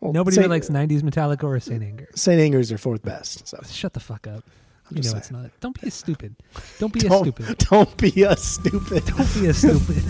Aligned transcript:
Well, 0.00 0.12
Nobody 0.12 0.34
Saint, 0.34 0.46
really 0.48 0.56
likes 0.56 0.68
'90s 0.68 1.02
Metallica 1.02 1.44
or 1.44 1.58
Saint 1.58 1.82
Anger. 1.82 2.08
Saint 2.14 2.40
Anger 2.40 2.58
is 2.58 2.68
their 2.68 2.78
fourth 2.78 3.02
best. 3.02 3.48
So 3.48 3.58
Shut 3.68 3.94
the 3.94 4.00
fuck 4.00 4.26
up. 4.26 4.44
You 4.90 4.98
just 4.98 5.14
know 5.14 5.18
it's 5.18 5.30
not. 5.30 5.50
Don't 5.60 5.80
be 5.80 5.88
a 5.88 5.90
stupid. 5.90 6.36
Don't 6.78 6.92
be 6.92 7.00
a 7.06 7.08
don't, 7.08 7.24
stupid. 7.24 7.58
don't 7.70 7.96
be 7.96 8.22
a 8.22 8.36
stupid. 8.36 9.04
Don't 9.06 9.34
be 9.34 9.46
a 9.46 9.54
stupid. 9.54 10.02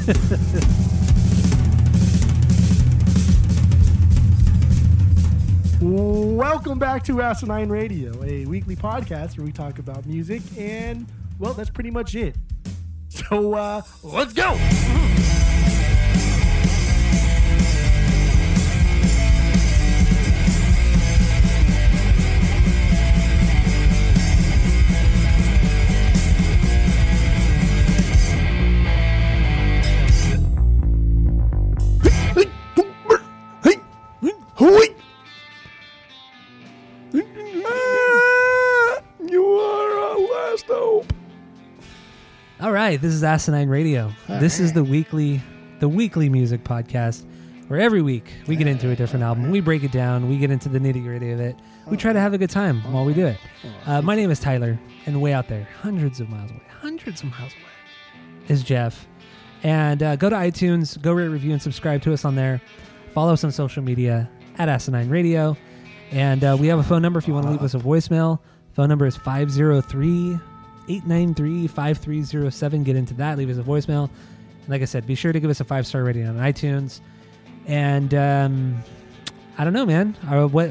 Welcome 6.37 6.79
back 6.79 7.05
to 7.05 7.23
Asinine 7.23 7.69
Radio, 7.69 8.13
a 8.25 8.45
weekly 8.47 8.77
podcast 8.77 9.39
where 9.39 9.47
we 9.47 9.53
talk 9.53 9.79
about 9.79 10.05
music, 10.05 10.43
and 10.59 11.07
well, 11.39 11.55
that's 11.55 11.71
pretty 11.71 11.91
much 11.91 12.15
it. 12.15 12.35
So 13.09 13.55
uh, 13.55 13.83
let's 14.03 14.33
go. 14.33 14.59
Right, 42.87 43.03
this 43.03 43.15
is 43.15 43.25
Asinine 43.25 43.69
Radio. 43.69 44.13
This 44.29 44.61
is 44.61 44.73
the 44.73 44.85
weekly, 44.85 45.43
the 45.81 45.89
weekly 45.89 46.29
music 46.29 46.63
podcast, 46.63 47.25
where 47.67 47.81
every 47.81 48.01
week 48.01 48.33
we 48.47 48.55
get 48.55 48.69
into 48.69 48.91
a 48.91 48.95
different 48.95 49.25
album, 49.25 49.51
we 49.51 49.59
break 49.59 49.83
it 49.83 49.91
down, 49.91 50.29
we 50.29 50.39
get 50.39 50.53
into 50.53 50.69
the 50.69 50.79
nitty 50.79 51.03
gritty 51.03 51.33
of 51.33 51.41
it. 51.41 51.57
We 51.89 51.97
try 51.97 52.13
to 52.13 52.21
have 52.21 52.33
a 52.33 52.39
good 52.39 52.49
time 52.49 52.81
while 52.93 53.05
we 53.05 53.13
do 53.13 53.27
it. 53.27 53.39
Uh, 53.87 54.03
my 54.03 54.15
name 54.15 54.31
is 54.31 54.39
Tyler, 54.39 54.79
and 55.05 55.21
way 55.21 55.33
out 55.33 55.49
there, 55.49 55.67
hundreds 55.83 56.21
of 56.21 56.29
miles 56.29 56.53
away, 56.53 56.63
hundreds 56.81 57.25
of 57.25 57.31
miles 57.31 57.51
away, 57.55 58.45
is 58.47 58.63
Jeff. 58.63 59.09
And 59.65 60.01
uh, 60.05 60.15
go 60.15 60.31
to 60.31 60.37
iTunes, 60.37 61.03
go 61.03 61.13
rate, 61.13 61.27
review, 61.27 61.51
and 61.51 61.61
subscribe 61.61 62.03
to 62.03 62.13
us 62.13 62.25
on 62.25 62.37
there. 62.37 62.63
Follow 63.13 63.33
us 63.33 63.43
on 63.43 63.51
social 63.51 63.83
media 63.83 64.31
at 64.59 64.69
Asinine 64.69 65.09
Radio. 65.09 65.57
And 66.13 66.45
uh, 66.45 66.57
we 66.57 66.69
have 66.69 66.79
a 66.79 66.85
phone 66.85 67.03
number 67.03 67.19
if 67.19 67.27
you 67.27 67.35
want 67.35 67.47
to 67.47 67.51
leave 67.51 67.63
us 67.63 67.75
a 67.75 67.81
voicemail. 67.81 68.39
Phone 68.75 68.89
number 68.89 69.07
is 69.07 69.17
503 69.17 70.39
893 70.89 71.67
5307. 71.67 72.85
Get 72.85 72.97
into 72.97 73.15
that, 73.15 73.39
leave 73.39 73.51
us 73.51 73.59
a 73.59 73.63
voicemail. 73.63 74.05
And 74.63 74.69
like 74.69 74.83
I 74.83 74.87
said, 74.87 75.07
be 75.07 75.15
sure 75.15 75.33
to 75.33 75.41
give 75.41 75.51
us 75.51 75.61
a 75.61 75.65
five 75.65 75.87
star 75.87 76.05
rating 76.05 76.27
on 76.27 76.37
iTunes. 76.37 77.01
And 77.67 78.15
um, 78.15 78.83
I 79.59 79.65
don't 79.65 79.73
know, 79.73 79.87
man. 79.87 80.17
Uh, 80.29 80.47
what 80.47 80.71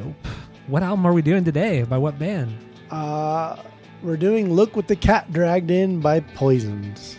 what 0.67 0.83
album 0.83 1.05
are 1.05 1.13
we 1.13 1.21
doing 1.21 1.43
today? 1.43 1.83
By 1.83 1.97
what 1.97 2.17
band? 2.17 2.57
Uh, 2.91 3.57
we're 4.01 4.17
doing 4.17 4.53
"Look 4.53 4.75
What 4.75 4.87
the 4.87 4.95
Cat 4.95 5.31
Dragged 5.31 5.71
In" 5.71 5.99
by 5.99 6.19
Poisons. 6.19 7.17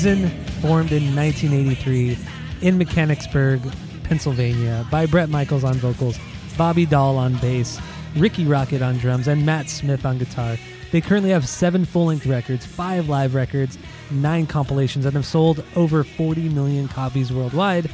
Formed 0.00 0.92
in 0.92 1.14
1983 1.14 2.16
in 2.62 2.78
Mechanicsburg, 2.78 3.60
Pennsylvania, 4.02 4.86
by 4.90 5.04
Bret 5.04 5.28
Michaels 5.28 5.62
on 5.62 5.74
vocals, 5.74 6.18
Bobby 6.56 6.86
Dall 6.86 7.18
on 7.18 7.36
bass, 7.36 7.78
Rikki 8.16 8.46
Rockett 8.46 8.80
on 8.80 8.96
drums, 8.96 9.28
and 9.28 9.44
Matt 9.44 9.68
Smith 9.68 10.06
on 10.06 10.16
guitar. 10.16 10.56
They 10.90 11.02
currently 11.02 11.28
have 11.28 11.46
seven 11.46 11.84
full 11.84 12.06
length 12.06 12.24
records, 12.24 12.64
five 12.64 13.10
live 13.10 13.34
records, 13.34 13.76
nine 14.10 14.46
compilations, 14.46 15.04
and 15.04 15.12
have 15.12 15.26
sold 15.26 15.62
over 15.76 16.02
40 16.02 16.48
million 16.48 16.88
copies 16.88 17.30
worldwide. 17.30 17.90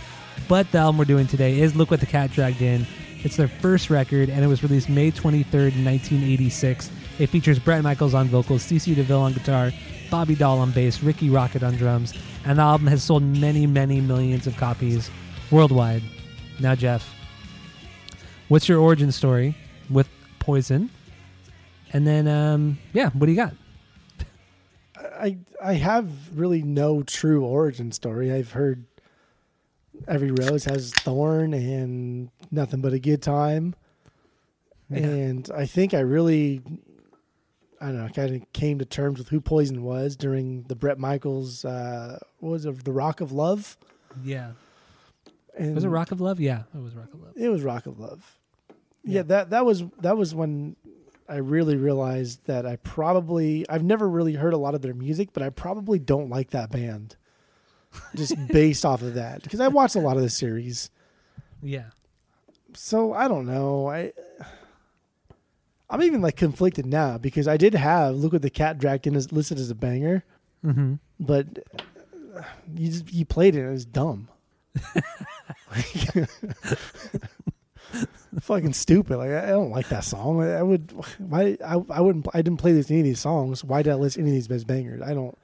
But 0.46 0.70
the 0.70 0.78
album 0.78 0.98
we're 0.98 1.06
doing 1.06 1.26
today 1.26 1.58
is 1.58 1.74
Look 1.74 1.90
What 1.90 1.98
the 1.98 2.06
Cat 2.06 2.30
Dragged 2.30 2.62
In. 2.62 2.86
It's 3.24 3.36
their 3.36 3.48
first 3.48 3.90
record, 3.90 4.30
and 4.30 4.44
it 4.44 4.46
was 4.46 4.62
released 4.62 4.88
May 4.88 5.10
23rd, 5.10 5.84
1986. 5.84 6.88
It 7.18 7.26
features 7.30 7.58
Bret 7.58 7.82
Michaels 7.82 8.14
on 8.14 8.28
vocals, 8.28 8.62
CC 8.62 8.94
DeVille 8.94 9.22
on 9.22 9.32
guitar, 9.32 9.72
Bobby 10.10 10.34
Dall 10.34 10.58
on 10.58 10.70
bass, 10.70 11.02
Rikki 11.02 11.28
Rockett 11.28 11.62
on 11.62 11.76
drums, 11.76 12.14
and 12.44 12.58
the 12.58 12.62
album 12.62 12.86
has 12.86 13.02
sold 13.02 13.22
many, 13.22 13.66
many 13.66 14.00
millions 14.00 14.46
of 14.46 14.56
copies 14.56 15.10
worldwide. 15.50 16.02
Now, 16.60 16.74
Jeff, 16.74 17.14
what's 18.48 18.68
your 18.68 18.80
origin 18.80 19.12
story 19.12 19.56
with 19.90 20.08
Poison? 20.38 20.90
And 21.92 22.06
then, 22.06 22.28
um, 22.28 22.78
yeah, 22.92 23.10
what 23.10 23.26
do 23.26 23.32
you 23.32 23.36
got? 23.36 23.54
I 24.98 25.38
I 25.62 25.74
have 25.74 26.10
really 26.38 26.62
no 26.62 27.02
true 27.02 27.44
origin 27.44 27.92
story. 27.92 28.32
I've 28.32 28.52
heard 28.52 28.84
every 30.06 30.30
rose 30.30 30.64
has 30.64 30.92
thorn 30.92 31.54
and 31.54 32.30
nothing 32.50 32.80
but 32.80 32.92
a 32.92 32.98
good 32.98 33.22
time. 33.22 33.74
Yeah. 34.90 34.98
And 34.98 35.50
I 35.54 35.66
think 35.66 35.94
I 35.94 36.00
really 36.00 36.62
I 37.86 37.90
don't 37.92 37.98
know, 37.98 38.06
I 38.06 38.08
kind 38.08 38.34
of 38.34 38.52
came 38.52 38.80
to 38.80 38.84
terms 38.84 39.18
with 39.20 39.28
who 39.28 39.40
Poison 39.40 39.84
was 39.84 40.16
during 40.16 40.62
the 40.64 40.74
Bret 40.74 40.98
Michaels 40.98 41.64
uh 41.64 42.18
what 42.40 42.50
was 42.50 42.66
it, 42.66 42.84
the 42.84 42.92
Rock 42.92 43.20
of 43.20 43.30
Love? 43.30 43.76
Yeah. 44.24 44.52
And 45.56 45.74
Was 45.74 45.84
it 45.84 45.88
Rock 45.88 46.10
of 46.10 46.20
Love? 46.20 46.40
Yeah, 46.40 46.64
it 46.74 46.82
was 46.82 46.94
Rock 46.94 47.14
of 47.14 47.22
Love. 47.22 47.32
It 47.36 47.48
was 47.48 47.62
Rock 47.62 47.86
of 47.86 48.00
Love. 48.00 48.38
Yeah. 49.04 49.18
Yeah, 49.18 49.22
that 49.22 49.50
that 49.50 49.64
was 49.64 49.84
that 50.00 50.16
was 50.16 50.34
when 50.34 50.74
I 51.28 51.36
really 51.36 51.76
realized 51.76 52.44
that 52.46 52.66
I 52.66 52.76
probably 52.76 53.64
I've 53.68 53.84
never 53.84 54.08
really 54.08 54.34
heard 54.34 54.52
a 54.52 54.58
lot 54.58 54.74
of 54.74 54.82
their 54.82 54.94
music, 54.94 55.28
but 55.32 55.42
I 55.44 55.50
probably 55.50 56.00
don't 56.00 56.28
like 56.28 56.50
that 56.50 56.70
band. 56.72 57.14
Just 58.16 58.34
based 58.48 58.84
off 58.84 59.02
of 59.02 59.14
that. 59.14 59.42
Because 59.44 59.60
I 59.60 59.68
watched 59.68 59.94
a 59.94 60.00
lot 60.00 60.16
of 60.16 60.22
the 60.22 60.30
series. 60.30 60.90
Yeah. 61.62 61.90
So 62.74 63.12
I 63.12 63.28
don't 63.28 63.46
know. 63.46 63.88
I 63.88 64.12
I'm 65.88 66.02
even 66.02 66.20
like 66.20 66.36
conflicted 66.36 66.86
now 66.86 67.18
because 67.18 67.46
I 67.46 67.56
did 67.56 67.74
have 67.74 68.16
"Look 68.16 68.32
What 68.32 68.42
the 68.42 68.50
Cat 68.50 68.78
Dragged 68.78 69.06
In" 69.06 69.16
as 69.16 69.32
listed 69.32 69.58
as 69.58 69.70
a 69.70 69.74
banger, 69.74 70.24
hmm 70.62 70.94
but 71.18 71.46
uh, 72.36 72.42
you 72.74 72.90
just, 72.90 73.12
you 73.12 73.24
played 73.24 73.54
it 73.54 73.60
and 73.60 73.68
it 73.68 73.72
was 73.72 73.86
dumb. 73.86 74.28
Fucking 78.40 78.74
stupid. 78.74 79.16
Like 79.16 79.30
I 79.30 79.46
don't 79.46 79.70
like 79.70 79.88
that 79.88 80.04
song. 80.04 80.42
I 80.42 80.58
I 80.58 80.62
would 80.62 80.92
why 81.18 81.56
I 81.64 81.80
I 81.90 82.00
wouldn't 82.00 82.26
I 82.34 82.42
didn't 82.42 82.58
play 82.58 82.72
this 82.72 82.90
any 82.90 83.00
of 83.00 83.06
these 83.06 83.20
songs. 83.20 83.64
Why 83.64 83.82
did 83.82 83.92
I 83.92 83.94
list 83.94 84.18
any 84.18 84.28
of 84.28 84.34
these 84.34 84.48
best 84.48 84.66
bangers? 84.66 85.00
I 85.00 85.14
don't 85.14 85.36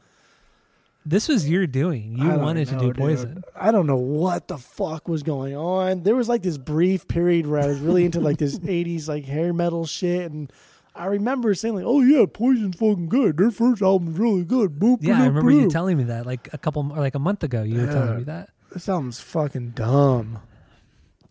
This 1.04 1.26
was 1.28 1.48
your 1.48 1.66
doing. 1.66 2.16
You 2.16 2.30
wanted 2.30 2.68
to 2.68 2.74
do 2.74 2.86
dude. 2.86 2.96
Poison. 2.96 3.44
I 3.56 3.72
don't 3.72 3.86
know 3.86 3.96
what 3.96 4.46
the 4.46 4.58
fuck 4.58 5.08
was 5.08 5.22
going 5.22 5.56
on. 5.56 6.04
There 6.04 6.14
was 6.14 6.28
like 6.28 6.42
this 6.42 6.58
brief 6.58 7.08
period 7.08 7.46
where 7.46 7.60
I 7.60 7.66
was 7.66 7.80
really 7.80 8.04
into 8.04 8.20
like 8.20 8.38
this 8.38 8.58
'80s 8.60 9.08
like 9.08 9.24
hair 9.24 9.52
metal 9.52 9.84
shit, 9.84 10.30
and 10.30 10.52
I 10.94 11.06
remember 11.06 11.54
saying 11.54 11.74
like, 11.74 11.84
"Oh 11.84 12.02
yeah, 12.02 12.26
Poison's 12.32 12.76
fucking 12.76 13.08
good. 13.08 13.36
Their 13.36 13.50
first 13.50 13.82
album's 13.82 14.18
really 14.18 14.44
good." 14.44 14.78
Boop, 14.78 14.98
Yeah, 15.00 15.22
I 15.22 15.26
remember 15.26 15.50
you 15.50 15.68
telling 15.68 15.96
me 15.96 16.04
that 16.04 16.24
like 16.24 16.48
a 16.52 16.58
couple 16.58 16.92
or 16.92 16.98
like 16.98 17.16
a 17.16 17.20
month 17.20 17.42
ago. 17.42 17.62
You 17.62 17.80
were 17.80 17.86
telling 17.86 18.18
me 18.18 18.24
that. 18.24 18.50
This 18.70 18.88
album's 18.88 19.20
fucking 19.20 19.70
dumb. 19.70 20.38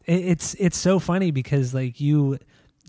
It, 0.05 0.25
it's 0.25 0.53
it's 0.55 0.77
so 0.77 0.99
funny 0.99 1.31
because 1.31 1.73
like 1.73 2.01
you 2.01 2.39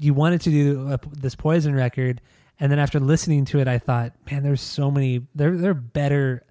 you 0.00 0.14
wanted 0.14 0.40
to 0.42 0.50
do 0.50 0.92
a, 0.92 0.98
this 1.16 1.36
Poison 1.36 1.74
record, 1.74 2.20
and 2.58 2.72
then 2.72 2.80
after 2.80 2.98
listening 2.98 3.44
to 3.46 3.60
it, 3.60 3.68
I 3.68 3.78
thought, 3.78 4.12
man, 4.30 4.42
there's 4.42 4.60
so 4.60 4.90
many. 4.90 5.26
There 5.34 5.56
there 5.56 5.70
are 5.70 5.74
better 5.74 6.42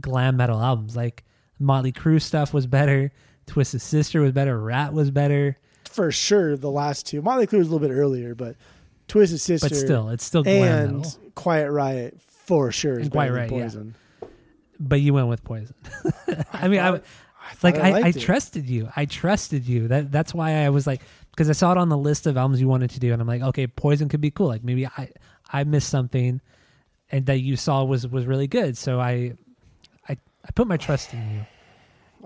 glam 0.00 0.36
metal 0.36 0.60
albums. 0.60 0.96
Like 0.96 1.24
Motley 1.58 1.92
Crue 1.92 2.20
stuff 2.20 2.54
was 2.54 2.66
better. 2.66 3.12
Twisted 3.46 3.80
Sister 3.80 4.20
was 4.20 4.32
better. 4.32 4.58
Ratt 4.58 4.92
was 4.92 5.10
better. 5.10 5.56
For 5.84 6.12
sure, 6.12 6.56
the 6.56 6.70
last 6.70 7.06
two. 7.06 7.22
Motley 7.22 7.46
Crue 7.46 7.58
was 7.58 7.68
a 7.68 7.72
little 7.72 7.86
bit 7.88 7.94
earlier, 7.94 8.34
but 8.34 8.56
Twisted 9.08 9.40
Sister 9.40 9.68
But 9.68 9.76
still, 9.76 10.08
it's 10.10 10.24
still 10.24 10.42
glam 10.42 10.62
and 10.62 10.96
metal. 10.98 11.12
Quiet 11.34 11.70
Riot 11.70 12.20
for 12.20 12.70
sure 12.72 12.98
is 12.98 13.08
Quiet 13.08 13.32
Riot, 13.32 13.48
than 13.48 13.58
yeah. 13.58 13.64
Poison. 13.64 13.94
But 14.78 15.00
you 15.00 15.14
went 15.14 15.28
with 15.28 15.42
Poison. 15.44 15.74
I 16.52 16.68
mean, 16.68 16.80
I, 16.80 16.92
thought- 16.92 17.04
like 17.62 17.76
thought 17.76 17.84
I, 17.84 18.08
I 18.08 18.12
trusted 18.12 18.68
you. 18.68 18.90
I 18.94 19.06
trusted 19.06 19.66
you. 19.66 19.88
That 19.88 20.12
that's 20.12 20.34
why 20.34 20.64
I 20.64 20.70
was 20.70 20.86
like 20.86 21.00
because 21.30 21.48
I 21.48 21.52
saw 21.52 21.72
it 21.72 21.78
on 21.78 21.88
the 21.88 21.96
list 21.96 22.26
of 22.26 22.36
albums 22.36 22.60
you 22.60 22.68
wanted 22.68 22.90
to 22.90 23.00
do, 23.00 23.12
and 23.12 23.22
I'm 23.22 23.28
like, 23.28 23.42
okay, 23.42 23.66
Poison 23.66 24.08
could 24.08 24.20
be 24.20 24.30
cool. 24.30 24.48
Like 24.48 24.64
maybe 24.64 24.86
I 24.86 25.10
I 25.52 25.64
missed 25.64 25.88
something, 25.88 26.40
and 27.10 27.26
that 27.26 27.38
you 27.38 27.56
saw 27.56 27.84
was 27.84 28.06
was 28.06 28.26
really 28.26 28.46
good. 28.46 28.76
So 28.76 29.00
I 29.00 29.34
I 30.48 30.50
I 30.50 30.52
put 30.52 30.66
my 30.66 30.76
trust 30.78 31.12
in 31.12 31.30
you. 31.30 31.46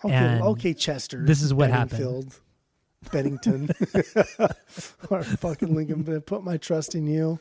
Okay, 0.05 0.15
And 0.15 0.43
okay, 0.43 0.75
Chester. 0.75 1.25
this 1.25 1.43
is 1.43 1.53
what 1.53 1.71
happened. 1.71 2.35
Bennington, 3.13 3.69
or 5.11 5.25
fucking 5.25 5.75
Lincoln. 5.75 6.03
But 6.03 6.15
I 6.17 6.19
put 6.21 6.45
my 6.45 6.57
trust 6.57 6.95
in 6.95 7.07
you. 7.09 7.41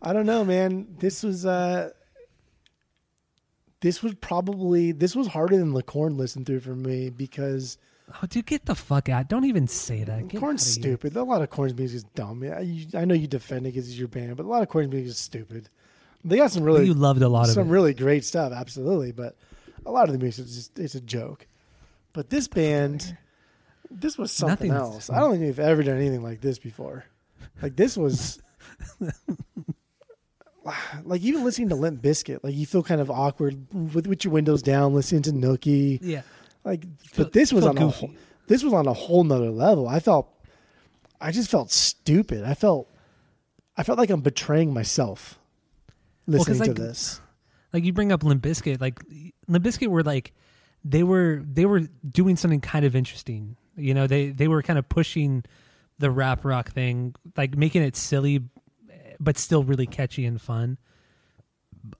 I 0.00 0.14
don't 0.14 0.24
know, 0.24 0.44
man. 0.46 0.86
This 0.98 1.22
was 1.22 1.44
uh 1.44 1.90
this 3.80 4.02
was 4.02 4.14
probably 4.14 4.92
this 4.92 5.14
was 5.14 5.26
harder 5.26 5.58
than 5.58 5.74
the 5.74 5.82
Korn 5.82 6.16
listened 6.16 6.46
through 6.46 6.60
for 6.60 6.74
me 6.74 7.10
because 7.10 7.76
Oh, 8.22 8.26
dude, 8.26 8.46
get 8.46 8.66
the 8.66 8.74
fuck 8.74 9.08
out! 9.08 9.28
Don't 9.28 9.44
even 9.46 9.66
say 9.66 10.04
that. 10.04 10.28
Get 10.28 10.40
Korn's 10.40 10.64
stupid. 10.66 11.16
A 11.16 11.22
lot 11.22 11.42
of 11.42 11.50
Korn's 11.50 11.74
music 11.74 11.96
is 11.96 12.04
dumb. 12.14 12.42
You, 12.44 12.86
I 12.94 13.04
know 13.04 13.14
you 13.14 13.26
defend 13.26 13.66
it 13.66 13.72
because 13.74 13.88
it's 13.88 13.98
your 13.98 14.08
band, 14.08 14.36
but 14.36 14.44
a 14.44 14.48
lot 14.48 14.62
of 14.62 14.68
Korn's 14.68 14.90
music 14.90 15.08
is 15.08 15.18
stupid. 15.18 15.68
They 16.24 16.36
got 16.38 16.50
some 16.52 16.62
really 16.64 16.86
you 16.86 16.94
loved 16.94 17.20
a 17.22 17.28
lot 17.28 17.48
of 17.48 17.54
some 17.54 17.68
it. 17.68 17.70
really 17.70 17.92
great 17.94 18.24
stuff, 18.24 18.52
absolutely. 18.52 19.12
But 19.12 19.36
a 19.84 19.90
lot 19.90 20.08
of 20.08 20.12
the 20.12 20.18
music 20.18 20.46
is 20.46 20.54
just 20.56 20.78
it's 20.78 20.94
a 20.94 21.00
joke. 21.00 21.46
But 22.14 22.30
this 22.30 22.48
band, 22.48 23.16
this 23.90 24.16
was 24.16 24.32
something 24.32 24.70
Nothing's- 24.72 24.94
else. 24.94 25.10
I 25.10 25.20
don't 25.20 25.32
think 25.32 25.42
they've 25.42 25.58
ever 25.60 25.82
done 25.82 25.98
anything 25.98 26.22
like 26.22 26.40
this 26.40 26.58
before. 26.58 27.04
Like 27.60 27.76
this 27.76 27.96
was, 27.96 28.40
like 31.04 31.20
even 31.22 31.44
listening 31.44 31.68
to 31.70 31.74
Limp 31.74 32.02
Bizkit, 32.02 32.40
like 32.42 32.54
you 32.54 32.66
feel 32.66 32.82
kind 32.82 33.00
of 33.00 33.10
awkward 33.10 33.66
with 33.94 34.06
with 34.06 34.24
your 34.24 34.32
windows 34.32 34.62
down, 34.62 34.94
listening 34.94 35.22
to 35.22 35.32
Nookie. 35.32 35.98
yeah, 36.02 36.22
Like, 36.64 36.82
Feel- 37.02 37.24
but 37.26 37.32
this 37.32 37.52
was 37.52 37.64
feel 37.64 37.70
on 37.70 37.76
a 37.76 37.80
goofy. 37.80 38.06
whole, 38.06 38.14
this 38.46 38.64
was 38.64 38.72
on 38.72 38.86
a 38.86 38.92
whole 38.92 39.24
nother 39.24 39.50
level. 39.50 39.88
I 39.88 40.00
felt, 40.00 40.28
I 41.20 41.30
just 41.32 41.50
felt 41.50 41.70
stupid. 41.70 42.44
I 42.44 42.54
felt, 42.54 42.90
I 43.76 43.82
felt 43.82 43.98
like 43.98 44.10
I'm 44.10 44.20
betraying 44.22 44.72
myself 44.72 45.38
listening 46.26 46.60
to 46.60 46.66
like, 46.66 46.76
this. 46.76 47.20
like 47.72 47.84
you 47.84 47.92
bring 47.92 48.12
up 48.12 48.22
Limp 48.22 48.42
Bizkit, 48.42 48.80
like 48.80 49.00
Limp 49.48 49.64
Bizkit 49.64 49.88
were 49.88 50.02
like 50.02 50.32
they 50.84 51.02
were 51.02 51.42
they 51.44 51.64
were 51.64 51.80
doing 52.08 52.36
something 52.36 52.60
kind 52.60 52.84
of 52.84 52.94
interesting. 52.94 53.56
You 53.76 53.94
know, 53.94 54.06
they 54.06 54.30
they 54.30 54.48
were 54.48 54.62
kind 54.62 54.78
of 54.78 54.88
pushing 54.88 55.44
the 55.98 56.10
rap 56.10 56.44
rock 56.44 56.70
thing, 56.70 57.14
like 57.36 57.56
making 57.56 57.82
it 57.82 57.96
silly, 57.96 58.42
but 59.18 59.38
still 59.38 59.64
really 59.64 59.86
catchy 59.86 60.26
and 60.26 60.40
fun. 60.40 60.78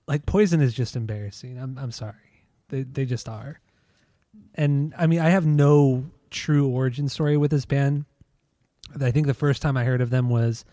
Like 0.06 0.26
Poison 0.26 0.60
is 0.60 0.74
just 0.74 0.96
embarrassing. 0.96 1.58
I'm 1.58 1.78
I'm 1.78 1.90
sorry, 1.90 2.44
they 2.68 2.82
they 2.82 3.04
just 3.04 3.28
are. 3.28 3.60
And 4.54 4.94
I 4.98 5.06
mean, 5.06 5.20
I 5.20 5.30
have 5.30 5.46
no 5.46 6.06
true 6.30 6.68
origin 6.68 7.08
story 7.08 7.36
with 7.36 7.50
this 7.50 7.64
band. 7.64 8.04
I 9.00 9.10
think 9.10 9.26
the 9.26 9.34
first 9.34 9.62
time 9.62 9.76
I 9.76 9.84
heard 9.84 10.00
of 10.00 10.10
them 10.10 10.28
was 10.28 10.64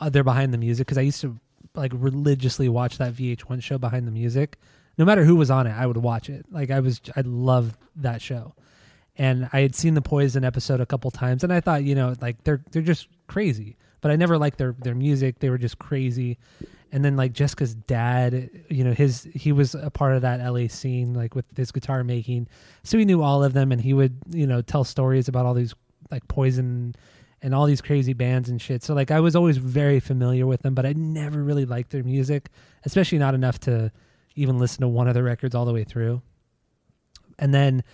uh, 0.00 0.08
they're 0.08 0.24
behind 0.24 0.54
the 0.54 0.58
music 0.58 0.86
because 0.86 0.98
I 0.98 1.02
used 1.02 1.20
to 1.20 1.38
like 1.74 1.92
religiously 1.94 2.68
watch 2.68 2.98
that 2.98 3.14
VH1 3.14 3.62
show 3.62 3.78
behind 3.78 4.06
the 4.06 4.12
music. 4.12 4.58
No 4.96 5.04
matter 5.04 5.24
who 5.24 5.36
was 5.36 5.50
on 5.50 5.66
it, 5.66 5.72
I 5.72 5.86
would 5.86 5.96
watch 5.96 6.28
it. 6.28 6.46
Like 6.50 6.70
I 6.70 6.80
was, 6.80 7.00
I 7.14 7.20
loved 7.20 7.76
that 7.96 8.20
show, 8.20 8.54
and 9.16 9.48
I 9.52 9.60
had 9.60 9.74
seen 9.74 9.94
the 9.94 10.02
Poison 10.02 10.44
episode 10.44 10.80
a 10.80 10.86
couple 10.86 11.10
times, 11.10 11.44
and 11.44 11.52
I 11.52 11.60
thought, 11.60 11.84
you 11.84 11.94
know, 11.94 12.14
like 12.20 12.42
they're 12.44 12.62
they're 12.72 12.82
just 12.82 13.08
crazy. 13.26 13.76
But 14.00 14.10
I 14.10 14.16
never 14.16 14.38
liked 14.38 14.58
their 14.58 14.74
their 14.78 14.94
music. 14.94 15.38
They 15.38 15.50
were 15.50 15.58
just 15.58 15.78
crazy. 15.78 16.38
And 16.90 17.04
then 17.04 17.16
like 17.16 17.32
Jessica's 17.34 17.74
dad, 17.74 18.50
you 18.70 18.82
know, 18.82 18.92
his 18.92 19.28
he 19.34 19.52
was 19.52 19.74
a 19.74 19.90
part 19.90 20.14
of 20.14 20.22
that 20.22 20.40
LA 20.40 20.68
scene, 20.68 21.14
like 21.14 21.34
with 21.34 21.44
his 21.56 21.70
guitar 21.70 22.02
making. 22.02 22.48
So 22.82 22.96
he 22.96 23.04
knew 23.04 23.22
all 23.22 23.44
of 23.44 23.52
them, 23.52 23.72
and 23.72 23.80
he 23.80 23.92
would, 23.92 24.18
you 24.30 24.46
know, 24.46 24.62
tell 24.62 24.84
stories 24.84 25.28
about 25.28 25.46
all 25.46 25.54
these 25.54 25.74
like 26.10 26.26
Poison 26.28 26.94
and 27.42 27.54
all 27.54 27.66
these 27.66 27.80
crazy 27.80 28.12
bands 28.12 28.48
and 28.48 28.60
shit. 28.60 28.82
So 28.82 28.94
like 28.94 29.10
I 29.10 29.20
was 29.20 29.36
always 29.36 29.56
very 29.56 30.00
familiar 30.00 30.46
with 30.46 30.62
them, 30.62 30.74
but 30.74 30.84
I 30.84 30.92
never 30.94 31.42
really 31.42 31.64
liked 31.64 31.90
their 31.90 32.02
music, 32.02 32.50
especially 32.84 33.18
not 33.18 33.34
enough 33.34 33.60
to 33.60 33.92
even 34.34 34.58
listen 34.58 34.80
to 34.82 34.88
one 34.88 35.08
of 35.08 35.14
their 35.14 35.22
records 35.22 35.54
all 35.54 35.64
the 35.64 35.72
way 35.72 35.84
through. 35.84 36.22
And 37.38 37.54
then 37.54 37.84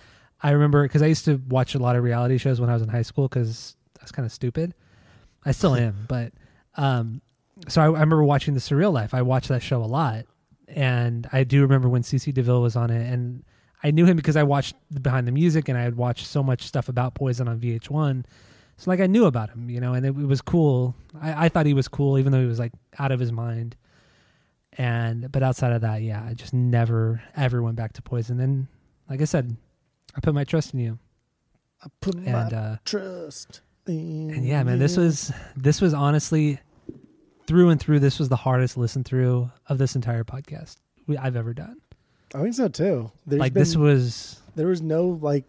I 0.42 0.50
remember 0.50 0.82
because 0.82 1.02
I 1.02 1.06
used 1.06 1.24
to 1.26 1.40
watch 1.48 1.74
a 1.74 1.78
lot 1.78 1.96
of 1.96 2.02
reality 2.02 2.38
shows 2.38 2.60
when 2.60 2.70
I 2.70 2.74
was 2.74 2.82
in 2.82 2.88
high 2.88 3.02
school 3.02 3.28
because 3.28 3.76
I 3.98 4.04
was 4.04 4.12
kind 4.12 4.26
of 4.26 4.32
stupid. 4.32 4.74
I 5.44 5.52
still 5.52 5.74
am, 5.74 5.96
but 6.08 6.32
um, 6.76 7.20
so 7.68 7.80
I, 7.80 7.84
I 7.84 7.88
remember 7.88 8.24
watching 8.24 8.54
The 8.54 8.60
Surreal 8.60 8.92
Life. 8.92 9.14
I 9.14 9.22
watched 9.22 9.48
that 9.48 9.62
show 9.62 9.82
a 9.82 9.86
lot, 9.86 10.24
and 10.68 11.28
I 11.32 11.44
do 11.44 11.62
remember 11.62 11.88
when 11.88 12.02
CC 12.02 12.32
DeVille 12.32 12.62
was 12.62 12.76
on 12.76 12.90
it, 12.90 13.10
and 13.10 13.44
I 13.82 13.90
knew 13.90 14.06
him 14.06 14.16
because 14.16 14.36
I 14.36 14.42
watched 14.42 14.74
Behind 15.02 15.28
the 15.28 15.32
Music, 15.32 15.68
and 15.68 15.78
I 15.78 15.82
had 15.82 15.96
watched 15.96 16.26
so 16.26 16.42
much 16.42 16.62
stuff 16.62 16.88
about 16.88 17.14
Poison 17.14 17.48
on 17.48 17.60
VH1. 17.60 18.24
So 18.76 18.90
like 18.90 19.00
I 19.00 19.06
knew 19.06 19.26
about 19.26 19.50
him, 19.50 19.70
you 19.70 19.80
know, 19.80 19.94
and 19.94 20.04
it, 20.04 20.10
it 20.10 20.26
was 20.26 20.40
cool. 20.40 20.94
I, 21.20 21.46
I 21.46 21.48
thought 21.48 21.66
he 21.66 21.74
was 21.74 21.88
cool, 21.88 22.18
even 22.18 22.32
though 22.32 22.40
he 22.40 22.46
was 22.46 22.58
like 22.58 22.72
out 22.98 23.12
of 23.12 23.20
his 23.20 23.32
mind. 23.32 23.76
And 24.76 25.30
but 25.30 25.42
outside 25.42 25.72
of 25.72 25.82
that, 25.82 26.02
yeah, 26.02 26.24
I 26.28 26.34
just 26.34 26.52
never 26.52 27.22
ever 27.36 27.62
went 27.62 27.76
back 27.76 27.92
to 27.94 28.02
Poison. 28.02 28.40
And 28.40 28.66
like 29.08 29.20
I 29.20 29.24
said, 29.24 29.56
I 30.16 30.20
put 30.20 30.34
my 30.34 30.44
trust 30.44 30.74
in 30.74 30.80
you. 30.80 30.98
I 31.82 31.88
put 32.00 32.16
my 32.16 32.24
And 32.24 32.52
uh, 32.52 32.76
trust 32.84 33.60
in 33.86 34.30
and 34.30 34.44
yeah, 34.44 34.62
man, 34.64 34.78
this 34.78 34.96
was 34.96 35.32
this 35.56 35.80
was 35.80 35.94
honestly 35.94 36.58
through 37.46 37.70
and 37.70 37.80
through. 37.80 38.00
This 38.00 38.18
was 38.18 38.28
the 38.28 38.36
hardest 38.36 38.76
listen 38.76 39.04
through 39.04 39.50
of 39.68 39.78
this 39.78 39.94
entire 39.94 40.24
podcast 40.24 40.76
we, 41.06 41.16
I've 41.16 41.36
ever 41.36 41.54
done. 41.54 41.80
I 42.34 42.42
think 42.42 42.54
so 42.54 42.68
too. 42.68 43.12
There's 43.26 43.40
like 43.40 43.52
been, 43.52 43.60
this 43.60 43.76
was 43.76 44.42
there 44.56 44.66
was 44.66 44.82
no 44.82 45.06
like 45.22 45.44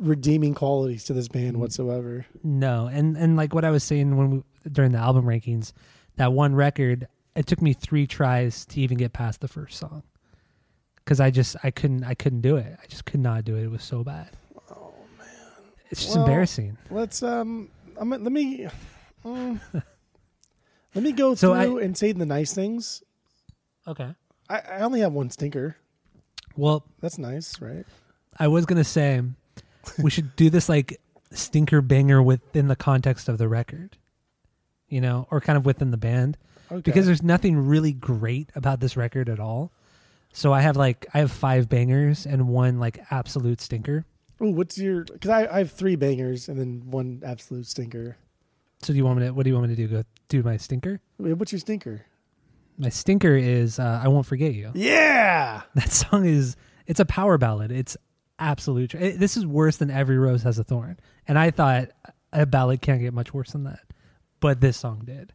redeeming 0.00 0.54
qualities 0.54 1.04
to 1.04 1.12
this 1.12 1.28
band 1.28 1.58
whatsoever. 1.60 2.26
No, 2.42 2.86
and 2.86 3.16
and 3.16 3.36
like 3.36 3.54
what 3.54 3.64
I 3.64 3.70
was 3.70 3.84
saying 3.84 4.16
when 4.16 4.30
we 4.30 4.42
during 4.70 4.92
the 4.92 4.98
album 4.98 5.24
rankings, 5.24 5.72
that 6.16 6.32
one 6.32 6.54
record, 6.54 7.06
it 7.36 7.46
took 7.46 7.62
me 7.62 7.72
three 7.72 8.06
tries 8.06 8.64
to 8.66 8.80
even 8.80 8.98
get 8.98 9.12
past 9.12 9.40
the 9.40 9.48
first 9.48 9.78
song, 9.78 10.02
because 10.96 11.20
I 11.20 11.30
just 11.30 11.56
I 11.62 11.70
couldn't 11.70 12.04
I 12.04 12.14
couldn't 12.14 12.40
do 12.40 12.56
it. 12.56 12.76
I 12.82 12.86
just 12.86 13.04
could 13.04 13.20
not 13.20 13.44
do 13.44 13.56
it. 13.56 13.64
It 13.64 13.70
was 13.70 13.84
so 13.84 14.02
bad. 14.04 14.30
Oh 14.70 14.92
man, 15.18 15.28
it's 15.90 16.02
just 16.02 16.16
Well, 16.16 16.24
embarrassing. 16.24 16.76
Let's 16.90 17.22
um, 17.22 17.68
I'm, 17.96 18.10
let 18.10 18.20
me 18.32 18.66
um, 19.24 19.60
let 20.94 21.04
me 21.04 21.12
go 21.12 21.34
So 21.34 21.52
I- 21.54 21.64
through 21.64 21.78
and 21.78 21.96
say 21.96 22.12
the 22.12 22.26
nice 22.26 22.52
things. 22.54 23.02
Okay. 23.86 24.14
I, 24.48 24.58
I 24.58 24.80
only 24.80 25.00
have 25.00 25.12
one 25.12 25.30
stinker. 25.30 25.76
Well, 26.56 26.84
That's 27.00 27.16
nice, 27.18 27.60
right? 27.60 27.86
I 28.38 28.48
was 28.48 28.66
gonna 28.66 28.84
say 28.84 29.22
we 30.02 30.10
should 30.10 30.34
do 30.36 30.50
this 30.50 30.68
like 30.68 31.00
stinker 31.32 31.80
banger 31.80 32.22
within 32.22 32.68
the 32.68 32.76
context 32.76 33.28
of 33.28 33.38
the 33.38 33.48
record, 33.48 33.96
you 34.88 35.00
know, 35.00 35.26
or 35.30 35.40
kind 35.40 35.56
of 35.56 35.64
within 35.64 35.90
the 35.90 35.96
band. 35.96 36.36
Okay. 36.72 36.82
because 36.82 37.06
there's 37.06 37.22
nothing 37.22 37.56
really 37.66 37.92
great 37.92 38.50
about 38.54 38.78
this 38.78 38.96
record 38.96 39.28
at 39.28 39.40
all. 39.40 39.72
So 40.32 40.52
I 40.52 40.60
have 40.60 40.76
like 40.76 41.06
I 41.12 41.18
have 41.18 41.32
five 41.32 41.68
bangers 41.68 42.26
and 42.26 42.48
one 42.48 42.78
like 42.78 43.00
absolute 43.10 43.60
stinker. 43.60 44.04
Oh, 44.40 44.50
what's 44.50 44.78
your? 44.78 45.04
Because 45.04 45.30
I, 45.30 45.46
I 45.52 45.58
have 45.58 45.72
three 45.72 45.96
bangers 45.96 46.48
and 46.48 46.58
then 46.58 46.90
one 46.90 47.22
absolute 47.24 47.66
stinker. 47.66 48.16
So 48.82 48.92
do 48.92 48.96
you 48.96 49.04
want 49.04 49.18
me 49.18 49.26
to? 49.26 49.32
What 49.32 49.42
do 49.42 49.50
you 49.50 49.54
want 49.56 49.68
me 49.68 49.74
to 49.74 49.86
do? 49.86 49.88
Go 49.88 50.02
do 50.28 50.42
my 50.42 50.56
stinker. 50.56 51.00
What's 51.18 51.52
your 51.52 51.58
stinker? 51.58 52.06
My 52.78 52.88
stinker 52.88 53.36
is 53.36 53.78
uh, 53.78 54.00
"I 54.02 54.08
Won't 54.08 54.26
Forget 54.26 54.54
You." 54.54 54.70
Yeah. 54.74 55.62
That 55.74 55.90
song 55.90 56.24
is 56.24 56.56
it's 56.86 57.00
a 57.00 57.04
power 57.04 57.36
ballad. 57.36 57.72
It's 57.72 57.96
absolute. 58.40 58.94
It, 58.94 59.14
eh, 59.14 59.16
this 59.18 59.36
is 59.36 59.46
worse 59.46 59.76
than 59.76 59.90
"Every 59.90 60.18
Rose 60.18 60.42
Has 60.42 60.58
a 60.58 60.64
Thorn," 60.64 60.98
and 61.28 61.38
I 61.38 61.50
thought 61.50 61.90
a 62.32 62.46
ballad 62.46 62.80
can't 62.80 63.00
get 63.00 63.12
much 63.14 63.32
worse 63.34 63.52
than 63.52 63.64
that, 63.64 63.80
but 64.40 64.60
this 64.60 64.76
song 64.76 65.02
did. 65.04 65.32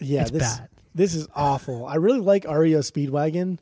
Yeah, 0.00 0.22
It's 0.22 0.30
this 0.32 0.58
bad. 0.58 0.68
this 0.94 1.14
is 1.14 1.26
awful. 1.34 1.86
I 1.86 1.94
really 1.96 2.20
like 2.20 2.44
REO 2.44 2.80
Speedwagon, 2.80 3.58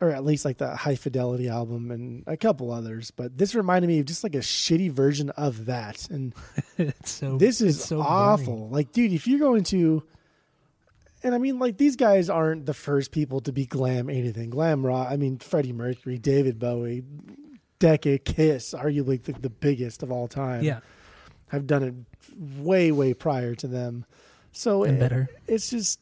or 0.00 0.10
at 0.10 0.24
least 0.24 0.44
like 0.44 0.58
the 0.58 0.76
High 0.76 0.94
Fidelity 0.94 1.48
album 1.48 1.90
and 1.90 2.22
a 2.28 2.36
couple 2.36 2.70
others. 2.70 3.10
But 3.10 3.36
this 3.38 3.54
reminded 3.56 3.88
me 3.88 3.98
of 4.00 4.06
just 4.06 4.22
like 4.22 4.34
a 4.36 4.38
shitty 4.38 4.90
version 4.92 5.30
of 5.30 5.66
that. 5.66 6.08
And 6.10 6.32
it's 6.78 7.10
so 7.10 7.38
this 7.38 7.60
is 7.60 7.82
so 7.82 7.96
boring. 7.96 8.08
awful. 8.10 8.68
Like, 8.68 8.92
dude, 8.92 9.12
if 9.12 9.26
you're 9.26 9.40
going 9.40 9.64
to, 9.64 10.04
and 11.24 11.34
I 11.34 11.38
mean, 11.38 11.58
like 11.58 11.76
these 11.76 11.96
guys 11.96 12.30
aren't 12.30 12.66
the 12.66 12.74
first 12.74 13.10
people 13.10 13.40
to 13.40 13.52
be 13.52 13.66
glam 13.66 14.08
anything. 14.08 14.50
Glam 14.50 14.86
rock. 14.86 15.08
I 15.10 15.16
mean, 15.16 15.38
Freddie 15.38 15.72
Mercury, 15.72 16.18
David 16.18 16.58
Bowie, 16.60 17.02
Decade 17.78 18.24
Kiss, 18.24 18.74
arguably 18.74 19.22
the, 19.22 19.32
the 19.32 19.50
biggest 19.50 20.02
of 20.02 20.10
all 20.10 20.28
time. 20.28 20.62
Yeah, 20.64 20.80
have 21.48 21.66
done 21.66 21.82
it 21.82 21.94
way, 22.60 22.90
way 22.92 23.14
prior 23.14 23.54
to 23.56 23.66
them. 23.66 24.04
So 24.52 24.84
and 24.84 24.96
it- 24.96 25.00
better. 25.00 25.28
it's 25.46 25.70
just 25.70 26.00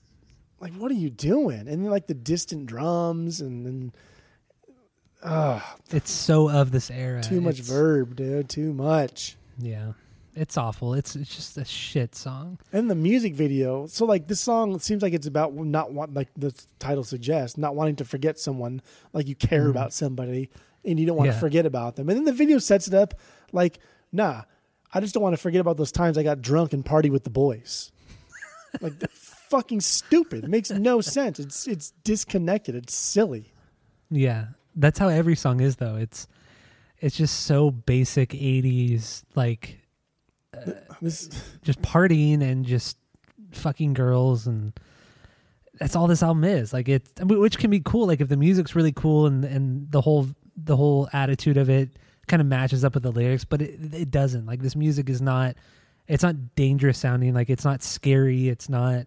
like 0.60 0.72
what 0.74 0.90
are 0.90 0.94
you 0.94 1.10
doing 1.10 1.68
and 1.68 1.90
like 1.90 2.06
the 2.06 2.14
distant 2.14 2.64
drums 2.66 3.40
and 3.42 3.66
then 3.66 3.92
uh 5.22 5.60
It's 5.90 6.10
so 6.10 6.48
of 6.48 6.70
this 6.70 6.90
era. 6.90 7.22
too 7.22 7.40
much 7.40 7.60
It's- 7.60 7.68
verb 7.68 8.16
dude 8.16 8.48
too 8.48 8.72
much 8.72 9.36
Yeah, 9.58 9.92
it's 10.34 10.56
awful. 10.56 10.94
It's 10.94 11.16
it's 11.16 11.34
just 11.34 11.58
a 11.58 11.64
shit 11.64 12.14
song. 12.14 12.58
and 12.72 12.90
the 12.90 12.94
music 12.94 13.34
video 13.34 13.86
so 13.86 14.06
like 14.06 14.28
this 14.28 14.40
song 14.40 14.78
seems 14.78 15.02
like 15.02 15.12
it's 15.12 15.26
about 15.26 15.54
not 15.54 15.92
want 15.92 16.14
like 16.14 16.28
the 16.36 16.54
title 16.78 17.04
suggests 17.04 17.58
not 17.58 17.74
wanting 17.74 17.96
to 17.96 18.04
forget 18.04 18.38
someone 18.38 18.80
like 19.12 19.26
you 19.28 19.34
care 19.34 19.68
about 19.68 19.92
somebody 19.92 20.48
and 20.86 20.98
you 21.00 21.06
don't 21.06 21.16
want 21.16 21.26
Yeah. 21.28 21.34
to 21.34 21.40
forget 21.40 21.66
about 21.66 21.96
them. 21.96 22.08
And 22.08 22.16
then 22.16 22.24
the 22.24 22.32
video 22.32 22.58
sets 22.58 22.86
it 22.88 22.94
up 22.94 23.14
like 23.52 23.78
nah 24.12 24.42
i 24.94 25.00
just 25.00 25.12
don't 25.14 25.22
want 25.22 25.32
to 25.34 25.40
forget 25.40 25.60
about 25.60 25.76
those 25.76 25.90
times 25.92 26.16
i 26.16 26.22
got 26.22 26.40
drunk 26.40 26.72
and 26.72 26.84
party 26.84 27.10
with 27.10 27.24
the 27.24 27.30
boys. 27.30 27.90
Like 28.80 29.08
fucking 29.10 29.80
stupid. 29.80 30.44
It 30.44 30.50
makes 30.50 30.70
no 30.70 31.00
sense. 31.00 31.38
It's 31.40 31.66
it's 31.66 31.92
disconnected. 32.04 32.74
It's 32.74 32.94
silly. 32.94 33.54
Yeah, 34.10 34.48
that's 34.74 34.98
how 34.98 35.08
every 35.08 35.34
song 35.34 35.60
is 35.60 35.76
though. 35.76 35.96
It's 35.96 36.28
it's 36.98 37.16
just 37.16 37.40
so 37.46 37.70
basic 37.70 38.30
'80s, 38.30 39.22
like 39.34 39.78
uh, 40.54 40.72
this 41.00 41.30
just 41.62 41.80
partying 41.80 42.42
and 42.42 42.66
just 42.66 42.98
fucking 43.52 43.94
girls 43.94 44.46
and 44.46 44.78
that's 45.80 45.96
all 45.96 46.06
this 46.06 46.22
album 46.22 46.44
is. 46.44 46.74
Like 46.74 46.88
it 46.90 47.08
which 47.22 47.56
can 47.56 47.70
be 47.70 47.80
cool. 47.80 48.06
Like 48.08 48.20
if 48.20 48.28
the 48.28 48.36
music's 48.36 48.74
really 48.76 48.92
cool 48.92 49.24
and 49.26 49.42
and 49.44 49.90
the 49.90 50.02
whole 50.02 50.28
the 50.56 50.76
whole 50.76 51.08
attitude 51.12 51.56
of 51.56 51.68
it 51.68 51.90
kind 52.26 52.40
of 52.40 52.46
matches 52.46 52.84
up 52.84 52.94
with 52.94 53.02
the 53.02 53.12
lyrics 53.12 53.44
but 53.44 53.62
it, 53.62 53.78
it 53.94 54.10
doesn't 54.10 54.46
like 54.46 54.60
this 54.60 54.74
music 54.74 55.08
is 55.08 55.20
not 55.22 55.54
it's 56.08 56.22
not 56.22 56.54
dangerous 56.56 56.98
sounding 56.98 57.34
like 57.34 57.48
it's 57.50 57.64
not 57.64 57.82
scary 57.82 58.48
it's 58.48 58.68
not 58.68 59.06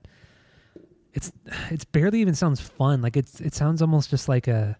it's 1.13 1.31
it's 1.69 1.83
barely 1.85 2.21
even 2.21 2.35
sounds 2.35 2.61
fun 2.61 3.01
like 3.01 3.17
it's 3.17 3.41
it 3.41 3.53
sounds 3.53 3.81
almost 3.81 4.09
just 4.09 4.29
like 4.29 4.47
a 4.47 4.77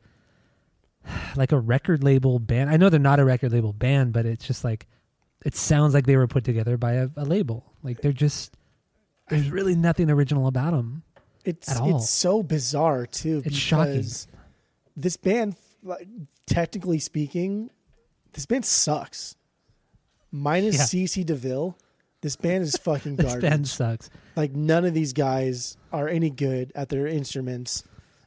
like 1.36 1.52
a 1.52 1.60
record 1.60 2.04
label 2.04 2.40
band 2.40 2.70
i 2.70 2.78
know 2.78 2.88
they're 2.90 3.00
not 3.00 3.20
a 3.20 3.26
record 3.26 3.52
label 3.52 3.74
band 3.74 4.14
but 4.14 4.26
it's 4.26 4.46
just 4.46 4.64
like 4.64 4.86
it 5.46 5.56
sounds 5.56 5.94
like 5.94 6.06
they 6.06 6.18
were 6.18 6.28
put 6.28 6.44
together 6.44 6.76
by 6.76 6.94
a, 6.96 7.08
a 7.16 7.24
label. 7.24 7.64
Like 7.82 8.02
they're 8.02 8.12
just 8.12 8.58
there's 9.30 9.50
really 9.50 9.74
nothing 9.74 10.10
original 10.10 10.48
about 10.48 10.72
them. 10.72 11.04
it's 11.46 11.70
it's 11.80 12.10
so 12.10 12.44
bizarre 12.44 13.06
too 13.06 13.38
It's 13.46 13.56
because 13.56 13.58
shocking. 13.58 14.06
this 14.98 15.16
band 15.16 15.56
like, 15.84 16.08
technically 16.46 17.00
speaking 17.00 17.70
this 18.34 18.46
band 18.46 18.66
sucks 18.66 19.36
minus 20.32 20.76
Yeah. 20.78 20.84
cc 21.06 21.26
deville 21.26 21.78
this 22.22 22.36
band 22.36 22.64
is 22.64 22.76
fucking 22.84 23.16
This 23.16 23.26
garbage 23.28 23.42
This 23.42 23.50
band 23.50 23.68
sucks. 23.68 24.10
like 24.36 24.54
none 24.54 24.86
of 24.86 24.94
these 24.94 25.14
guys 25.14 25.78
are 25.92 26.08
any 26.08 26.30
good 26.30 26.72
at 26.76 26.90
their 26.90 27.08
instruments 27.08 27.84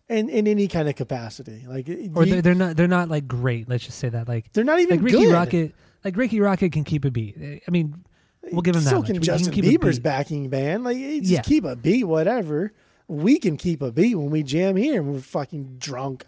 and 0.08 0.28
in 0.30 0.46
any 0.46 0.66
kind 0.68 0.88
of 0.88 0.96
capacity 0.96 1.64
like 1.68 1.88
Or 1.88 2.24
you- 2.24 2.42
they're, 2.42 2.54
not 2.54 2.76
they're 2.76 2.88
not 2.88 3.08
like 3.08 3.26
great. 3.28 3.68
Let's 3.68 3.84
just 3.86 3.98
say 3.98 4.08
that. 4.10 4.28
Like 4.28 4.52
they're 4.52 4.64
not 4.64 4.80
even 4.80 4.96
like 4.98 5.04
Ricky 5.04 5.24
good. 5.24 5.32
Rocket 5.32 5.74
like 6.04 6.16
Rikki 6.16 6.38
Rockett 6.38 6.72
can 6.72 6.84
keep 6.84 7.04
a 7.04 7.10
beat. 7.10 7.36
I 7.66 7.70
mean, 7.70 8.04
we'll 8.50 8.62
give 8.62 8.74
him 8.74 8.82
that. 8.84 8.90
so 8.90 8.96
much. 8.98 9.06
can 9.06 9.14
We 9.14 9.20
Justin 9.20 9.52
keep 9.52 9.64
a 9.64 9.68
Bieber's 9.68 9.98
beat. 10.00 10.02
backing 10.02 10.48
band. 10.50 10.82
Like, 10.82 10.96
just 10.98 11.24
Yeah. 11.30 11.42
keep 11.42 11.64
a 11.64 11.76
beat, 11.76 12.04
whatever. 12.04 12.72
We 13.06 13.38
can 13.38 13.56
keep 13.56 13.80
a 13.82 13.92
beat 13.92 14.16
when 14.16 14.30
we 14.30 14.42
jam 14.42 14.74
here 14.76 15.00
and 15.00 15.12
we're 15.12 15.20
fucking 15.20 15.76
drunk. 15.78 16.26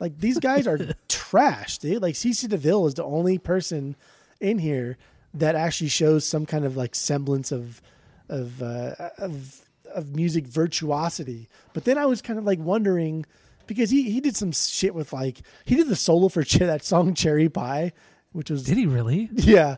Like 0.00 0.18
these 0.18 0.38
guys 0.38 0.66
are 0.66 0.78
trash, 1.08 1.78
dude. 1.78 2.02
Like 2.02 2.14
CC 2.14 2.48
DeVille 2.48 2.86
is 2.86 2.94
the 2.94 3.04
only 3.04 3.38
person 3.38 3.96
in 4.40 4.58
here 4.58 4.96
that 5.34 5.54
actually 5.54 5.88
shows 5.88 6.26
some 6.26 6.46
kind 6.46 6.64
of 6.64 6.76
like 6.76 6.94
semblance 6.94 7.50
of 7.52 7.80
of 8.28 8.62
uh, 8.62 8.94
of 9.18 9.62
of 9.94 10.14
music 10.14 10.46
virtuosity. 10.46 11.48
But 11.72 11.84
then 11.84 11.96
I 11.98 12.06
was 12.06 12.20
kind 12.20 12.38
of 12.38 12.44
like 12.44 12.58
wondering 12.58 13.24
because 13.66 13.90
he 13.90 14.10
he 14.10 14.20
did 14.20 14.36
some 14.36 14.52
shit 14.52 14.94
with 14.94 15.12
like 15.12 15.40
he 15.64 15.74
did 15.76 15.88
the 15.88 15.96
solo 15.96 16.28
for 16.28 16.42
Ch- 16.44 16.58
that 16.58 16.84
song 16.84 17.14
Cherry 17.14 17.48
Pie, 17.48 17.92
which 18.32 18.50
was 18.50 18.64
Did 18.64 18.76
he 18.78 18.86
really? 18.86 19.28
yeah. 19.32 19.76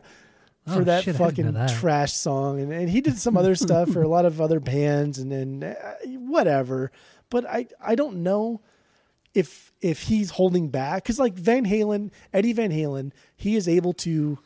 For 0.67 0.81
Oh, 0.81 0.83
that 0.83 1.05
shit, 1.05 1.15
fucking 1.15 1.53
that. 1.53 1.69
trash 1.79 2.13
song, 2.13 2.59
and, 2.61 2.71
and 2.71 2.89
he 2.89 3.01
did 3.01 3.17
some 3.17 3.35
other 3.37 3.55
stuff 3.65 3.89
for 3.89 4.03
a 4.03 4.07
lot 4.07 4.25
of 4.25 4.39
other 4.39 4.59
bands, 4.59 5.17
and 5.17 5.31
then 5.31 5.63
uh, 5.63 5.95
whatever. 6.19 6.91
But 7.31 7.45
I 7.49 7.67
I 7.81 7.95
don't 7.95 8.17
know 8.17 8.61
if 9.33 9.68
if 9.81 10.03
he's 10.03 10.31
holding 10.31 10.69
back 10.69 11.03
because 11.03 11.19
like 11.19 11.33
Van 11.33 11.65
Halen, 11.65 12.11
Eddie 12.33 12.53
Van 12.53 12.71
Halen, 12.71 13.11
he 13.35 13.55
is 13.55 13.67
able 13.67 13.93
to 13.93 14.39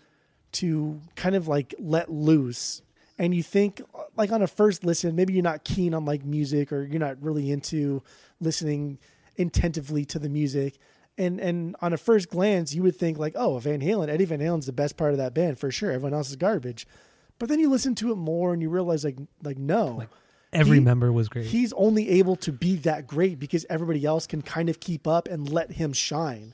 to 0.54 1.02
kind 1.16 1.36
of 1.36 1.48
like 1.48 1.74
let 1.80 2.12
loose, 2.12 2.82
and 3.18 3.34
you 3.34 3.44
think 3.44 3.82
like 4.16 4.32
on 4.32 4.42
a 4.42 4.48
first 4.48 4.84
listen, 4.84 5.16
maybe 5.16 5.34
you're 5.34 5.44
not 5.44 5.64
keen 5.64 5.94
on 5.94 6.06
like 6.06 6.24
music 6.24 6.72
or 6.72 6.84
you're 6.84 7.00
not 7.00 7.22
really 7.22 7.52
into 7.52 8.02
listening 8.40 9.00
intentively 9.36 10.06
to 10.06 10.20
the 10.20 10.30
music. 10.30 10.78
And 11.18 11.40
and 11.40 11.76
on 11.82 11.94
a 11.94 11.98
first 11.98 12.30
glance, 12.30 12.74
you 12.74 12.84
would 12.84 12.96
think 12.96 13.18
like, 13.18 13.34
oh, 13.36 13.60
Van 13.60 13.82
Halen, 13.82 14.10
Eddie 14.10 14.26
Van 14.26 14.40
Halen's 14.40 14.66
the 14.66 14.74
best 14.74 14.98
part 14.98 15.12
of 15.12 15.18
that 15.18 15.34
band 15.34 15.60
for 15.60 15.72
sure. 15.72 15.92
Everyone 15.92 16.14
else 16.14 16.30
is 16.30 16.36
garbage. 16.36 16.88
But 17.40 17.50
then 17.50 17.60
you 17.60 17.70
listen 17.70 17.96
to 17.96 18.12
it 18.12 18.16
more 18.16 18.54
and 18.54 18.62
you 18.62 18.70
realize 18.70 19.04
like 19.04 19.18
like 19.44 19.58
no, 19.58 19.96
Like, 19.98 20.10
Every 20.54 20.78
He- 20.80 20.84
member 20.84 21.12
was 21.12 21.30
great. 21.30 21.46
he's 21.48 21.74
only 21.74 22.10
able 22.10 22.36
to 22.38 22.52
be 22.52 22.76
that 22.78 23.08
great 23.08 23.40
because 23.40 23.66
everybody 23.70 24.06
else 24.06 24.28
can 24.28 24.42
kind 24.42 24.70
of 24.70 24.80
keep 24.80 25.08
up 25.08 25.28
and 25.28 25.50
let 25.50 25.74
him 25.74 25.94
shine. 25.94 26.54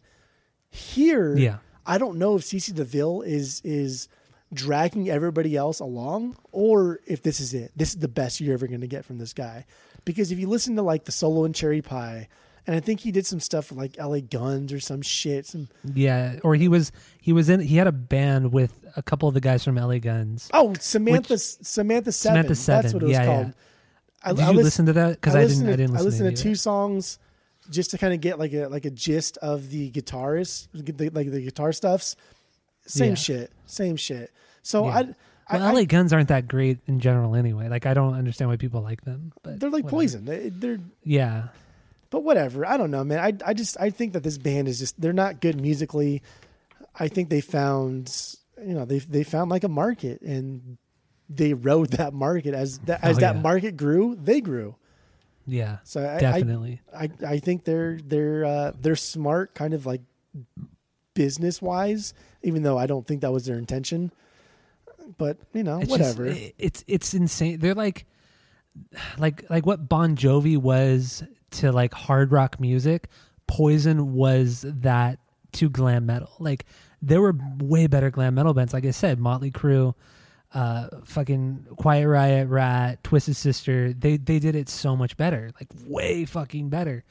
Here, 0.72 1.36
Yeah. 1.38 1.58
I 1.86 1.98
don't 1.98 2.18
know 2.20 2.36
if 2.36 2.44
CC 2.44 2.72
DeVille 2.74 3.22
is 3.24 3.62
is 3.64 4.08
dragging 4.54 5.10
everybody 5.10 5.56
else 5.56 5.80
along 5.80 6.36
or 6.52 7.00
if 7.06 7.22
this 7.24 7.40
is 7.40 7.54
it. 7.54 7.72
This 7.76 7.90
is 7.90 7.98
the 7.98 8.08
best 8.08 8.40
you're 8.42 8.54
ever 8.54 8.68
going 8.68 8.82
to 8.82 8.88
get 8.88 9.06
from 9.06 9.18
this 9.20 9.32
guy. 9.34 9.66
Because 10.06 10.32
if 10.32 10.40
you 10.40 10.48
listen 10.48 10.76
to 10.76 10.82
like 10.82 11.06
the 11.06 11.12
solo 11.12 11.46
in 11.46 11.54
Cherry 11.54 11.82
Pie, 11.82 12.28
and 12.68 12.76
I 12.76 12.80
think 12.80 13.00
he 13.00 13.12
did 13.12 13.26
some 13.26 13.40
stuff 13.40 13.72
like 13.72 13.98
LA 13.98 14.20
Guns 14.20 14.72
or 14.72 14.80
some 14.80 15.02
shit. 15.02 15.48
Some 15.48 15.70
yeah, 15.96 16.40
or 16.44 16.54
he 16.56 16.68
was 16.68 16.92
he 17.20 17.34
was 17.34 17.50
in 17.50 17.60
he 17.62 17.78
had 17.78 17.88
a 17.88 17.92
band 17.92 18.52
with 18.52 18.74
a 18.96 19.02
couple 19.02 19.28
of 19.28 19.34
the 19.34 19.42
guys 19.42 19.64
from 19.64 19.76
LA 19.76 19.98
Guns. 19.98 20.50
oh 20.54 20.76
Samantha 20.80 21.38
Samantha 21.40 22.12
Seven. 22.12 22.56
Samantha 22.56 22.66
That's 22.84 22.94
what 22.94 23.02
it 23.04 23.08
was 23.08 23.14
yeah, 23.14 23.26
called. 23.26 23.48
yeah. 23.48 23.54
I, 24.24 24.34
Did 24.34 24.40
I 24.46 24.50
you 24.52 24.58
lis- 24.58 24.64
listen 24.66 24.86
to 24.88 24.94
that? 24.94 25.12
Because 25.22 25.36
I, 25.36 25.42
didn't. 25.42 25.50
listened 25.50 25.70
I 25.70 25.76
didn't 25.76 25.96
I 25.96 26.00
listen 26.02 26.06
listened 26.26 26.38
to, 26.38 26.44
to 26.44 26.50
two 26.50 26.56
songs 26.56 27.20
just 27.70 27.92
to 27.92 27.98
kind 27.98 28.14
of 28.14 28.20
get 28.22 28.40
like 28.40 28.54
a 28.54 28.68
like 28.68 28.86
a 28.86 28.90
gist 28.90 29.38
of 29.38 29.70
the 29.70 29.92
guitarist, 29.92 30.68
the, 30.74 31.10
like 31.10 31.30
the 31.32 31.42
guitar 31.42 31.72
stuffs. 31.72 32.16
Same 32.86 33.10
Yeah. 33.10 33.16
shit, 33.16 33.52
same 33.66 33.96
shit. 33.96 34.32
So 34.64 34.86
Yeah. 34.88 34.92
I, 34.96 35.00
I, 35.52 35.58
Well, 35.60 35.74
LA 35.74 35.80
I 35.82 35.84
Guns 35.86 36.12
aren't 36.14 36.28
that 36.30 36.48
great 36.48 36.80
in 36.88 37.00
general 37.00 37.36
anyway. 37.36 37.70
Like 37.70 37.86
I 37.86 37.94
don't 37.94 38.14
understand 38.16 38.50
why 38.50 38.58
people 38.58 38.82
like 38.82 39.02
them. 39.04 39.32
But 39.44 39.60
they're 39.60 39.70
like 39.70 39.84
whatever. 39.86 39.98
poison. 39.98 40.26
They, 40.26 40.50
they're 40.50 40.80
Yeah, 41.04 41.50
but 42.10 42.24
whatever. 42.24 42.66
I 42.66 42.78
don't 42.78 42.92
know, 42.92 43.04
man. 43.04 43.20
I 43.20 43.50
I 43.50 43.54
just 43.54 43.78
I 43.80 43.90
think 43.92 44.14
that 44.14 44.24
this 44.24 44.38
band 44.38 44.68
is 44.68 44.80
just 44.80 45.00
they're 45.00 45.14
not 45.14 45.40
good 45.42 45.60
musically. 45.62 46.22
I 47.00 47.08
think 47.08 47.30
they 47.30 47.42
found 47.42 48.12
you 48.66 48.74
know 48.74 48.86
they 48.86 49.00
they 49.00 49.24
found 49.24 49.50
like 49.52 49.64
a 49.64 49.70
market 49.70 50.22
and 50.22 50.78
they 51.30 51.54
rode 51.54 51.90
that 52.00 52.14
market 52.14 52.54
as 52.54 52.80
that 52.80 53.04
as 53.04 53.18
Oh, 53.18 53.20
that 53.22 53.36
yeah. 53.36 53.42
market 53.42 53.78
grew, 53.78 54.16
they 54.22 54.42
grew. 54.42 54.76
yeah, 55.46 55.78
So 55.84 56.02
I, 56.02 56.16
I, 56.16 56.20
definitely. 56.20 56.82
I 56.96 57.10
I 57.28 57.40
think 57.40 57.64
they're 57.66 58.00
they're 58.04 58.46
uh, 58.46 58.72
they're 58.80 58.96
smart, 58.96 59.54
kind 59.56 59.74
of 59.74 59.86
like 59.86 60.02
business 61.14 61.62
wise. 61.62 62.14
Even 62.44 62.64
though 62.64 62.78
I 62.78 62.86
don't 62.88 63.06
think 63.06 63.22
that 63.22 63.32
was 63.34 63.46
their 63.46 63.58
intention, 63.58 64.12
but 65.18 65.38
you 65.54 65.64
know, 65.64 65.80
It's 65.80 65.90
whatever. 65.90 66.30
Just, 66.32 66.54
it's 66.58 66.84
it's 66.88 67.14
insane. 67.14 67.60
They're 67.60 67.76
like 67.76 68.06
like 69.18 69.50
like 69.50 69.66
what 69.66 69.90
Bon 69.90 70.16
Jovi 70.16 70.58
was 70.58 71.24
to 71.52 71.72
like 71.72 71.94
hard 71.94 72.32
rock 72.32 72.60
music. 72.60 73.08
Poison 73.48 74.14
was 74.14 74.64
that 74.68 75.20
to 75.54 75.70
glam 75.70 76.06
metal. 76.06 76.32
Like 76.40 76.66
there 77.02 77.20
were 77.22 77.36
way 77.60 77.88
better 77.88 78.10
glam 78.12 78.36
metal 78.36 78.54
bands. 78.54 78.74
Like 78.74 78.86
I 78.86 78.92
said, 78.92 79.20
Motley 79.20 79.52
Crue, 79.52 79.96
uh, 80.54 80.88
fucking 81.06 81.68
Quiet 81.78 82.08
Riot, 82.08 82.48
Ratt, 82.48 83.04
Twisted 83.04 83.36
Sister. 83.36 83.94
They 83.94 84.18
they 84.18 84.40
did 84.40 84.56
it 84.56 84.70
so 84.70 84.96
much 84.96 85.18
better, 85.18 85.52
like 85.60 85.68
way 85.86 86.26
fucking 86.26 86.70
better. 86.70 87.04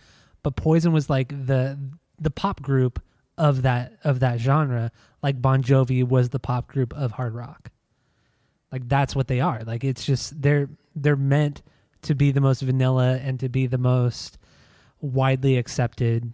But 0.42 0.56
Poison 0.56 0.92
was 0.92 1.08
like 1.08 1.28
the 1.28 1.78
the 2.20 2.30
pop 2.30 2.62
group 2.62 3.00
of 3.36 3.62
that 3.62 3.92
of 4.04 4.20
that 4.20 4.40
genre, 4.40 4.90
like 5.22 5.40
Bon 5.40 5.62
Jovi 5.62 6.06
was 6.06 6.30
the 6.30 6.40
pop 6.40 6.66
group 6.66 6.92
of 6.94 7.12
hard 7.12 7.34
rock. 7.34 7.70
Like 8.72 8.88
that's 8.88 9.14
what 9.14 9.28
they 9.28 9.40
are. 9.40 9.62
Like 9.64 9.84
it's 9.84 10.04
just 10.04 10.40
they're 10.42 10.68
they're 10.94 11.16
meant 11.16 11.62
to 12.02 12.14
be 12.14 12.32
the 12.32 12.40
most 12.40 12.62
vanilla 12.62 13.18
and 13.22 13.40
to 13.40 13.48
be 13.48 13.66
the 13.66 13.78
most 13.78 14.38
widely 15.00 15.56
accepted 15.56 16.32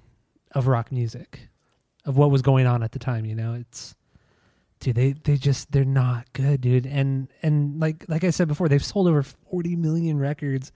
of 0.52 0.66
rock 0.66 0.90
music 0.90 1.49
of 2.04 2.16
what 2.16 2.30
was 2.30 2.42
going 2.42 2.66
on 2.66 2.82
at 2.82 2.92
the 2.92 2.99
time 2.99 3.25
you 3.25 3.34
know 3.34 3.54
it's 3.54 3.94
dude 4.85 4.95
they 4.95 5.12
they 5.25 5.37
just 5.37 5.73
they're 5.73 5.85
not 5.85 6.33
good 6.33 6.61
dude 6.61 6.87
and 6.87 7.29
and 7.43 7.81
like 7.81 8.05
like 8.09 8.23
i 8.25 8.31
said 8.31 8.47
before 8.49 8.69
they've 8.69 8.85
sold 8.85 9.09
over 9.09 9.23
40 9.23 9.76
million 9.76 10.19
records 10.19 10.71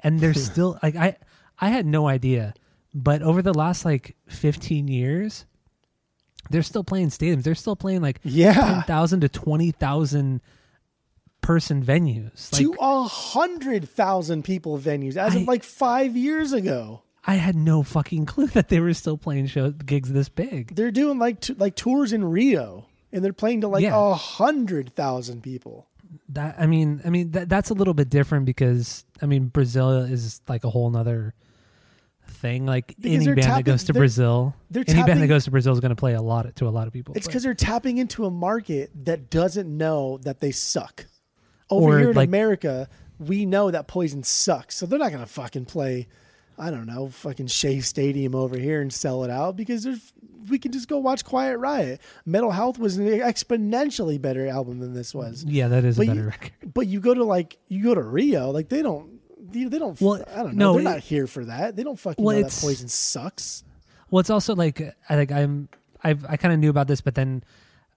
and 0.00 0.20
they're 0.20 0.34
still 0.50 0.78
like 0.82 0.94
i 0.96 1.16
i 1.60 1.68
had 1.70 1.86
no 1.86 2.06
idea 2.06 2.54
but 2.94 3.22
over 3.22 3.42
the 3.42 3.52
last 3.54 3.84
like 3.84 4.16
15 4.28 4.86
years 4.88 5.46
they're 6.50 6.62
still 6.62 6.84
playing 6.84 7.08
stadiums 7.08 7.42
they're 7.42 7.54
still 7.54 7.76
playing 7.76 8.02
like 8.02 8.20
Yeah. 8.22 8.52
10,000 8.52 9.20
to 9.22 9.28
20,000 9.28 10.40
person 11.40 11.84
venues 11.84 12.50
like 12.52 12.62
to 12.62 12.74
a 12.80 13.02
hundred 13.04 13.88
thousand 13.88 14.44
people 14.44 14.78
venues 14.78 15.16
as 15.16 15.34
I- 15.36 15.40
of 15.40 15.46
like 15.48 15.62
five 15.62 16.16
years 16.16 16.52
ago. 16.52 17.02
I 17.26 17.34
had 17.36 17.54
no 17.56 17.82
fucking 17.82 18.26
clue 18.32 18.46
that 18.48 18.68
they 18.68 18.80
were 18.80 18.92
still 18.94 19.16
playing 19.18 19.46
show 19.48 19.70
gigs 19.70 20.12
this 20.12 20.28
big. 20.28 20.74
They're 20.74 20.90
doing 20.90 21.18
like 21.18 21.40
t- 21.40 21.54
like 21.54 21.74
tours 21.76 22.12
in 22.12 22.24
Rio, 22.24 22.86
and 23.14 23.24
they're 23.24 23.32
playing 23.32 23.62
to 23.62 23.68
like 23.68 23.82
Yeah. 23.82 23.96
a 23.96 24.14
hundred 24.14 24.94
thousand 24.94 25.42
people. 25.42 25.86
That 26.30 26.56
I 26.58 26.66
mean, 26.66 27.00
I 27.04 27.10
mean 27.10 27.30
that 27.32 27.48
that's 27.48 27.70
a 27.70 27.74
little 27.74 27.94
bit 27.94 28.08
different 28.10 28.44
because 28.44 29.04
I 29.22 29.26
mean 29.26 29.46
Brazil 29.46 29.90
is 30.02 30.40
like 30.48 30.64
a 30.64 30.70
whole 30.70 30.90
nother 30.90 31.34
thing. 32.28 32.66
Like 32.66 32.94
Because 33.00 33.26
any 33.26 33.34
band 33.34 33.38
that 33.58 33.64
goes 33.64 33.84
to 33.84 33.92
they're- 33.92 34.00
Brazil, 34.00 34.54
they're 34.70 34.84
any 34.86 35.02
band 35.02 35.20
that 35.22 35.26
goes 35.28 35.44
to 35.44 35.50
Brazil 35.50 35.72
is 35.72 35.80
going 35.80 35.90
to 35.90 35.96
play 35.96 36.14
a 36.14 36.22
lot 36.22 36.54
to 36.56 36.68
a 36.68 36.70
lot 36.70 36.86
of 36.86 36.92
people. 36.92 37.14
It's 37.16 37.26
because 37.26 37.42
they're 37.42 37.54
tapping 37.54 37.98
into 37.98 38.24
a 38.26 38.30
market 38.30 38.90
that 39.04 39.30
doesn't 39.30 39.74
know 39.76 40.18
that 40.18 40.40
they 40.40 40.50
suck. 40.52 41.06
Over 41.70 41.98
here 41.98 42.10
in 42.10 42.16
like- 42.16 42.28
America, 42.28 42.88
we 43.18 43.46
know 43.46 43.70
that 43.70 43.88
Poison 43.88 44.22
sucks, 44.22 44.76
so 44.76 44.86
they're 44.86 44.98
not 44.98 45.12
gonna 45.12 45.26
fucking 45.26 45.64
play. 45.66 46.06
I 46.58 46.70
don't 46.70 46.86
know, 46.86 47.08
fucking 47.08 47.48
Shea 47.48 47.80
Stadium 47.80 48.34
over 48.34 48.56
here 48.58 48.80
and 48.80 48.92
sell 48.92 49.24
it 49.24 49.30
out 49.30 49.56
because 49.56 49.82
there's 49.84 50.12
we 50.48 50.58
can 50.58 50.72
just 50.72 50.88
go 50.88 50.98
watch 50.98 51.24
Quiet 51.24 51.56
Riot. 51.58 52.00
Metal 52.26 52.50
Health 52.50 52.78
was 52.78 52.96
an 52.98 53.06
exponentially 53.06 54.20
better 54.20 54.46
album 54.46 54.78
than 54.78 54.92
this 54.94 55.14
was. 55.14 55.44
yeah, 55.44 55.68
that 55.68 55.84
is 55.84 55.96
a 55.96 56.00
But 56.00 56.06
better 56.08 56.20
you, 56.20 56.26
record. 56.26 56.52
but 56.74 56.86
you 56.86 57.00
go 57.00 57.14
to 57.14 57.24
like 57.24 57.58
you 57.68 57.82
go 57.82 57.94
to 57.94 58.02
Rio, 58.02 58.50
like 58.50 58.68
they 58.68 58.82
don't 58.82 59.20
they 59.52 59.64
they 59.64 59.78
don't 59.78 60.00
Well, 60.00 60.22
I 60.34 60.42
don't 60.42 60.54
know. 60.56 60.72
no, 60.72 60.72
they're 60.74 60.80
it- 60.82 60.94
not 60.96 61.00
here 61.00 61.26
for 61.26 61.44
that. 61.46 61.76
They 61.76 61.82
don't 61.82 61.98
fucking 61.98 62.24
Well, 62.24 62.36
know 62.36 62.42
that 62.42 62.58
Poison 62.60 62.88
sucks. 62.88 63.64
Well, 64.10 64.20
it's 64.20 64.30
also 64.30 64.54
like 64.54 64.80
I 65.08 65.16
like 65.16 65.32
I'm 65.32 65.68
I've 66.02 66.24
I 66.28 66.36
kind 66.36 66.52
of 66.54 66.60
knew 66.60 66.70
about 66.70 66.88
this, 66.88 67.00
but 67.00 67.14
then 67.14 67.42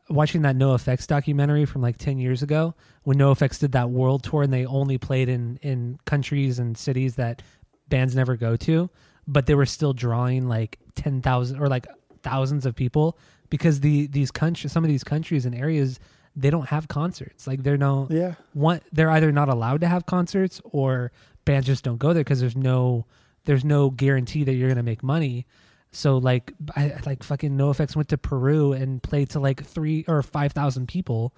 watching 0.09 0.43
that 0.43 0.55
NOFX 0.55 1.05
documentary 1.05 1.65
from 1.65 1.81
like 1.81 1.97
ten 1.97 2.17
years 2.17 2.41
ago, 2.41 2.73
when 3.03 3.17
NOFX 3.17 3.59
did 3.59 3.73
that 3.73 3.89
world 3.89 4.23
tour 4.23 4.43
and 4.43 4.53
they 4.53 4.65
only 4.65 4.97
played 4.97 5.27
in 5.29 5.59
in 5.61 5.99
countries 6.05 6.59
and 6.59 6.77
cities 6.77 7.15
that 7.15 7.41
bands 7.89 8.15
never 8.15 8.35
go 8.35 8.55
to, 8.57 8.89
but 9.27 9.45
they 9.45 9.55
were 9.55 9.65
still 9.65 9.93
drawing 9.93 10.47
like 10.47 10.79
ten 10.95 11.21
thousand 11.21 11.59
or 11.59 11.67
like 11.67 11.87
thousands 12.23 12.65
of 12.65 12.75
people 12.75 13.17
because 13.49 13.79
the 13.79 14.07
these 14.07 14.31
countries, 14.31 14.71
some 14.71 14.83
of 14.83 14.89
these 14.89 15.03
countries 15.03 15.45
and 15.45 15.55
areas, 15.55 15.99
they 16.35 16.49
don't 16.49 16.67
have 16.69 16.87
concerts. 16.87 17.47
Like 17.47 17.63
they're 17.63 17.77
no 17.77 18.07
Yeah. 18.09 18.35
one 18.53 18.81
they're 18.91 19.11
either 19.11 19.31
not 19.31 19.49
allowed 19.49 19.81
to 19.81 19.87
have 19.87 20.05
concerts 20.05 20.61
or 20.65 21.11
bands 21.45 21.65
just 21.67 21.83
don't 21.83 21.97
go 21.97 22.13
there 22.13 22.23
because 22.23 22.39
there's 22.39 22.55
no 22.57 23.05
there's 23.45 23.63
no 23.63 23.89
guarantee 23.89 24.43
that 24.43 24.53
you're 24.53 24.67
gonna 24.67 24.83
make 24.83 25.01
money 25.01 25.45
so 25.93 26.17
like 26.17 26.51
i 26.75 26.93
like 27.05 27.23
fucking 27.23 27.57
NOFX 27.57 27.95
went 27.95 28.09
to 28.09 28.17
peru 28.17 28.73
and 28.73 29.01
played 29.01 29.29
to 29.29 29.39
like 29.39 29.63
three 29.65 30.03
or 30.09 30.21
five 30.21 30.51
thousand 30.51 30.89
people 30.89 31.33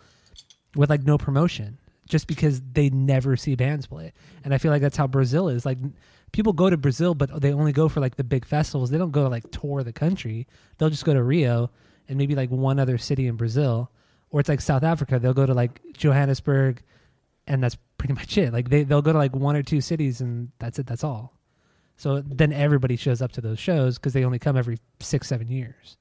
with 0.76 0.90
like 0.90 1.04
no 1.04 1.20
promotion 1.20 1.78
just 2.08 2.26
because 2.28 2.60
they 2.74 2.90
never 2.90 3.38
see 3.38 3.54
bands 3.54 3.86
play 3.86 4.12
and 4.44 4.52
i 4.52 4.58
feel 4.58 4.72
like 4.72 4.82
that's 4.82 4.98
how 4.98 5.06
brazil 5.06 5.48
is 5.50 5.64
like 5.68 5.78
people 6.32 6.54
go 6.54 6.70
to 6.70 6.78
brazil 6.78 7.14
but 7.16 7.42
they 7.42 7.52
only 7.54 7.72
go 7.72 7.88
for 7.90 8.00
like 8.00 8.16
the 8.16 8.24
big 8.24 8.46
festivals 8.46 8.90
they 8.90 8.98
don't 8.98 9.12
go 9.12 9.24
to 9.24 9.30
like 9.30 9.50
tour 9.52 9.84
the 9.84 9.94
country 9.94 10.48
they'll 10.78 10.90
just 10.90 11.06
go 11.06 11.14
to 11.14 11.24
rio 11.24 11.70
and 12.08 12.18
maybe 12.18 12.36
like 12.36 12.50
one 12.50 12.80
other 12.80 12.98
city 12.98 13.28
in 13.28 13.36
brazil 13.36 13.92
or 14.32 14.40
it's 14.40 14.50
like 14.50 14.62
south 14.62 14.84
africa 14.84 15.20
they'll 15.20 15.34
go 15.34 15.46
to 15.46 15.54
like 15.54 15.82
johannesburg 15.94 16.82
and 17.48 17.64
that's 17.64 17.78
pretty 17.98 18.14
much 18.14 18.38
it. 18.38 18.54
Like 18.54 18.70
they 18.70 18.84
they'll 18.84 19.02
go 19.02 19.12
to 19.12 19.18
like 19.18 19.36
one 19.36 19.56
or 19.56 19.64
two 19.64 19.82
cities 19.82 20.22
and 20.22 20.52
that's 20.60 20.80
it. 20.80 20.86
That's 20.86 21.04
all. 21.04 21.34
So 21.98 22.22
then 22.22 22.54
everybody 22.54 22.96
shows 22.96 23.22
up 23.22 23.32
to 23.34 23.42
those 23.42 23.60
shows 23.60 23.98
because 23.98 24.14
they 24.14 24.24
only 24.24 24.40
come 24.40 24.56
every 24.56 24.78
six 25.00 25.28
seven 25.28 25.50
years. 25.50 25.98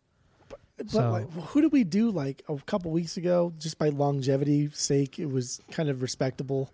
But 0.48 0.90
So- 0.90 1.10
like, 1.10 1.32
who 1.32 1.60
did 1.62 1.72
we 1.72 1.82
do 1.84 2.10
like 2.10 2.44
a 2.48 2.56
couple 2.66 2.90
weeks 2.92 3.16
ago? 3.16 3.52
Just 3.58 3.78
by 3.78 3.88
longevity 3.88 4.68
sake, 4.72 5.18
it 5.18 5.26
was 5.30 5.60
kind 5.72 5.88
of 5.88 6.02
respectable. 6.02 6.70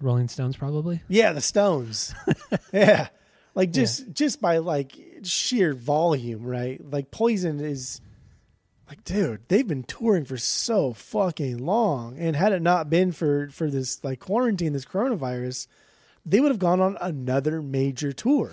Rolling 0.00 0.28
Stones 0.28 0.56
probably. 0.56 1.00
Yeah, 1.08 1.32
the 1.32 1.40
Stones. 1.40 2.14
yeah, 2.72 3.08
like 3.54 3.72
just 3.72 4.12
just 4.12 4.40
by 4.40 4.58
like 4.58 4.92
sheer 5.22 5.74
volume, 5.74 6.44
right? 6.44 6.80
Like 6.90 7.10
Poison 7.10 7.60
is 7.60 8.00
like, 8.88 9.04
dude, 9.04 9.40
they've 9.48 9.66
been 9.66 9.84
touring 9.84 10.24
for 10.24 10.36
so 10.36 10.92
fucking 10.92 11.58
long, 11.58 12.18
and 12.18 12.36
had 12.36 12.52
it 12.52 12.62
not 12.62 12.90
been 12.90 13.12
for 13.12 13.48
for 13.50 13.70
this 13.70 14.02
like 14.04 14.20
quarantine, 14.20 14.72
this 14.72 14.84
coronavirus, 14.84 15.66
they 16.26 16.40
would 16.40 16.50
have 16.50 16.58
gone 16.58 16.80
on 16.80 16.96
another 17.00 17.62
major 17.62 18.12
tour. 18.12 18.50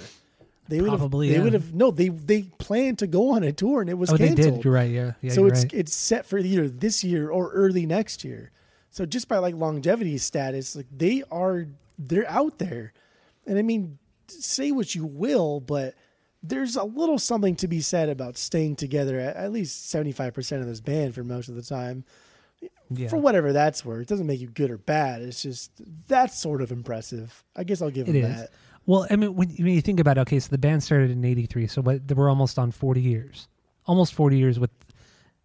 They 0.67 0.79
would 0.79 0.87
Probably, 0.87 1.27
have. 1.27 1.33
They 1.33 1.37
yeah. 1.37 1.43
would 1.43 1.53
have. 1.53 1.73
No, 1.73 1.91
they 1.91 2.07
they 2.07 2.43
planned 2.43 2.99
to 2.99 3.07
go 3.07 3.31
on 3.31 3.43
a 3.43 3.51
tour, 3.51 3.81
and 3.81 3.89
it 3.89 3.97
was 3.97 4.09
oh, 4.09 4.17
canceled. 4.17 4.37
they 4.37 4.51
did. 4.51 4.63
You're 4.63 4.73
right. 4.73 4.89
Yeah. 4.89 5.13
Yeah. 5.21 5.33
so 5.33 5.45
it's 5.45 5.63
right. 5.63 5.73
it's 5.73 5.93
set 5.93 6.25
for 6.25 6.37
either 6.37 6.69
this 6.69 7.03
year 7.03 7.29
or 7.29 7.51
early 7.51 7.85
next 7.85 8.23
year. 8.23 8.51
So 8.91 9.05
just 9.05 9.27
by 9.27 9.37
like 9.37 9.55
longevity 9.55 10.17
status, 10.17 10.75
like 10.75 10.87
they 10.95 11.23
are 11.31 11.65
they're 11.97 12.29
out 12.29 12.59
there. 12.59 12.93
And 13.47 13.57
I 13.57 13.61
mean, 13.61 13.97
say 14.27 14.71
what 14.71 14.93
you 14.93 15.05
will, 15.05 15.59
but 15.59 15.95
there's 16.43 16.75
a 16.75 16.83
little 16.83 17.17
something 17.17 17.55
to 17.57 17.67
be 17.67 17.81
said 17.81 18.09
about 18.09 18.37
staying 18.37 18.75
together 18.75 19.19
at, 19.19 19.35
at 19.35 19.51
least 19.51 19.93
75% 19.93 20.61
of 20.61 20.67
this 20.67 20.81
band 20.81 21.13
for 21.15 21.23
most 21.23 21.49
of 21.49 21.55
the 21.55 21.61
time. 21.61 22.03
yeah. 22.89 23.07
For 23.07 23.17
whatever 23.17 23.53
that's 23.53 23.85
worth. 23.85 24.01
It 24.01 24.07
doesn't 24.07 24.27
make 24.27 24.39
you 24.39 24.47
good 24.47 24.71
or 24.71 24.77
bad. 24.77 25.21
It's 25.21 25.41
just 25.41 25.71
that's 26.07 26.37
sort 26.37 26.61
of 26.61 26.71
impressive. 26.71 27.43
I 27.55 27.63
guess 27.63 27.81
I'll 27.81 27.91
give 27.91 28.09
It 28.09 28.15
is. 28.15 28.27
that. 28.27 28.49
Well, 28.87 29.05
I 29.09 29.15
mean, 29.15 29.35
when, 29.35 29.49
when 29.49 29.67
you 29.67 29.81
think 29.81 29.99
about 29.99 30.17
it, 30.17 30.21
okay, 30.21 30.39
so 30.39 30.49
the 30.49 30.57
band 30.57 30.83
started 30.83 31.11
in 31.11 31.23
'83, 31.23 31.67
so 31.67 31.81
what, 31.81 32.01
we're 32.11 32.29
almost 32.29 32.57
on 32.57 32.71
40 32.71 32.99
years, 32.99 33.47
almost 33.85 34.15
40 34.15 34.37
years 34.37 34.59
with 34.59 34.71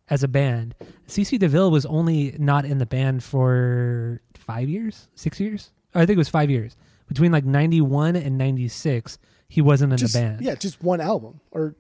as 0.09 0.23
a 0.23 0.29
band. 0.29 0.75
CC 1.09 1.39
DeVille 1.39 1.71
was 1.71 1.85
only 1.87 2.35
not 2.39 2.65
in 2.65 2.79
the 2.79 2.87
band 2.87 3.23
for 3.25 4.21
five 4.35 4.69
years, 4.69 5.09
six 5.15 5.41
years. 5.41 5.71
I 5.95 6.01
think 6.07 6.17
it 6.17 6.19
was 6.19 6.29
five 6.29 6.51
years 6.51 6.77
between 7.09 7.33
like 7.33 7.45
'91 7.45 8.17
and 8.17 8.37
'96. 8.39 9.19
He 9.49 9.61
wasn't 9.61 9.93
in 9.93 9.99
Just, 9.99 10.13
the 10.15 10.19
band, 10.21 10.41
Yeah, 10.43 10.55
just 10.57 10.83
one 10.83 11.01
album 11.01 11.41
or 11.53 11.75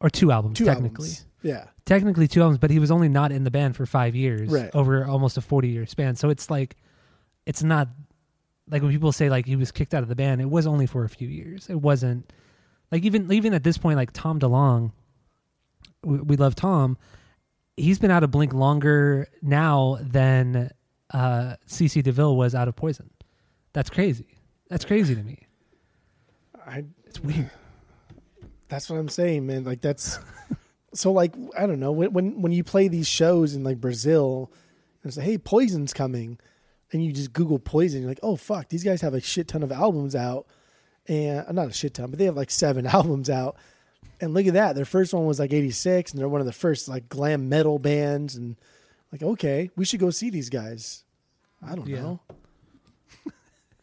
or 0.00 0.10
two 0.10 0.32
albums 0.32 0.58
two 0.58 0.64
technically. 0.64 1.08
albums. 1.08 1.26
Yeah. 1.42 1.64
Technically 1.84 2.28
two 2.28 2.40
albums, 2.40 2.58
but 2.58 2.70
he 2.70 2.78
was 2.78 2.90
only 2.90 3.08
not 3.08 3.32
in 3.32 3.44
the 3.44 3.50
band 3.50 3.74
for 3.76 3.86
five 3.86 4.14
years 4.16 4.48
Right. 4.50 4.70
over 4.74 5.04
almost 5.06 5.36
a 5.36 5.40
40 5.40 5.68
year 5.68 5.86
span. 5.86 6.14
So 6.16 6.28
it's 6.30 6.50
like, 6.50 6.76
it's 7.46 7.62
not 7.62 7.88
like 8.68 8.82
when 8.82 8.90
people 8.92 9.10
say 9.12 9.28
like 9.30 9.46
he 9.46 9.56
was 9.56 9.70
kicked 9.72 9.92
out 9.94 10.02
of 10.02 10.08
the 10.08 10.14
band, 10.16 10.40
it 10.40 10.50
was 10.50 10.66
only 10.66 10.86
for 10.86 11.04
a 11.04 11.08
few 11.08 11.28
years. 11.28 11.68
It 11.68 11.80
wasn't 11.80 12.32
like 12.92 13.04
even 13.04 13.32
even 13.32 13.54
at 13.54 13.62
this 13.64 13.78
point, 13.78 13.96
like 13.96 14.12
Tom 14.12 14.38
DeLonge, 14.40 14.92
we, 16.04 16.18
we 16.18 16.36
love 16.36 16.54
Tom. 16.54 16.96
He's 17.76 17.98
been 17.98 18.10
out 18.10 18.22
of 18.22 18.30
Blink 18.30 18.52
longer 18.52 19.28
now 19.40 19.98
than 20.00 20.70
uh, 21.12 21.56
CC 21.66 22.02
DeVille 22.02 22.36
was 22.36 22.54
out 22.54 22.68
of 22.68 22.76
Poison. 22.76 23.10
That's 23.72 23.90
crazy. 23.90 24.26
That's 24.68 24.84
crazy 24.84 25.14
to 25.14 25.22
me. 25.22 25.46
I 26.66 26.84
It's 27.06 27.20
weird. 27.20 27.50
That's 28.68 28.88
what 28.88 28.96
I'm 28.96 29.08
saying, 29.08 29.46
man. 29.46 29.64
Like 29.64 29.80
that's 29.80 30.18
so 30.94 31.12
like 31.12 31.34
I 31.58 31.66
don't 31.66 31.80
know 31.80 31.92
when 31.92 32.12
when 32.12 32.42
when 32.42 32.52
you 32.52 32.64
play 32.64 32.88
these 32.88 33.08
shows 33.08 33.54
in 33.54 33.64
like 33.64 33.80
Brazil 33.80 34.52
and 35.02 35.12
say, 35.12 35.22
"Hey, 35.22 35.38
Poison's 35.38 35.92
coming," 35.92 36.38
and 36.90 37.04
you 37.04 37.12
just 37.12 37.32
Google 37.32 37.58
Poison, 37.58 38.00
you're 38.00 38.10
like, 38.10 38.20
"Oh 38.22 38.36
fuck, 38.36 38.68
these 38.68 38.84
guys 38.84 39.00
have 39.02 39.14
a 39.14 39.20
shit 39.20 39.48
ton 39.48 39.62
of 39.62 39.72
albums 39.72 40.14
out." 40.14 40.46
And 41.06 41.44
not 41.52 41.68
a 41.68 41.72
shit 41.72 41.94
ton, 41.94 42.10
but 42.10 42.18
they 42.18 42.26
have 42.26 42.36
like 42.36 42.50
seven 42.50 42.86
albums 42.98 43.28
out. 43.28 43.56
And 44.22 44.32
look 44.32 44.46
at 44.46 44.54
that. 44.54 44.74
Their 44.76 44.84
first 44.86 45.12
one 45.12 45.26
was 45.26 45.38
like 45.38 45.52
86 45.52 46.12
and 46.12 46.20
they're 46.20 46.28
one 46.28 46.40
of 46.40 46.46
the 46.46 46.52
first 46.52 46.88
like 46.88 47.08
glam 47.10 47.48
metal 47.50 47.78
bands 47.78 48.36
and 48.36 48.56
like 49.10 49.22
okay, 49.22 49.68
we 49.76 49.84
should 49.84 50.00
go 50.00 50.08
see 50.10 50.30
these 50.30 50.48
guys. 50.48 51.04
I 51.60 51.74
don't 51.74 51.86
Yeah. 51.88 52.00
know. 52.02 52.20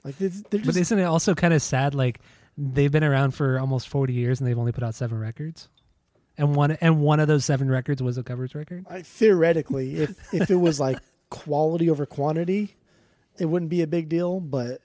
like 0.04 0.18
they're, 0.18 0.30
they're 0.50 0.62
But 0.66 0.78
isn't 0.78 0.98
it 0.98 1.04
also 1.04 1.36
kind 1.36 1.54
of 1.54 1.62
sad? 1.62 1.94
Like 1.94 2.20
they've 2.58 2.92
been 2.92 3.04
around 3.04 3.32
for 3.32 3.60
almost 3.60 3.90
forty 3.90 4.14
years 4.14 4.40
and 4.40 4.48
they've 4.50 4.58
only 4.58 4.72
put 4.72 4.84
out 4.84 4.96
seven 4.96 5.20
records, 5.20 5.68
and 6.38 6.56
one 6.56 6.72
and 6.72 7.02
one 7.02 7.20
of 7.20 7.28
those 7.28 7.44
seven 7.46 7.70
records 7.70 8.02
was 8.02 8.18
a 8.18 8.24
covers 8.24 8.56
record. 8.56 8.86
I, 8.90 9.02
theoretically, 9.02 9.98
if 9.98 10.34
if 10.34 10.50
it 10.50 10.56
was 10.56 10.80
like 10.80 11.00
quality 11.30 11.90
over 11.90 12.06
quantity, 12.06 12.76
it 13.38 13.46
wouldn't 13.46 13.70
be 13.70 13.82
a 13.82 13.88
big 13.88 14.08
deal. 14.10 14.40
But 14.40 14.82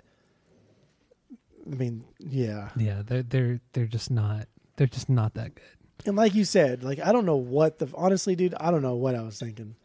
I 1.71 1.75
mean, 1.77 2.05
yeah. 2.19 2.71
Yeah, 2.77 3.03
they're 3.07 3.23
they're 3.23 3.61
they're 3.73 3.87
just 3.87 4.11
not 4.11 4.47
they're 4.77 4.87
just 4.87 5.09
not 5.09 5.35
that 5.35 5.55
good. 5.55 5.65
And 6.07 6.17
like 6.17 6.35
you 6.35 6.45
said, 6.45 6.83
like 6.83 7.01
I 7.01 7.13
don't 7.13 7.27
know 7.27 7.37
what 7.37 7.79
the 7.79 7.89
honestly, 7.95 8.37
dude, 8.37 8.55
I 8.61 8.71
don't 8.71 8.83
know 8.83 8.95
what 8.95 9.15
I 9.15 9.23
was 9.23 9.39
thinking. 9.39 9.77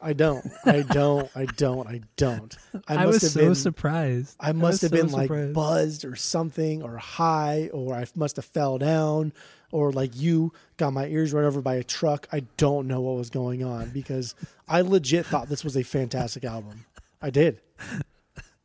I 0.00 0.14
don't. 0.14 0.44
I 0.64 0.82
don't. 0.82 1.30
I 1.36 1.44
don't. 1.44 1.86
I 1.86 2.00
don't. 2.16 2.56
I, 2.88 2.94
I, 2.96 3.04
must 3.04 3.06
was 3.06 3.22
have 3.22 3.30
so 3.32 3.40
been 3.40 3.54
surprised. 3.54 4.36
I 4.40 4.50
must 4.52 4.82
was 4.82 4.90
have 4.90 4.90
so 4.90 4.96
been 4.96 5.12
like 5.12 5.52
buzzed 5.52 6.04
or 6.04 6.16
something 6.16 6.82
or 6.82 6.96
high 6.96 7.70
or 7.72 7.94
I 7.94 8.04
must 8.16 8.36
have 8.36 8.44
fell 8.44 8.78
down 8.78 9.32
or 9.70 9.92
like 9.92 10.16
you 10.16 10.52
got 10.76 10.92
my 10.92 11.06
ears 11.06 11.32
run 11.32 11.44
over 11.44 11.62
by 11.62 11.76
a 11.76 11.84
truck. 11.84 12.26
I 12.32 12.40
don't 12.56 12.88
know 12.88 13.00
what 13.00 13.16
was 13.16 13.30
going 13.30 13.62
on 13.64 13.90
because 13.90 14.34
I 14.68 14.80
legit 14.80 15.26
thought 15.26 15.48
this 15.48 15.62
was 15.62 15.76
a 15.76 15.84
fantastic 15.84 16.44
album. 16.44 16.84
I 17.20 17.30
did. 17.30 17.60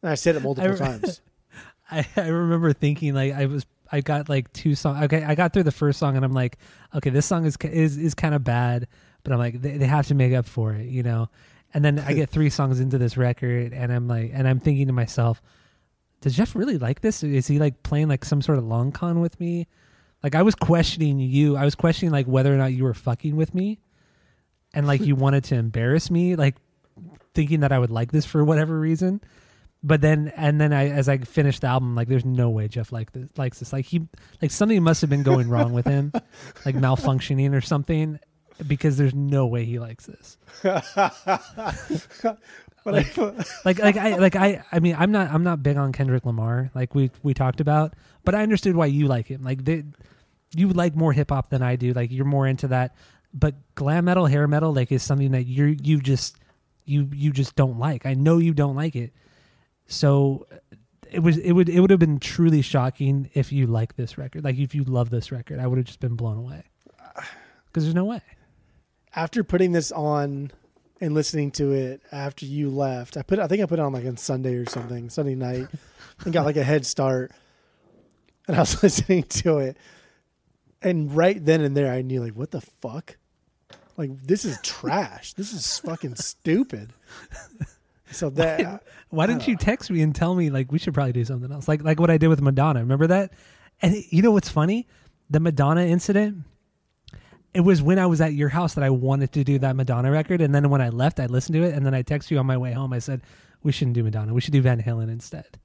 And 0.01 0.11
I 0.11 0.15
said 0.15 0.35
it 0.35 0.41
multiple 0.41 0.69
I 0.69 0.73
re- 0.73 0.77
times. 0.79 1.21
I, 1.91 2.05
I 2.17 2.27
remember 2.27 2.73
thinking 2.73 3.13
like 3.13 3.33
I 3.33 3.45
was 3.45 3.65
I 3.91 4.01
got 4.01 4.29
like 4.29 4.51
two 4.53 4.75
songs. 4.75 5.03
Okay, 5.05 5.23
I 5.23 5.35
got 5.35 5.53
through 5.53 5.63
the 5.63 5.71
first 5.71 5.99
song 5.99 6.15
and 6.15 6.25
I'm 6.25 6.33
like, 6.33 6.57
okay, 6.95 7.09
this 7.09 7.25
song 7.25 7.45
is 7.45 7.57
is 7.63 7.97
is 7.97 8.13
kind 8.13 8.35
of 8.35 8.43
bad, 8.43 8.87
but 9.23 9.33
I'm 9.33 9.39
like 9.39 9.61
they, 9.61 9.77
they 9.77 9.87
have 9.87 10.07
to 10.07 10.15
make 10.15 10.33
up 10.33 10.45
for 10.45 10.73
it, 10.73 10.87
you 10.87 11.03
know. 11.03 11.29
And 11.73 11.83
then 11.83 11.99
I 11.99 12.13
get 12.13 12.29
three 12.31 12.49
songs 12.49 12.79
into 12.79 12.97
this 12.97 13.17
record 13.17 13.73
and 13.73 13.91
I'm 13.91 14.07
like, 14.07 14.31
and 14.33 14.47
I'm 14.47 14.59
thinking 14.59 14.87
to 14.87 14.93
myself, 14.93 15.41
does 16.21 16.35
Jeff 16.35 16.55
really 16.55 16.77
like 16.77 17.01
this? 17.01 17.23
Is 17.23 17.47
he 17.47 17.59
like 17.59 17.83
playing 17.83 18.07
like 18.07 18.25
some 18.25 18.41
sort 18.41 18.57
of 18.57 18.65
long 18.65 18.91
con 18.91 19.19
with 19.19 19.39
me? 19.39 19.67
Like 20.23 20.35
I 20.35 20.41
was 20.41 20.55
questioning 20.55 21.19
you. 21.19 21.55
I 21.55 21.63
was 21.63 21.75
questioning 21.75 22.11
like 22.11 22.25
whether 22.25 22.53
or 22.53 22.57
not 22.57 22.73
you 22.73 22.83
were 22.83 22.93
fucking 22.93 23.35
with 23.35 23.53
me, 23.53 23.79
and 24.73 24.87
like 24.87 25.01
you 25.01 25.15
wanted 25.17 25.43
to 25.45 25.55
embarrass 25.55 26.09
me, 26.09 26.35
like 26.35 26.55
thinking 27.33 27.59
that 27.59 27.71
I 27.71 27.79
would 27.79 27.91
like 27.91 28.11
this 28.11 28.25
for 28.25 28.43
whatever 28.43 28.79
reason. 28.79 29.21
But 29.83 30.01
then, 30.01 30.33
and 30.35 30.59
then 30.59 30.73
I, 30.73 30.89
as 30.89 31.07
I 31.07 31.19
finished 31.19 31.61
the 31.61 31.67
album, 31.67 31.93
like, 31.95 32.07
there's 32.07 32.25
no 32.25 32.49
way 32.49 32.67
Jeff 32.67 32.91
like 32.91 33.11
this, 33.11 33.29
likes 33.37 33.59
this. 33.59 33.71
Like 33.71 33.85
he, 33.85 34.07
like 34.41 34.51
something 34.51 34.81
must 34.83 35.01
have 35.01 35.09
been 35.09 35.23
going 35.23 35.49
wrong 35.49 35.71
with 35.73 35.85
him, 35.85 36.11
like 36.65 36.75
malfunctioning 36.75 37.53
or 37.53 37.61
something, 37.61 38.19
because 38.65 38.97
there's 38.97 39.13
no 39.13 39.45
way 39.45 39.65
he 39.65 39.77
likes 39.79 40.05
this. 40.07 40.37
Like- 42.85 43.17
Like, 43.65 43.79
like 43.79 43.97
I, 43.97 44.15
like 44.15 44.35
I, 44.37 44.63
I 44.71 44.79
mean, 44.79 44.95
I'm 44.97 45.11
not, 45.11 45.29
I'm 45.31 45.43
not 45.43 45.61
big 45.61 45.75
on 45.77 45.91
Kendrick 45.91 46.25
Lamar, 46.25 46.71
like 46.73 46.95
we 46.95 47.11
we 47.21 47.33
talked 47.33 47.59
about, 47.59 47.93
but 48.23 48.33
I 48.33 48.43
understood 48.43 48.75
why 48.77 48.85
you 48.85 49.07
like 49.07 49.27
him. 49.27 49.43
Like, 49.43 49.65
they, 49.65 49.83
you 50.55 50.69
like 50.69 50.95
more 50.95 51.11
hip 51.11 51.29
hop 51.29 51.49
than 51.49 51.61
I 51.61 51.75
do. 51.75 51.91
Like, 51.91 52.11
you're 52.11 52.23
more 52.25 52.47
into 52.47 52.69
that. 52.69 52.95
But 53.33 53.55
glam 53.75 54.05
metal, 54.05 54.25
hair 54.25 54.47
metal, 54.47 54.73
like, 54.73 54.91
is 54.93 55.03
something 55.03 55.31
that 55.31 55.43
you're, 55.43 55.67
you 55.67 55.99
just, 55.99 56.37
you, 56.85 57.09
you 57.13 57.31
just 57.31 57.57
don't 57.57 57.77
like. 57.77 58.05
I 58.05 58.13
know 58.13 58.37
you 58.37 58.53
don't 58.53 58.75
like 58.77 58.95
it. 58.95 59.11
So 59.87 60.47
it 61.09 61.19
was 61.19 61.37
it 61.37 61.53
would 61.53 61.69
it 61.69 61.79
would 61.79 61.89
have 61.89 61.99
been 61.99 62.19
truly 62.19 62.61
shocking 62.61 63.29
if 63.33 63.51
you 63.51 63.65
like 63.65 63.95
this 63.95 64.17
record 64.17 64.43
like 64.43 64.57
if 64.57 64.75
you 64.75 64.83
love 64.83 65.09
this 65.09 65.31
record 65.31 65.57
i 65.57 65.65
would 65.65 65.77
have 65.77 65.85
just 65.85 66.01
been 66.01 66.15
blown 66.15 66.35
away 66.35 66.61
because 67.67 67.83
there's 67.83 67.95
no 67.95 68.03
way 68.03 68.21
after 69.15 69.43
putting 69.43 69.71
this 69.71 69.91
on 69.91 70.51
and 71.01 71.13
listening 71.13 71.51
to 71.51 71.73
it 71.73 72.01
after 72.11 72.45
you 72.45 72.69
left, 72.69 73.17
I 73.17 73.21
put 73.21 73.39
I 73.39 73.47
think 73.47 73.61
I 73.61 73.65
put 73.65 73.79
it 73.79 73.81
on 73.81 73.93
like 73.93 74.05
on 74.05 74.17
Sunday 74.17 74.55
or 74.55 74.65
something, 74.67 75.09
Sunday 75.09 75.35
night, 75.35 75.67
and 76.23 76.33
got 76.33 76.45
like 76.45 76.55
a 76.55 76.63
head 76.63 76.85
start. 76.85 77.31
And 78.47 78.55
I 78.55 78.59
was 78.61 78.81
listening 78.83 79.23
to 79.23 79.57
it, 79.59 79.77
and 80.81 81.15
right 81.15 81.43
then 81.43 81.61
and 81.61 81.75
there, 81.75 81.91
I 81.91 82.01
knew 82.01 82.23
like, 82.23 82.33
what 82.33 82.51
the 82.51 82.61
fuck, 82.61 83.17
like 83.97 84.21
this 84.23 84.45
is 84.45 84.59
trash. 84.61 85.33
This 85.33 85.53
is 85.53 85.79
fucking 85.79 86.15
stupid. 86.15 86.93
So 88.11 88.29
that 88.31 88.83
why 89.09 89.27
didn't 89.27 89.47
you 89.47 89.55
text 89.57 89.91
me 89.91 90.01
and 90.01 90.13
tell 90.15 90.33
me 90.35 90.49
like 90.49 90.71
we 90.71 90.79
should 90.79 90.93
probably 90.93 91.13
do 91.13 91.25
something 91.25 91.51
else? 91.51 91.67
Like 91.67 91.83
like 91.83 91.99
what 91.99 92.09
i 92.09 92.17
did 92.17 92.27
with 92.29 92.41
madonna. 92.41 92.79
Remember 92.79 93.07
that? 93.07 93.33
And 93.81 93.95
it- 93.95 94.05
you 94.11 94.21
know 94.21 94.31
what's 94.31 94.49
funny? 94.49 94.87
The 95.29 95.39
madonna 95.39 95.81
incident? 95.81 96.43
It 97.53 97.61
was 97.61 97.81
when 97.81 97.97
i 97.99 98.05
was 98.05 98.21
at 98.21 98.33
your 98.33 98.49
house 98.49 98.75
that 98.75 98.83
i 98.83 98.89
wanted 98.89 99.31
to 99.33 99.43
do 99.43 99.57
that 99.59 99.75
madonna 99.75 100.11
record 100.11 100.41
and 100.41 100.53
then 100.53 100.69
when 100.69 100.81
i 100.81 100.89
left 100.89 101.19
i 101.19 101.25
listened 101.25 101.55
to 101.55 101.63
it 101.63 101.73
and 101.73 101.85
then 101.85 101.93
i 101.93 102.03
texted 102.03 102.31
you 102.31 102.37
on 102.39 102.45
my 102.45 102.57
way 102.57 102.71
home. 102.71 102.93
I 102.93 102.99
said 102.99 103.21
we 103.63 103.71
shouldn't 103.71 103.95
do 103.95 104.03
madonna. 104.03 104.33
We 104.33 104.41
should 104.41 104.53
do 104.53 104.61
van 104.61 104.81
halen 104.81 105.09
instead. 105.09 105.57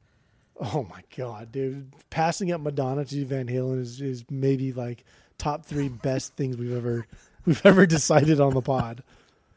Oh 0.61 0.87
my 0.89 1.03
god, 1.17 1.51
dude, 1.53 1.93
passing 2.11 2.53
up 2.53 2.61
Madonna 2.61 3.05
to 3.05 3.25
Van 3.25 3.47
Halen 3.49 3.81
is 3.81 4.01
is 4.01 4.25
maybe 4.31 4.73
like 4.73 5.05
top 5.37 5.67
three 5.67 5.89
best 5.89 6.37
things 6.37 6.57
we've 6.57 6.77
ever 6.77 7.07
we've 7.45 7.65
ever 7.67 7.85
decided 7.85 8.39
on 8.41 8.55
the 8.55 8.61
pod. 8.63 9.03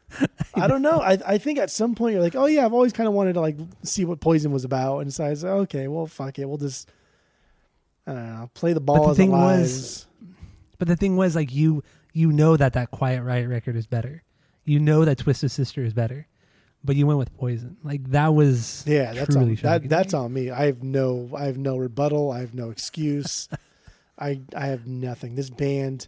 I 0.55 0.67
don't 0.67 0.81
know. 0.81 1.01
I 1.01 1.17
I 1.25 1.37
think 1.37 1.59
at 1.59 1.69
some 1.69 1.95
point 1.95 2.13
you're 2.13 2.21
like, 2.23 2.35
oh 2.35 2.45
yeah, 2.45 2.65
I've 2.65 2.73
always 2.73 2.93
kind 2.93 3.07
of 3.07 3.13
wanted 3.13 3.33
to 3.33 3.41
like 3.41 3.57
see 3.83 4.05
what 4.05 4.19
Poison 4.19 4.51
was 4.51 4.63
about, 4.63 4.99
and 4.99 5.13
so 5.13 5.25
I 5.25 5.33
said, 5.33 5.49
okay, 5.49 5.87
well, 5.87 6.07
fuck 6.07 6.39
it, 6.39 6.45
we'll 6.47 6.57
just 6.57 6.89
I 8.07 8.13
don't 8.13 8.35
know, 8.35 8.49
play 8.53 8.73
the 8.73 8.79
ball 8.81 9.05
the 9.05 9.11
as 9.11 9.17
thing 9.17 9.31
was- 9.31 10.05
But 10.77 10.87
the 10.87 10.95
thing 10.95 11.17
was, 11.17 11.35
like 11.35 11.53
you, 11.53 11.83
you 12.13 12.31
know 12.31 12.55
that 12.55 12.73
that 12.73 12.91
Quiet 12.91 13.23
Riot 13.23 13.49
record 13.49 13.75
is 13.75 13.87
better. 13.87 14.23
You 14.63 14.79
know 14.79 15.05
that 15.05 15.17
Twisted 15.17 15.51
Sister 15.51 15.83
is 15.83 15.93
better, 15.93 16.27
but 16.83 16.95
you 16.95 17.05
went 17.07 17.19
with 17.19 17.35
Poison. 17.37 17.77
Like 17.83 18.03
that 18.11 18.33
was 18.33 18.83
Yeah, 18.87 19.13
that's 19.13 19.33
truly 19.33 19.51
on, 19.51 19.55
that 19.63 19.89
that's 19.89 20.13
on 20.13 20.31
me. 20.33 20.51
I 20.51 20.65
have 20.67 20.83
no 20.83 21.29
I 21.35 21.45
have 21.45 21.57
no 21.57 21.77
rebuttal. 21.77 22.31
I 22.31 22.39
have 22.39 22.53
no 22.53 22.69
excuse. 22.69 23.49
I 24.19 24.41
I 24.55 24.67
have 24.67 24.87
nothing. 24.87 25.35
This 25.35 25.49
band, 25.49 26.07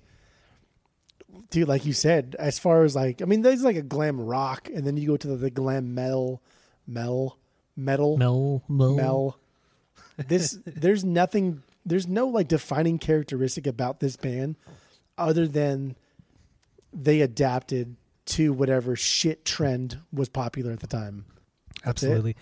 dude, 1.50 1.68
like 1.68 1.86
you 1.86 1.94
said, 1.94 2.36
as 2.40 2.60
far 2.60 2.84
as 2.84 2.96
like 2.96 3.22
I 3.22 3.26
mean, 3.26 3.42
there's 3.42 3.64
like 3.64 3.76
a 3.76 3.82
glam 3.82 4.20
rock, 4.20 4.70
and 4.74 4.86
then 4.86 4.98
you 4.98 5.08
go 5.08 5.18
to 5.18 5.28
the, 5.28 5.36
the 5.36 5.50
glam 5.50 5.96
metal, 5.96 6.42
metal, 6.86 7.38
metal, 7.76 8.18
Mel, 8.18 8.64
Mel, 8.68 8.96
Mel. 8.96 9.40
This 10.18 10.60
there's 10.66 11.04
nothing. 11.04 11.64
There's 11.86 12.08
no 12.08 12.28
like 12.28 12.48
defining 12.48 13.00
characteristic 13.00 13.66
about 13.68 14.00
this 14.00 14.16
band, 14.16 14.56
other 15.18 15.48
than 15.48 15.96
they 16.94 17.22
adapted 17.22 17.96
to 18.26 18.52
whatever 18.52 18.96
shit 18.96 19.46
trend 19.46 20.00
was 20.12 20.30
popular 20.30 20.72
at 20.72 20.80
the 20.80 20.88
time. 20.88 21.26
That's 21.84 22.04
it. 22.04 22.08
absolutely. 22.08 22.36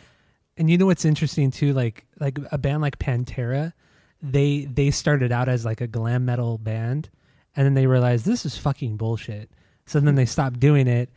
And 0.58 0.69
you 0.69 0.77
know 0.77 0.86
what's 0.86 1.05
interesting 1.05 1.51
too? 1.51 1.73
Like 1.73 2.05
like 2.19 2.39
a 2.51 2.58
band 2.58 2.81
like 2.81 2.97
Pantera, 2.97 3.73
they 4.21 4.65
they 4.65 4.91
started 4.91 5.31
out 5.31 5.49
as 5.49 5.65
like 5.65 5.81
a 5.81 5.88
glam 5.88 6.25
metal 6.25 6.58
band, 6.58 7.10
and 7.56 7.65
then 7.65 7.74
they 7.74 7.88
realized 7.88 8.26
this 8.26 8.46
is 8.46 8.58
fucking 8.58 8.98
bullshit. 8.98 9.50
So 9.86 10.00
then 10.00 10.15
they 10.15 10.26
stopped 10.26 10.60
doing 10.60 10.88
it, 10.88 11.10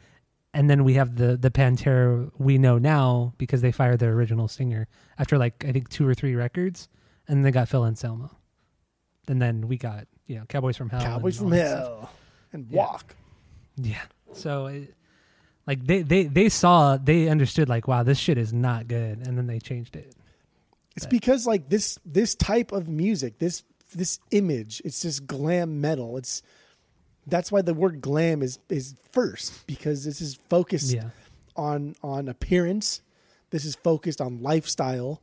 and 0.52 0.68
then 0.68 0.84
we 0.84 0.94
have 0.94 1.16
the 1.16 1.36
the 1.36 1.50
Pantera 1.50 2.30
we 2.38 2.58
know 2.58 2.78
now 2.78 3.34
because 3.38 3.60
they 3.60 3.72
fired 3.72 3.98
their 3.98 4.12
original 4.12 4.48
singer 4.48 4.88
after 5.18 5.38
like 5.38 5.64
I 5.64 5.72
think 5.72 5.88
two 5.88 6.06
or 6.06 6.14
three 6.14 6.34
records, 6.34 6.88
and 7.26 7.44
they 7.44 7.50
got 7.50 7.68
Phil 7.68 7.84
Anselmo, 7.84 8.30
and 9.26 9.40
then 9.40 9.68
we 9.68 9.76
got 9.76 10.06
you 10.26 10.36
know 10.36 10.44
Cowboys 10.48 10.76
from 10.76 10.90
Hell, 10.90 11.00
Cowboys 11.00 11.38
from. 11.38 11.52
Hell 11.52 12.10
and 12.52 12.70
Walk. 12.70 13.16
Yeah. 13.76 14.02
So, 14.32 14.66
it, 14.66 14.94
like 15.66 15.84
they 15.84 16.02
they 16.02 16.24
they 16.24 16.48
saw 16.48 16.96
they 16.96 17.28
understood 17.28 17.68
like 17.68 17.88
wow 17.88 18.02
this 18.02 18.18
shit 18.18 18.38
is 18.38 18.52
not 18.52 18.88
good, 18.88 19.26
and 19.26 19.36
then 19.36 19.46
they 19.46 19.58
changed 19.58 19.96
it. 19.96 20.14
It's 20.96 21.06
because 21.06 21.46
like 21.46 21.68
this 21.68 21.98
this 22.04 22.34
type 22.34 22.72
of 22.72 22.88
music, 22.88 23.38
this 23.38 23.62
this 23.92 24.18
image, 24.30 24.82
it's 24.84 25.02
just 25.02 25.26
glam 25.26 25.80
metal. 25.80 26.16
It's 26.16 26.42
that's 27.26 27.52
why 27.52 27.62
the 27.62 27.74
word 27.74 28.00
glam 28.00 28.42
is 28.42 28.58
is 28.68 28.94
first 29.12 29.66
because 29.66 30.04
this 30.04 30.20
is 30.20 30.36
focused 30.48 30.92
Yeah. 30.92 31.10
on 31.56 31.94
on 32.02 32.28
appearance. 32.28 33.02
This 33.50 33.64
is 33.64 33.74
focused 33.76 34.20
on 34.20 34.42
lifestyle, 34.42 35.22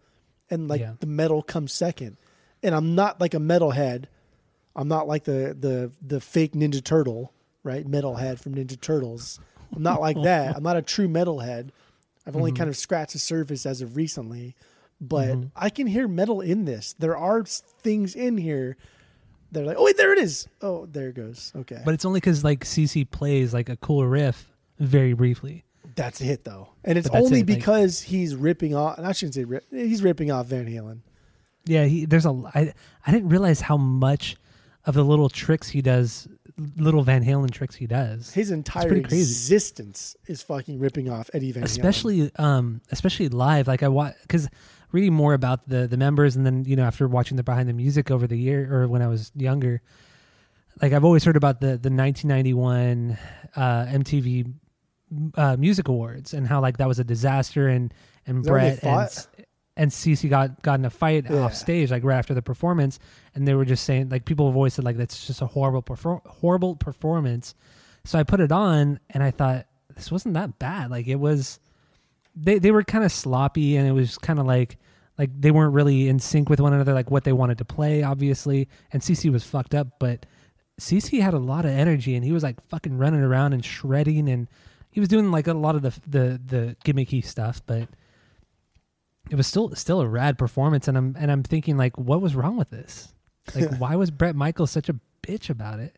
and 0.49 0.67
like 0.67 0.81
Yeah. 0.81 0.93
the 0.99 1.07
metal 1.07 1.41
comes 1.41 1.73
second. 1.73 2.17
And 2.63 2.73
I'm 2.73 2.95
not 2.95 3.21
like 3.21 3.33
a 3.33 3.39
metalhead. 3.39 4.05
I'm 4.75 4.87
not 4.87 5.07
like 5.07 5.23
the 5.23 5.55
the 5.59 5.91
the 6.01 6.19
fake 6.19 6.53
Ninja 6.53 6.83
Turtle, 6.83 7.31
right? 7.63 7.85
Metalhead 7.85 8.39
from 8.39 8.55
Ninja 8.55 8.79
Turtles. 8.79 9.39
I'm 9.75 9.83
not 9.83 10.01
like 10.01 10.21
that. 10.23 10.55
I'm 10.57 10.63
not 10.63 10.77
a 10.77 10.81
true 10.81 11.07
metalhead. 11.07 11.69
I've 12.27 12.35
only 12.35 12.51
mm-hmm. 12.51 12.57
kind 12.57 12.69
of 12.69 12.77
scratched 12.77 13.13
the 13.13 13.19
surface 13.19 13.65
as 13.65 13.81
of 13.81 13.95
recently, 13.95 14.55
but 15.01 15.37
I 15.55 15.69
can 15.69 15.87
hear 15.87 16.07
metal 16.07 16.41
in 16.41 16.65
this. 16.65 16.93
There 16.99 17.17
are 17.17 17.43
things 17.43 18.15
in 18.15 18.37
here 18.37 18.77
that 19.51 19.63
are 19.63 19.65
like, 19.65 19.77
oh 19.77 19.83
wait, 19.85 19.97
there 19.97 20.11
it 20.13 20.19
is. 20.19 20.47
Oh, 20.61 20.85
there 20.85 21.09
it 21.09 21.15
goes. 21.15 21.51
Okay, 21.55 21.81
But 21.85 21.93
it's 21.93 22.05
only 22.05 22.19
because 22.19 22.43
like 22.43 22.63
CC 22.65 23.09
plays 23.09 23.53
like 23.53 23.69
a 23.69 23.75
cool 23.77 24.05
riff 24.05 24.51
very 24.79 25.13
briefly. 25.13 25.63
that's 25.95 26.19
it 26.21 26.43
though, 26.43 26.69
and 26.83 26.97
it's 26.97 27.09
only 27.09 27.39
it, 27.41 27.47
like- 27.47 27.57
because 27.57 28.01
he's 28.01 28.35
ripping 28.35 28.75
off. 28.75 28.97
And 28.97 29.05
I 29.07 29.11
shouldn't 29.11 29.35
say 29.35 29.43
rip, 29.43 29.63
he's 29.71 30.01
ripping 30.03 30.31
off 30.31 30.47
Van 30.47 30.65
Halen. 30.65 30.99
Yeah, 31.65 31.85
he, 31.85 32.05
there's 32.05 32.25
a. 32.25 32.29
I 32.53 32.73
I 33.07 33.11
didn't 33.11 33.29
realize 33.29 33.61
how 33.61 33.77
much 33.77 34.35
of 34.85 34.93
the 34.93 35.03
little 35.03 35.29
tricks 35.29 35.69
he 35.69 35.81
does, 35.81 36.27
little 36.77 37.01
Van 37.01 37.23
Halen 37.25 37.49
tricks 37.49 37.75
he 37.75 37.87
does. 37.87 38.31
His 38.33 38.51
entire 38.51 38.87
pretty 38.87 39.01
crazy. 39.03 39.21
existence 39.21 40.15
is 40.27 40.43
fucking 40.43 40.77
ripping 40.79 41.09
off 41.09 41.29
Eddie 41.33 41.51
Van 41.53 41.63
Halen. 41.63 41.65
especially 41.65 42.31
um 42.35 42.81
especially 42.91 43.29
live 43.29 43.67
like 43.67 43.81
i 43.81 43.87
watch 43.87 44.13
because 44.21 44.47
reading 44.95 45.13
more 45.13 45.33
about 45.33 45.67
the 45.67 45.87
the 45.87 45.97
members 45.97 46.35
and 46.35 46.45
then 46.45 46.63
you 46.65 46.75
know 46.75 46.83
after 46.83 47.07
watching 47.07 47.37
the 47.37 47.43
behind 47.43 47.67
the 47.69 47.73
music 47.73 48.09
over 48.09 48.25
the 48.27 48.37
year 48.37 48.59
or 48.73 48.87
when 48.87 49.01
i 49.01 49.07
was 49.07 49.31
younger 49.35 49.81
like 50.81 50.93
i've 50.93 51.03
always 51.05 51.23
heard 51.23 51.35
about 51.35 51.59
the 51.59 51.77
the 51.77 51.91
1991 51.91 53.17
uh 53.55 53.85
mtv 53.87 54.53
uh 55.35 55.55
music 55.57 55.87
awards 55.87 56.33
and 56.33 56.47
how 56.47 56.61
like 56.61 56.77
that 56.77 56.87
was 56.87 56.99
a 56.99 57.03
disaster 57.03 57.67
and 57.67 57.93
and 58.25 58.39
Is 58.39 58.45
that 58.45 58.51
when 58.53 58.61
they 58.63 58.69
Bret 58.77 58.83
and? 58.83 59.45
And 59.77 59.91
CC 59.91 60.29
got 60.29 60.61
got 60.63 60.79
in 60.79 60.85
a 60.85 60.89
fight 60.89 61.25
Yeah. 61.29 61.41
off 61.41 61.53
stage 61.53 61.91
like 61.91 62.03
right 62.05 62.15
after 62.17 62.33
the 62.33 62.41
performance, 62.41 62.97
and 63.35 63.45
they 63.45 63.53
were 63.53 63.65
just 63.65 63.83
saying 63.83 64.07
like 64.07 64.23
people 64.23 64.47
have 64.47 64.55
always 64.55 64.73
said 64.73 64.85
like 64.85 64.95
that's 64.95 65.27
just 65.27 65.41
a 65.41 65.45
horrible 65.47 65.81
perform 65.81 66.21
horrible 66.25 66.77
performance. 66.77 67.53
So 68.05 68.17
I 68.17 68.23
put 68.23 68.39
it 68.39 68.53
on 68.53 69.01
and 69.09 69.21
I 69.21 69.31
thought 69.31 69.67
this 69.93 70.09
wasn't 70.13 70.35
that 70.35 70.59
bad. 70.59 70.91
Like 70.91 71.07
it 71.09 71.17
was, 71.19 71.59
they 72.37 72.57
they 72.57 72.71
were 72.71 72.83
kind 72.83 73.03
of 73.03 73.11
sloppy 73.11 73.75
and 73.75 73.85
it 73.85 73.91
was 73.91 74.17
kind 74.17 74.39
of 74.39 74.45
like 74.45 74.77
like 75.17 75.29
they 75.39 75.51
weren't 75.51 75.73
really 75.73 76.07
in 76.07 76.19
sync 76.19 76.49
with 76.49 76.59
one 76.59 76.73
another 76.73 76.93
like 76.93 77.09
what 77.09 77.23
they 77.23 77.33
wanted 77.33 77.57
to 77.59 77.65
play 77.65 78.03
obviously. 78.03 78.67
And 78.91 79.01
CC 79.01 79.31
was 79.31 79.43
fucked 79.43 79.75
up, 79.75 79.99
but 79.99 80.25
CC 80.79 81.21
had 81.21 81.33
a 81.33 81.39
lot 81.39 81.65
of 81.65 81.71
energy 81.71 82.15
and 82.15 82.23
he 82.23 82.31
was 82.31 82.43
like 82.43 82.61
fucking 82.67 82.97
running 82.97 83.21
around 83.21 83.53
and 83.53 83.63
shredding 83.63 84.29
and 84.29 84.47
he 84.91 84.99
was 84.99 85.09
doing 85.09 85.31
like 85.31 85.47
a 85.47 85.53
lot 85.53 85.75
of 85.75 85.81
the 85.81 85.93
the 86.07 86.41
the 86.45 86.75
gimmicky 86.85 87.23
stuff, 87.23 87.61
but 87.65 87.87
it 89.29 89.35
was 89.35 89.47
still 89.47 89.73
still 89.75 90.01
a 90.01 90.07
rad 90.07 90.37
performance 90.37 90.87
and 90.87 90.97
I'm 90.97 91.15
and 91.19 91.31
I'm 91.31 91.43
thinking 91.43 91.77
like 91.77 91.97
what 91.97 92.21
was 92.21 92.35
wrong 92.35 92.57
with 92.57 92.69
this? 92.69 93.13
Like 93.53 93.75
why 93.77 93.95
was 93.95 94.11
Bret 94.11 94.35
Michaels 94.35 94.71
such 94.71 94.89
a 94.89 94.99
bitch 95.21 95.49
about 95.49 95.79
it? 95.79 95.95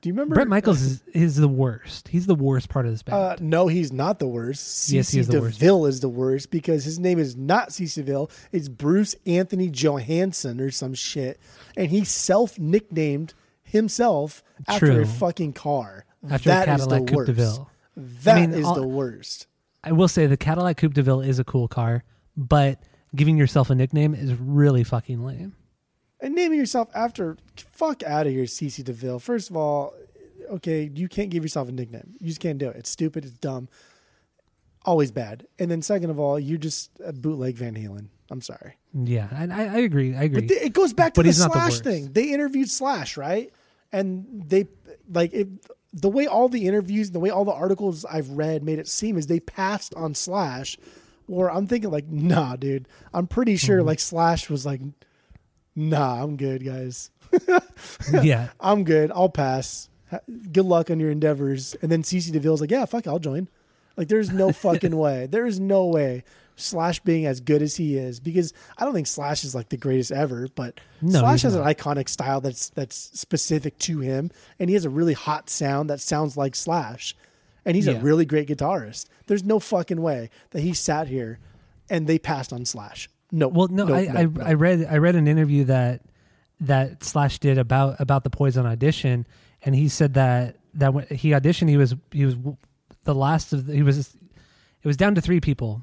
Do 0.00 0.08
you 0.08 0.12
remember 0.12 0.36
Bret 0.36 0.46
Michaels 0.48 0.80
is, 0.80 1.02
is 1.12 1.36
the 1.36 1.48
worst. 1.48 2.06
He's 2.08 2.26
the 2.26 2.34
worst 2.36 2.68
part 2.68 2.86
of 2.86 2.92
this 2.92 3.02
band. 3.02 3.16
Uh, 3.18 3.36
no, 3.40 3.66
he's 3.66 3.92
not 3.92 4.20
the 4.20 4.28
worst. 4.28 4.90
Yes, 4.90 5.10
he 5.10 5.18
is 5.18 5.26
the 5.26 5.40
worst. 5.40 5.58
DeVille 5.58 5.86
is 5.86 5.98
the 6.00 6.08
worst 6.08 6.52
because 6.52 6.84
his 6.84 7.00
name 7.00 7.18
is 7.18 7.36
not 7.36 7.70
CC 7.70 7.96
DeVille. 7.96 8.30
It's 8.52 8.68
Bruce 8.68 9.16
Anthony 9.26 9.68
Johannesson 9.70 10.60
or 10.60 10.70
some 10.70 10.94
shit, 10.94 11.40
and 11.76 11.90
he 11.90 12.04
self 12.04 12.58
nicknamed 12.60 13.34
himself 13.64 14.42
after 14.68 14.86
True. 14.86 15.02
a 15.02 15.06
fucking 15.06 15.52
car. 15.54 16.04
After 16.30 16.50
a 16.50 16.64
Cadillac 16.64 17.00
the 17.00 17.06
Coupe 17.06 17.16
worst. 17.16 17.26
de 17.26 17.32
Ville. 17.32 17.70
That 17.96 18.36
I 18.38 18.40
is 18.42 18.48
mean, 18.50 18.64
all- 18.64 18.74
the 18.76 18.86
worst. 18.86 19.46
I 19.82 19.92
will 19.92 20.08
say 20.08 20.26
the 20.26 20.36
Cadillac 20.36 20.76
Coupe 20.76 20.94
de 20.94 21.02
Ville 21.02 21.20
is 21.20 21.38
a 21.38 21.44
cool 21.44 21.66
car, 21.68 22.04
but 22.36 22.80
giving 23.16 23.36
yourself 23.36 23.70
a 23.70 23.74
nickname 23.74 24.14
is 24.14 24.32
really 24.34 24.84
fucking 24.84 25.24
lame. 25.24 25.54
And 26.20 26.34
naming 26.34 26.58
yourself 26.58 26.88
after 26.94 27.36
fuck 27.56 28.02
out 28.02 28.26
of 28.26 28.32
here, 28.32 28.44
CC 28.44 28.82
DeVille. 28.84 29.18
First 29.20 29.50
of 29.50 29.56
all, 29.56 29.94
okay, 30.50 30.90
you 30.94 31.08
can't 31.08 31.30
give 31.30 31.44
yourself 31.44 31.68
a 31.68 31.72
nickname. 31.72 32.14
You 32.20 32.26
just 32.28 32.40
can't 32.40 32.58
do 32.58 32.68
it. 32.68 32.76
It's 32.76 32.90
stupid. 32.90 33.24
It's 33.24 33.34
dumb. 33.34 33.68
Always 34.84 35.10
bad. 35.10 35.46
And 35.58 35.70
then 35.70 35.82
second 35.82 36.10
of 36.10 36.18
all, 36.18 36.38
you're 36.38 36.58
just 36.58 36.90
a 37.04 37.12
bootleg 37.12 37.56
Van 37.56 37.74
Halen. 37.74 38.06
I'm 38.30 38.40
sorry. 38.40 38.76
Yeah, 38.94 39.28
I, 39.32 39.44
I 39.44 39.64
I 39.64 39.78
agree. 39.78 40.14
I 40.14 40.24
agree. 40.24 40.40
But 40.42 40.48
th- 40.48 40.62
it 40.62 40.72
goes 40.72 40.92
back 40.92 41.14
to 41.14 41.20
But 41.22 41.26
the 41.32 41.38
not 41.38 41.52
the 41.52 41.58
Slash 41.70 41.80
thing. 41.80 42.12
They 42.12 42.32
interviewed 42.32 42.70
Slash, 42.70 43.16
right? 43.16 43.52
And 43.92 44.44
they 44.48 44.66
like 45.12 45.32
it. 45.32 45.48
The 45.92 46.08
way 46.08 46.26
all 46.26 46.48
the 46.48 46.66
interviews, 46.66 47.10
the 47.12 47.20
way 47.20 47.30
all 47.30 47.44
the 47.44 47.52
articles 47.52 48.04
I've 48.04 48.30
read 48.30 48.62
made 48.62 48.78
it 48.78 48.88
seem 48.88 49.16
is 49.16 49.26
they 49.26 49.40
passed 49.40 49.94
on 49.94 50.14
Slash. 50.14 50.76
Or 51.26 51.50
I'm 51.50 51.66
thinking 51.66 51.90
like, 51.90 52.06
nah, 52.08 52.56
dude. 52.56 52.88
I'm 53.14 53.26
pretty 53.26 53.56
sure 53.56 53.78
Mm-hmm. 53.78 53.86
like 53.86 54.00
Slash 54.00 54.48
was 54.50 54.64
like, 54.66 54.80
nah, 55.78 56.22
I'm 56.22 56.36
good, 56.36 56.64
guys. 56.64 57.10
yeah, 58.22 58.48
I'm 58.60 58.84
good. 58.84 59.10
I'll 59.14 59.28
pass. 59.28 59.88
Good 60.52 60.64
luck 60.64 60.90
on 60.90 61.00
your 61.00 61.10
endeavors. 61.10 61.76
And 61.82 61.92
then 61.92 62.02
CC 62.02 62.32
DeVille's 62.32 62.60
like, 62.60 62.70
yeah, 62.70 62.84
fuck, 62.86 63.06
I'll 63.06 63.18
join. 63.18 63.48
Like, 63.96 64.08
there's 64.08 64.30
no 64.30 64.52
fucking 64.64 64.96
way. 64.96 65.26
There 65.26 65.46
is 65.46 65.60
no 65.60 65.86
way 65.86 66.24
Slash 66.56 66.98
being 67.00 67.24
as 67.26 67.40
good 67.40 67.62
as 67.62 67.76
he 67.76 67.96
is 67.96 68.18
because 68.18 68.52
I 68.76 68.84
don't 68.84 68.94
think 68.94 69.06
Slash 69.06 69.44
is 69.44 69.54
like 69.54 69.68
the 69.68 69.76
greatest 69.76 70.10
ever, 70.10 70.48
but 70.54 70.80
No, 71.00 71.20
Slash 71.20 71.42
has 71.42 71.54
an 71.54 71.62
iconic 71.64 72.08
style 72.08 72.40
that's 72.40 72.70
that's 72.70 72.96
specific 73.18 73.78
to 73.80 74.00
him, 74.00 74.30
and 74.58 74.68
he 74.68 74.74
has 74.74 74.84
a 74.84 74.90
really 74.90 75.12
hot 75.14 75.48
sound 75.50 75.88
that 75.90 76.00
sounds 76.00 76.36
like 76.36 76.56
Slash, 76.56 77.14
and 77.64 77.76
he's 77.76 77.86
Yeah. 77.86 77.92
a 77.94 78.00
really 78.00 78.24
great 78.24 78.48
guitarist. 78.48 79.06
There's 79.28 79.44
no 79.44 79.60
fucking 79.60 80.00
way 80.02 80.30
that 80.50 80.62
he 80.62 80.72
sat 80.74 81.06
here 81.06 81.38
and 81.90 82.06
they 82.08 82.18
passed 82.18 82.52
on 82.52 82.64
Slash. 82.64 83.08
No, 83.30 83.48
Well, 83.48 83.68
no, 83.68 83.92
I, 83.92 84.00
I, 84.00 84.28
I 84.42 84.52
read 84.54 84.86
I 84.88 84.98
read 84.98 85.14
an 85.14 85.28
interview 85.28 85.64
that 85.64 86.02
that 86.60 87.04
Slash 87.04 87.38
did 87.38 87.58
about 87.58 88.00
about 88.00 88.24
the 88.24 88.30
Poison 88.30 88.66
audition, 88.66 89.26
and 89.62 89.74
he 89.74 89.88
said 89.88 90.14
that 90.14 90.56
that 90.74 90.94
when 90.94 91.06
he 91.08 91.30
auditioned, 91.30 91.68
he 91.68 91.76
was 91.76 91.94
he 92.10 92.24
was 92.24 92.36
the 93.04 93.14
last 93.14 93.52
of 93.52 93.66
the, 93.66 93.74
he 93.74 93.82
was 93.82 93.98
it 94.82 94.86
was 94.86 94.96
down 94.96 95.14
to 95.14 95.20
three 95.20 95.40
people, 95.40 95.82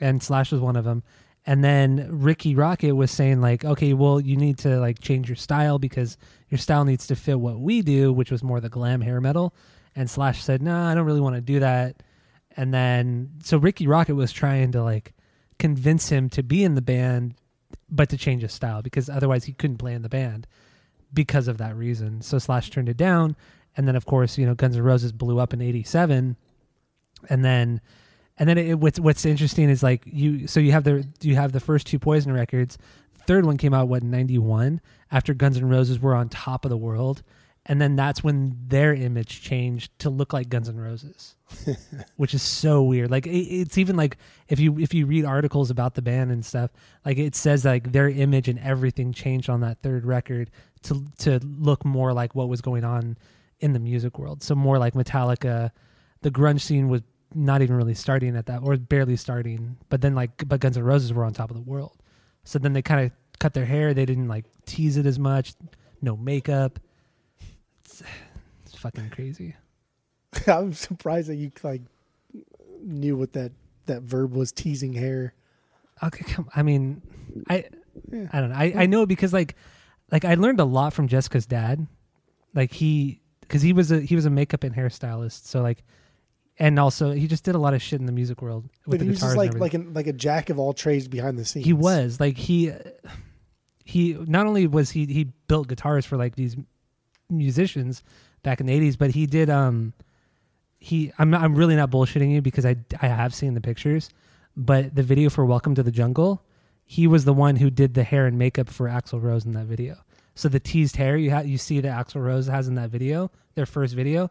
and 0.00 0.22
Slash 0.22 0.52
was 0.52 0.60
one 0.60 0.76
of 0.76 0.84
them. 0.84 1.02
And 1.46 1.62
then 1.62 2.08
Rikki 2.10 2.54
Rockett 2.54 2.96
was 2.96 3.10
saying 3.10 3.40
like, 3.40 3.64
okay, 3.64 3.92
well, 3.92 4.18
you 4.18 4.36
need 4.36 4.58
to 4.58 4.78
like 4.80 5.00
change 5.00 5.28
your 5.28 5.36
style 5.36 5.78
because 5.78 6.16
your 6.48 6.58
style 6.58 6.84
needs 6.84 7.06
to 7.08 7.16
fit 7.16 7.38
what 7.38 7.60
we 7.60 7.82
do, 7.82 8.12
which 8.12 8.30
was 8.30 8.42
more 8.42 8.60
the 8.60 8.70
glam 8.70 9.02
hair 9.02 9.20
metal. 9.20 9.54
And 9.94 10.08
Slash 10.08 10.42
said, 10.42 10.62
no, 10.62 10.74
I 10.74 10.94
don't 10.94 11.04
really 11.04 11.20
want 11.20 11.36
to 11.36 11.42
do 11.42 11.60
that. 11.60 12.02
And 12.56 12.72
then 12.72 13.30
so 13.42 13.58
Rikki 13.58 13.86
Rockett 13.86 14.16
was 14.16 14.32
trying 14.32 14.72
to 14.72 14.82
like 14.82 15.12
convince 15.58 16.08
him 16.08 16.28
to 16.30 16.42
be 16.42 16.64
in 16.64 16.74
the 16.74 16.82
band, 16.82 17.34
but 17.90 18.08
to 18.10 18.16
change 18.16 18.42
his 18.42 18.52
style 18.52 18.82
because 18.82 19.08
otherwise 19.08 19.44
he 19.44 19.52
couldn't 19.52 19.78
play 19.78 19.94
in 19.94 20.02
the 20.02 20.08
band 20.08 20.46
because 21.12 21.48
of 21.48 21.58
that 21.58 21.76
reason. 21.76 22.20
So 22.22 22.38
Slash 22.38 22.70
turned 22.70 22.88
it 22.88 22.96
down, 22.96 23.36
and 23.76 23.86
then 23.86 23.96
of 23.96 24.06
course 24.06 24.36
you 24.38 24.46
know 24.46 24.54
Guns 24.54 24.76
N' 24.76 24.82
Roses 24.82 25.12
blew 25.12 25.38
up 25.38 25.52
in 25.52 25.62
'87, 25.62 26.36
and 27.28 27.44
then 27.44 27.80
and 28.36 28.48
then 28.48 28.58
it, 28.58 28.78
what's 28.78 28.98
what's 28.98 29.24
interesting 29.24 29.70
is 29.70 29.82
like 29.82 30.02
you 30.06 30.46
so 30.46 30.60
you 30.60 30.72
have 30.72 30.84
the 30.84 31.06
you 31.20 31.36
have 31.36 31.52
the 31.52 31.60
first 31.60 31.86
two 31.86 31.98
Poison 31.98 32.32
records. 32.32 32.78
Third 33.26 33.46
one 33.46 33.56
came 33.56 33.72
out 33.72 33.88
what 33.88 34.02
'91 34.02 34.80
after 35.10 35.32
Guns 35.32 35.56
N' 35.56 35.68
Roses 35.68 36.00
were 36.00 36.14
on 36.14 36.28
top 36.28 36.64
of 36.64 36.70
the 36.70 36.76
world. 36.76 37.22
And 37.66 37.80
then 37.80 37.96
that's 37.96 38.22
when 38.22 38.56
their 38.68 38.92
image 38.92 39.40
changed 39.40 39.98
to 40.00 40.10
look 40.10 40.32
like 40.32 40.48
Guns 40.48 40.68
N' 40.68 40.78
Roses 40.78 41.34
which 42.16 42.34
is 42.34 42.42
so 42.42 42.82
weird. 42.82 43.10
Like 43.10 43.26
it, 43.26 43.30
it's 43.30 43.78
even 43.78 43.96
like 43.96 44.16
if 44.48 44.60
you 44.60 44.78
if 44.78 44.94
you 44.94 45.06
read 45.06 45.24
articles 45.24 45.70
about 45.70 45.94
the 45.94 46.02
band 46.02 46.30
and 46.30 46.44
stuff, 46.44 46.70
like 47.04 47.18
it 47.18 47.34
says 47.34 47.64
like 47.64 47.92
their 47.92 48.08
image 48.08 48.48
and 48.48 48.58
everything 48.60 49.12
changed 49.12 49.48
on 49.48 49.60
that 49.60 49.78
third 49.82 50.04
record 50.04 50.50
to 50.82 51.04
to 51.18 51.40
look 51.42 51.84
more 51.84 52.12
like 52.12 52.34
what 52.34 52.48
was 52.48 52.60
going 52.60 52.84
on 52.84 53.16
in 53.60 53.72
the 53.72 53.78
music 53.78 54.18
world. 54.18 54.42
So 54.42 54.54
more 54.54 54.78
like 54.78 54.94
Metallica, 54.94 55.70
the 56.22 56.30
grunge 56.30 56.60
scene 56.60 56.88
was 56.88 57.02
not 57.34 57.62
even 57.62 57.76
really 57.76 57.94
starting 57.94 58.36
at 58.36 58.46
that 58.46 58.60
or 58.62 58.76
barely 58.76 59.16
starting. 59.16 59.76
But 59.88 60.00
then 60.00 60.14
like 60.14 60.48
but 60.48 60.60
Guns 60.60 60.76
N' 60.76 60.84
Roses 60.84 61.12
were 61.12 61.24
on 61.24 61.32
top 61.32 61.50
of 61.50 61.56
the 61.56 61.62
world. 61.62 61.96
So 62.44 62.58
then 62.58 62.72
they 62.72 62.82
kind 62.82 63.06
of 63.06 63.12
cut 63.38 63.54
their 63.54 63.66
hair. 63.66 63.94
They 63.94 64.06
didn't 64.06 64.28
like 64.28 64.44
tease 64.66 64.96
it 64.96 65.06
as 65.06 65.18
much. 65.18 65.54
No 66.02 66.16
makeup. 66.16 66.78
Fucking 68.84 69.08
crazy. 69.10 69.54
I'm 70.46 70.74
surprised 70.74 71.28
that 71.28 71.36
you 71.36 71.50
like 71.62 71.80
knew 72.82 73.16
what 73.16 73.32
that 73.32 73.52
that 73.86 74.02
verb 74.02 74.34
was 74.34 74.52
teasing 74.52 74.92
hair. 74.92 75.32
Okay, 76.02 76.22
come. 76.24 76.50
I 76.54 76.62
mean, 76.62 77.00
I, 77.48 77.64
I 78.30 78.40
don't 78.40 78.50
know. 78.50 78.56
I, 78.56 78.74
I 78.76 78.86
know 78.86 79.06
because 79.06 79.32
like, 79.32 79.54
like 80.12 80.26
I 80.26 80.34
learned 80.34 80.60
a 80.60 80.64
lot 80.64 80.92
from 80.92 81.08
Jessica's 81.08 81.46
dad. 81.46 81.86
Like 82.54 82.72
he, 82.72 83.22
because 83.40 83.62
he 83.62 83.72
was 83.72 83.90
a 83.90 84.00
he 84.00 84.14
was 84.16 84.26
a 84.26 84.30
makeup 84.30 84.64
and 84.64 84.74
hairstylist. 84.76 85.46
So 85.46 85.62
like, 85.62 85.82
and 86.58 86.78
also 86.78 87.12
he 87.12 87.26
just 87.26 87.42
did 87.44 87.54
a 87.54 87.58
lot 87.58 87.72
of 87.72 87.80
shit 87.80 88.00
in 88.00 88.06
the 88.06 88.12
music 88.12 88.42
world 88.42 88.64
with 88.86 88.98
But 88.98 88.98
the 88.98 89.04
he 89.04 89.10
was 89.12 89.18
guitars. 89.20 89.34
just 89.34 89.38
like 89.38 89.58
like 89.58 89.72
an, 89.74 89.94
like 89.94 90.08
a 90.08 90.12
jack 90.12 90.50
of 90.50 90.58
all 90.58 90.74
trades 90.74 91.08
behind 91.08 91.38
the 91.38 91.46
scenes. 91.46 91.64
he 91.64 91.72
was 91.72 92.20
like 92.20 92.36
he, 92.36 92.70
he 93.82 94.12
not 94.26 94.46
only 94.46 94.66
was 94.66 94.90
he 94.90 95.06
he 95.06 95.24
built 95.48 95.68
guitars 95.68 96.04
for 96.04 96.18
like 96.18 96.36
these 96.36 96.54
musicians 97.30 98.02
back 98.44 98.60
in 98.60 98.66
the 98.66 98.72
eighties, 98.72 98.96
but 98.96 99.10
he 99.10 99.26
did 99.26 99.50
um 99.50 99.92
he 100.78 101.10
I'm 101.18 101.30
not, 101.30 101.42
I'm 101.42 101.56
really 101.56 101.74
not 101.74 101.90
bullshitting 101.90 102.30
you 102.30 102.40
because 102.40 102.64
I 102.64 102.76
I 103.02 103.08
have 103.08 103.34
seen 103.34 103.54
the 103.54 103.60
pictures, 103.60 104.10
but 104.56 104.94
the 104.94 105.02
video 105.02 105.30
for 105.30 105.44
Welcome 105.44 105.74
to 105.74 105.82
the 105.82 105.90
Jungle, 105.90 106.44
he 106.84 107.08
was 107.08 107.24
the 107.24 107.32
one 107.32 107.56
who 107.56 107.70
did 107.70 107.94
the 107.94 108.04
hair 108.04 108.26
and 108.26 108.38
makeup 108.38 108.70
for 108.70 108.86
Axl 108.88 109.20
Rose 109.20 109.44
in 109.44 109.52
that 109.54 109.66
video. 109.66 109.96
So 110.36 110.48
the 110.48 110.60
teased 110.60 110.96
hair 110.96 111.16
you 111.16 111.32
ha- 111.32 111.40
you 111.40 111.58
see 111.58 111.80
that 111.80 112.06
Axl 112.06 112.22
Rose 112.22 112.46
has 112.46 112.68
in 112.68 112.76
that 112.76 112.90
video, 112.90 113.32
their 113.56 113.66
first 113.66 113.94
video, 113.94 114.30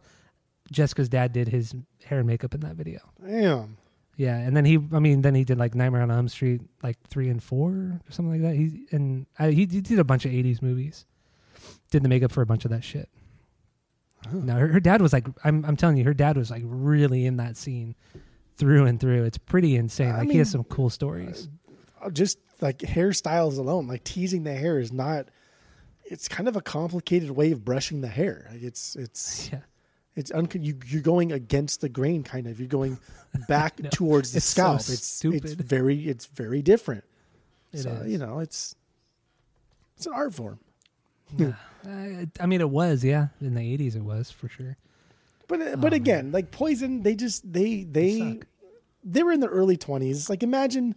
Jessica's 0.71 1.10
dad 1.10 1.34
did 1.34 1.49
his 1.49 1.73
hair 2.06 2.19
and 2.19 2.28
makeup 2.28 2.54
in 2.54 2.62
that 2.62 2.76
video. 2.76 2.99
Damn. 3.26 3.78
Yeah, 4.15 4.38
and 4.38 4.56
then 4.56 4.63
he, 4.63 4.78
I 4.93 4.99
mean, 4.99 5.23
then 5.23 5.34
he 5.34 5.43
did 5.43 5.58
like 5.58 5.73
Nightmare 5.73 6.04
on 6.04 6.12
Elm 6.12 6.28
Street, 6.28 6.62
like 6.84 6.97
three 7.08 7.30
and 7.30 7.41
four 7.41 7.71
or 7.71 7.99
something 8.10 8.32
like 8.32 8.41
that. 8.41 8.56
He 8.56 8.86
and 8.91 9.26
I, 9.39 9.49
he, 9.49 9.65
he 9.65 9.82
did 9.82 9.97
a 9.97 10.04
bunch 10.04 10.26
of 10.26 10.32
'80s 10.32 10.62
movies. 10.62 11.06
Did 11.89 12.04
the 12.04 12.10
makeup 12.10 12.32
for 12.32 12.41
a 12.41 12.45
bunch 12.45 12.65
of 12.65 12.71
that 12.71 12.84
shit. 12.84 13.10
No, 14.32 14.54
her, 14.54 14.68
her 14.68 14.80
dad 14.80 15.02
was 15.02 15.12
like, 15.14 15.28
I'm, 15.44 15.66
I'm 15.66 15.76
telling 15.76 15.98
you, 15.98 16.04
her 16.06 16.14
dad 16.14 16.38
was 16.38 16.50
like 16.52 16.64
really 16.66 17.26
in 17.26 17.38
that 17.38 17.58
scene, 17.58 17.96
through 18.58 18.86
and 18.86 19.00
through. 19.00 19.24
It's 19.24 19.38
pretty 19.38 19.76
insane. 19.76 20.12
I 20.12 20.20
Like 20.20 20.30
he 20.32 20.38
has 20.38 20.50
some 20.52 20.64
cool 20.64 20.90
stories. 20.90 21.50
Uh, 22.02 22.10
Just 22.10 22.38
like 22.62 22.80
hairstyles 22.80 23.58
alone, 23.58 23.88
like 23.88 24.04
teasing 24.04 24.44
the 24.44 24.54
hair 24.54 24.80
is 24.80 24.92
not. 24.92 25.28
It's 26.06 26.28
kind 26.28 26.48
of 26.48 26.56
a 26.56 26.62
complicated 26.62 27.32
way 27.32 27.52
of 27.52 27.64
brushing 27.66 28.02
the 28.02 28.08
hair. 28.08 28.48
Like 28.52 28.62
it's 28.64 28.96
it's 28.96 29.50
Yeah, 29.54 29.60
it's 30.16 30.32
un- 30.32 30.50
you, 30.54 30.78
you're 30.86 31.02
going 31.02 31.32
against 31.32 31.82
the 31.82 31.90
grain, 31.90 32.24
kind 32.24 32.46
of. 32.48 32.60
You're 32.60 32.68
going 32.68 33.00
back 33.48 33.80
No, 33.82 33.90
towards 33.90 34.32
the 34.34 34.38
it's 34.38 34.46
scalp. 34.46 34.80
it's 34.82 34.90
it's 34.90 35.08
stupid. 35.08 35.44
It's 35.46 35.54
very 35.54 36.08
it's 36.08 36.26
very 36.28 36.62
different. 36.62 37.04
It 37.72 37.80
so 37.80 37.90
is. 37.90 38.12
you 38.12 38.18
know, 38.18 38.40
it's 38.40 38.76
it's 39.98 40.06
an 40.06 40.14
art 40.14 40.34
form. 40.34 40.60
Uh, 41.39 41.52
I, 41.88 42.28
I 42.39 42.46
mean, 42.46 42.62
it 42.62 42.69
was 42.69 43.04
yeah 43.04 43.28
in 43.41 43.54
the 43.56 43.62
'80s. 43.62 43.96
It 43.96 44.04
was 44.04 44.32
for 44.32 44.48
sure. 44.48 44.78
But 45.48 45.62
uh, 45.62 45.76
but 45.76 45.93
Oh, 45.93 45.96
again, 45.96 46.32
like 46.32 46.52
poison, 46.52 47.04
they 47.04 47.15
just 47.15 47.52
they 47.52 47.84
they 47.84 48.19
suck. 48.19 48.48
they 49.04 49.24
were 49.24 49.32
in 49.32 49.39
their 49.39 49.50
early 49.50 49.78
twenties. 49.78 50.30
Like 50.30 50.43
imagine, 50.43 50.96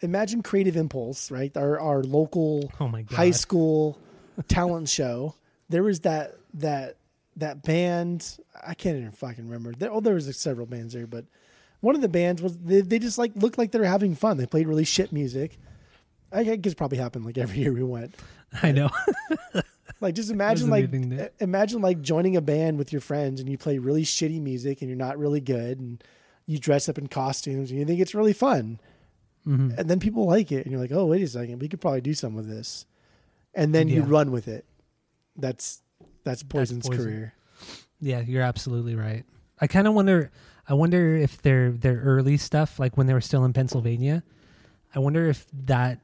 imagine 0.00 0.42
Creative 0.42 0.76
Impulse, 0.76 1.30
right? 1.30 1.56
Our 1.56 1.80
our 1.80 2.02
local 2.02 2.70
Oh 2.80 2.88
my 2.88 3.02
God. 3.02 3.16
high 3.16 3.30
school 3.30 3.98
talent 4.48 4.88
show. 4.88 5.34
There 5.68 5.82
was 5.82 6.00
that 6.00 6.36
that 6.54 6.96
that 7.36 7.62
band. 7.62 8.38
I 8.66 8.74
can't 8.74 8.96
even 8.98 9.10
fucking 9.12 9.44
remember. 9.46 9.72
There, 9.72 9.90
oh, 9.92 10.00
there 10.00 10.14
was 10.14 10.34
several 10.36 10.66
bands 10.66 10.92
there, 10.94 11.06
but 11.06 11.24
one 11.80 11.94
of 11.94 12.00
the 12.00 12.08
bands 12.08 12.40
was 12.42 12.56
they, 12.58 12.80
they 12.82 12.98
just 12.98 13.18
like 13.18 13.32
looked 13.36 13.58
like 13.58 13.72
they 13.72 13.78
were 13.78 13.84
having 13.86 14.14
fun. 14.14 14.36
They 14.36 14.46
played 14.46 14.66
really 14.66 14.84
shit 14.84 15.12
music. 15.12 15.58
I 16.32 16.42
guess 16.42 16.72
it 16.72 16.76
probably 16.76 16.98
happened 16.98 17.24
like 17.24 17.38
every 17.38 17.58
year 17.58 17.72
we 17.72 17.82
went. 17.82 18.14
I 18.62 18.72
know. 18.72 18.90
Like 20.00 20.14
just 20.14 20.30
imagine 20.30 20.68
like 20.68 20.90
imagine 21.40 21.80
like 21.80 22.00
joining 22.02 22.36
a 22.36 22.40
band 22.40 22.78
with 22.78 22.92
your 22.92 23.00
friends 23.00 23.40
and 23.40 23.48
you 23.48 23.56
play 23.56 23.78
really 23.78 24.02
shitty 24.02 24.40
music 24.40 24.80
and 24.82 24.88
you're 24.90 24.98
not 24.98 25.18
really 25.18 25.40
good 25.40 25.78
and 25.78 26.02
you 26.46 26.58
dress 26.58 26.88
up 26.88 26.98
in 26.98 27.06
costumes 27.06 27.70
and 27.70 27.78
you 27.78 27.86
think 27.86 28.00
it's 28.00 28.14
really 28.14 28.32
fun. 28.32 28.80
Mm-hmm. 29.46 29.78
And 29.78 29.88
then 29.88 30.00
people 30.00 30.26
like 30.26 30.50
it 30.50 30.64
and 30.64 30.72
you're 30.72 30.80
like, 30.80 30.92
"Oh, 30.92 31.06
wait 31.06 31.22
a 31.22 31.28
second, 31.28 31.60
we 31.60 31.68
could 31.68 31.80
probably 31.80 32.00
do 32.00 32.14
some 32.14 32.34
with 32.34 32.48
this." 32.48 32.84
And 33.54 33.74
then 33.74 33.88
you 33.88 34.02
run 34.02 34.32
with 34.32 34.48
it. 34.48 34.64
That's 35.36 35.82
that's 36.24 36.42
Poison's 36.42 36.88
Poison. 36.88 37.04
career. 37.04 37.34
Yeah, 38.00 38.20
you're 38.20 38.42
absolutely 38.42 38.96
right. 38.96 39.24
I 39.60 39.66
kind 39.68 39.86
of 39.86 39.94
wonder. 39.94 40.30
I 40.68 40.74
wonder 40.74 41.14
if 41.16 41.40
their 41.42 41.70
their 41.70 42.00
early 42.00 42.36
stuff, 42.38 42.80
like 42.80 42.96
when 42.96 43.06
they 43.06 43.14
were 43.14 43.20
still 43.20 43.44
in 43.44 43.52
Pennsylvania, 43.52 44.24
I 44.94 44.98
wonder 44.98 45.28
if 45.28 45.46
that 45.66 46.00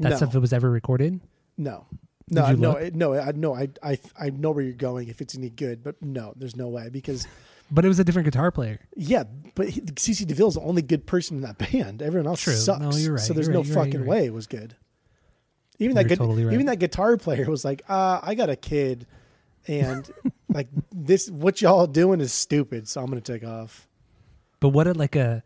that 0.00 0.10
No. 0.10 0.16
stuff 0.16 0.34
was 0.34 0.52
ever 0.52 0.68
recorded. 0.70 1.20
No. 1.56 1.86
No, 2.28 2.52
no, 2.52 2.72
it- 2.72 2.94
no, 2.94 3.14
I 3.14 3.32
no, 3.32 3.54
I, 3.54 3.68
I 3.82 3.98
I 4.18 4.30
know 4.30 4.50
where 4.50 4.64
you're 4.64 4.72
going 4.74 5.08
if 5.08 5.20
it's 5.20 5.36
any 5.36 5.50
good, 5.50 5.84
but 5.84 6.02
no, 6.02 6.32
there's 6.36 6.56
no 6.56 6.68
way 6.68 6.88
because 6.90 7.26
But 7.70 7.84
it 7.84 7.88
was 7.88 7.98
a 8.00 8.04
different 8.04 8.26
guitar 8.26 8.50
player. 8.50 8.80
Yeah, 8.96 9.24
but 9.54 9.68
he, 9.68 9.80
CC 9.80 10.26
DeVille's 10.26 10.54
the 10.54 10.60
only 10.60 10.82
good 10.82 11.06
person 11.06 11.36
in 11.36 11.42
that 11.42 11.58
band. 11.72 12.02
Everyone 12.02 12.26
else 12.26 12.42
True. 12.42 12.54
sucks. 12.54 12.80
No, 12.80 12.90
you're 12.90 13.12
right. 13.14 13.20
So 13.20 13.32
there's 13.32 13.46
You're 13.46 13.54
no 13.54 13.60
right. 13.62 13.68
Right. 13.68 13.84
fucking 13.86 14.00
right. 14.00 14.08
way 14.08 14.26
it 14.26 14.32
was 14.32 14.46
good. 14.48 14.74
Even 15.78 15.94
that 15.94 16.02
You're 16.02 16.08
good, 16.10 16.18
totally 16.18 16.44
right. 16.44 16.54
even 16.54 16.66
that 16.66 16.78
guitar 16.78 17.16
player 17.16 17.48
was 17.50 17.64
like, 17.64 17.82
uh, 17.88 18.18
I 18.22 18.34
got 18.34 18.48
a 18.50 18.56
kid, 18.56 19.06
and 19.68 20.10
like 20.48 20.68
this, 20.90 21.30
what 21.30 21.60
y'all 21.60 21.86
doing 21.86 22.20
is 22.20 22.32
stupid. 22.32 22.88
So 22.88 23.00
I'm 23.02 23.06
gonna 23.08 23.20
take 23.20 23.44
off. 23.44 23.86
But 24.58 24.70
what 24.70 24.86
a 24.88 24.94
like 24.94 25.14
a. 25.16 25.42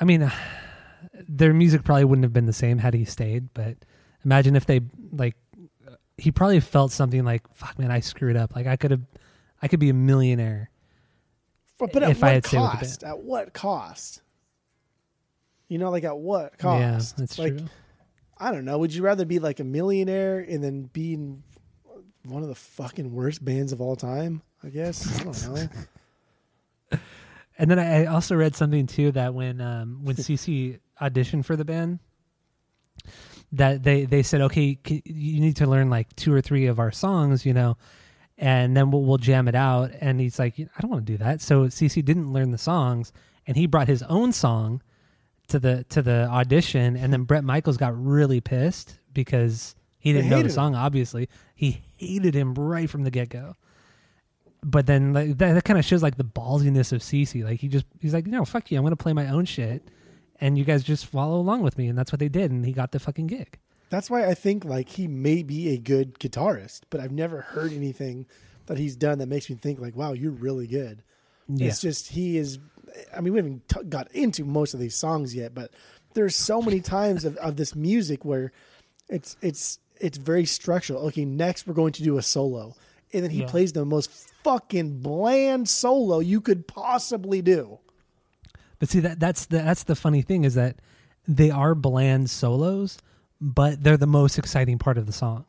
I 0.00 0.04
mean, 0.04 0.30
their 1.28 1.52
music 1.52 1.84
probably 1.84 2.04
wouldn't 2.04 2.24
have 2.24 2.32
been 2.32 2.46
the 2.46 2.52
same 2.52 2.78
had 2.78 2.94
he 2.94 3.04
stayed. 3.04 3.52
But 3.52 3.76
imagine 4.24 4.54
if 4.56 4.64
they 4.66 4.80
like, 5.16 5.36
he 6.16 6.30
probably 6.30 6.60
felt 6.60 6.92
something 6.92 7.24
like, 7.24 7.42
"Fuck, 7.54 7.78
man, 7.78 7.90
I 7.90 8.00
screwed 8.00 8.36
up. 8.36 8.54
Like 8.54 8.66
I 8.66 8.76
could 8.76 8.90
have, 8.92 9.02
I 9.60 9.68
could 9.68 9.80
be 9.80 9.90
a 9.90 9.94
millionaire." 9.94 10.70
But, 11.78 11.92
but 11.92 12.02
at 12.02 12.10
If 12.10 12.22
I 12.22 12.26
what 12.26 12.32
had 12.32 12.42
with 12.42 12.50
the 12.50 12.56
cost? 12.56 13.04
At 13.04 13.18
what 13.20 13.52
cost? 13.52 14.22
You 15.68 15.78
know, 15.78 15.90
like 15.90 16.04
at 16.04 16.16
what 16.16 16.56
cost? 16.58 16.80
Yeah, 16.80 17.20
that's 17.20 17.38
like, 17.38 17.58
true. 17.58 17.68
I 18.38 18.52
don't 18.52 18.64
know. 18.64 18.78
Would 18.78 18.94
you 18.94 19.02
rather 19.02 19.24
be 19.24 19.38
like 19.38 19.60
a 19.60 19.64
millionaire 19.64 20.38
and 20.38 20.62
then 20.62 20.84
be 20.84 21.14
in 21.14 21.42
one 22.24 22.42
of 22.42 22.48
the 22.48 22.54
fucking 22.54 23.12
worst 23.12 23.44
bands 23.44 23.72
of 23.72 23.80
all 23.80 23.96
time? 23.96 24.42
I 24.62 24.68
guess. 24.68 25.20
I 25.20 25.24
don't 25.24 25.48
know. 26.92 26.98
And 27.58 27.70
then 27.70 27.78
I 27.78 28.02
I 28.02 28.06
also 28.06 28.34
read 28.34 28.56
something 28.56 28.86
too 28.86 29.12
that 29.12 29.34
when 29.34 29.60
um, 29.60 30.04
when 30.04 30.16
CC 30.16 30.78
auditioned 31.00 31.44
for 31.44 31.56
the 31.56 31.64
band, 31.64 31.98
that 33.54 33.82
they 33.82 34.04
they 34.04 34.22
said, 34.22 34.40
okay, 34.42 34.78
c- 34.86 35.02
you 35.04 35.40
need 35.40 35.56
to 35.56 35.66
learn 35.66 35.90
like 35.90 36.14
two 36.16 36.32
or 36.32 36.40
three 36.40 36.66
of 36.66 36.78
our 36.78 36.92
songs, 36.92 37.46
you 37.46 37.52
know, 37.52 37.76
and 38.38 38.76
then 38.76 38.90
we'll, 38.90 39.02
we'll 39.02 39.18
jam 39.18 39.48
it 39.48 39.54
out. 39.54 39.90
And 40.00 40.20
he's 40.20 40.38
like, 40.38 40.58
I 40.58 40.80
don't 40.80 40.90
want 40.90 41.06
to 41.06 41.12
do 41.12 41.18
that. 41.18 41.40
So 41.40 41.66
CC 41.66 42.04
didn't 42.04 42.32
learn 42.32 42.50
the 42.50 42.58
songs, 42.58 43.12
and 43.46 43.56
he 43.56 43.66
brought 43.66 43.88
his 43.88 44.02
own 44.04 44.32
song 44.32 44.82
to 45.48 45.58
the 45.58 45.84
to 45.90 46.02
the 46.02 46.28
audition. 46.30 46.96
And 46.96 47.12
then 47.12 47.24
Bret 47.24 47.44
Michaels 47.44 47.76
got 47.76 47.94
really 48.00 48.40
pissed 48.40 48.98
because 49.12 49.74
he 49.98 50.12
didn't 50.12 50.30
know 50.30 50.38
the 50.38 50.44
him. 50.44 50.50
song. 50.50 50.74
Obviously, 50.74 51.28
he 51.54 51.82
hated 51.96 52.34
him 52.34 52.54
right 52.54 52.90
from 52.90 53.04
the 53.04 53.10
get 53.10 53.28
go 53.30 53.54
but 54.64 54.86
then 54.86 55.12
like, 55.12 55.36
that, 55.38 55.52
that 55.52 55.64
kind 55.64 55.78
of 55.78 55.84
shows 55.84 56.02
like 56.02 56.16
the 56.16 56.24
ballsiness 56.24 56.92
of 56.92 57.02
CC. 57.02 57.44
Like 57.44 57.60
he 57.60 57.68
just 57.68 57.84
he's 58.00 58.14
like, 58.14 58.26
no, 58.26 58.44
fuck 58.44 58.70
you, 58.70 58.78
I'm 58.78 58.84
gonna 58.84 58.96
play 58.96 59.12
my 59.12 59.28
own 59.28 59.44
shit, 59.44 59.86
and 60.40 60.58
you 60.58 60.64
guys 60.64 60.82
just 60.84 61.06
follow 61.06 61.38
along 61.38 61.62
with 61.62 61.78
me, 61.78 61.86
and 61.88 61.96
that's 61.98 62.12
what 62.12 62.18
they 62.18 62.28
did, 62.28 62.50
and 62.50 62.64
he 62.66 62.72
got 62.72 62.92
the 62.92 62.98
fucking 62.98 63.26
gig. 63.28 63.58
That's 63.90 64.10
why 64.10 64.26
I 64.26 64.34
think 64.34 64.64
like 64.64 64.88
he 64.88 65.06
may 65.06 65.42
be 65.42 65.70
a 65.70 65.78
good 65.78 66.18
guitarist, 66.18 66.80
but 66.90 67.00
I've 67.00 67.12
never 67.12 67.42
heard 67.42 67.72
anything 67.72 68.26
that 68.66 68.78
he's 68.78 68.96
done 68.96 69.18
that 69.18 69.28
makes 69.28 69.48
me 69.48 69.56
think 69.56 69.78
like, 69.78 69.94
wow, 69.94 70.12
you're 70.12 70.32
really 70.32 70.66
good. 70.66 71.02
Yeah, 71.48 71.68
It's 71.68 71.80
just 71.80 72.08
he 72.08 72.38
is. 72.38 72.58
I 73.16 73.20
mean, 73.20 73.32
we 73.34 73.38
haven't 73.38 73.68
t- 73.68 73.82
got 73.88 74.10
into 74.12 74.44
most 74.44 74.72
of 74.74 74.80
these 74.80 74.94
songs 74.96 75.34
yet, 75.34 75.54
but 75.54 75.70
there's 76.14 76.34
so 76.34 76.62
many 76.62 76.80
times 76.80 77.24
of, 77.24 77.36
of 77.36 77.56
this 77.56 77.74
music 77.74 78.24
where 78.24 78.52
it's 79.08 79.36
it's 79.42 79.78
it's 80.00 80.16
very 80.18 80.46
structural. 80.46 81.06
Okay, 81.08 81.24
next 81.24 81.66
we're 81.66 81.74
going 81.74 81.92
to 81.92 82.02
do 82.02 82.16
a 82.16 82.22
solo, 82.22 82.74
and 83.12 83.22
then 83.22 83.30
he 83.30 83.40
Yeah. 83.40 83.46
plays 83.48 83.72
the 83.74 83.84
most 83.84 84.10
fucking 84.42 85.00
bland 85.00 85.68
solo 85.68 86.18
you 86.20 86.40
could 86.40 86.66
possibly 86.66 87.42
do. 87.42 87.78
But 88.84 88.90
see 88.90 89.00
that 89.00 89.18
that's 89.18 89.46
the 89.46 89.56
that's 89.62 89.84
the 89.84 89.96
funny 89.96 90.20
thing 90.20 90.44
is 90.44 90.56
that 90.56 90.76
they 91.26 91.50
are 91.50 91.74
bland 91.74 92.28
solos, 92.28 92.98
but 93.40 93.82
they're 93.82 93.96
the 93.96 94.06
most 94.06 94.38
exciting 94.38 94.78
part 94.78 94.98
of 94.98 95.06
the 95.06 95.12
song. 95.12 95.46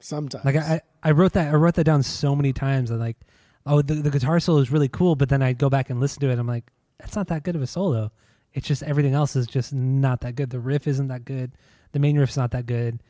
Sometimes, 0.00 0.44
Like 0.44 0.56
I, 0.56 0.80
I 1.04 1.12
wrote 1.12 1.34
that 1.34 1.54
I 1.54 1.56
wrote 1.56 1.74
that 1.74 1.84
down 1.84 2.02
so 2.02 2.34
many 2.34 2.52
times. 2.52 2.90
that 2.90 2.96
like, 2.96 3.16
oh, 3.64 3.80
the, 3.80 3.94
the 3.94 4.10
guitar 4.10 4.40
solo 4.40 4.58
is 4.58 4.72
really 4.72 4.88
cool, 4.88 5.14
but 5.14 5.28
then 5.28 5.40
I 5.40 5.52
go 5.52 5.70
back 5.70 5.88
and 5.88 6.00
listen 6.00 6.18
to 6.22 6.30
it. 6.30 6.38
I'm 6.40 6.48
like, 6.48 6.64
that's 6.98 7.14
not 7.14 7.28
that 7.28 7.44
good 7.44 7.54
of 7.54 7.62
a 7.62 7.66
solo. 7.68 8.10
It's 8.54 8.66
just 8.66 8.82
everything 8.82 9.14
else 9.14 9.36
is 9.36 9.46
just 9.46 9.72
not 9.72 10.22
that 10.22 10.34
good. 10.34 10.50
The 10.50 10.58
riff 10.58 10.88
isn't 10.88 11.06
that 11.06 11.24
good. 11.24 11.52
The 11.92 12.00
main 12.00 12.18
riff's 12.18 12.36
not 12.36 12.50
that 12.50 12.66
good. 12.66 13.00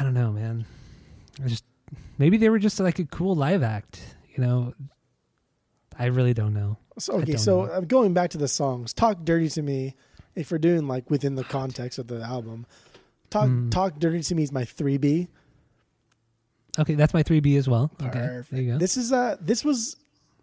I 0.00 0.02
don't 0.02 0.14
know, 0.14 0.32
man. 0.32 0.66
I 1.44 1.46
just 1.46 1.62
maybe 2.18 2.38
they 2.38 2.48
were 2.48 2.58
just 2.58 2.80
like 2.80 2.98
a 2.98 3.04
cool 3.04 3.36
live 3.36 3.62
act. 3.62 4.00
You 4.34 4.42
know, 4.42 4.74
I 6.00 6.06
really 6.06 6.34
don't 6.34 6.54
know. 6.54 6.78
So, 6.98 7.14
okay, 7.14 7.32
don't 7.32 7.38
so 7.38 7.64
know. 7.66 7.72
uh, 7.72 7.80
going 7.80 8.14
back 8.14 8.30
to 8.30 8.38
the 8.38 8.48
songs, 8.48 8.92
"Talk 8.92 9.24
Dirty 9.24 9.48
to 9.50 9.62
Me." 9.62 9.94
If 10.34 10.50
we're 10.50 10.58
doing 10.58 10.88
like 10.88 11.10
within 11.10 11.34
the 11.34 11.44
context 11.44 11.98
of 11.98 12.06
the 12.08 12.20
album, 12.22 12.66
"Talk 13.30 13.48
Mm. 13.48 13.70
Talk 13.70 13.98
Dirty 13.98 14.22
to 14.22 14.34
Me" 14.34 14.42
is 14.42 14.50
my 14.52 14.64
three 14.64 14.96
B. 14.98 15.28
Okay, 16.78 16.94
that's 16.94 17.12
my 17.14 17.22
three 17.22 17.40
B 17.40 17.56
as 17.56 17.68
well. 17.68 17.90
Okay, 18.02 18.10
Perfect. 18.18 18.50
there 18.52 18.60
you 18.62 18.72
go. 18.72 18.78
This 18.78 18.96
is 18.96 19.12
uh 19.12 19.36
this 19.40 19.64
was 19.64 19.96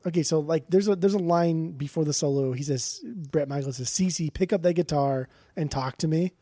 okay. 0.06 0.24
So 0.24 0.39
like, 0.39 0.65
there's 0.70 0.88
a 0.88 0.96
there's 0.96 1.13
a 1.13 1.20
line 1.20 1.72
before 1.72 2.04
the 2.06 2.13
solo. 2.13 2.52
He 2.54 2.63
says, 2.63 3.02
Bret 3.32 3.48
Michaels 3.48 3.78
says, 3.78 3.89
"CC, 3.89 4.34
pick 4.34 4.52
up 4.54 4.62
that 4.63 4.74
guitar 4.74 5.30
and 5.56 5.72
talk 5.72 5.98
to 6.00 6.08
me." 6.08 6.34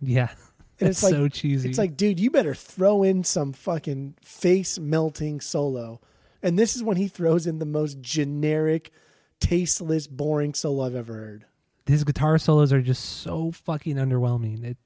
yeah, 0.00 0.28
And 0.80 0.90
it's 0.90 0.98
it's 0.98 1.02
like 1.04 1.12
so 1.12 1.28
cheesy. 1.28 1.68
it's 1.68 1.78
like, 1.78 1.96
dude, 1.96 2.18
you 2.20 2.30
better 2.30 2.54
throw 2.54 3.02
in 3.02 3.24
some 3.24 3.52
fucking 3.52 4.16
face 4.22 4.78
melting 4.78 5.40
solo. 5.40 6.00
And 6.46 6.56
this 6.56 6.76
is 6.76 6.82
when 6.84 6.96
he 6.96 7.08
throws 7.08 7.48
in 7.48 7.58
the 7.58 7.66
most 7.66 8.00
generic, 8.00 8.92
tasteless, 9.40 10.06
boring 10.06 10.54
solo 10.54 10.86
I've 10.86 10.94
ever 10.94 11.12
heard. 11.12 11.44
his 11.86 12.04
guitar 12.04 12.38
solos 12.38 12.72
are 12.72 12.80
just 12.80 13.02
so 13.02 13.50
fucking 13.50 13.96
underwhelming. 13.96 14.62
It, 14.62 14.76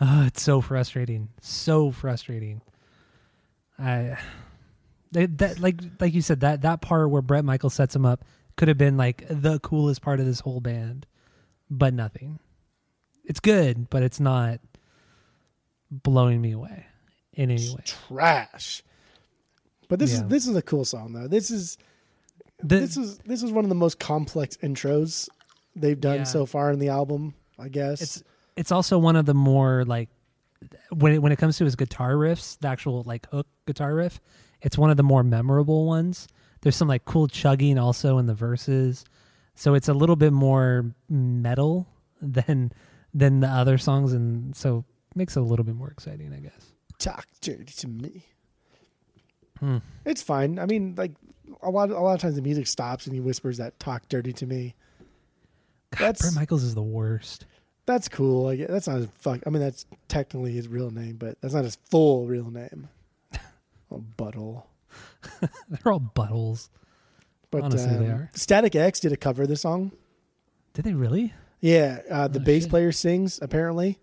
uh, 0.00 0.24
it's 0.28 0.42
so 0.42 0.62
frustrating, 0.62 1.28
so 1.42 1.90
frustrating. 1.90 2.62
I, 3.78 4.16
that, 5.10 5.36
that 5.38 5.60
like 5.60 5.78
like 6.00 6.14
you 6.14 6.22
said 6.22 6.40
that 6.40 6.62
that 6.62 6.80
part 6.80 7.10
where 7.10 7.20
Bret 7.20 7.44
Michael 7.44 7.68
sets 7.68 7.94
him 7.94 8.06
up 8.06 8.24
could 8.56 8.68
have 8.68 8.78
been 8.78 8.96
like 8.96 9.24
the 9.28 9.60
coolest 9.60 10.00
part 10.00 10.20
of 10.20 10.26
this 10.26 10.40
whole 10.40 10.60
band, 10.60 11.04
but 11.68 11.92
nothing. 11.92 12.38
It's 13.26 13.40
good, 13.40 13.90
but 13.90 14.02
it's 14.02 14.20
not 14.20 14.60
blowing 15.90 16.40
me 16.40 16.52
away 16.52 16.86
in 17.34 17.50
any 17.50 17.68
way. 17.68 17.84
Trash. 17.84 18.82
But 19.92 19.98
this 19.98 20.12
Yeah. 20.12 20.22
is 20.22 20.28
this 20.28 20.46
is 20.46 20.56
a 20.56 20.62
cool 20.62 20.86
song 20.86 21.12
though. 21.12 21.28
This 21.28 21.50
is 21.50 21.76
The- 22.64 22.80
this 22.80 22.96
is 22.96 23.18
this 23.26 23.42
is 23.42 23.52
one 23.52 23.62
of 23.66 23.68
the 23.68 23.74
most 23.74 23.98
complex 23.98 24.56
intros 24.62 25.28
they've 25.76 26.00
done 26.00 26.20
Yeah. 26.20 26.24
so 26.24 26.46
far 26.46 26.70
in 26.72 26.78
the 26.78 26.88
album. 26.88 27.34
I 27.58 27.68
guess 27.68 28.00
it's 28.00 28.22
it's 28.56 28.72
also 28.72 28.96
one 28.98 29.16
of 29.16 29.26
the 29.26 29.34
more 29.34 29.84
like 29.84 30.08
when 30.90 31.12
it, 31.12 31.18
when 31.22 31.30
it 31.30 31.36
comes 31.36 31.58
to 31.58 31.64
his 31.64 31.76
guitar 31.76 32.14
riffs, 32.14 32.58
the 32.58 32.68
actual 32.68 33.02
like 33.04 33.26
hook 33.30 33.46
guitar 33.66 33.94
riff, 33.94 34.18
it's 34.62 34.78
one 34.78 34.88
of 34.88 34.96
the 34.96 35.02
more 35.02 35.22
memorable 35.22 35.84
ones. 35.86 36.26
There's 36.62 36.74
some 36.76 36.88
like 36.88 37.04
cool 37.04 37.28
chugging 37.28 37.76
also 37.78 38.16
in 38.16 38.24
the 38.24 38.34
verses, 38.34 39.04
so 39.54 39.74
it's 39.74 39.88
a 39.88 39.92
little 39.94 40.16
bit 40.16 40.32
more 40.32 40.94
metal 41.10 41.86
than 42.22 42.72
than 43.12 43.40
the 43.40 43.48
other 43.48 43.76
songs, 43.76 44.14
and 44.14 44.56
so 44.56 44.86
makes 45.14 45.36
it 45.36 45.40
a 45.40 45.42
little 45.42 45.66
bit 45.66 45.74
more 45.74 45.90
exciting, 45.90 46.32
I 46.32 46.38
guess. 46.40 46.72
talk 46.98 47.26
dirty 47.42 47.74
to 47.74 47.88
me. 47.88 48.24
Hmm. 49.62 49.78
It's 50.04 50.22
fine. 50.22 50.58
I 50.58 50.66
mean, 50.66 50.94
like 50.96 51.12
a 51.62 51.70
lot 51.70 51.90
a 51.90 52.00
lot 52.00 52.14
of 52.14 52.20
times 52.20 52.34
the 52.34 52.42
music 52.42 52.66
stops 52.66 53.06
and 53.06 53.14
he 53.14 53.20
whispers 53.20 53.58
that 53.58 53.78
talk 53.78 54.08
dirty 54.08 54.32
to 54.34 54.46
me. 54.46 54.74
God, 55.92 55.98
That's- 56.00 56.22
Bret 56.22 56.34
Michaels 56.34 56.64
is 56.64 56.74
the 56.74 56.82
worst. 56.82 57.46
That's 57.86 58.08
cool. 58.08 58.46
I 58.48 58.56
guess. 58.56 58.68
That's 58.68 58.88
not 58.88 58.96
his 58.98 59.08
fuck. 59.18 59.40
I 59.46 59.50
mean, 59.50 59.60
that's 59.62 59.86
technically 60.08 60.52
his 60.52 60.68
real 60.68 60.90
name, 60.90 61.16
but 61.16 61.40
that's 61.40 61.54
not 61.54 61.64
his 61.64 61.76
full 61.90 62.26
real 62.26 62.50
name. 62.50 62.88
oh, 63.90 64.04
butthole. 64.16 64.64
They're 65.68 65.92
all 65.92 66.00
buttholes. 66.00 66.68
But 67.50 67.62
Honestly, 67.62 67.90
they 67.96 68.06
um, 68.08 68.12
are. 68.12 68.30
Static 68.34 68.74
X 68.76 69.00
did 69.00 69.12
a 69.12 69.16
cover 69.16 69.42
of 69.42 69.48
the 69.48 69.56
song. 69.56 69.92
Did 70.74 70.84
they 70.86 70.94
really? 70.94 71.34
Yeah, 71.60 72.00
uh, 72.10 72.28
the 72.28 72.40
Oh, 72.40 72.42
bass 72.44 72.62
shit. 72.64 72.70
player 72.70 72.92
sings 72.92 73.38
apparently, 73.42 73.98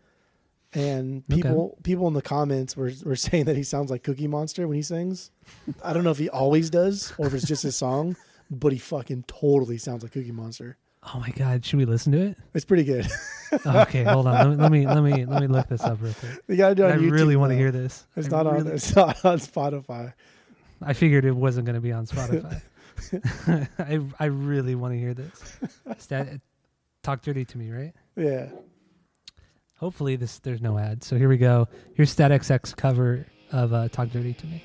and 0.74 1.24
Okay. 1.32 1.42
people 1.42 1.78
people 1.84 2.08
in 2.08 2.14
the 2.14 2.22
comments 2.22 2.76
were 2.78 2.92
were 3.04 3.16
saying 3.28 3.46
that 3.46 3.56
he 3.56 3.64
sounds 3.64 3.90
like 3.92 4.04
Cookie 4.04 4.28
Monster 4.28 4.68
when 4.68 4.76
he 4.76 4.82
sings. 4.84 5.32
I 5.84 5.94
don't 5.94 6.04
know 6.04 6.12
if 6.12 6.18
he 6.20 6.30
always 6.30 6.70
does 6.70 7.14
or 7.18 7.28
if 7.28 7.34
it's 7.34 7.48
just 7.48 7.64
his 7.64 7.76
song, 7.76 8.16
but 8.52 8.72
he 8.72 8.78
fucking 8.80 9.24
totally 9.28 9.78
sounds 9.78 10.04
like 10.04 10.12
Cookie 10.12 10.32
Monster. 10.32 10.78
Oh 11.14 11.20
my 11.20 11.30
god, 11.30 11.66
should 11.66 11.78
we 11.78 11.86
listen 11.86 12.12
to 12.12 12.18
it? 12.20 12.38
It's 12.54 12.66
pretty 12.66 12.84
good. 12.84 13.08
Oh, 13.66 13.80
okay, 13.82 14.04
hold 14.04 14.28
on. 14.28 14.58
Let 14.58 14.72
me, 14.72 14.86
let 14.86 15.02
me 15.02 15.16
let 15.16 15.18
me 15.18 15.26
let 15.26 15.42
me 15.42 15.48
look 15.48 15.68
this 15.70 15.82
up 15.82 15.98
real 16.02 16.14
quick. 16.14 16.40
you 16.48 16.56
gotta 16.58 16.76
do 16.76 16.84
it 16.86 16.92
I 16.92 16.98
YouTube. 16.98 17.12
really 17.12 17.36
want 17.36 17.52
to 17.52 17.58
hear 17.58 17.72
this. 17.72 18.06
It's 18.16 18.28
I 18.28 18.32
not 18.32 18.48
on. 18.48 18.68
It's 18.68 18.96
not 18.96 19.26
on 19.26 19.40
Spotify. 19.40 20.14
I 20.82 20.94
figured 20.94 21.26
it 21.26 21.36
wasn't 21.36 21.66
going 21.66 21.76
to 21.76 21.82
be 21.82 21.92
on 21.92 22.06
Spotify. 22.06 22.62
I 23.80 24.02
I 24.20 24.26
really 24.26 24.76
want 24.76 24.94
to 24.94 25.00
hear 25.00 25.14
this. 25.14 25.58
Talk 27.02 27.22
dirty 27.22 27.46
to 27.46 27.58
me, 27.58 27.72
right? 27.72 27.94
Yeah. 28.16 28.50
Hopefully 29.80 30.18
this 30.18 30.40
there's 30.40 30.62
no 30.62 30.78
ads. 30.78 31.08
So 31.08 31.18
here 31.18 31.30
we 31.30 31.38
go. 31.38 31.70
Here's 31.96 32.12
Stat 32.12 32.32
cover 32.76 33.26
of 33.52 33.72
uh, 33.72 33.88
Talk 33.88 34.10
Dirty 34.10 34.34
to 34.34 34.46
Me. 34.46 34.62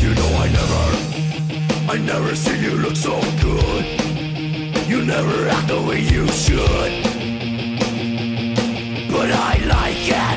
You 0.00 0.14
know 0.14 0.36
I 0.38 0.48
never, 0.48 1.92
I 1.92 1.98
never 1.98 2.34
seen 2.34 2.62
you 2.62 2.76
look 2.76 2.96
so 2.96 3.20
good. 3.42 3.84
You 4.88 5.04
never 5.04 5.48
act 5.48 5.68
the 5.68 5.82
way 5.86 6.00
you 6.00 6.26
should. 6.28 7.09
But 9.20 9.32
I 9.32 9.58
like 9.66 10.08
it. 10.08 10.29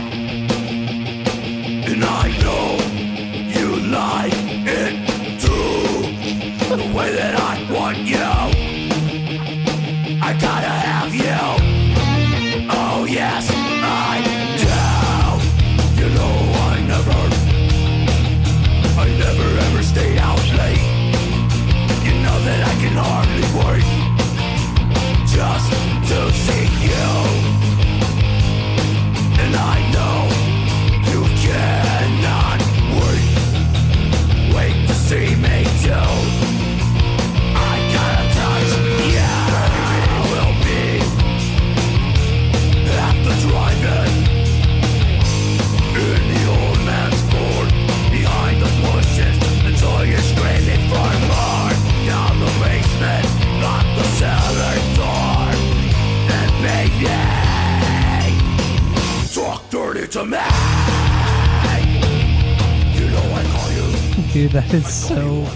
Dude, 64.44 64.52
that 64.52 64.74
is 64.74 64.94
so 64.94 65.48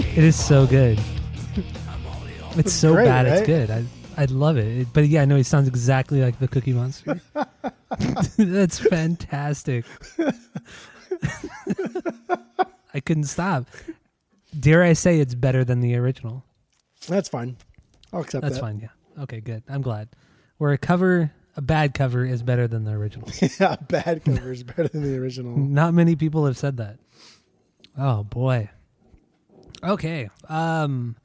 it 0.00 0.18
is 0.18 0.34
so 0.34 0.66
good. 0.66 0.98
It's 2.56 2.72
so 2.72 2.92
great, 2.94 3.04
bad 3.04 3.26
it's 3.26 3.38
right? 3.42 3.46
good. 3.46 3.70
I 3.70 3.84
I 4.20 4.24
love 4.24 4.56
it. 4.56 4.78
It- 4.78 4.88
But 4.92 5.06
yeah, 5.06 5.22
I 5.22 5.26
know 5.26 5.36
he 5.36 5.44
sounds 5.44 5.68
exactly 5.68 6.20
like 6.20 6.40
the 6.40 6.48
Cookie 6.48 6.72
Monster. 6.72 7.20
That's 8.36 8.80
fantastic. 8.80 9.84
I 12.92 12.98
couldn't 12.98 13.26
stop. 13.26 13.66
Dare 14.58 14.82
I 14.82 14.94
say 14.94 15.20
it's 15.20 15.36
better 15.36 15.62
than 15.64 15.78
the 15.78 15.94
original? 15.94 16.44
That's 17.06 17.28
fine. 17.28 17.58
I'll 18.12 18.22
accept 18.22 18.42
that. 18.42 18.48
That's 18.48 18.56
that. 18.56 18.60
fine. 18.60 18.80
Yeah. 18.80 19.22
Okay. 19.22 19.38
Good. 19.38 19.62
I'm 19.68 19.82
glad. 19.82 20.08
Where 20.58 20.72
a 20.72 20.78
cover, 20.78 21.30
a 21.56 21.62
bad 21.62 21.94
cover, 21.94 22.24
is 22.24 22.42
better 22.42 22.66
than 22.66 22.82
the 22.82 22.90
original. 22.90 23.28
yeah, 23.60 23.76
bad 23.76 24.24
cover 24.24 24.50
is 24.50 24.64
better 24.64 24.88
than 24.88 25.04
the 25.04 25.16
original. 25.16 25.56
Not 25.56 25.94
many 25.94 26.16
people 26.16 26.44
have 26.46 26.58
said 26.58 26.78
that. 26.78 26.98
Oh 27.98 28.24
boy. 28.24 28.70
Okay. 29.84 30.28
Um, 30.48 31.16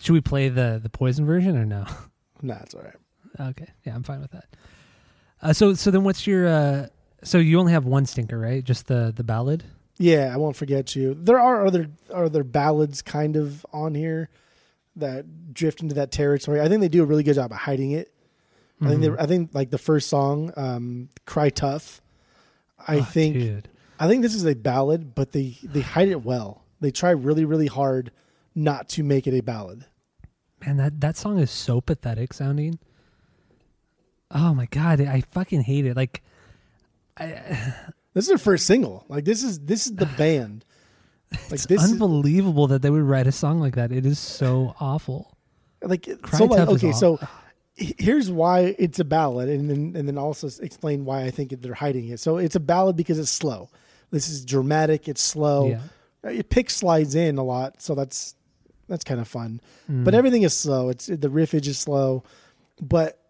should 0.00 0.12
we 0.12 0.20
play 0.20 0.48
the 0.48 0.80
the 0.82 0.88
poison 0.88 1.26
version 1.26 1.56
or 1.56 1.64
no? 1.66 1.84
Nah, 2.40 2.54
it's 2.62 2.72
all 2.72 2.82
right. 2.82 3.48
Okay. 3.50 3.66
Yeah, 3.84 3.96
I'm 3.96 4.04
fine 4.04 4.20
with 4.20 4.30
that. 4.30 4.44
Uh, 5.42 5.52
so 5.52 5.74
so 5.74 5.90
then 5.90 6.04
what's 6.04 6.24
your 6.24 6.46
uh? 6.46 6.86
So 7.24 7.38
you 7.38 7.58
only 7.58 7.72
have 7.72 7.84
one 7.84 8.06
stinker, 8.06 8.38
right? 8.38 8.62
Just 8.62 8.86
the 8.86 9.12
the 9.14 9.24
ballad. 9.24 9.64
Yeah, 9.98 10.30
I 10.32 10.36
won't 10.36 10.54
forget 10.54 10.94
you. 10.94 11.14
There 11.14 11.40
are 11.40 11.66
other 11.66 11.90
are 12.14 12.26
other 12.26 12.44
ballads 12.44 13.02
kind 13.02 13.34
of 13.34 13.66
on 13.72 13.96
here 13.96 14.30
that 14.94 15.52
drift 15.52 15.80
into 15.82 15.96
that 15.96 16.12
territory. 16.12 16.60
I 16.60 16.68
think 16.68 16.80
they 16.80 16.88
do 16.88 17.02
a 17.02 17.06
really 17.06 17.24
good 17.24 17.34
job 17.34 17.50
of 17.50 17.58
hiding 17.58 17.90
it. 17.90 18.12
I 18.80 18.86
think 18.90 19.00
Mm-hmm. 19.02 19.14
they, 19.16 19.20
I 19.22 19.26
think 19.26 19.50
like 19.52 19.70
the 19.70 19.78
first 19.78 20.08
song, 20.08 20.52
um, 20.56 21.08
"Cry 21.26 21.50
Tough." 21.50 22.00
I 22.86 22.98
Oh, 22.98 23.02
think 23.02 23.34
dude. 23.34 23.68
I 23.98 24.08
think 24.08 24.22
this 24.22 24.34
is 24.34 24.44
a 24.46 24.54
ballad, 24.54 25.14
but 25.14 25.32
they 25.32 25.56
they 25.62 25.80
hide 25.80 26.08
it 26.08 26.22
well. 26.22 26.64
They 26.80 26.90
try 26.90 27.10
really 27.10 27.44
really 27.44 27.66
hard 27.66 28.12
not 28.54 28.88
to 28.90 29.02
make 29.02 29.26
it 29.26 29.36
a 29.36 29.42
ballad. 29.42 29.84
Man, 30.64 30.76
that 30.76 31.00
that 31.00 31.16
song 31.16 31.38
is 31.38 31.50
so 31.50 31.80
pathetic 31.80 32.32
sounding. 32.32 32.78
Oh 34.30 34.54
my 34.54 34.66
god, 34.66 35.00
I 35.00 35.22
fucking 35.32 35.62
hate 35.62 35.86
it. 35.86 35.96
Like, 35.96 36.22
I, 37.16 37.74
This 38.14 38.24
is 38.24 38.28
their 38.28 38.38
first 38.38 38.66
single. 38.66 39.04
Like 39.08 39.24
this 39.24 39.42
is 39.42 39.60
this 39.60 39.86
is 39.86 39.94
the 39.94 40.06
band. 40.18 40.64
Like 41.32 41.52
it's 41.52 41.66
this 41.66 41.84
is 41.84 41.92
unbelievable 41.92 42.66
that 42.68 42.82
they 42.82 42.90
would 42.90 43.02
write 43.02 43.26
a 43.26 43.32
song 43.32 43.60
like 43.60 43.76
that. 43.76 43.92
It 43.92 44.06
is 44.06 44.18
so 44.18 44.74
awful. 44.80 45.36
like 45.82 46.08
Cry 46.22 46.38
so 46.38 46.44
like 46.46 46.68
okay 46.68 46.92
so 46.92 47.20
here's 47.76 48.28
why 48.30 48.74
it's 48.78 48.98
a 48.98 49.04
ballad 49.04 49.48
and 49.48 49.70
then 49.70 49.92
and 49.94 50.08
then 50.08 50.18
also 50.18 50.48
explain 50.60 51.04
why 51.04 51.22
i 51.22 51.30
think 51.30 51.54
they're 51.62 51.74
hiding 51.74 52.08
it 52.08 52.18
so 52.18 52.36
it's 52.36 52.56
a 52.56 52.60
ballad 52.60 52.96
because 52.96 53.20
it's 53.20 53.30
slow 53.30 53.70
this 54.10 54.28
is 54.28 54.44
dramatic 54.44 55.08
it's 55.08 55.22
slow. 55.22 55.70
Yeah. 55.70 55.80
Uh, 56.24 56.30
it 56.30 56.50
picks 56.50 56.76
slides 56.76 57.14
in 57.14 57.38
a 57.38 57.44
lot 57.44 57.80
so 57.80 57.94
that's 57.94 58.34
that's 58.88 59.04
kind 59.04 59.20
of 59.20 59.28
fun. 59.28 59.60
Mm. 59.90 60.04
but 60.04 60.14
everything 60.14 60.42
is 60.42 60.54
slow. 60.54 60.88
It's 60.88 61.06
the 61.06 61.28
riffage 61.28 61.66
is 61.66 61.78
slow. 61.78 62.24
But 62.80 63.20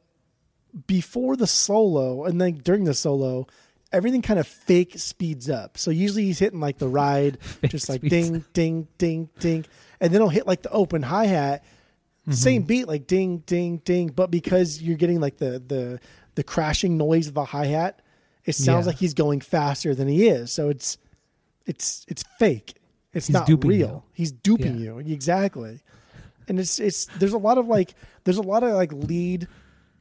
before 0.87 1.37
the 1.37 1.47
solo 1.47 2.25
and 2.25 2.41
then 2.41 2.55
during 2.55 2.85
the 2.85 2.95
solo 2.95 3.47
everything 3.93 4.23
kind 4.23 4.39
of 4.39 4.47
fake 4.47 4.93
speeds 4.97 5.49
up. 5.49 5.79
So 5.79 5.91
usually 5.91 6.25
he's 6.25 6.39
hitting 6.39 6.61
like 6.61 6.79
the 6.79 6.89
ride 7.01 7.39
just 7.67 7.89
like 7.89 8.03
ding 8.03 8.45
ding 8.53 8.89
ding 8.99 9.31
ding 9.39 9.65
and 10.01 10.13
then 10.13 10.21
he'll 10.21 10.29
hit 10.29 10.47
like 10.47 10.63
the 10.63 10.71
open 10.71 11.03
hi-hat. 11.03 11.65
Mm-hmm. 12.23 12.33
same 12.33 12.63
beat 12.63 12.87
like 12.87 13.07
ding 13.07 13.39
ding 13.47 13.79
ding 13.79 14.09
but 14.09 14.31
because 14.31 14.83
you're 14.83 14.99
getting 14.99 15.19
like 15.19 15.39
the 15.39 15.63
the 15.67 15.99
the 16.35 16.45
crashing 16.45 16.99
noise 16.99 17.27
of 17.27 17.35
the 17.35 17.45
hi-hat 17.45 18.03
it 18.49 18.55
sounds 18.55 18.85
Yeah. 18.87 18.91
like 18.91 18.97
he's 18.99 19.15
going 19.15 19.41
faster 19.41 19.95
than 19.95 20.09
he 20.09 20.27
is 20.29 20.53
so 20.53 20.69
it's 20.69 20.99
it's 21.67 22.05
it's 22.09 22.25
fake 22.39 22.75
it's 23.13 23.27
He's 23.29 23.35
not 23.35 23.47
duping 23.47 23.71
real 23.71 23.89
you. 23.89 24.03
he's 24.15 24.33
duping 24.33 24.79
Yeah. 24.79 24.99
you 24.99 25.13
exactly 25.13 25.81
and 26.49 26.59
it's 26.59 26.81
it's 26.81 27.07
there's 27.19 27.33
a 27.35 27.39
lot 27.39 27.59
of 27.59 27.67
like 27.69 27.95
there's 28.25 28.39
a 28.39 28.43
lot 28.43 28.63
of 28.63 28.73
like 28.73 28.93
lead 28.93 29.47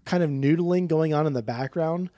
kind 0.06 0.24
of 0.24 0.30
noodling 0.30 0.88
going 0.88 1.14
on 1.14 1.28
in 1.28 1.34
the 1.34 1.44
background 1.44 2.10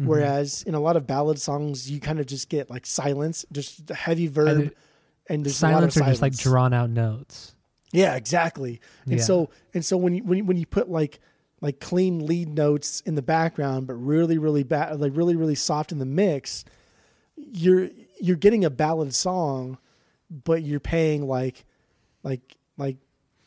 Mm-hmm. 0.00 0.08
whereas 0.08 0.62
in 0.62 0.74
a 0.74 0.80
lot 0.80 0.96
of 0.96 1.06
ballad 1.06 1.38
songs 1.38 1.90
you 1.90 2.00
kind 2.00 2.18
of 2.18 2.24
just 2.24 2.48
get 2.48 2.70
like 2.70 2.86
silence 2.86 3.44
just 3.52 3.90
heavy 3.90 4.26
verb 4.26 4.48
Either 4.48 4.70
and 5.28 5.44
there's 5.44 5.62
a 5.62 5.68
lot 5.68 5.84
of 5.84 5.92
Silence 5.92 5.96
or 5.98 6.10
just 6.10 6.22
like 6.22 6.36
drawn 6.36 6.72
out 6.72 6.88
notes. 6.88 7.54
Yeah, 7.92 8.16
exactly. 8.16 8.80
And 9.04 9.18
Yeah. 9.18 9.22
so 9.22 9.50
and 9.74 9.84
so 9.84 9.98
when 9.98 10.14
you 10.14 10.24
when 10.24 10.38
you, 10.38 10.44
when 10.44 10.56
you 10.56 10.64
put 10.64 10.88
like 10.90 11.20
like 11.62 11.80
clean 11.80 12.26
lead 12.26 12.50
notes 12.50 13.00
in 13.06 13.14
the 13.14 13.22
background, 13.22 13.86
but 13.86 13.94
really 13.94 14.36
really 14.36 14.62
bad 14.62 15.00
like 15.00 15.12
really 15.16 15.34
really 15.36 15.54
soft 15.54 15.92
in 15.92 15.98
the 15.98 16.04
mix, 16.04 16.66
you're 17.36 17.88
you're 18.20 18.36
getting 18.36 18.64
a 18.64 18.70
ballad 18.70 19.14
song, 19.14 19.78
but 20.30 20.62
you're 20.62 20.80
paying 20.80 21.26
like 21.26 21.64
like 22.22 22.58
like 22.76 22.98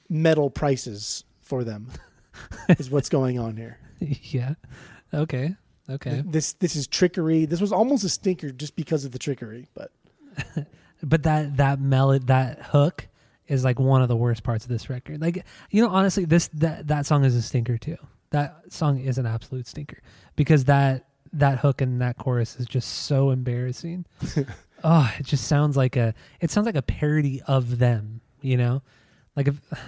metal 0.10 0.50
prices 0.50 1.24
for 1.42 1.64
them. 1.64 1.92
is 2.70 2.90
what's 2.90 3.10
going 3.10 3.38
on 3.38 3.56
here. 3.56 3.78
yeah. 4.00 4.56
Okay. 5.14 5.56
Okay. 5.88 6.24
This 6.26 6.54
this 6.54 6.76
is 6.76 6.88
trickery. 6.88 7.46
This 7.46 7.62
was 7.62 7.72
almost 7.72 8.04
a 8.04 8.10
stinker 8.10 8.50
just 8.50 8.76
because 8.76 9.06
of 9.06 9.12
the 9.12 9.20
trickery, 9.20 9.68
but 9.76 9.92
But 11.04 11.24
that 11.24 11.58
that 11.58 11.80
melody, 11.80 12.26
that 12.26 12.62
hook 12.62 13.08
is 13.48 13.64
like 13.64 13.80
one 13.80 14.02
of 14.02 14.08
the 14.08 14.16
worst 14.16 14.44
parts 14.44 14.66
of 14.66 14.70
this 14.70 14.90
record. 14.90 15.22
Like 15.22 15.46
you 15.70 15.82
know, 15.82 15.90
honestly, 15.90 16.26
this 16.26 16.48
that 16.54 16.88
that 16.88 17.06
song 17.06 17.24
is 17.26 17.36
a 17.36 17.42
stinker 17.42 17.78
too. 17.78 17.98
That 18.32 18.72
song 18.72 19.00
is 19.00 19.18
an 19.18 19.26
absolute 19.26 19.68
stinker 19.68 20.00
because 20.36 20.66
that 20.66 21.06
that 21.34 21.60
hook 21.60 21.82
and 21.82 22.02
that 22.02 22.18
chorus 22.18 22.56
is 22.58 22.66
just 22.66 23.04
so 23.06 23.30
embarrassing. 23.30 24.06
oh, 24.84 25.14
it 25.20 25.26
just 25.26 25.48
sounds 25.48 25.78
like 25.78 25.96
a 25.96 26.14
it 26.40 26.52
sounds 26.52 26.66
like 26.66 26.76
a 26.76 26.82
parody 26.82 27.42
of 27.48 27.78
them. 27.80 28.22
You 28.42 28.58
know, 28.58 28.82
like 29.36 29.48
if 29.48 29.60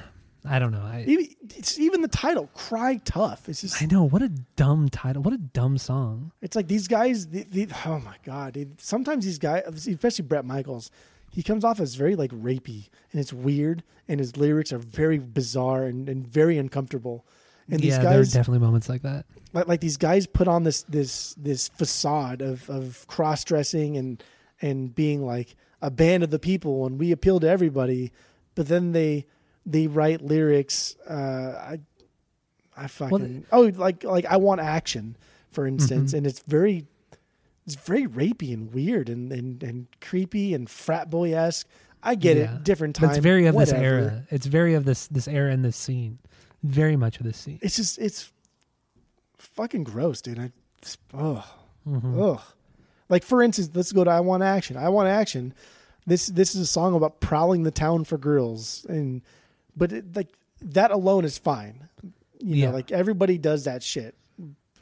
I 0.49 0.59
don't 0.59 0.71
know. 0.71 0.81
I 0.81 1.03
Even, 1.05 1.27
it's 1.55 1.77
even 1.77 2.01
the 2.01 2.07
title, 2.07 2.49
"Cry 2.53 3.01
Tough." 3.03 3.49
It's 3.49 3.61
just 3.61 3.81
I 3.81 3.85
know 3.85 4.03
what 4.03 4.21
a 4.21 4.29
dumb 4.55 4.87
title. 4.87 5.21
What 5.21 5.33
a 5.33 5.37
dumb 5.37 5.77
song. 5.77 6.31
It's 6.41 6.55
like 6.55 6.67
these 6.67 6.87
guys. 6.87 7.27
The, 7.27 7.43
the, 7.43 7.67
oh 7.85 7.99
my 7.99 8.15
god! 8.23 8.53
Dude. 8.53 8.79
Sometimes 8.79 9.25
these 9.25 9.39
guys, 9.39 9.63
especially 9.87 10.23
Bret 10.23 10.45
Michaels, 10.45 10.89
he 11.37 11.43
comes 11.43 11.63
off 11.63 11.79
as 11.79 11.93
very 11.93 12.15
like 12.15 12.31
rapey, 12.31 12.89
and 13.11 13.21
it's 13.21 13.31
weird, 13.31 13.83
and 14.07 14.19
his 14.19 14.37
lyrics 14.37 14.73
are 14.73 14.79
very 14.79 15.19
bizarre 15.19 15.83
and, 15.83 16.09
and 16.09 16.25
very 16.27 16.57
uncomfortable. 16.57 17.27
And 17.69 17.79
these 17.79 17.91
yeah, 17.95 18.01
there 18.01 18.11
are 18.13 18.23
guys, 18.23 18.33
definitely 18.33 18.65
moments 18.65 18.89
like 18.89 19.03
that. 19.03 19.25
like, 19.53 19.67
like 19.67 19.79
these 19.81 19.97
guys, 19.97 20.25
put 20.25 20.47
on 20.47 20.63
this 20.63 20.81
this 20.83 21.35
this 21.35 21.67
facade 21.67 22.41
of 22.41 22.67
of 22.71 23.05
cross 23.05 23.43
dressing 23.43 23.97
and 23.97 24.23
and 24.63 24.95
being 24.95 25.23
like 25.23 25.55
a 25.79 25.91
band 25.91 26.23
of 26.23 26.31
the 26.31 26.39
people, 26.39 26.87
and 26.87 26.99
we 26.99 27.11
appeal 27.11 27.39
to 27.41 27.47
everybody. 27.47 28.11
But 28.55 28.67
then 28.67 28.93
they 28.93 29.27
they 29.63 29.85
write 29.85 30.21
lyrics. 30.21 30.95
Uh, 31.07 31.13
I 31.73 31.79
I 32.75 32.87
fucking 32.87 33.45
oh 33.51 33.71
like 33.75 34.03
like 34.03 34.25
I 34.25 34.37
want 34.37 34.59
action, 34.61 35.15
for 35.51 35.67
instance, 35.67 36.11
Mm-hmm. 36.11 36.17
and 36.17 36.25
it's 36.25 36.39
very 36.39 36.87
it's 37.67 37.75
very 37.75 38.07
rapey 38.07 38.51
and 38.53 38.73
weird 38.73 39.09
and 39.09 39.31
and, 39.31 39.61
and 39.61 39.87
creepy 40.01 40.53
and 40.55 40.67
frat 40.69 41.09
boy 41.11 41.33
esque. 41.35 41.67
I 42.01 42.15
get 42.15 42.37
Yeah. 42.37 42.55
it, 42.55 42.63
different 42.63 42.99
But 42.99 43.07
time. 43.07 43.15
it's 43.15 43.23
very 43.23 43.45
of 43.45 43.55
this 43.55 43.71
era. 43.73 44.23
It's 44.31 44.45
very 44.47 44.73
of 44.73 44.85
this 44.85 45.07
this 45.07 45.27
era 45.27 45.51
and 45.51 45.63
this 45.63 45.77
scene. 45.77 46.17
Very 46.63 46.95
much 46.95 47.19
of 47.19 47.25
this 47.25 47.37
scene. 47.37 47.59
It's 47.61 47.75
just 47.75 47.99
it's 47.99 48.31
fucking 49.37 49.83
gross, 49.83 50.21
dude. 50.21 50.39
I 50.39 50.51
ugh 51.13 51.43
Mm-hmm. 51.87 52.21
ugh. 52.21 52.41
Like 53.09 53.23
for 53.23 53.41
instance, 53.41 53.69
let's 53.73 53.91
go 53.93 54.03
to 54.03 54.09
I 54.11 54.19
Want 54.19 54.43
Action. 54.43 54.75
I 54.75 54.89
Want 54.89 55.07
Action. 55.07 55.53
This 56.05 56.27
this 56.27 56.53
is 56.55 56.61
a 56.61 56.65
song 56.65 56.93
about 56.95 57.19
prowling 57.21 57.63
the 57.63 57.71
town 57.71 58.03
for 58.03 58.17
girls, 58.17 58.85
and 58.89 59.21
but 59.75 59.91
it, 59.93 60.15
like 60.15 60.29
that 60.61 60.91
alone 60.91 61.23
is 61.25 61.37
fine. 61.37 61.87
You 62.39 62.55
Yeah. 62.55 62.65
know, 62.67 62.73
like 62.73 62.91
everybody 62.91 63.37
does 63.37 63.63
that 63.65 63.83
shit. 63.83 64.15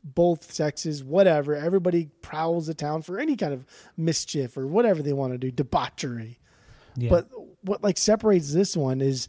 Both 0.07 0.53
sexes, 0.53 1.03
whatever. 1.03 1.55
Everybody 1.55 2.09
prowls 2.21 2.67
the 2.67 2.75
town 2.75 3.01
for 3.01 3.19
any 3.19 3.35
kind 3.35 3.53
of 3.53 3.65
mischief 3.97 4.55
or 4.55 4.67
whatever 4.67 5.01
they 5.01 5.13
want 5.13 5.33
to 5.33 5.39
do, 5.39 5.49
debauchery. 5.49 6.37
Yeah. 6.95 7.09
But 7.09 7.27
what 7.63 7.81
like 7.83 7.97
separates 7.97 8.53
this 8.53 8.77
one 8.77 9.01
is 9.01 9.27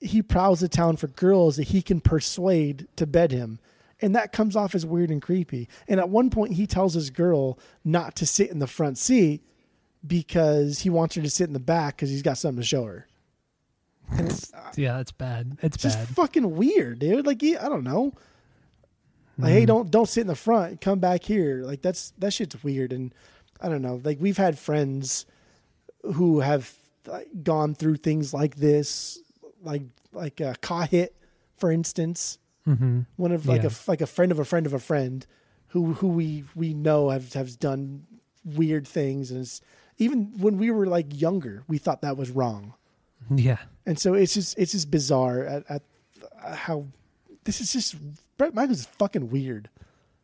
he 0.00 0.20
prowls 0.20 0.58
the 0.58 0.68
town 0.68 0.96
for 0.96 1.06
girls 1.06 1.56
that 1.56 1.68
he 1.68 1.80
can 1.82 2.00
persuade 2.00 2.88
to 2.96 3.06
bed 3.06 3.30
him. 3.30 3.60
And 4.00 4.16
that 4.16 4.32
comes 4.32 4.56
off 4.56 4.74
as 4.74 4.84
weird 4.84 5.10
and 5.10 5.22
creepy. 5.22 5.68
And 5.86 6.00
at 6.00 6.08
one 6.08 6.28
point 6.30 6.54
he 6.54 6.66
tells 6.66 6.94
his 6.94 7.10
girl 7.10 7.56
not 7.84 8.16
to 8.16 8.26
sit 8.26 8.50
in 8.50 8.58
the 8.58 8.66
front 8.66 8.98
seat 8.98 9.42
because 10.04 10.80
he 10.80 10.90
wants 10.90 11.14
her 11.14 11.22
to 11.22 11.30
sit 11.30 11.46
in 11.46 11.52
the 11.52 11.60
back 11.60 11.94
because 11.96 12.10
he's 12.10 12.22
got 12.22 12.36
something 12.38 12.60
to 12.60 12.66
show 12.66 12.84
her. 12.84 13.06
Yeah, 14.76 15.00
it's 15.00 15.12
bad. 15.12 15.58
It's 15.62 15.76
just 15.76 15.98
bad. 15.98 16.08
fucking 16.08 16.56
weird, 16.56 16.98
dude. 16.98 17.26
Like 17.26 17.40
he- 17.40 17.56
I 17.58 17.68
don't 17.68 17.84
know. 17.84 18.14
Like, 19.42 19.50
Mm-hmm. 19.50 19.58
hey, 19.58 19.66
don't 19.66 19.90
don't 19.90 20.08
sit 20.08 20.22
in 20.22 20.26
the 20.28 20.34
front. 20.36 20.80
Come 20.80 20.98
back 21.00 21.24
here. 21.24 21.62
Like 21.64 21.82
that's 21.82 22.12
that 22.18 22.32
shit's 22.32 22.62
weird. 22.62 22.92
And 22.92 23.14
I 23.60 23.68
don't 23.68 23.82
know. 23.82 24.00
Like 24.04 24.18
we've 24.20 24.36
had 24.36 24.58
friends 24.58 25.26
who 26.14 26.40
have 26.40 26.72
like, 27.06 27.28
gone 27.42 27.74
through 27.74 27.96
things 27.96 28.32
like 28.34 28.56
this, 28.56 29.18
like 29.62 29.82
like 30.12 30.40
a 30.40 30.54
uh, 30.70 30.86
hit, 30.86 31.16
for 31.56 31.70
instance. 31.72 32.38
hmm 32.64 33.00
One 33.16 33.32
of 33.32 33.46
like 33.46 33.62
Yeah. 33.62 33.70
a 33.70 33.90
like 33.90 34.00
a 34.00 34.06
friend 34.06 34.30
of 34.32 34.38
a 34.38 34.44
friend 34.44 34.66
of 34.66 34.72
a 34.72 34.78
friend, 34.78 35.26
who 35.68 35.94
who 35.94 36.08
we 36.08 36.44
we 36.54 36.74
know 36.74 37.10
have 37.10 37.32
have 37.34 37.58
done 37.58 38.06
weird 38.44 38.86
things, 38.86 39.30
and 39.30 39.48
even 39.98 40.32
when 40.38 40.58
we 40.58 40.70
were 40.70 40.86
like 40.86 41.20
younger, 41.20 41.62
we 41.68 41.78
thought 41.78 42.02
that 42.02 42.16
was 42.16 42.30
wrong. 42.30 42.74
Yeah. 43.34 43.58
And 43.86 43.98
so 43.98 44.14
it's 44.14 44.34
just 44.34 44.58
it's 44.58 44.72
just 44.72 44.90
bizarre 44.90 45.44
at, 45.44 45.64
at 45.68 45.82
how 46.56 46.86
this 47.44 47.60
is 47.60 47.72
just 47.72 47.96
Bret 48.42 48.54
Michaels 48.54 48.80
is 48.80 48.86
fucking 48.86 49.30
weird. 49.30 49.68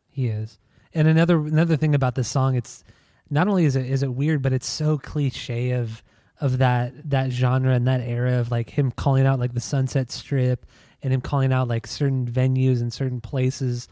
He 0.09 0.27
is. 0.27 0.59
And 0.93 1.07
another 1.07 1.39
another 1.39 1.77
thing 1.77 1.95
about 1.95 2.15
this 2.15 2.27
song, 2.27 2.55
it's 2.55 2.83
not 3.29 3.47
only 3.47 3.63
is 3.63 3.77
it 3.77 3.85
is 3.85 4.03
it 4.03 4.13
weird, 4.13 4.41
but 4.41 4.51
it's 4.51 4.67
so 4.67 4.97
cliche 4.97 5.71
of 5.71 6.03
of 6.41 6.57
that 6.57 6.91
that 7.11 7.31
genre 7.31 7.73
and 7.73 7.87
that 7.87 8.01
era 8.01 8.33
of 8.41 8.51
like 8.51 8.71
him 8.71 8.91
calling 8.91 9.25
out 9.25 9.39
like 9.39 9.53
the 9.53 9.61
Sunset 9.61 10.11
Strip 10.11 10.65
and 11.01 11.13
him 11.13 11.21
calling 11.21 11.53
out 11.53 11.69
like 11.69 11.87
certain 11.87 12.25
venues 12.29 12.81
and 12.81 12.91
certain 12.91 13.21
places 13.21 13.87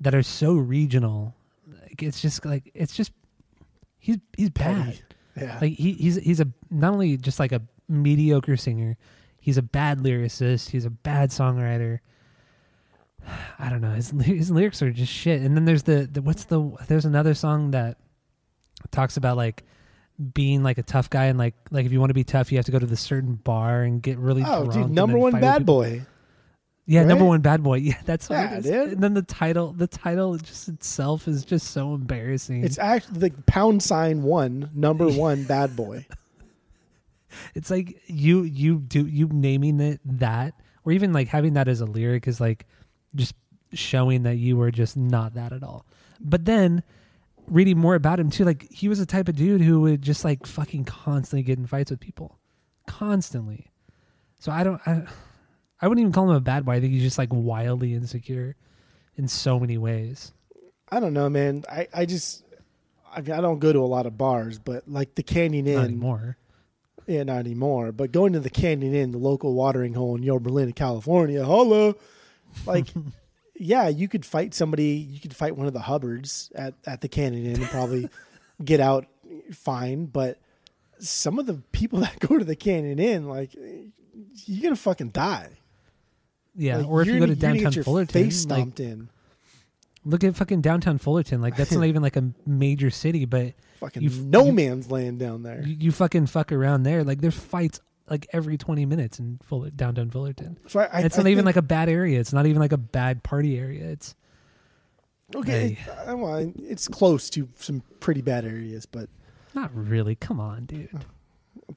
that 0.00 0.14
are 0.14 0.22
so 0.22 0.54
regional. 0.54 1.34
Like 1.70 2.02
it's 2.02 2.22
just 2.22 2.46
like 2.46 2.70
it's 2.72 2.96
just 2.96 3.12
he's 3.98 4.16
he's 4.34 4.48
bad. 4.48 4.98
Yeah. 5.36 5.58
Like 5.60 5.74
he, 5.74 5.92
he's 5.92 6.16
he's 6.16 6.40
a 6.40 6.48
not 6.70 6.94
only 6.94 7.18
just 7.18 7.38
like 7.38 7.52
a 7.52 7.60
mediocre 7.86 8.56
singer, 8.56 8.96
he's 9.42 9.58
a 9.58 9.62
bad 9.62 9.98
lyricist. 9.98 10.70
He's 10.70 10.86
a 10.86 10.90
bad 10.90 11.28
songwriter. 11.28 11.98
I 13.58 13.68
don't 13.68 13.80
know. 13.80 13.90
His 13.92 14.10
his 14.24 14.50
lyrics 14.50 14.82
are 14.82 14.90
just 14.90 15.12
shit. 15.12 15.42
And 15.42 15.56
then 15.56 15.64
there's 15.64 15.84
the, 15.84 16.08
the 16.10 16.22
what's 16.22 16.44
the 16.44 16.76
there's 16.88 17.04
another 17.04 17.34
song 17.34 17.72
that 17.72 17.98
talks 18.90 19.16
about 19.16 19.36
like 19.36 19.64
being 20.34 20.62
like 20.62 20.78
a 20.78 20.82
tough 20.82 21.10
guy 21.10 21.26
and 21.26 21.38
like 21.38 21.54
like 21.70 21.86
if 21.86 21.92
you 21.92 22.00
want 22.00 22.10
to 22.10 22.14
be 22.14 22.24
tough, 22.24 22.52
you 22.52 22.58
have 22.58 22.66
to 22.66 22.72
go 22.72 22.78
to 22.78 22.86
the 22.86 22.96
certain 22.96 23.34
bar 23.34 23.82
and 23.82 24.02
get 24.02 24.18
really 24.18 24.42
oh, 24.46 24.64
drunk. 24.64 24.72
dude, 24.88 24.90
number 24.90 25.18
one 25.18 25.32
bad 25.40 25.64
boy. 25.66 26.02
Yeah, 26.84 27.04
number 27.04 27.24
one 27.24 27.40
bad 27.40 27.62
boy. 27.62 27.76
Yeah, 27.76 28.00
that's 28.04 28.28
what 28.28 28.36
Yeah, 28.36 28.54
it 28.54 28.58
is. 28.58 28.64
dude. 28.64 28.92
And 28.94 29.02
then 29.02 29.14
the 29.14 29.22
title, 29.22 29.72
the 29.72 29.86
title 29.86 30.36
just 30.36 30.68
itself 30.68 31.28
is 31.28 31.44
just 31.44 31.68
so 31.68 31.94
embarrassing. 31.94 32.64
It's 32.64 32.78
actually 32.78 33.20
the 33.20 33.30
pound 33.46 33.82
sign 33.82 34.22
one, 34.22 34.68
number 34.74 35.08
one 35.08 35.44
bad 35.44 35.76
boy. 35.76 36.06
it's 37.54 37.70
like 37.70 38.02
you 38.06 38.42
you 38.42 38.80
do 38.80 39.06
you 39.06 39.28
naming 39.32 39.80
it 39.80 40.00
that 40.04 40.54
or 40.84 40.92
even 40.92 41.12
like 41.12 41.28
having 41.28 41.54
that 41.54 41.68
as 41.68 41.80
a 41.80 41.86
lyric 41.86 42.26
is 42.26 42.40
like 42.40 42.66
just 43.14 43.34
showing 43.72 44.22
that 44.24 44.36
you 44.36 44.56
were 44.56 44.70
just 44.70 44.96
not 44.96 45.34
that 45.34 45.52
at 45.52 45.62
all. 45.62 45.86
But 46.20 46.44
then 46.44 46.82
reading 47.48 47.78
more 47.78 47.94
about 47.94 48.20
him 48.20 48.30
too 48.30 48.44
like 48.44 48.70
he 48.70 48.88
was 48.88 48.98
the 48.98 49.06
type 49.06 49.28
of 49.28 49.34
dude 49.34 49.60
who 49.60 49.80
would 49.80 50.00
just 50.00 50.24
like 50.24 50.46
fucking 50.46 50.84
constantly 50.84 51.42
get 51.42 51.58
in 51.58 51.66
fights 51.66 51.90
with 51.90 52.00
people. 52.00 52.38
Constantly. 52.86 53.70
So 54.38 54.50
i 54.50 54.64
don't 54.64 54.80
i, 54.86 55.02
I 55.80 55.88
wouldn't 55.88 56.02
even 56.02 56.12
call 56.12 56.30
him 56.30 56.36
a 56.36 56.40
bad 56.40 56.64
boy. 56.64 56.72
I 56.72 56.80
think 56.80 56.92
he's 56.92 57.02
just 57.02 57.18
like 57.18 57.30
wildly 57.32 57.94
insecure 57.94 58.56
in 59.16 59.26
so 59.26 59.58
many 59.58 59.76
ways. 59.76 60.32
I 60.88 61.00
don't 61.00 61.12
know, 61.12 61.28
man. 61.28 61.64
I, 61.68 61.88
I 61.92 62.06
just 62.06 62.44
I, 63.12 63.20
mean, 63.20 63.32
I 63.32 63.40
don't 63.40 63.58
go 63.58 63.72
to 63.72 63.80
a 63.80 63.86
lot 63.86 64.06
of 64.06 64.16
bars, 64.16 64.58
but 64.58 64.88
like 64.88 65.16
the 65.16 65.22
Canyon 65.22 65.66
Inn, 65.66 65.74
not 65.74 65.84
anymore. 65.84 66.36
Yeah, 67.06 67.24
not 67.24 67.38
anymore. 67.38 67.90
But 67.90 68.12
going 68.12 68.32
to 68.34 68.40
the 68.40 68.50
Canyon 68.50 68.94
Inn, 68.94 69.10
the 69.10 69.18
local 69.18 69.54
watering 69.54 69.94
hole 69.94 70.14
in 70.14 70.22
Yorba 70.22 70.50
Linda, 70.50 70.72
California, 70.72 71.44
holla, 71.44 71.94
like, 72.66 72.86
yeah, 73.56 73.88
you 73.88 74.08
could 74.08 74.24
fight 74.24 74.54
somebody. 74.54 74.94
You 75.10 75.20
could 75.20 75.34
fight 75.36 75.56
one 75.56 75.66
of 75.66 75.72
the 75.72 75.80
Hubbards 75.80 76.50
at 76.54 76.74
at 76.86 77.00
the 77.00 77.08
Canyon 77.08 77.46
Inn 77.46 77.56
and 77.60 77.70
probably 77.70 78.08
get 78.64 78.80
out 78.80 79.06
fine. 79.52 80.06
But 80.06 80.38
some 80.98 81.38
of 81.38 81.46
the 81.46 81.54
people 81.72 82.00
that 82.06 82.18
go 82.20 82.38
to 82.38 82.44
the 82.44 82.56
Canyon 82.56 82.98
Inn, 82.98 83.28
like, 83.28 83.54
you're 83.54 84.62
gonna 84.62 84.76
fucking 84.76 85.10
die. 85.10 85.50
yeah 86.54 86.78
Like, 86.78 86.86
or 86.88 87.02
if 87.02 87.08
you're 87.08 87.18
go 87.20 87.26
to 87.26 87.34
downtown 87.34 87.72
fullerton 87.82 88.12
face 88.12 88.46
like 88.46 88.78
in. 88.80 89.08
Look 90.04 90.24
at 90.24 90.34
fucking 90.34 90.62
downtown 90.62 90.98
Fullerton. 90.98 91.40
Like 91.40 91.54
that's 91.56 91.70
not 91.70 91.84
even 91.84 92.02
like 92.02 92.16
a 92.16 92.32
major 92.44 92.90
city, 92.90 93.24
but 93.24 93.52
Fucking 93.78 94.02
you- 94.02 94.10
no 94.10 94.46
you- 94.46 94.52
man's 94.52 94.90
land 94.90 95.20
down 95.20 95.44
there. 95.44 95.62
you, 95.64 95.76
you 95.78 95.92
fucking 95.92 96.26
fuck 96.26 96.50
around 96.50 96.82
there. 96.82 97.04
Like 97.04 97.20
there's 97.20 97.38
fights 97.38 97.78
like 98.10 98.26
every 98.32 98.58
20 98.58 98.84
minutes 98.86 99.18
in 99.18 99.38
Fuller, 99.44 99.70
downtown 99.70 100.10
Fullerton. 100.10 100.58
So 100.66 100.80
I, 100.80 100.84
I, 100.92 101.00
it's 101.02 101.18
I 101.18 101.22
not 101.22 101.28
even 101.28 101.44
think- 101.44 101.56
like 101.56 101.62
a 101.64 101.66
bad 101.66 101.88
area. 101.88 102.18
It's 102.20 102.32
not 102.32 102.46
even 102.46 102.60
like 102.60 102.72
a 102.72 102.76
bad 102.78 103.22
party 103.22 103.58
area. 103.58 103.84
It's 103.90 104.14
Okay, 105.34 105.78
uh, 106.06 106.14
well, 106.14 106.52
it's 106.58 106.88
close 106.88 107.30
to 107.30 107.48
some 107.56 107.82
pretty 108.00 108.20
bad 108.20 108.44
areas, 108.44 108.84
but 108.84 109.08
not 109.54 109.70
really. 109.74 110.14
Come 110.14 110.38
on, 110.38 110.66
dude. 110.66 110.90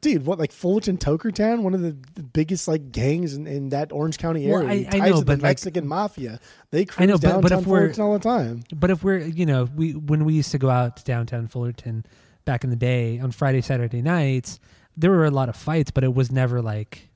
dude, 0.02 0.26
what 0.26 0.38
like 0.40 0.52
Fullerton 0.52 0.98
Tokertown, 0.98 1.62
one 1.62 1.74
of 1.74 1.82
the, 1.82 1.96
the 2.16 2.24
biggest 2.24 2.68
like 2.68 2.92
gangs 2.92 3.34
in, 3.34 3.48
in 3.48 3.70
that 3.70 3.94
Orange 3.94 4.18
County 4.18 4.46
Well, 4.50 4.64
area, 4.64 4.90
I- 4.92 4.96
I 4.98 5.00
ties 5.00 5.10
know, 5.12 5.20
to 5.20 5.26
the 5.26 5.32
like- 5.34 5.42
Mexican 5.42 5.88
mafia. 5.88 6.42
They 6.72 6.84
cruise 6.84 7.02
I 7.04 7.06
know, 7.06 7.18
but- 7.18 7.42
but 7.44 7.52
if 7.54 7.66
we're- 7.66 7.84
Fullerton 7.94 8.04
all 8.04 8.14
the 8.14 8.20
time. 8.20 8.64
But 8.76 8.90
if 8.92 9.06
we're, 9.06 9.20
you 9.20 9.46
know, 9.46 9.70
we 9.74 9.94
when 9.94 10.26
we 10.26 10.34
used 10.34 10.52
to 10.52 10.58
go 10.58 10.70
out 10.70 10.98
to 10.98 11.04
downtown 11.06 11.48
Fullerton 11.48 12.06
back 12.44 12.66
in 12.66 12.72
the 12.72 12.76
day 12.76 13.20
on 13.20 13.32
Friday, 13.32 13.62
Saturday 13.62 14.02
nights, 14.02 14.60
there 14.98 15.12
were 15.12 15.26
a 15.26 15.32
lot 15.32 15.50
of 15.50 15.56
fights, 15.56 15.92
but 15.92 16.04
it 16.04 16.14
was 16.14 16.32
never 16.32 16.62
like, 16.62 17.10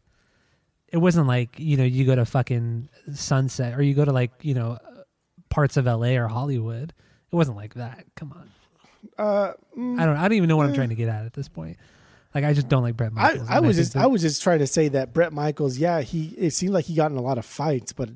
it 0.90 0.98
wasn't 0.98 1.28
like 1.28 1.60
you 1.60 1.78
know 1.78 1.84
you 1.84 2.06
go 2.06 2.16
to 2.16 2.26
fucking 2.26 2.90
Sunset 3.14 3.78
or 3.78 3.82
you 3.82 3.94
go 3.94 4.06
to 4.06 4.12
like 4.12 4.32
you 4.42 4.54
know 4.54 4.78
parts 5.50 5.78
of 5.78 5.88
L.A. 5.88 6.18
or 6.18 6.28
Hollywood. 6.28 6.94
It 7.32 7.36
wasn't 7.36 7.58
like 7.58 7.76
that. 7.76 8.06
Come 8.16 8.32
on. 8.34 8.50
Uh, 9.18 9.54
I 9.98 10.06
don't. 10.06 10.18
I 10.18 10.24
don't 10.24 10.34
even 10.34 10.50
know 10.50 10.58
what 10.58 10.66
I'm 10.66 10.74
trying 10.74 10.90
to 10.90 10.96
get 10.96 11.08
at 11.10 11.26
at 11.26 11.34
this 11.34 11.48
point. 11.48 11.78
Like 12.36 12.44
I 12.44 12.54
just 12.54 12.68
don't 12.70 12.84
like 12.84 12.98
Bret 12.98 13.12
I, 13.16 13.22
Michaels. 13.34 13.50
I 13.50 13.58
and 13.58 13.66
was 13.68 13.76
think 13.78 13.84
just 13.86 13.94
that- 13.94 14.04
I 14.04 14.08
was 14.08 14.22
just 14.22 14.44
trying 14.44 14.60
to 14.60 14.68
say 14.68 14.88
that 14.90 15.14
Bret 15.14 15.32
Michaels, 15.34 15.78
yeah, 15.78 16.02
he 16.02 16.34
it 16.38 16.52
seemed 16.52 16.74
like 16.74 16.86
he 16.86 16.96
got 16.96 17.12
in 17.12 17.18
a 17.18 17.22
lot 17.22 17.38
of 17.38 17.46
fights, 17.46 17.94
but 17.94 18.10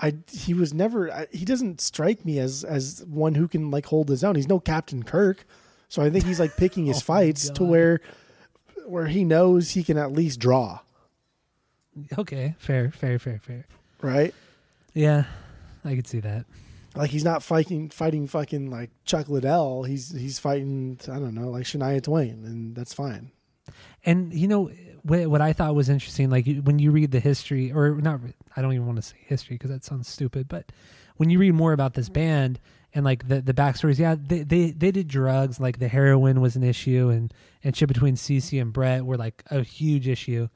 I 0.00 0.14
he 0.30 0.52
was 0.54 0.74
never 0.74 1.10
I, 1.10 1.26
he 1.32 1.44
doesn't 1.44 1.80
strike 1.80 2.24
me 2.24 2.38
as 2.38 2.64
as 2.64 3.04
one 3.06 3.34
who 3.34 3.48
can 3.48 3.70
like 3.70 3.86
hold 3.86 4.08
his 4.08 4.22
own. 4.24 4.34
He's 4.34 4.48
no 4.48 4.60
Captain 4.60 5.02
Kirk, 5.02 5.46
so 5.88 6.02
I 6.02 6.10
think 6.10 6.24
he's 6.24 6.40
like 6.40 6.56
picking 6.56 6.86
his 6.86 6.96
Oh 6.98 7.00
fights 7.00 7.50
to 7.50 7.64
where 7.64 8.00
where 8.86 9.06
he 9.06 9.24
knows 9.24 9.70
he 9.70 9.82
can 9.82 9.98
at 9.98 10.12
least 10.12 10.38
draw, 10.38 10.80
okay, 12.18 12.54
fair, 12.58 12.90
fair, 12.90 13.18
fair, 13.18 13.40
fair. 13.42 13.66
right? 14.00 14.34
Yeah, 14.94 15.24
I 15.84 15.94
could 15.96 16.06
see 16.06 16.20
that. 16.20 16.46
Like 16.94 17.10
he's 17.10 17.24
not 17.24 17.42
fighting 17.42 17.90
fighting 17.90 18.26
fucking 18.26 18.70
like 18.70 18.90
Chuck 19.04 19.28
Liddell. 19.28 19.82
He's 19.82 20.10
he's 20.12 20.38
fighting 20.38 20.98
I 21.08 21.18
don't 21.18 21.34
know 21.34 21.50
like 21.50 21.64
Shania 21.64 22.02
Twain, 22.02 22.42
and 22.44 22.74
that's 22.74 22.94
fine. 22.94 23.30
And 24.04 24.32
you 24.32 24.48
know 24.48 24.70
what, 25.02 25.26
what 25.26 25.40
I 25.40 25.52
thought 25.52 25.74
was 25.74 25.88
interesting, 25.88 26.30
like 26.30 26.46
when 26.62 26.78
you 26.78 26.90
read 26.92 27.10
the 27.10 27.20
history, 27.20 27.72
or 27.72 27.96
not, 27.96 28.20
I 28.56 28.62
don't 28.62 28.72
even 28.72 28.86
want 28.86 28.96
to 28.96 29.02
say 29.02 29.16
history 29.26 29.56
because 29.56 29.70
that 29.70 29.84
sounds 29.84 30.08
stupid, 30.08 30.48
but 30.48 30.70
when 31.16 31.28
you 31.28 31.38
read 31.38 31.54
more 31.54 31.72
about 31.72 31.94
this 31.94 32.08
band 32.08 32.60
and 32.96 33.04
like 33.04 33.28
the 33.28 33.42
the 33.42 33.52
backstories, 33.52 33.98
yeah, 33.98 34.16
they 34.18 34.42
they, 34.42 34.70
they 34.70 34.90
did 34.90 35.06
drugs, 35.06 35.60
like 35.60 35.78
the 35.78 35.86
heroin 35.86 36.40
was 36.40 36.56
an 36.56 36.62
issue, 36.62 37.10
and 37.10 37.32
and 37.62 37.76
shit 37.76 37.88
between 37.88 38.16
CC 38.16 38.60
and 38.60 38.72
Bret 38.72 39.04
were 39.04 39.18
like 39.18 39.42
a 39.50 39.62
huge 39.62 40.08
issue. 40.08 40.48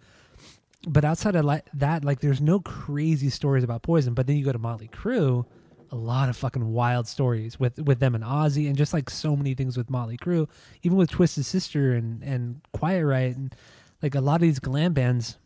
But 0.89 1.05
outside 1.05 1.37
of 1.37 1.45
like 1.45 1.67
that, 1.75 2.03
like 2.03 2.21
there's 2.21 2.41
no 2.41 2.59
crazy 2.59 3.29
stories 3.29 3.63
about 3.63 3.83
poison. 3.83 4.15
But 4.15 4.27
then 4.27 4.39
you 4.39 4.45
go 4.47 4.53
to 4.53 4.59
Motley 4.59 4.89
Crue, 4.89 5.45
a 5.91 5.97
lot 5.97 6.31
of 6.31 6.37
fucking 6.37 6.73
wild 6.73 7.07
stories 7.07 7.61
with 7.61 7.79
with 7.79 8.01
them 8.01 8.15
and 8.15 8.25
Ozzy, 8.25 8.69
and 8.69 8.77
just 8.77 8.95
like 8.95 9.11
so 9.11 9.37
many 9.37 9.53
things 9.53 9.77
with 9.77 9.91
Motley 9.91 10.17
Crue, 10.17 10.49
even 10.83 10.97
with 10.97 11.11
Twisted 11.11 11.45
Sister 11.45 11.93
and 11.93 12.23
and 12.23 12.63
Quiet 12.73 13.05
Riot, 13.05 13.37
and 13.37 13.55
like 14.03 14.15
a 14.15 14.21
lot 14.23 14.37
of 14.37 14.41
these 14.41 14.61
glam 14.61 14.95
bands. 14.95 15.37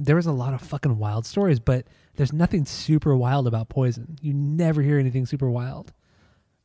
There 0.00 0.16
was 0.16 0.26
a 0.26 0.32
lot 0.32 0.54
of 0.54 0.60
fucking 0.60 0.98
wild 0.98 1.24
stories, 1.26 1.60
but 1.60 1.86
there's 2.16 2.32
nothing 2.32 2.64
super 2.64 3.14
wild 3.14 3.46
about 3.46 3.68
Poison. 3.68 4.16
You 4.20 4.32
never 4.32 4.82
hear 4.82 4.98
anything 4.98 5.26
super 5.26 5.50
wild. 5.50 5.92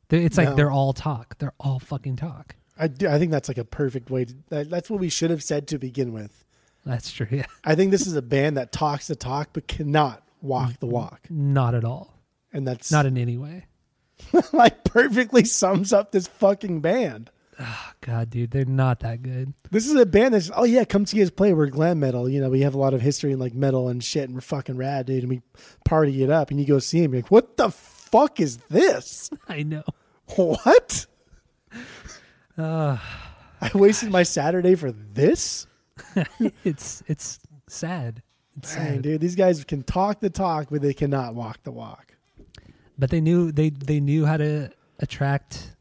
They- 0.10 0.24
It's 0.24 0.38
like 0.38 0.50
No. 0.50 0.56
they're 0.56 0.72
all 0.72 0.94
talk. 0.94 1.38
They're 1.40 1.54
all 1.60 1.80
fucking 1.80 2.16
talk. 2.18 2.56
I 2.78 2.88
do, 2.88 3.08
I 3.08 3.18
think 3.20 3.32
that's 3.32 3.48
like 3.48 3.58
a 3.58 3.64
perfect 3.66 4.10
way 4.10 4.26
to. 4.26 4.34
That, 4.50 4.70
that's 4.70 4.90
what 4.90 5.00
we 5.00 5.10
should 5.10 5.30
have 5.30 5.42
said 5.44 5.68
to 5.70 5.78
begin 5.80 6.12
with. 6.14 6.44
That's 6.86 7.12
true. 7.12 7.28
Yeah, 7.32 7.46
I 7.64 7.74
think 7.76 7.92
this 7.92 8.06
is 8.06 8.16
a 8.16 8.22
band 8.22 8.58
that 8.58 8.72
talks 8.72 9.08
the 9.08 9.16
talk 9.16 9.50
but 9.54 9.68
cannot 9.68 10.22
walk 10.42 10.80
the 10.80 10.86
walk, 10.86 11.22
not 11.30 11.74
at 11.74 11.84
all. 11.86 12.20
and 12.54 12.68
that's 12.68 12.92
Not 12.92 13.06
in 13.06 13.18
any 13.18 13.38
way. 13.38 13.66
like 14.54 14.84
perfectly 14.84 15.44
sums 15.46 15.92
up 15.94 16.12
this 16.12 16.28
fucking 16.28 16.82
band. 16.82 17.32
Oh, 17.60 17.92
God, 18.02 18.30
dude, 18.30 18.52
they're 18.52 18.66
not 18.66 19.00
that 19.00 19.24
good. 19.24 19.54
This 19.72 19.88
is 19.88 19.96
a 19.96 20.06
band 20.06 20.34
that's 20.34 20.52
oh 20.54 20.66
yeah, 20.66 20.84
come 20.84 21.06
see 21.06 21.24
us 21.24 21.30
play. 21.30 21.54
We're 21.54 21.68
glam 21.68 22.02
metal. 22.02 22.28
You 22.30 22.42
know, 22.42 22.50
we 22.50 22.62
have 22.62 22.76
a 22.76 22.78
lot 22.80 22.94
of 22.94 23.02
history 23.02 23.32
in 23.32 23.40
like 23.40 23.54
metal 23.54 23.88
and 23.88 24.04
shit, 24.04 24.26
and 24.26 24.36
we're 24.36 24.42
fucking 24.42 24.76
rad, 24.76 25.06
dude. 25.06 25.24
And 25.24 25.30
we 25.30 25.42
party 25.86 26.22
it 26.24 26.30
up. 26.30 26.52
And 26.52 26.60
you 26.60 26.66
go 26.66 26.80
see 26.80 27.02
him, 27.02 27.14
you're 27.14 27.22
like, 27.24 27.32
what 27.32 27.56
the 27.58 27.70
fuck 28.16 28.40
is 28.40 28.58
this? 28.70 29.30
I 29.48 29.64
know. 29.64 29.84
What? 30.36 31.06
Uh, 32.58 32.98
I 33.62 33.72
wasted 33.74 34.10
my 34.10 34.24
Saturday 34.24 34.76
for 34.76 34.92
this. 34.92 35.68
it's 36.64 37.04
it's 37.08 37.40
sad. 37.68 38.22
It's 38.58 38.74
Dang, 38.74 38.86
sad. 38.86 39.02
dude, 39.02 39.22
these 39.22 39.36
guys 39.36 39.64
can 39.64 39.84
talk 39.84 40.22
the 40.22 40.30
talk, 40.30 40.68
but 40.72 40.82
they 40.82 40.94
cannot 40.94 41.36
walk 41.36 41.64
the 41.64 41.72
walk. 41.72 42.14
But 42.98 43.10
they 43.10 43.22
knew 43.22 43.52
they 43.52 43.70
they 43.70 44.00
knew 44.00 44.26
how 44.26 44.38
to 44.38 44.72
attract 45.00 45.76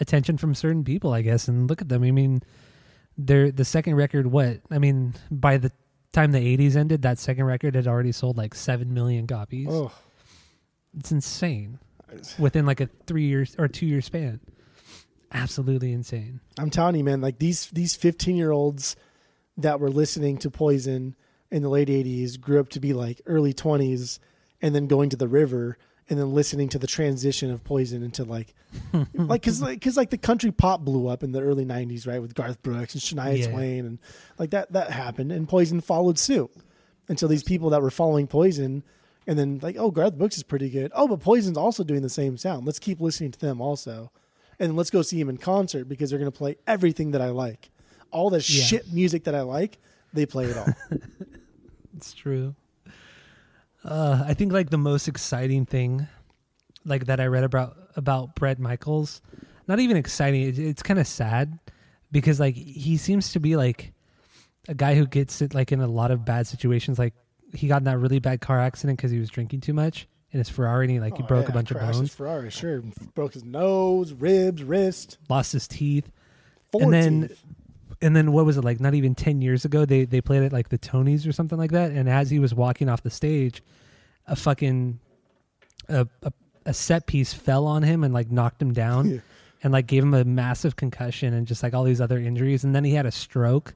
attention 0.00 0.38
from 0.38 0.54
certain 0.54 0.84
people, 0.84 1.12
I 1.12 1.22
guess. 1.22 1.48
And 1.48 1.68
look 1.68 1.82
at 1.82 1.88
them. 1.88 2.04
I 2.04 2.12
mean, 2.12 2.42
they're 3.18 3.50
the 3.50 3.64
second 3.64 3.96
record. 3.96 4.28
What 4.28 4.60
I 4.70 4.78
mean, 4.78 5.14
by 5.30 5.58
the 5.58 5.72
time 6.12 6.30
the 6.30 6.38
'80s 6.38 6.76
ended, 6.76 7.02
that 7.02 7.18
second 7.18 7.44
record 7.44 7.74
had 7.74 7.88
already 7.88 8.12
sold 8.12 8.36
like 8.36 8.54
seven 8.54 8.94
million 8.94 9.26
copies. 9.26 9.68
Oh, 9.68 9.90
It's 10.98 11.12
insane. 11.12 11.78
Within 12.38 12.66
like 12.66 12.80
a 12.80 12.90
three 13.06 13.26
years 13.26 13.56
or 13.58 13.68
two 13.68 13.86
year 13.86 14.02
span, 14.02 14.40
absolutely 15.32 15.92
insane. 15.92 16.40
I'm 16.58 16.68
telling 16.68 16.96
you, 16.96 17.04
man, 17.04 17.20
like 17.22 17.38
these 17.38 17.68
these 17.70 17.96
15 17.96 18.36
year 18.36 18.50
olds 18.50 18.96
that 19.56 19.80
were 19.80 19.90
listening 19.90 20.38
to 20.38 20.50
Poison 20.50 21.16
in 21.50 21.62
the 21.62 21.68
late 21.68 21.88
80s 21.88 22.38
grew 22.40 22.60
up 22.60 22.68
to 22.70 22.80
be 22.80 22.92
like 22.92 23.20
early 23.26 23.54
20s, 23.54 24.18
and 24.60 24.74
then 24.74 24.86
going 24.86 25.10
to 25.10 25.16
the 25.16 25.28
river 25.28 25.78
and 26.10 26.18
then 26.18 26.34
listening 26.34 26.68
to 26.68 26.78
the 26.78 26.86
transition 26.86 27.50
of 27.50 27.64
Poison 27.64 28.02
into 28.02 28.24
like 28.24 28.54
like 29.14 29.40
because 29.40 29.62
like, 29.62 29.80
cause 29.80 29.96
like 29.96 30.10
the 30.10 30.18
country 30.18 30.50
pop 30.52 30.82
blew 30.82 31.08
up 31.08 31.22
in 31.22 31.32
the 31.32 31.40
early 31.40 31.64
90s, 31.64 32.06
right, 32.06 32.20
with 32.20 32.34
Garth 32.34 32.62
Brooks 32.62 32.92
and 32.94 33.02
Shania 33.02 33.38
Yeah. 33.38 33.50
Twain, 33.50 33.86
and 33.86 33.98
like 34.38 34.50
that 34.50 34.72
that 34.72 34.90
happened, 34.90 35.32
and 35.32 35.48
Poison 35.48 35.80
followed 35.80 36.18
suit. 36.18 36.50
And 37.08 37.18
so 37.18 37.26
these 37.26 37.42
people 37.42 37.70
that 37.70 37.80
were 37.80 37.90
following 37.90 38.26
Poison. 38.26 38.82
And 39.26 39.38
then 39.38 39.60
like, 39.62 39.76
oh, 39.78 39.90
Garth 39.90 40.18
Brooks 40.18 40.36
is 40.36 40.42
pretty 40.42 40.68
good. 40.70 40.90
Oh, 40.94 41.06
but 41.08 41.20
Poison's 41.20 41.56
also 41.56 41.84
doing 41.84 42.02
the 42.02 42.08
same 42.08 42.36
sound. 42.36 42.66
Let's 42.66 42.78
keep 42.78 43.00
listening 43.00 43.30
to 43.32 43.38
them 43.38 43.60
also 43.60 44.10
and 44.58 44.76
let's 44.76 44.90
go 44.90 45.02
see 45.02 45.20
him 45.20 45.28
in 45.28 45.36
concert 45.38 45.88
because 45.88 46.10
they're 46.10 46.18
going 46.18 46.30
to 46.30 46.36
play 46.36 46.56
everything 46.66 47.12
that 47.12 47.20
I 47.22 47.28
like. 47.28 47.70
All 48.10 48.30
the 48.30 48.36
Yeah. 48.38 48.64
shit 48.64 48.92
music 48.92 49.24
that 49.24 49.34
I 49.34 49.42
like, 49.42 49.78
they 50.12 50.26
play 50.26 50.46
it 50.46 50.56
all. 50.56 50.66
It's 51.96 52.14
true. 52.14 52.54
Uh, 53.84 54.24
I 54.26 54.34
think 54.34 54.52
like 54.52 54.70
the 54.70 54.78
most 54.78 55.08
exciting 55.08 55.66
thing, 55.66 56.06
like 56.84 57.06
that 57.06 57.20
I 57.20 57.26
read 57.26 57.44
about 57.44 57.76
about 57.96 58.34
Bret 58.34 58.58
Michaels, 58.58 59.20
not 59.68 59.78
even 59.80 59.96
exciting. 59.96 60.42
It, 60.42 60.58
it's 60.58 60.82
kind 60.82 60.98
of 60.98 61.06
sad 61.06 61.58
because 62.10 62.40
like 62.40 62.54
he 62.54 62.96
seems 62.96 63.32
to 63.32 63.40
be 63.40 63.56
like 63.56 63.92
a 64.68 64.74
guy 64.74 64.94
who 64.94 65.06
gets 65.06 65.42
it 65.42 65.54
like 65.54 65.70
in 65.72 65.80
a 65.80 65.86
lot 65.86 66.10
of 66.10 66.24
bad 66.24 66.46
situations. 66.46 66.98
Like 66.98 67.14
he 67.54 67.68
got 67.68 67.78
in 67.78 67.84
that 67.84 67.98
really 67.98 68.18
bad 68.18 68.40
car 68.40 68.58
accident 68.60 68.98
because 68.98 69.10
he 69.10 69.18
was 69.18 69.28
drinking 69.30 69.60
too 69.60 69.72
much 69.74 70.06
in 70.30 70.38
his 70.38 70.48
Ferrari 70.48 70.86
and 70.86 70.90
he 70.92 71.00
like 71.00 71.16
he 71.16 71.22
Oh, 71.22 71.26
broke 71.26 71.44
yeah, 71.46 71.50
a 71.50 71.54
bunch 71.54 71.70
of 71.70 71.76
crashed 71.76 72.00
his 72.00 72.14
Ferrari, 72.14 72.50
sure, 72.50 72.82
broke 73.14 73.34
his 73.34 73.44
nose, 73.44 74.12
ribs, 74.12 74.62
wrist, 74.62 75.18
lost 75.28 75.52
his 75.52 75.68
teeth. 75.68 76.10
four 76.70 76.82
And 76.82 76.92
then- 76.92 77.28
teeth. 77.28 77.44
and 78.00 78.16
then 78.16 78.32
what 78.32 78.44
was 78.46 78.56
it 78.56 78.64
like 78.64 78.80
not 78.80 78.94
even 78.94 79.14
10 79.14 79.42
years 79.42 79.64
ago 79.64 79.84
they 79.84 80.04
they 80.06 80.20
played 80.20 80.42
it 80.42 80.52
like 80.52 80.70
the 80.70 80.78
tonys 80.78 81.26
or 81.28 81.32
something 81.32 81.58
like 81.58 81.70
that 81.72 81.92
and 81.92 82.08
as 82.08 82.30
he 82.30 82.38
was 82.38 82.52
walking 82.54 82.88
off 82.88 83.02
the 83.02 83.10
stage 83.10 83.62
a 84.26 84.34
fucking 84.34 84.98
a, 85.88 86.06
a, 86.22 86.32
a 86.66 86.72
set 86.74 87.06
piece 87.06 87.32
fell 87.34 87.66
on 87.66 87.82
him 87.82 88.02
and 88.02 88.12
like 88.14 88.30
knocked 88.30 88.60
him 88.62 88.72
down 88.72 89.08
Yeah. 89.10 89.18
and 89.62 89.72
like 89.72 89.86
gave 89.86 90.02
him 90.02 90.14
a 90.14 90.24
massive 90.24 90.74
concussion 90.76 91.34
and 91.34 91.46
just 91.46 91.62
like 91.62 91.74
all 91.74 91.84
these 91.84 92.00
other 92.00 92.18
injuries 92.18 92.64
and 92.64 92.74
then 92.74 92.84
he 92.84 92.94
had 92.94 93.06
a 93.06 93.10
stroke 93.12 93.74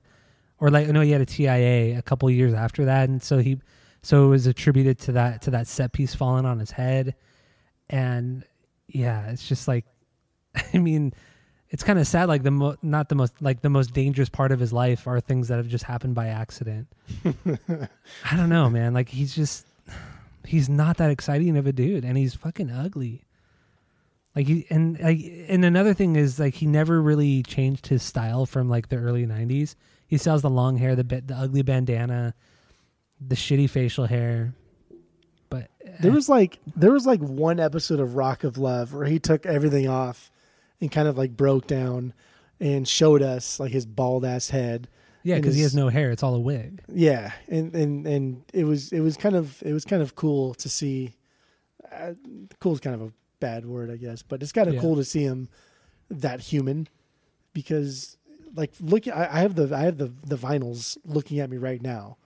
or 0.60 0.70
like 0.70 0.88
no 0.88 1.00
he 1.00 1.10
had 1.10 1.20
a 1.20 1.26
TIA 1.26 1.98
a 1.98 2.02
couple 2.02 2.30
years 2.30 2.54
after 2.54 2.84
that 2.86 3.08
and 3.08 3.22
so 3.22 3.38
he 3.38 3.58
so 4.02 4.26
it 4.26 4.28
was 4.28 4.46
attributed 4.46 4.98
to 5.00 5.12
that 5.12 5.42
to 5.42 5.50
that 5.50 5.66
set 5.66 5.92
piece 5.92 6.14
falling 6.14 6.46
on 6.46 6.58
his 6.58 6.70
head. 6.70 7.14
And 7.88 8.44
yeah 8.88 9.30
it's 9.30 9.48
just 9.48 9.66
like 9.66 9.84
i 10.74 10.78
mean 10.78 11.12
it's 11.70 11.82
kind 11.82 11.98
of 11.98 12.06
sad 12.06 12.28
like 12.28 12.42
the 12.42 12.50
mo- 12.50 12.76
not 12.82 13.08
the 13.08 13.14
most 13.14 13.34
like 13.40 13.60
the 13.60 13.68
most 13.68 13.92
dangerous 13.92 14.28
part 14.28 14.52
of 14.52 14.60
his 14.60 14.72
life 14.72 15.06
are 15.06 15.20
things 15.20 15.48
that 15.48 15.56
have 15.56 15.68
just 15.68 15.84
happened 15.84 16.14
by 16.14 16.28
accident. 16.28 16.86
I 17.26 18.36
don't 18.36 18.48
know 18.48 18.70
man. 18.70 18.94
Like 18.94 19.08
he's 19.08 19.34
just 19.34 19.66
he's 20.46 20.68
not 20.68 20.96
that 20.98 21.10
exciting 21.10 21.56
of 21.56 21.66
a 21.66 21.72
dude 21.72 22.04
and 22.04 22.16
he's 22.16 22.34
fucking 22.34 22.70
ugly. 22.70 23.24
Like 24.34 24.46
he 24.46 24.66
and 24.70 24.98
like 25.00 25.18
and 25.48 25.64
another 25.64 25.92
thing 25.92 26.14
is 26.14 26.38
like 26.38 26.54
he 26.54 26.66
never 26.66 27.02
really 27.02 27.42
changed 27.42 27.88
his 27.88 28.02
style 28.02 28.46
from 28.46 28.68
like 28.68 28.88
the 28.88 28.96
early 28.96 29.26
90s 29.26 29.74
he 30.06 30.16
sells 30.18 30.42
the 30.42 30.50
long 30.50 30.76
hair 30.76 30.94
the 30.96 31.04
bit 31.04 31.26
the 31.28 31.34
ugly 31.34 31.62
bandana 31.62 32.34
the 33.20 33.34
shitty 33.34 33.68
facial 33.68 34.06
hair 34.06 34.54
but 35.48 35.70
There 36.00 36.12
was 36.12 36.28
like 36.28 36.58
there 36.76 36.92
was 36.92 37.06
like 37.06 37.20
one 37.20 37.60
episode 37.60 38.00
of 38.00 38.16
Rock 38.16 38.44
of 38.44 38.58
Love 38.58 38.92
where 38.92 39.06
he 39.06 39.18
took 39.18 39.46
everything 39.46 39.88
off 39.88 40.30
and 40.80 40.90
kind 40.90 41.08
of 41.08 41.16
like 41.16 41.36
broke 41.36 41.66
down 41.66 42.12
and 42.60 42.86
showed 42.86 43.22
us 43.22 43.58
like 43.60 43.72
his 43.72 43.86
bald 43.86 44.24
ass 44.24 44.50
head. 44.50 44.88
yeah 45.22 45.36
because 45.36 45.54
he 45.54 45.62
has 45.62 45.74
no 45.74 45.88
hair 45.88 46.10
it's 46.10 46.22
all 46.22 46.34
a 46.34 46.40
wig 46.40 46.82
Yeah, 46.92 47.32
and 47.48 47.74
and 47.74 48.06
and 48.06 48.44
it 48.52 48.64
was 48.64 48.92
it 48.92 49.00
was 49.00 49.16
kind 49.16 49.34
of 49.36 49.62
it 49.62 49.72
was 49.72 49.84
kind 49.84 50.02
of 50.02 50.14
cool 50.14 50.54
to 50.54 50.68
see. 50.68 51.14
Uh, 51.92 52.14
cool 52.60 52.72
is 52.72 52.80
kind 52.80 52.94
of 53.00 53.02
a 53.08 53.12
bad 53.38 53.64
word, 53.64 53.90
I 53.90 53.96
guess, 53.96 54.22
but 54.22 54.42
it's 54.42 54.50
kind 54.52 54.68
of 54.68 54.74
Yeah. 54.74 54.80
cool 54.80 54.96
to 54.96 55.04
see 55.04 55.22
him 55.22 55.48
that 56.10 56.40
human 56.40 56.88
because 57.52 58.15
like 58.56 58.72
look, 58.80 59.06
I, 59.08 59.28
I 59.30 59.40
have 59.40 59.54
the 59.54 59.74
I 59.76 59.82
have 59.82 59.98
the 59.98 60.12
the 60.24 60.36
vinyls 60.36 60.96
looking 61.04 61.38
at 61.40 61.48
me 61.50 61.56
right 61.58 61.80
now 61.80 62.16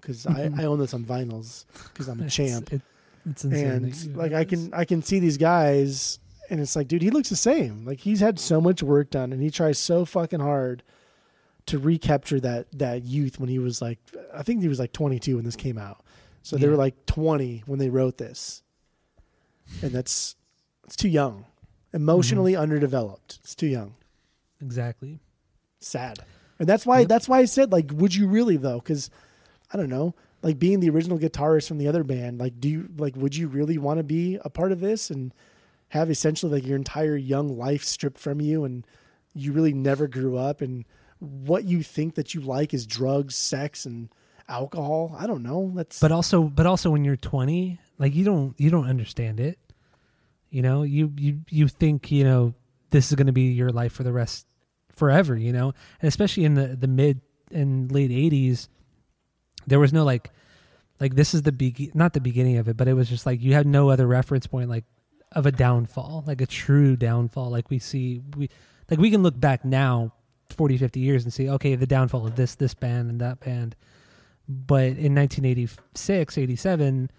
because 0.00 0.26
I, 0.26 0.50
I 0.56 0.64
own 0.64 0.78
this 0.78 0.92
on 0.94 1.04
vinyls 1.04 1.64
because 1.92 2.08
I'm 2.08 2.20
a 2.20 2.28
champ. 2.28 2.72
it- 2.72 2.82
it's 3.28 3.44
insane 3.44 3.66
and 3.66 4.16
like 4.16 4.32
I 4.32 4.44
can 4.44 4.72
I 4.72 4.84
can 4.86 5.02
see 5.02 5.18
these 5.18 5.36
guys 5.36 6.18
and 6.48 6.60
it's 6.60 6.74
like 6.76 6.88
dude 6.88 7.02
he 7.02 7.10
looks 7.10 7.28
the 7.28 7.36
same. 7.36 7.84
Like 7.84 8.00
he's 8.00 8.20
had 8.20 8.38
so 8.38 8.58
much 8.60 8.82
work 8.82 9.10
done 9.10 9.32
and 9.32 9.42
he 9.42 9.50
tries 9.50 9.78
so 9.78 10.04
fucking 10.06 10.40
hard 10.40 10.82
to 11.66 11.78
recapture 11.78 12.40
that 12.40 12.66
that 12.78 13.02
youth 13.04 13.38
when 13.38 13.50
he 13.50 13.58
was 13.58 13.82
like 13.82 13.98
I 14.32 14.42
think 14.42 14.62
he 14.62 14.68
was 14.68 14.78
like 14.78 14.92
22 14.92 15.36
when 15.36 15.44
this 15.44 15.56
came 15.56 15.76
out. 15.76 16.02
So 16.42 16.56
they 16.56 16.68
were 16.68 16.76
like 16.76 17.04
20 17.06 17.64
when 17.66 17.78
they 17.78 17.90
wrote 17.90 18.16
this. 18.16 18.62
And 19.82 19.90
that's 19.92 20.36
it's 20.84 20.96
too 20.96 21.08
young. 21.08 21.44
Emotionally 21.92 22.52
Mm-hmm. 22.52 22.62
underdeveloped. 22.62 23.40
It's 23.42 23.54
too 23.54 23.66
young. 23.66 23.94
Exactly. 24.62 25.20
Sad. 25.80 26.20
And 26.58 26.68
that's 26.68 26.84
why 26.84 27.04
that's 27.04 27.28
why 27.28 27.38
I 27.38 27.44
said 27.44 27.72
like, 27.72 27.90
would 27.92 28.14
you 28.14 28.26
really 28.26 28.56
though? 28.56 28.78
Because 28.78 29.10
I 29.72 29.76
don't 29.76 29.88
know, 29.88 30.14
like 30.42 30.58
being 30.58 30.80
the 30.80 30.90
original 30.90 31.18
guitarist 31.18 31.68
from 31.68 31.78
the 31.78 31.88
other 31.88 32.04
band, 32.04 32.38
like, 32.38 32.60
do 32.60 32.68
you 32.68 32.88
like 32.96 33.16
would 33.16 33.36
you 33.36 33.48
really 33.48 33.78
want 33.78 33.98
to 33.98 34.04
be 34.04 34.38
a 34.44 34.50
part 34.50 34.72
of 34.72 34.80
this 34.80 35.10
and 35.10 35.32
have 35.90 36.10
essentially 36.10 36.52
like 36.52 36.66
your 36.66 36.76
entire 36.76 37.16
young 37.16 37.56
life 37.56 37.84
stripped 37.84 38.18
from 38.18 38.40
you 38.40 38.64
and 38.64 38.86
you 39.34 39.52
really 39.52 39.72
never 39.72 40.06
grew 40.06 40.36
up 40.36 40.60
and 40.60 40.84
what 41.20 41.64
you 41.64 41.82
think 41.82 42.14
that 42.14 42.34
you 42.34 42.40
like 42.40 42.72
is 42.72 42.86
drugs, 42.86 43.34
sex, 43.34 43.86
and 43.86 44.08
alcohol. 44.48 45.14
I 45.18 45.26
don't 45.26 45.42
know. 45.42 45.72
That's 45.74 46.00
But 46.00 46.12
also, 46.12 46.42
but 46.42 46.66
also, 46.66 46.90
when 46.90 47.04
you're 47.04 47.16
20, 47.16 47.78
like 47.98 48.14
you 48.14 48.24
don't 48.24 48.58
you 48.58 48.70
don't 48.70 48.88
understand 48.88 49.40
it. 49.40 49.58
You 50.50 50.62
know, 50.62 50.82
you 50.82 51.12
you 51.16 51.40
you 51.48 51.68
think 51.68 52.10
you 52.10 52.24
know 52.24 52.54
this 52.90 53.10
is 53.10 53.16
going 53.16 53.26
to 53.26 53.32
be 53.32 53.52
your 53.52 53.70
life 53.70 53.92
for 53.92 54.02
the 54.02 54.12
rest 54.12 54.46
forever. 54.98 55.36
You 55.36 55.52
know, 55.52 55.72
and 56.00 56.08
especially 56.08 56.44
in 56.44 56.54
the 56.54 56.76
the 56.76 56.88
mid 56.88 57.20
and 57.50 57.90
late 57.90 58.10
80s, 58.10 58.68
there 59.66 59.78
was 59.78 59.92
no 59.92 60.04
like 60.04 60.30
like 61.00 61.14
this 61.14 61.34
is 61.34 61.42
the 61.42 61.52
be 61.52 61.90
not 61.94 62.12
the 62.12 62.20
beginning 62.20 62.58
of 62.58 62.68
it, 62.68 62.76
but 62.76 62.88
it 62.88 62.94
was 62.94 63.08
just 63.08 63.24
like 63.24 63.40
you 63.40 63.54
had 63.54 63.66
no 63.66 63.90
other 63.90 64.06
reference 64.06 64.46
point 64.46 64.68
like 64.68 64.84
of 65.32 65.46
a 65.46 65.52
downfall, 65.52 66.24
like 66.26 66.40
a 66.40 66.46
true 66.46 66.96
downfall, 66.96 67.50
like 67.50 67.70
we 67.70 67.78
see 67.78 68.20
we 68.36 68.50
like 68.90 68.98
we 68.98 69.10
can 69.10 69.22
look 69.22 69.38
back 69.38 69.64
now 69.64 70.12
40 70.50 70.78
50 70.78 71.00
years 71.00 71.24
and 71.24 71.32
see 71.32 71.48
okay 71.48 71.74
the 71.74 71.86
downfall 71.86 72.26
of 72.26 72.36
this 72.36 72.54
this 72.54 72.74
band 72.74 73.10
and 73.10 73.20
that 73.20 73.40
band 73.40 73.76
but 74.48 74.96
in 74.96 75.14
1986 75.14 76.38
87 76.38 77.10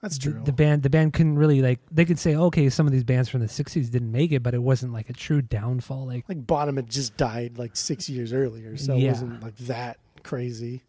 that's 0.00 0.16
true. 0.18 0.40
the 0.44 0.52
band 0.52 0.82
the 0.82 0.90
band 0.90 1.12
couldn't 1.12 1.36
really 1.36 1.60
like 1.62 1.78
they 1.90 2.04
could 2.04 2.18
say 2.18 2.34
okay 2.34 2.68
some 2.70 2.86
of 2.86 2.92
these 2.92 3.04
bands 3.04 3.28
from 3.28 3.40
the 3.40 3.46
60s 3.46 3.90
didn't 3.90 4.10
make 4.10 4.32
it 4.32 4.42
but 4.42 4.54
it 4.54 4.62
wasn't 4.62 4.92
like 4.92 5.10
a 5.10 5.12
true 5.12 5.42
downfall 5.42 6.06
like 6.06 6.24
like 6.28 6.46
Bonham 6.46 6.76
had 6.76 6.88
just 6.88 7.16
died 7.16 7.58
like 7.58 7.76
six 7.76 8.08
years 8.08 8.32
earlier, 8.32 8.76
so 8.76 8.96
it 8.96 9.06
wasn't 9.08 9.42
like 9.42 9.56
that 9.58 9.98
crazy. 10.22 10.82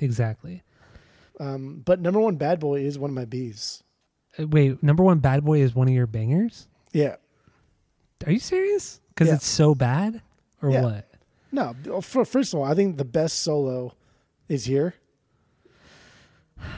exactly 0.00 0.62
Um, 1.40 1.82
but 1.84 2.00
number 2.00 2.20
one, 2.20 2.36
Bad 2.36 2.60
Boy 2.60 2.80
is 2.80 2.98
one 2.98 3.10
of 3.10 3.14
my 3.16 3.24
bees. 3.24 3.82
Uh, 4.38 4.46
wait 4.46 4.82
number 4.82 5.02
one 5.02 5.18
bad 5.18 5.44
boy 5.44 5.60
is 5.60 5.74
one 5.74 5.86
of 5.88 5.94
your 5.94 6.06
bangers 6.06 6.66
Yeah, 6.92 7.16
are 8.26 8.32
you 8.32 8.38
serious 8.38 9.00
because 9.10 9.28
Yeah. 9.28 9.34
it's 9.34 9.46
so 9.46 9.74
bad 9.74 10.20
or 10.62 10.70
Yeah. 10.70 10.82
what 10.82 11.08
no. 11.54 11.74
For, 12.00 12.24
first 12.24 12.54
of 12.54 12.60
all, 12.60 12.64
I 12.64 12.74
think 12.74 12.96
the 12.96 13.04
best 13.04 13.40
solo 13.40 13.94
is 14.48 14.64
here, 14.64 14.94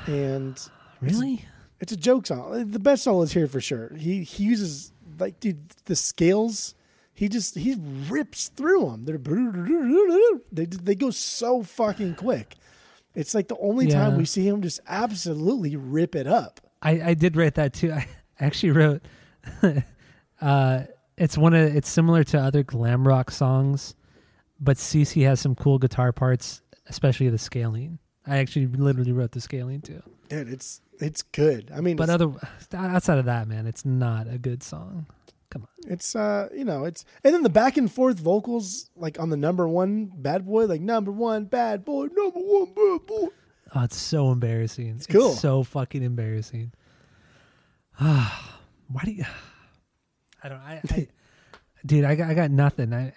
and 0.06 0.60
really 1.00 1.44
it's 1.80 1.92
a 1.92 1.96
joke 1.96 2.26
song. 2.26 2.70
The 2.70 2.78
best 2.78 3.04
solo 3.04 3.22
is 3.22 3.32
here 3.32 3.46
for 3.46 3.60
sure. 3.60 3.94
He 3.94 4.22
he 4.22 4.44
uses 4.44 4.92
like 5.18 5.40
dude 5.40 5.70
the 5.84 5.96
scales. 5.96 6.74
He 7.12 7.28
just 7.28 7.54
he 7.54 7.76
rips 8.08 8.48
through 8.48 8.86
them. 8.86 9.04
They're 9.04 9.18
they 10.52 10.66
they 10.66 10.94
go 10.94 11.10
so 11.10 11.62
fucking 11.62 12.16
quick. 12.16 12.56
It's 13.14 13.34
like 13.34 13.48
the 13.48 13.58
only 13.58 13.86
time 13.86 14.16
we 14.16 14.24
see 14.24 14.46
him 14.46 14.60
just 14.60 14.80
absolutely 14.88 15.76
rip 15.76 16.16
it 16.16 16.26
up. 16.26 16.60
I, 16.82 17.10
I 17.10 17.14
did 17.14 17.36
write 17.36 17.54
that 17.54 17.72
too. 17.72 17.92
I 17.92 18.06
actually 18.40 18.72
wrote 18.72 19.02
uh 20.40 20.82
it's 21.16 21.38
one 21.38 21.54
of 21.54 21.76
it's 21.76 21.88
similar 21.88 22.24
to 22.24 22.38
other 22.40 22.64
glam 22.64 23.06
rock 23.06 23.30
songs, 23.30 23.94
but 24.58 24.76
CC 24.76 25.24
has 25.24 25.40
some 25.40 25.54
cool 25.54 25.78
guitar 25.78 26.12
parts, 26.12 26.62
especially 26.88 27.28
the 27.28 27.38
scaling. 27.38 27.98
I 28.26 28.38
actually 28.38 28.66
literally 28.66 29.12
wrote 29.12 29.32
the 29.32 29.40
scaling 29.40 29.82
too. 29.82 30.02
Dude, 30.28 30.48
it's 30.48 30.80
it's 31.01 31.22
good. 31.22 31.70
I 31.74 31.80
mean, 31.80 31.97
But 31.97 32.11
other 32.11 32.32
outside 32.72 33.18
of 33.18 33.24
that, 33.26 33.49
man, 33.49 33.66
it's 33.66 33.84
not 33.84 34.26
a 34.28 34.38
good 34.38 34.62
song. 34.62 35.07
Come 35.51 35.62
on. 35.62 35.92
it's 35.92 36.16
uh 36.16 36.49
you 36.53 36.64
know 36.64 36.84
it's 36.84 37.05
and 37.22 37.32
then 37.32 37.45
the 37.45 37.49
back 37.49 37.76
and 37.76 37.92
forth 37.92 38.18
vocals 38.18 38.90
like 38.97 39.20
on 39.20 39.30
the 39.30 39.36
number 39.36 39.68
one 39.68 40.11
bad 40.12 40.45
boy 40.45 40.64
like 40.64 40.80
number 40.80 41.12
one 41.12 41.45
bad 41.45 41.84
boy 41.84 42.07
number 42.07 42.40
one 42.40 42.72
bad 42.74 43.07
boy. 43.07 43.28
Oh, 43.74 43.82
it's 43.84 43.97
so 43.97 44.32
embarrassing. 44.32 44.88
It's 44.88 45.07
cool. 45.07 45.32
so 45.32 45.62
fucking 45.62 46.03
embarrassing. 46.03 46.72
Ah, 48.01 48.61
why 48.88 49.03
do 49.05 49.12
you? 49.12 49.24
I 50.42 50.49
don't. 50.49 50.59
I, 50.59 50.80
I 50.90 51.09
dude, 51.86 52.05
I 52.05 52.14
got, 52.14 52.30
I 52.30 52.34
got 52.34 52.51
nothing. 52.51 52.92
I, 52.92 53.12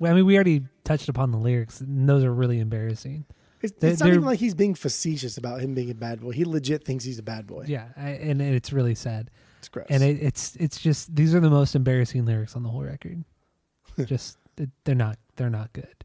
I 0.00 0.12
mean, 0.12 0.26
we 0.26 0.34
already 0.34 0.64
touched 0.84 1.08
upon 1.08 1.30
the 1.30 1.38
lyrics, 1.38 1.80
and 1.80 2.08
those 2.08 2.24
are 2.24 2.32
really 2.32 2.60
embarrassing. 2.60 3.24
It's, 3.60 3.72
it's 3.82 4.00
not 4.00 4.10
even 4.10 4.24
like 4.24 4.38
he's 4.38 4.54
being 4.54 4.74
facetious 4.74 5.36
about 5.36 5.60
him 5.60 5.74
being 5.74 5.90
a 5.90 5.94
bad 5.94 6.20
boy. 6.20 6.30
He 6.30 6.44
legit 6.44 6.84
thinks 6.84 7.04
he's 7.04 7.18
a 7.18 7.24
bad 7.24 7.46
boy. 7.46 7.64
Yeah, 7.66 7.88
I, 7.96 8.10
and 8.10 8.40
it's 8.40 8.72
really 8.72 8.94
sad. 8.94 9.30
It's 9.58 9.68
gross. 9.68 9.86
And 9.90 10.02
it, 10.02 10.22
it's 10.22 10.54
it's 10.56 10.80
just 10.80 11.14
these 11.14 11.34
are 11.34 11.40
the 11.40 11.50
most 11.50 11.74
embarrassing 11.74 12.24
lyrics 12.24 12.54
on 12.54 12.62
the 12.62 12.68
whole 12.68 12.84
record. 12.84 13.24
just 14.04 14.38
they're 14.84 14.94
not 14.94 15.18
they're 15.36 15.50
not 15.50 15.72
good. 15.72 16.04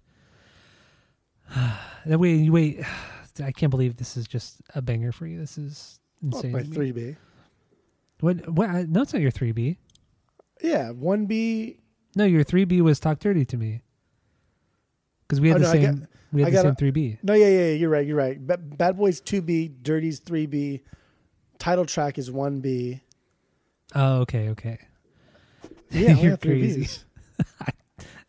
Then 2.05 2.19
wait 2.19 2.49
wait, 2.49 2.83
I 3.43 3.51
can't 3.51 3.69
believe 3.69 3.97
this 3.97 4.17
is 4.17 4.27
just 4.27 4.61
a 4.75 4.81
banger 4.81 5.11
for 5.11 5.25
you. 5.27 5.39
This 5.39 5.57
is 5.57 5.99
insane. 6.21 6.51
to 6.51 6.63
me. 6.63 6.63
three 6.63 6.91
B. 6.91 7.15
What 8.19 8.49
what? 8.49 8.89
No, 8.89 9.03
it's 9.03 9.13
not 9.13 9.21
your 9.21 9.31
three 9.31 9.51
B. 9.51 9.77
Yeah, 10.61 10.89
one 10.89 11.25
B. 11.27 11.77
No, 12.15 12.25
your 12.25 12.43
three 12.43 12.65
B 12.65 12.81
was 12.81 12.99
talk 12.99 13.19
dirty 13.19 13.45
to 13.45 13.57
me. 13.57 13.81
Because 15.27 15.41
we 15.41 15.49
had 15.49 15.57
Oh, 15.57 15.59
the 15.59 15.65
no, 15.65 15.71
same 15.71 15.99
got- 15.99 16.09
we 16.31 16.41
had 16.41 16.47
I 16.47 16.51
the 16.55 16.61
same 16.61 16.75
three 16.75 16.91
B. 16.91 17.17
No, 17.23 17.33
yeah, 17.33 17.47
yeah, 17.47 17.59
yeah, 17.67 17.73
you're 17.73 17.89
right. 17.89 18.05
You're 18.07 18.17
right. 18.17 18.45
Ba- 18.45 18.57
bad 18.57 18.97
boys 18.97 19.19
two 19.21 19.41
B, 19.41 19.67
dirty's 19.67 20.19
three 20.19 20.45
B. 20.45 20.81
Title 21.59 21.85
track 21.85 22.17
is 22.17 22.29
one 22.31 22.59
B. 22.59 23.01
Oh, 23.95 24.21
okay, 24.21 24.49
okay. 24.49 24.79
Yeah, 25.91 26.13
You're 26.21 26.37
crazy. 26.37 26.87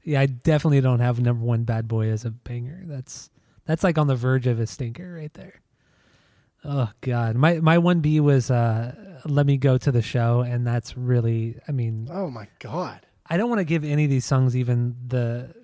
Yeah, 0.07 0.21
I 0.21 0.27
definitely 0.27 0.83
don't 0.83 1.01
have 1.01 1.19
number 1.19 1.43
one 1.43 1.65
bad 1.65 1.89
boy 1.89 2.11
as 2.11 2.27
a 2.27 2.31
banger. 2.31 2.83
That's 2.85 3.31
that's 3.65 3.83
like 3.83 3.97
on 3.97 4.07
the 4.07 4.15
verge 4.15 4.47
of 4.47 4.61
a 4.61 4.67
stinker 4.67 5.15
right 5.15 5.33
there. 5.33 5.63
Oh 6.63 6.91
god. 7.01 7.37
My 7.37 7.59
my 7.61 7.79
one 7.79 8.01
B 8.01 8.21
was 8.21 8.51
uh 8.51 8.95
let 9.25 9.47
me 9.47 9.57
go 9.57 9.79
to 9.79 9.91
the 9.91 10.03
show 10.03 10.41
and 10.43 10.67
that's 10.67 10.95
really 10.95 11.57
I 11.67 11.73
mean 11.73 12.09
Oh 12.13 12.29
my 12.29 12.49
god. 12.59 13.01
I 13.27 13.39
don't 13.39 13.49
want 13.49 13.61
to 13.61 13.65
give 13.65 13.83
any 13.83 14.05
of 14.05 14.11
these 14.11 14.27
songs 14.27 14.55
even 14.55 14.95
the 15.07 15.55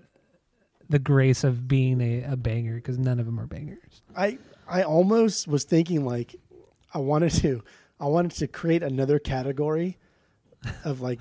the 0.91 0.99
grace 0.99 1.45
of 1.45 1.67
being 1.67 2.01
a, 2.01 2.33
a 2.33 2.37
banger 2.37 2.75
because 2.75 2.99
none 2.99 3.19
of 3.19 3.25
them 3.27 3.41
are 3.41 3.47
bangers. 3.47 4.03
I 4.15 4.39
I 4.69 4.83
almost 4.83 5.49
was 5.49 5.65
thinking 5.65 6.05
like 6.05 6.37
I 6.93 6.99
wanted 6.99 7.31
to 7.35 7.63
I 7.99 8.07
wanted 8.07 8.33
to 8.33 8.47
create 8.47 8.83
another 8.83 9.19
category 9.19 9.97
of 10.85 11.01
like 11.01 11.21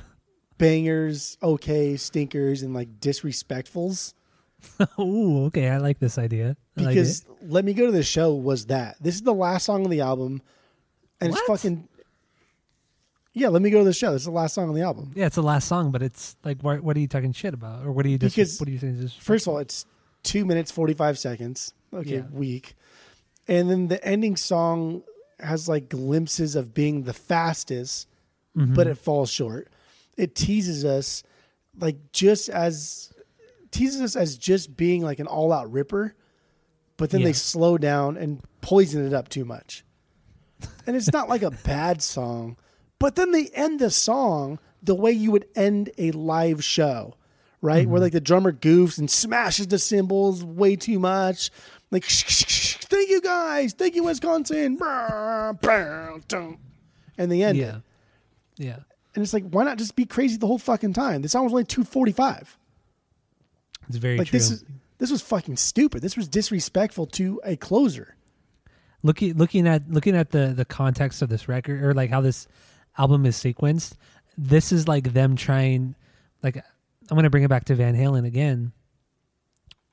bangers, 0.58 1.38
okay, 1.42 1.96
stinkers, 1.98 2.62
and 2.64 2.74
like 2.74 3.00
disrespectfuls. 3.00 4.14
Ooh, 5.00 5.46
okay, 5.46 5.70
I 5.70 5.78
like 5.78 6.00
this 6.00 6.18
idea. 6.18 6.58
I 6.78 6.84
Because 6.86 7.22
it. 7.22 7.28
Let 7.50 7.64
Me 7.64 7.74
Go 7.74 7.86
to 7.86 7.92
the 7.92 8.04
Show 8.04 8.34
was 8.34 8.66
that. 8.68 8.98
This 9.02 9.16
is 9.16 9.22
the 9.22 9.34
last 9.34 9.66
song 9.66 9.86
on 9.86 9.90
the 9.90 10.02
album. 10.02 10.42
And 11.22 11.32
What? 11.32 11.40
it's 11.40 11.48
fucking 11.48 11.88
Yeah, 13.40 13.48
Let 13.50 13.62
Me 13.62 13.70
Go 13.70 13.80
to 13.80 13.84
the 13.86 13.94
Show. 13.94 14.12
This 14.12 14.22
is 14.24 14.26
the 14.26 14.32
last 14.32 14.54
song 14.54 14.70
on 14.70 14.76
the 14.76 14.82
album. 14.82 15.12
Yeah, 15.16 15.26
it's 15.28 15.36
the 15.36 15.44
last 15.44 15.68
song, 15.68 15.92
but 15.92 16.02
it's 16.02 16.36
like, 16.44 16.62
what, 16.62 16.82
what 16.82 16.96
are 16.98 17.00
you 17.00 17.08
talking 17.08 17.32
shit 17.34 17.54
about, 17.54 17.86
or 17.86 17.92
what 17.92 18.06
are 18.06 18.10
you 18.10 18.18
just? 18.18 18.36
Because 18.36 18.60
what 18.60 18.68
are 18.68 18.72
you 18.72 18.80
saying? 18.80 19.00
Just 19.00 19.20
First 19.22 19.48
of 19.48 19.54
all, 19.54 19.60
it's 19.60 19.86
two 20.24 20.46
minutes 20.46 20.72
forty 20.72 20.94
five 20.94 21.18
seconds. 21.18 21.74
Okay, 21.94 22.18
Yeah. 22.18 22.24
weak. 22.32 22.76
And 23.48 23.70
then 23.70 23.88
the 23.88 24.04
ending 24.06 24.36
song 24.36 25.04
has 25.40 25.68
like 25.70 25.90
glimpses 25.90 26.56
of 26.56 26.74
being 26.74 27.04
the 27.04 27.14
fastest, 27.14 28.08
Mm-hmm. 28.58 28.74
but 28.74 28.88
it 28.88 28.98
falls 28.98 29.30
short. 29.30 29.70
It 30.18 30.34
teases 30.36 30.84
us 30.84 31.24
like 31.80 32.12
just 32.12 32.50
as 32.50 33.14
teases 33.72 34.02
us 34.02 34.16
as 34.16 34.38
just 34.38 34.76
being 34.76 35.02
like 35.04 35.20
an 35.20 35.28
all 35.28 35.54
out 35.54 35.72
ripper, 35.72 36.16
but 36.98 37.12
then 37.12 37.22
Yeah. 37.22 37.28
they 37.28 37.34
slow 37.34 37.78
down 37.78 38.18
and 38.18 38.42
poison 38.62 39.06
it 39.06 39.14
up 39.14 39.30
too 39.30 39.46
much. 39.46 39.86
And 40.88 40.96
it's 40.96 41.14
not 41.14 41.30
like 41.30 41.44
a 41.44 41.52
bad 41.52 42.02
song, 42.02 42.58
but 43.00 43.16
then 43.16 43.32
they 43.32 43.48
end 43.48 43.80
the 43.80 43.90
song 43.90 44.60
the 44.84 44.96
way 44.96 45.12
you 45.12 45.32
would 45.32 45.46
end 45.56 45.90
a 45.98 46.12
live 46.12 46.64
show, 46.64 47.16
right? 47.62 47.88
Where 47.88 47.98
mm-hmm. 47.98 48.04
like 48.04 48.14
the 48.14 48.22
drummer 48.22 48.52
goofs 48.52 48.98
and 48.98 49.10
smashes 49.10 49.68
the 49.68 49.80
cymbals 49.80 50.44
way 50.44 50.76
too 50.76 51.00
much. 51.00 51.52
Like, 51.92 52.06
thank 52.08 53.10
you 53.10 53.22
guys, 53.22 53.74
thank 53.74 53.96
you 53.96 54.04
Wisconsin, 54.04 54.78
and 57.18 57.32
they 57.32 57.44
end 57.44 57.58
it. 57.58 57.62
yeah, 57.62 57.80
yeah. 58.58 58.78
And 59.16 59.24
it's 59.24 59.34
like, 59.34 59.50
why 59.50 59.64
not 59.64 59.78
just 59.80 59.96
be 59.96 60.06
crazy 60.06 60.38
the 60.38 60.46
whole 60.48 60.60
fucking 60.60 60.94
time? 60.94 61.24
The 61.24 61.30
song 61.30 61.44
was 61.44 61.54
only 61.54 61.64
two 61.66 61.84
forty 61.84 62.12
five. 62.12 62.58
It's 63.88 63.98
very 63.98 64.18
Like 64.18 64.28
true. 64.28 64.38
this 64.38 64.52
is 64.52 64.64
this 65.00 65.12
was 65.12 65.22
fucking 65.22 65.58
stupid. 65.58 66.02
This 66.02 66.16
was 66.16 66.28
disrespectful 66.28 67.08
to 67.08 67.42
a 67.44 67.56
closer. 67.56 68.16
looking 69.02 69.34
looking 69.36 69.68
at 69.68 69.90
looking 69.90 70.16
at 70.16 70.30
the 70.30 70.54
the 70.56 70.66
context 70.66 71.22
of 71.22 71.30
this 71.30 71.48
record 71.48 71.84
or 71.84 71.94
like 71.94 72.10
how 72.12 72.22
this 72.22 72.48
album 73.00 73.26
is 73.26 73.36
sequenced 73.36 73.94
this 74.38 74.72
is 74.72 74.88
like 74.88 75.14
them 75.14 75.36
trying 75.36 75.96
like 76.44 76.58
i'm 76.58 77.16
going 77.16 77.24
to 77.24 77.30
bring 77.30 77.44
it 77.44 77.50
back 77.50 77.66
to 77.66 77.76
van 77.76 77.96
halen 77.96 78.26
again 78.26 78.72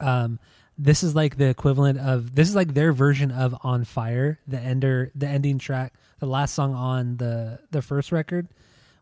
um 0.00 0.38
this 0.78 1.02
is 1.02 1.14
like 1.14 1.38
the 1.38 1.48
equivalent 1.48 1.98
of 1.98 2.34
this 2.34 2.48
is 2.48 2.54
like 2.54 2.74
their 2.74 2.92
version 2.92 3.30
of 3.30 3.56
on 3.62 3.84
fire 3.84 4.38
the 4.46 4.58
ender 4.58 5.10
the 5.14 5.26
ending 5.26 5.58
track 5.58 5.94
the 6.18 6.26
last 6.26 6.54
song 6.54 6.74
on 6.74 7.16
the 7.16 7.58
the 7.70 7.80
first 7.80 8.12
record 8.12 8.48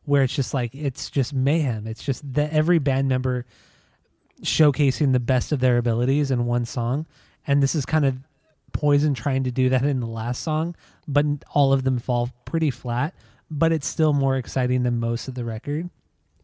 where 0.04 0.22
it's 0.22 0.34
just 0.34 0.54
like 0.54 0.74
it's 0.74 1.10
just 1.10 1.32
mayhem 1.32 1.86
it's 1.86 2.04
just 2.04 2.34
that 2.34 2.52
every 2.52 2.78
band 2.78 3.08
member 3.08 3.44
showcasing 4.42 5.12
the 5.12 5.20
best 5.20 5.52
of 5.52 5.60
their 5.60 5.78
abilities 5.78 6.30
in 6.30 6.46
one 6.46 6.64
song, 6.64 7.06
and 7.46 7.62
this 7.62 7.74
is 7.74 7.86
kind 7.86 8.04
of 8.04 8.16
Poison 8.72 9.14
trying 9.14 9.44
to 9.44 9.52
do 9.52 9.68
that 9.68 9.84
in 9.84 10.00
the 10.00 10.06
last 10.06 10.42
song, 10.42 10.74
but 11.06 11.24
all 11.52 11.72
of 11.72 11.84
them 11.84 12.00
fall 12.00 12.30
pretty 12.44 12.70
flat. 12.70 13.14
But 13.50 13.72
it's 13.72 13.86
still 13.86 14.12
more 14.12 14.36
exciting 14.36 14.82
than 14.82 14.98
most 14.98 15.28
of 15.28 15.34
the 15.34 15.44
record, 15.44 15.90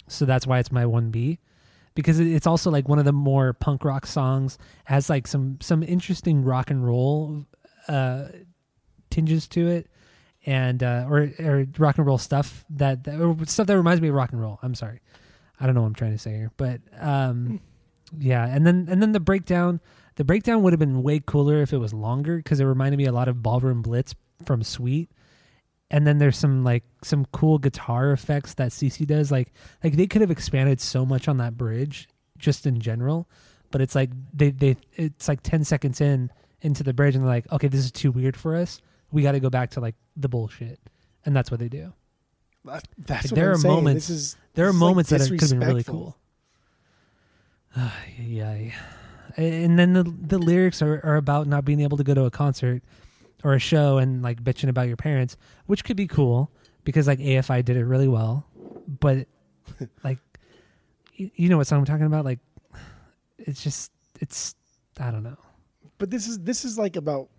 so 0.06 0.24
that's 0.24 0.46
why 0.46 0.58
it's 0.58 0.70
my 0.70 0.86
one 0.86 1.10
B. 1.10 1.38
Because 1.94 2.20
it's 2.20 2.46
also 2.46 2.70
like 2.70 2.88
one 2.88 2.98
of 2.98 3.04
the 3.04 3.12
more 3.12 3.52
punk 3.52 3.84
rock 3.84 4.06
songs 4.06 4.58
has 4.84 5.10
like 5.10 5.26
some 5.26 5.58
some 5.60 5.82
interesting 5.82 6.44
rock 6.44 6.70
and 6.70 6.84
roll 6.84 7.46
uh, 7.88 8.28
tinges 9.10 9.48
to 9.48 9.68
it, 9.68 9.88
and 10.46 10.82
uh, 10.82 11.06
or 11.08 11.30
or 11.40 11.66
rock 11.78 11.98
and 11.98 12.06
roll 12.06 12.18
stuff 12.18 12.64
that, 12.70 13.04
that 13.04 13.48
stuff 13.48 13.66
that 13.66 13.76
reminds 13.76 14.00
me 14.00 14.08
of 14.08 14.14
rock 14.14 14.32
and 14.32 14.40
roll. 14.40 14.58
I'm 14.62 14.74
sorry, 14.74 15.00
I 15.58 15.66
don't 15.66 15.74
know 15.74 15.82
what 15.82 15.88
I'm 15.88 15.94
trying 15.94 16.12
to 16.12 16.18
say 16.18 16.30
here, 16.32 16.52
but 16.56 16.80
um, 16.98 17.60
yeah, 18.18 18.46
and 18.46 18.66
then 18.66 18.86
and 18.90 19.02
then 19.02 19.12
the 19.12 19.20
breakdown. 19.20 19.80
The 20.16 20.24
breakdown 20.24 20.62
would 20.62 20.74
have 20.74 20.80
been 20.80 21.02
way 21.02 21.20
cooler 21.24 21.62
if 21.62 21.72
it 21.72 21.78
was 21.78 21.94
longer 21.94 22.36
because 22.36 22.60
it 22.60 22.64
reminded 22.64 22.98
me 22.98 23.06
a 23.06 23.12
lot 23.12 23.28
of 23.28 23.42
Ballroom 23.42 23.80
Blitz 23.80 24.14
from 24.44 24.62
Sweet. 24.62 25.08
And 25.92 26.06
then 26.06 26.18
there's 26.18 26.36
some 26.38 26.62
like 26.62 26.84
some 27.02 27.26
cool 27.32 27.58
guitar 27.58 28.12
effects 28.12 28.54
that 28.54 28.70
CC 28.70 29.06
does. 29.06 29.30
Like 29.32 29.52
like 29.82 29.94
they 29.96 30.06
could 30.06 30.20
have 30.20 30.30
expanded 30.30 30.80
so 30.80 31.04
much 31.04 31.26
on 31.28 31.38
that 31.38 31.56
bridge 31.58 32.08
just 32.38 32.64
in 32.66 32.78
general, 32.80 33.28
but 33.72 33.80
it's 33.80 33.94
like 33.96 34.10
they 34.32 34.50
they 34.50 34.76
it's 34.94 35.26
like 35.28 35.42
ten 35.42 35.64
seconds 35.64 36.00
in 36.00 36.30
into 36.62 36.82
the 36.84 36.92
bridge 36.92 37.14
and 37.16 37.24
they're 37.24 37.30
like, 37.30 37.50
okay, 37.52 37.66
this 37.68 37.80
is 37.80 37.90
too 37.90 38.12
weird 38.12 38.36
for 38.36 38.54
us. 38.54 38.80
We 39.10 39.22
got 39.22 39.32
to 39.32 39.40
go 39.40 39.50
back 39.50 39.70
to 39.70 39.80
like 39.80 39.96
the 40.16 40.28
bullshit, 40.28 40.78
and 41.26 41.34
that's 41.34 41.50
what 41.50 41.58
they 41.58 41.68
do. 41.68 41.92
That- 42.64 42.86
That's 42.98 43.24
Like, 43.24 43.30
what 43.32 43.34
there 43.36 43.48
I'm 43.48 43.54
are 43.54 43.58
saying. 43.58 43.74
moments- 43.74 44.06
This 44.08 44.16
is 44.16 44.36
There 44.54 44.66
are 44.66 44.68
this 44.68 44.76
is, 44.76 44.80
like, 44.82 44.88
moments 44.88 45.10
that 45.10 45.20
could 45.28 45.40
have 45.40 45.50
been 45.50 45.60
really 45.60 45.82
cool. 45.84 46.16
yeah, 47.76 48.54
yeah. 48.54 48.72
And 49.36 49.78
then 49.78 49.92
the 49.92 50.02
the 50.04 50.38
lyrics 50.38 50.82
are, 50.82 51.00
are 51.04 51.16
about 51.16 51.46
not 51.46 51.64
being 51.64 51.80
able 51.80 51.96
to 51.96 52.04
go 52.04 52.14
to 52.14 52.24
a 52.24 52.30
concert 52.30 52.82
or 53.44 53.54
a 53.54 53.58
show 53.58 53.98
and 53.98 54.22
like 54.22 54.42
bitching 54.42 54.68
about 54.68 54.86
your 54.88 54.96
parents, 54.96 55.36
which 55.66 55.84
could 55.84 55.96
be 55.96 56.06
cool 56.06 56.50
because 56.84 57.06
like 57.06 57.18
AFI 57.18 57.64
did 57.64 57.76
it 57.76 57.84
really 57.84 58.08
well, 58.08 58.46
but 59.00 59.26
like 60.04 60.18
you, 61.14 61.30
you 61.34 61.48
know 61.48 61.56
what 61.56 61.66
song 61.66 61.78
I'm 61.80 61.84
talking 61.84 62.06
about? 62.06 62.24
Like 62.24 62.38
it's 63.38 63.62
just 63.62 63.92
it's 64.20 64.54
I 64.98 65.10
don't 65.10 65.22
know. 65.22 65.38
But 65.98 66.10
this 66.10 66.26
is 66.28 66.38
this 66.40 66.64
is 66.64 66.78
like 66.78 66.96
about. 66.96 67.28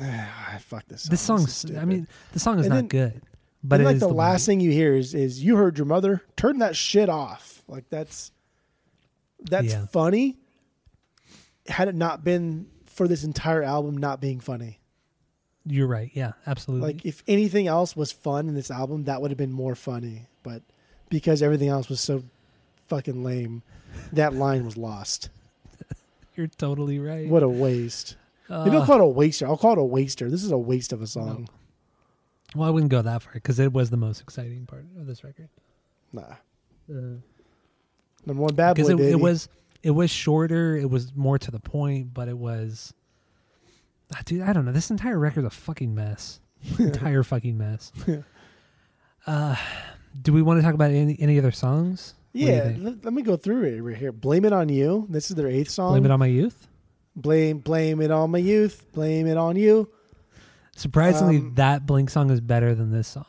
Ah, 0.00 0.58
fuck 0.60 0.84
this. 0.88 1.02
Song. 1.02 1.10
This 1.10 1.20
song's 1.20 1.54
stupid. 1.54 1.78
I 1.80 1.84
mean 1.84 2.08
the 2.32 2.40
song 2.40 2.58
is 2.58 2.66
And 2.66 2.74
not 2.74 2.76
then- 2.80 2.88
good, 2.88 3.22
but 3.62 3.80
it 3.80 3.84
like 3.84 4.00
the, 4.00 4.08
the 4.08 4.12
last 4.14 4.42
vibe. 4.42 4.46
thing 4.46 4.60
you 4.60 4.72
hear 4.72 4.94
is 4.94 5.14
is 5.14 5.42
you 5.42 5.54
heard 5.56 5.78
your 5.78 5.86
mother 5.86 6.20
turn 6.36 6.58
that 6.58 6.74
shit 6.74 7.08
off. 7.08 7.62
Like 7.68 7.88
that's 7.90 8.32
that's 9.40 9.68
Yeah. 9.72 9.86
funny. 9.86 10.36
Had 11.68 11.86
it 11.88 11.94
not 11.94 12.24
been 12.24 12.66
for 12.86 13.06
this 13.06 13.22
entire 13.24 13.62
album 13.62 13.96
not 13.96 14.20
being 14.20 14.40
funny, 14.40 14.80
You're 15.66 15.86
right. 15.86 16.10
Yeah, 16.14 16.32
absolutely. 16.46 16.92
like 16.92 17.04
if 17.06 17.22
anything 17.26 17.66
else 17.68 17.96
was 17.96 18.12
fun 18.12 18.48
in 18.48 18.54
this 18.54 18.70
album, 18.70 19.04
that 19.04 19.22
would 19.22 19.30
have 19.30 19.38
been 19.38 19.52
more 19.52 19.74
funny. 19.74 20.26
But 20.42 20.62
because 21.08 21.42
everything 21.42 21.68
else 21.68 21.88
was 21.88 22.00
so 22.00 22.22
fucking 22.88 23.24
lame, 23.24 23.62
that 24.12 24.34
line 24.34 24.64
was 24.64 24.76
lost. 24.76 25.30
You're 26.36 26.48
totally 26.48 26.98
right. 26.98 27.28
What 27.28 27.42
a 27.42 27.48
waste. 27.48 28.16
Maybe 28.50 28.76
I'll 28.76 28.82
Uh, 28.82 28.86
call 28.86 28.96
it 28.96 29.02
a 29.02 29.06
waster. 29.06 29.46
I'll 29.46 29.56
call 29.56 29.72
it 29.72 29.78
a 29.78 29.84
waster. 29.84 30.28
This 30.30 30.44
is 30.44 30.50
a 30.50 30.58
waste 30.58 30.92
of 30.92 31.00
a 31.00 31.06
song. 31.06 31.48
well, 32.54 32.68
I 32.68 32.70
wouldn't 32.70 32.90
go 32.90 33.00
that 33.00 33.22
far 33.22 33.32
because 33.32 33.58
it 33.58 33.72
was 33.72 33.88
the 33.90 33.96
most 33.96 34.20
exciting 34.20 34.66
part 34.66 34.84
of 34.98 35.06
this 35.06 35.24
record. 35.24 35.48
Nah. 36.12 36.22
Uh, 36.90 37.16
Number 38.26 38.42
one 38.42 38.54
bad 38.54 38.72
boy, 38.72 38.74
because 38.74 38.88
it, 38.90 38.96
baby. 38.98 39.10
it 39.12 39.20
was 39.20 39.48
it 39.82 39.90
was 39.90 40.10
shorter 40.10 40.76
it 40.76 40.88
was 40.90 41.14
more 41.14 41.38
to 41.38 41.50
the 41.50 41.60
point 41.60 42.14
but 42.14 42.26
it 42.28 42.36
was 42.38 42.92
Ah, 44.12 44.20
dude 44.24 44.42
i 44.42 44.52
don't 44.52 44.64
know 44.64 44.72
this 44.72 44.90
entire 44.90 45.18
record's 45.18 45.46
a 45.46 45.50
fucking 45.50 45.94
mess 45.94 46.40
entire 46.78 47.22
fucking 47.22 47.56
mess 47.56 47.92
uh 49.26 49.56
do 50.20 50.32
we 50.32 50.42
want 50.42 50.58
to 50.58 50.62
talk 50.62 50.74
about 50.74 50.90
any 50.90 51.16
any 51.20 51.38
other 51.38 51.50
songs 51.52 52.14
What 52.32 52.40
do 52.40 52.46
you 52.46 52.52
yeah, 52.52 52.92
let, 53.02 53.12
me 53.12 53.22
go 53.22 53.36
through 53.36 53.64
it 53.64 53.80
right 53.80 53.96
here. 53.96 54.12
Blame 54.12 54.44
it 54.44 54.52
on 54.52 54.68
you. 54.68 55.06
This 55.08 55.30
is 55.30 55.36
their 55.36 55.46
eighth 55.48 55.70
song. 55.70 55.92
blame 55.92 56.04
it 56.04 56.10
on 56.10 56.18
my 56.18 56.26
youth 56.26 56.66
blame 57.16 57.58
blame 57.58 58.00
it 58.00 58.10
on 58.10 58.30
my 58.30 58.38
youth. 58.38 58.84
Blame 58.92 59.26
it 59.26 59.36
on 59.36 59.56
you. 59.56 59.88
surprisingly 60.76 61.38
Um, 61.38 61.54
that 61.54 61.86
blink 61.86 62.10
song 62.10 62.30
is 62.30 62.40
better 62.40 62.74
than 62.74 62.90
this 62.90 63.08
song 63.08 63.24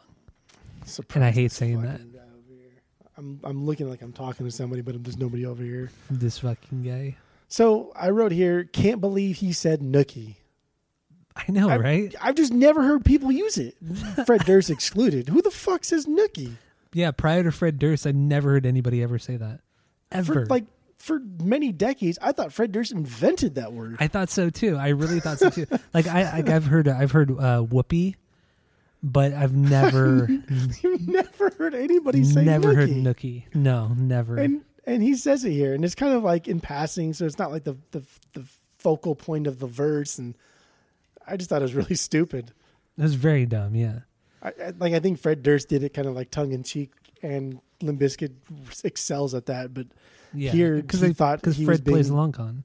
And 1.13 1.23
I 1.23 1.31
hate 1.31 1.45
this 1.47 1.53
saying 1.53 1.81
fucking 1.81 1.91
that. 1.91 2.13
guy 2.13 2.19
over 2.23 2.53
here. 2.59 2.81
I'm 3.17 3.39
I'm 3.43 3.65
looking 3.65 3.89
like 3.89 4.01
I'm 4.01 4.13
talking 4.13 4.45
to 4.45 4.51
somebody, 4.51 4.81
but 4.81 5.03
there's 5.03 5.17
nobody 5.17 5.45
over 5.45 5.63
here. 5.63 5.91
this 6.09 6.39
fucking 6.39 6.83
guy 6.83 7.15
So 7.47 7.93
I 7.95 8.09
wrote 8.09 8.31
here, 8.31 8.63
can't 8.65 9.01
believe 9.01 9.37
he 9.37 9.53
said 9.53 9.81
nookie. 9.81 10.35
i 11.47 11.51
know 11.51 11.69
I- 11.69 11.77
right 11.77 12.15
I've 12.21 12.35
just 12.35 12.53
never 12.53 12.83
heard 12.83 13.03
people 13.05 13.31
use 13.31 13.57
it. 13.57 13.75
Fred 14.25 14.45
Durst 14.45 14.69
excluded. 14.69 15.29
Who 15.29 15.41
the 15.41 15.51
fuck 15.51 15.83
says 15.83 16.05
nookie? 16.05 16.53
yeah 16.93 17.11
prior 17.11 17.43
to 17.43 17.51
fred 17.51 17.77
durst 17.77 18.07
i 18.07 18.11
never 18.13 18.51
heard 18.51 18.65
anybody 18.65 19.03
ever 19.03 19.19
say 19.19 19.35
that 19.35 19.59
ever 20.13 20.33
For 20.33 20.45
like 20.45 20.63
for 20.97 21.19
many 21.43 21.73
decades, 21.73 22.17
I 22.21 22.31
thought 22.31 22.53
Fred 22.53 22.71
Durst 22.71 22.93
invented 22.93 23.55
that 23.55 23.73
word. 23.73 23.97
I 23.99 24.07
thought 24.07 24.29
so 24.29 24.49
too. 24.49 24.75
I 24.77 24.87
really 24.87 25.19
thought 25.19 25.37
so 25.39 25.49
too. 25.49 25.67
Like 25.93 26.07
I, 26.07 26.21
I 26.23 26.43
I've 26.55 26.65
heard 26.65 26.87
I've 26.87 27.11
heard 27.11 27.37
uh, 27.37 27.59
whoopee, 27.61 28.15
but 29.03 29.33
I've 29.33 29.53
never 29.55 30.27
You've 30.49 31.07
never 31.07 31.51
heard 31.59 31.75
anybody 31.75 32.23
say 32.23 32.43
never 32.45 32.73
heard 32.73 32.89
nookie. 32.89 33.03
nookie. 33.03 33.55
No, 33.55 33.89
never. 33.89 34.37
and 34.37 34.61
and 34.87 35.03
he 35.03 35.15
says 35.15 35.43
it 35.43 35.51
here, 35.51 35.73
and 35.75 35.83
it's 35.83 35.95
kind 35.95 36.13
of 36.13 36.23
like 36.23 36.47
in 36.47 36.59
passing, 36.61 37.13
so 37.13 37.25
it's 37.25 37.37
not 37.37 37.51
like 37.51 37.65
the 37.65 37.75
the, 37.91 38.01
the 38.33 38.45
focal 38.79 39.15
point 39.15 39.47
of 39.47 39.59
the 39.59 39.67
verse. 39.67 40.17
And 40.17 40.33
I 41.27 41.37
just 41.37 41.49
thought 41.49 41.61
it 41.61 41.65
was 41.65 41.75
really 41.75 41.95
stupid. 41.95 42.51
it 42.97 43.01
was 43.03 43.15
very 43.15 43.45
dumb. 43.45 43.75
Yeah. 43.75 43.99
I, 44.41 44.49
I, 44.49 44.73
like 44.77 44.93
I 44.93 44.99
think 44.99 45.19
Fred 45.19 45.41
Durst 45.43 45.69
did 45.69 45.83
it 45.83 45.93
kind 45.93 46.07
of 46.07 46.15
like 46.15 46.29
tongue 46.31 46.51
in 46.51 46.63
cheek, 46.63 46.91
and 47.23 47.59
Limp 47.81 47.99
Bizkit 47.99 48.31
excels 48.83 49.33
at 49.33 49.45
that. 49.47 49.73
But 49.73 49.87
Yeah. 50.33 50.51
Here, 50.51 50.75
because 50.81 50.99
they 51.01 51.13
thought 51.13 51.39
because 51.41 51.57
Fred 51.57 51.83
plays 51.85 52.07
being- 52.07 52.17
long 52.17 52.31
con. 52.31 52.63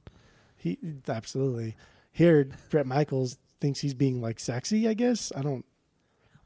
he 0.56 0.78
absolutely 1.08 1.76
here. 2.12 2.48
Bret 2.70 2.86
Michaels 2.86 3.38
thinks 3.60 3.80
he's 3.80 3.94
being 3.94 4.20
like 4.20 4.38
sexy. 4.40 4.88
I 4.88 4.94
guess 4.94 5.32
I 5.36 5.42
don't. 5.42 5.64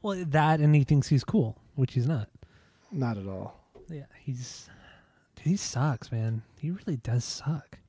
Well, 0.01 0.23
that 0.27 0.59
and 0.59 0.75
he 0.75 0.83
thinks 0.83 1.07
he's 1.07 1.23
cool, 1.23 1.57
which 1.75 1.93
he's 1.95 2.07
not. 2.07 2.29
Not 2.91 3.17
at 3.17 3.27
all. 3.27 3.59
Yeah, 3.89 4.05
he's 4.23 4.69
dude, 5.35 5.45
he 5.47 5.57
sucks, 5.57 6.11
man. 6.11 6.43
He 6.59 6.71
really 6.71 6.97
does 6.97 7.25
suck. 7.25 7.79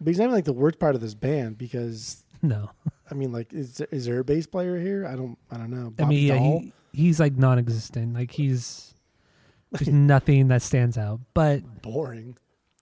But 0.00 0.08
he's 0.08 0.18
not 0.18 0.24
even 0.24 0.34
like 0.36 0.44
the 0.44 0.52
worst 0.52 0.78
part 0.78 0.94
of 0.94 1.00
this 1.00 1.14
band 1.14 1.58
because 1.58 2.22
No, 2.42 2.70
I 3.10 3.14
mean, 3.14 3.32
like, 3.32 3.52
is 3.52 3.78
there, 3.78 3.88
is 3.90 4.06
there 4.06 4.20
a 4.20 4.24
bass 4.24 4.46
player 4.46 4.78
here? 4.78 5.04
I 5.06 5.16
don't. 5.16 5.36
I 5.50 5.56
don't 5.56 5.70
know. 5.70 5.92
I 5.98 6.04
mean, 6.06 6.26
yeah, 6.26 6.36
Dall? 6.36 6.60
he, 6.60 6.72
he's 6.92 7.18
like 7.18 7.36
non-existent. 7.36 8.14
Like 8.14 8.30
he's 8.30 8.94
there's 9.72 9.88
nothing 9.88 10.48
that 10.48 10.62
stands 10.62 10.96
out, 10.96 11.20
but 11.34 11.82
boring. 11.82 12.36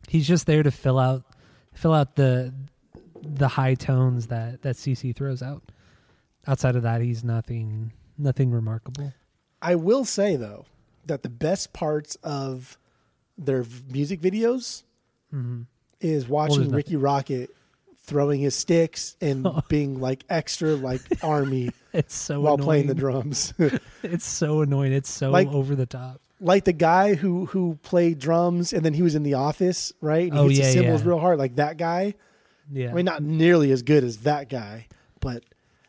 he's 0.08 0.26
just 0.26 0.46
there 0.46 0.62
to 0.62 0.70
fill 0.70 0.98
out 0.98 1.24
fill 1.72 1.92
out 1.92 2.16
the 2.16 2.52
the 3.22 3.48
high 3.48 3.74
tones 3.74 4.26
that 4.28 4.62
that 4.62 4.76
CC 4.76 5.14
throws 5.14 5.42
out. 5.42 5.62
Outside 6.46 6.76
of 6.76 6.82
that, 6.82 7.00
he's 7.00 7.24
nothing 7.24 7.92
nothing 8.18 8.50
remarkable. 8.50 9.12
I 9.62 9.74
will 9.74 10.04
say 10.04 10.36
though 10.36 10.66
that 11.06 11.22
the 11.22 11.30
best 11.30 11.72
parts 11.72 12.16
of 12.16 12.78
their 13.38 13.64
music 13.90 14.20
videos 14.20 14.82
mm-hmm. 15.32 15.62
is 16.00 16.28
watching 16.28 16.58
nothing. 16.58 16.74
Rikki 16.74 16.94
Rockett 16.94 17.48
throwing 18.06 18.40
his 18.40 18.54
sticks 18.54 19.16
and 19.20 19.46
being 19.68 20.00
like 20.00 20.24
extra 20.30 20.70
like 20.76 21.00
army 21.22 21.70
It's 21.92 22.14
so 22.14 22.40
while 22.40 22.54
annoying. 22.54 22.64
playing 22.66 22.86
the 22.88 22.94
drums. 22.94 23.52
It's 24.02 24.26
so 24.26 24.60
annoying. 24.60 24.92
It's 24.92 25.08
so 25.10 25.30
Like- 25.30 25.48
over 25.48 25.74
the 25.74 25.86
top. 25.86 26.20
like 26.40 26.64
the 26.64 26.72
guy 26.72 27.14
who 27.14 27.46
who 27.46 27.78
played 27.82 28.18
drums 28.18 28.72
and 28.72 28.84
then 28.84 28.92
he 28.94 29.02
was 29.02 29.14
in 29.14 29.22
the 29.22 29.34
office, 29.34 29.92
right? 30.00 30.30
And 30.30 30.34
he 30.34 30.38
Oh, 30.38 30.48
hits 30.48 30.58
yeah, 30.60 30.66
the 30.66 30.72
cymbals 30.72 31.02
yeah. 31.02 31.08
real 31.08 31.18
hard, 31.18 31.38
like 31.38 31.56
that 31.56 31.76
guy. 31.78 32.14
Yeah, 32.70 32.90
I 32.90 32.94
mean, 32.94 33.04
not 33.04 33.22
nearly 33.22 33.70
as 33.72 33.82
good 33.82 34.02
as 34.04 34.18
that 34.18 34.48
guy, 34.48 34.86
but 35.20 35.42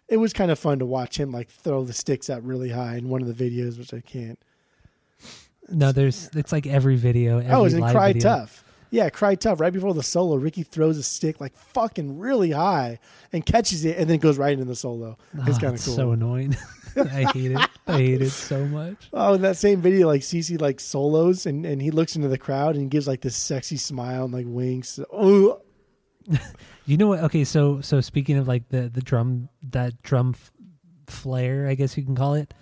it 0.07 0.17
was 0.17 0.31
kind 0.31 0.49
of 0.51 0.57
fun 0.59 0.79
to 0.79 0.85
watch 0.85 1.19
him 1.19 1.31
like 1.31 1.49
throw 1.49 1.83
the 1.83 1.91
sticks 1.93 2.29
out 2.29 2.43
really 2.43 2.69
high 2.69 2.95
in 2.97 3.09
one 3.09 3.21
of 3.21 3.27
the 3.35 3.49
videos, 3.49 3.77
which 3.77 3.93
I 3.93 3.99
can't. 3.99 4.39
no, 5.69 5.91
there's 5.91 6.29
it's 6.35 6.51
like 6.51 6.65
every 6.67 6.95
video. 6.95 7.35
Oh, 7.37 7.39
every 7.39 7.51
oh, 7.51 7.59
it 7.59 7.63
was 7.63 7.73
in 7.73 7.81
Cry 7.81 8.13
video. 8.13 8.21
Tough. 8.29 8.63
Yeah, 8.89 9.09
Cry 9.09 9.35
Tough. 9.35 9.59
Right 9.59 9.73
before 9.73 9.93
the 9.93 10.03
solo, 10.03 10.35
Rikki 10.37 10.63
throws 10.63 10.97
a 10.97 11.03
stick 11.03 11.41
like 11.41 11.55
fucking 11.55 12.17
really 12.19 12.51
high 12.51 12.99
and 13.33 13.45
catches 13.45 13.83
it, 13.85 13.97
and 13.97 14.09
then 14.09 14.19
goes 14.19 14.37
right 14.37 14.53
into 14.53 14.65
the 14.65 14.75
solo. 14.75 15.17
It's 15.45 15.57
Ah, 15.57 15.59
kind 15.59 15.75
of 15.75 15.83
cool. 15.83 15.95
So 15.95 16.11
annoying. 16.13 16.55
I 16.95 17.25
hate 17.33 17.51
it. 17.51 17.69
I 17.85 17.97
hate 17.97 18.21
it 18.21 18.29
so 18.31 18.65
much. 18.65 19.09
oh, 19.13 19.33
in 19.35 19.41
that 19.43 19.57
same 19.57 19.81
video, 19.81 20.07
like 20.07 20.21
CC 20.21 20.59
like 20.59 20.79
solos, 20.79 21.45
and 21.45 21.65
and 21.65 21.81
he 21.81 21.91
looks 21.91 22.15
into 22.15 22.27
the 22.29 22.37
crowd 22.37 22.75
and 22.75 22.89
gives 22.89 23.07
like 23.07 23.21
this 23.21 23.35
sexy 23.35 23.77
smile 23.77 24.25
and 24.25 24.33
like 24.33 24.45
winks. 24.47 24.99
Oh, 25.11 25.61
You 26.85 26.95
know 26.97 27.07
what? 27.07 27.19
Okay, 27.25 27.43
so 27.43 27.81
so 27.81 27.99
speaking 28.01 28.37
of 28.37 28.47
like 28.47 28.69
the 28.69 28.87
the 28.89 29.01
drum 29.01 29.49
that 29.71 30.01
drum 30.03 30.33
f- 30.35 30.51
flare, 31.07 31.67
I 31.67 31.75
guess 31.75 31.97
you 31.97 32.03
can 32.05 32.15
call 32.15 32.33
it. 32.35 32.53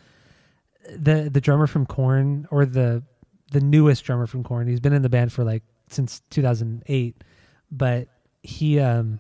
The 0.98 1.30
the 1.32 1.40
drummer 1.42 1.68
from 1.68 1.86
Korn 1.86 2.48
or 2.52 2.66
the 2.66 3.04
the 3.52 3.62
newest 3.62 4.04
drummer 4.04 4.26
from 4.28 4.44
Korn. 4.44 4.68
He's 4.68 4.80
been 4.80 4.94
in 4.94 5.04
the 5.04 5.10
band 5.10 5.32
for 5.32 5.44
like 5.44 5.64
since 5.90 6.22
2008, 6.30 7.24
but 7.72 8.08
he 8.44 8.80
um 8.80 9.20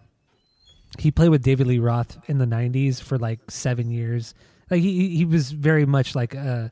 he 0.97 1.11
played 1.11 1.29
with 1.29 1.43
David 1.43 1.67
Lee 1.67 1.79
Roth 1.79 2.17
in 2.27 2.37
the 2.37 2.45
90s 2.45 3.01
for 3.01 3.17
like 3.17 3.51
7 3.51 3.91
years. 3.91 4.33
Like 4.69 4.81
he 4.81 5.15
he 5.15 5.25
was 5.25 5.51
very 5.51 5.85
much 5.85 6.15
like 6.15 6.33
a 6.33 6.71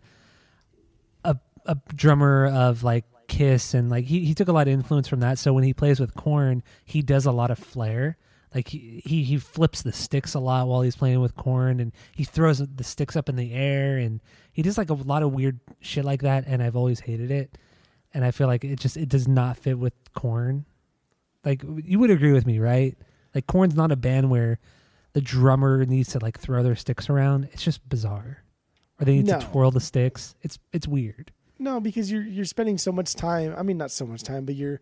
a 1.23 1.37
a 1.65 1.77
drummer 1.95 2.47
of 2.47 2.83
like 2.83 3.05
Kiss 3.27 3.73
and 3.73 3.89
like 3.89 4.05
he 4.05 4.25
he 4.25 4.33
took 4.33 4.47
a 4.47 4.51
lot 4.51 4.67
of 4.67 4.73
influence 4.73 5.07
from 5.07 5.21
that. 5.21 5.39
So 5.39 5.53
when 5.53 5.63
he 5.63 5.73
plays 5.73 5.99
with 5.99 6.13
Korn, 6.15 6.63
he 6.85 7.01
does 7.01 7.25
a 7.25 7.31
lot 7.31 7.51
of 7.51 7.59
flair. 7.59 8.17
Like 8.53 8.67
he, 8.67 9.01
he 9.03 9.23
he 9.23 9.37
flips 9.37 9.81
the 9.81 9.91
sticks 9.91 10.33
a 10.35 10.39
lot 10.39 10.67
while 10.67 10.81
he's 10.81 10.95
playing 10.95 11.19
with 11.21 11.35
Korn 11.35 11.79
and 11.79 11.91
he 12.15 12.23
throws 12.23 12.59
the 12.59 12.83
sticks 12.83 13.15
up 13.15 13.29
in 13.29 13.35
the 13.35 13.53
air, 13.53 13.97
and 13.97 14.21
he 14.51 14.61
does 14.61 14.77
like 14.77 14.89
a 14.89 14.93
lot 14.93 15.23
of 15.23 15.33
weird 15.33 15.59
shit 15.79 16.05
like 16.05 16.21
that. 16.21 16.43
And 16.45 16.61
I've 16.61 16.75
always 16.75 16.99
hated 16.99 17.31
it, 17.31 17.57
and 18.13 18.23
I 18.25 18.31
feel 18.31 18.47
like 18.47 18.63
it 18.63 18.79
just 18.79 18.97
it 18.97 19.09
does 19.09 19.27
not 19.27 19.57
fit 19.57 19.77
with 19.79 19.93
Korn. 20.13 20.65
Like 21.45 21.63
you 21.83 21.99
would 21.99 22.09
agree 22.11 22.31
with 22.33 22.45
me, 22.45 22.59
right? 22.59 22.95
Like 23.35 23.47
Korn's 23.47 23.75
not 23.75 23.91
a 23.91 23.95
band 23.95 24.29
where 24.29 24.59
the 25.13 25.21
drummer 25.21 25.85
needs 25.85 26.09
to 26.09 26.19
like 26.19 26.39
throw 26.39 26.63
their 26.63 26.75
sticks 26.75 27.09
around. 27.09 27.49
It's 27.51 27.63
just 27.63 27.87
bizarre, 27.89 28.43
or 28.99 29.05
they 29.05 29.15
need 29.15 29.27
No. 29.27 29.39
to 29.39 29.45
twirl 29.47 29.71
the 29.71 29.79
sticks. 29.81 30.35
It's 30.41 30.57
it's 30.71 30.87
weird. 30.87 31.31
No, 31.59 31.79
because 31.79 32.11
you're 32.11 32.23
you're 32.23 32.45
spending 32.45 32.77
so 32.77 32.91
much 32.91 33.13
time. 33.15 33.53
I 33.57 33.63
mean, 33.63 33.77
not 33.77 33.91
so 33.91 34.05
much 34.05 34.23
time, 34.23 34.45
but 34.45 34.55
you're 34.55 34.79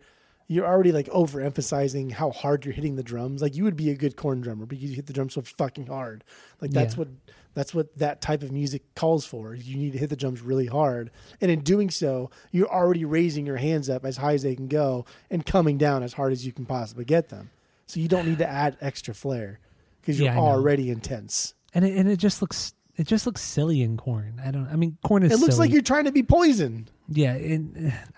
you're 0.48 0.66
already 0.66 0.92
like 0.92 1.06
overemphasizing 1.06 2.12
how 2.12 2.30
hard 2.30 2.64
you're 2.64 2.74
hitting 2.74 2.96
the 2.96 3.02
drums. 3.02 3.42
Like 3.42 3.54
you 3.56 3.64
would 3.64 3.76
be 3.76 3.90
a 3.90 3.94
good 3.94 4.16
Korn 4.16 4.40
drummer 4.40 4.66
because 4.66 4.84
you 4.90 4.96
hit 4.96 5.06
the 5.06 5.12
drums 5.12 5.34
so 5.34 5.42
fucking 5.42 5.86
hard. 5.86 6.24
Like 6.60 6.70
that's 6.72 6.94
Yeah. 6.94 6.98
what 7.00 7.08
that's 7.54 7.74
what 7.74 7.96
that 7.98 8.20
type 8.20 8.42
of 8.42 8.50
music 8.52 8.82
calls 8.94 9.26
for. 9.26 9.54
You 9.54 9.76
need 9.76 9.92
to 9.92 9.98
hit 9.98 10.10
the 10.10 10.16
drums 10.16 10.40
really 10.40 10.66
hard, 10.66 11.10
and 11.40 11.50
in 11.50 11.60
doing 11.60 11.90
so, 11.90 12.30
you're 12.50 12.72
already 12.72 13.04
raising 13.04 13.46
your 13.46 13.56
hands 13.58 13.88
up 13.90 14.04
as 14.04 14.16
high 14.16 14.34
as 14.34 14.42
they 14.42 14.54
can 14.54 14.68
go 14.68 15.04
and 15.30 15.44
coming 15.44 15.78
down 15.78 16.02
as 16.02 16.14
hard 16.14 16.32
as 16.32 16.44
you 16.46 16.52
can 16.52 16.66
possibly 16.66 17.04
get 17.04 17.28
them. 17.28 17.50
So 17.86 18.00
you 18.00 18.08
don't 18.08 18.26
need 18.26 18.38
to 18.38 18.48
add 18.48 18.76
extra 18.80 19.14
flair 19.14 19.60
because 20.00 20.18
you're 20.18 20.32
Yeah, 20.32 20.38
already 20.38 20.90
intense. 20.90 21.54
And 21.74 21.84
it, 21.84 21.96
and 21.96 22.08
it 22.08 22.16
just 22.16 22.40
looks 22.40 22.74
it 22.96 23.06
just 23.06 23.26
looks 23.26 23.40
silly 23.40 23.82
in 23.82 23.96
Korn. 23.96 24.40
I 24.44 24.50
don't. 24.50 24.68
I 24.68 24.76
mean, 24.76 24.98
Korn 25.04 25.22
is. 25.22 25.32
It 25.32 25.38
looks 25.38 25.54
silly. 25.54 25.68
like 25.68 25.72
you're 25.72 25.82
trying 25.82 26.04
to 26.04 26.12
be 26.12 26.22
poison. 26.22 26.88
Yeah, 27.08 27.34
it, 27.34 27.60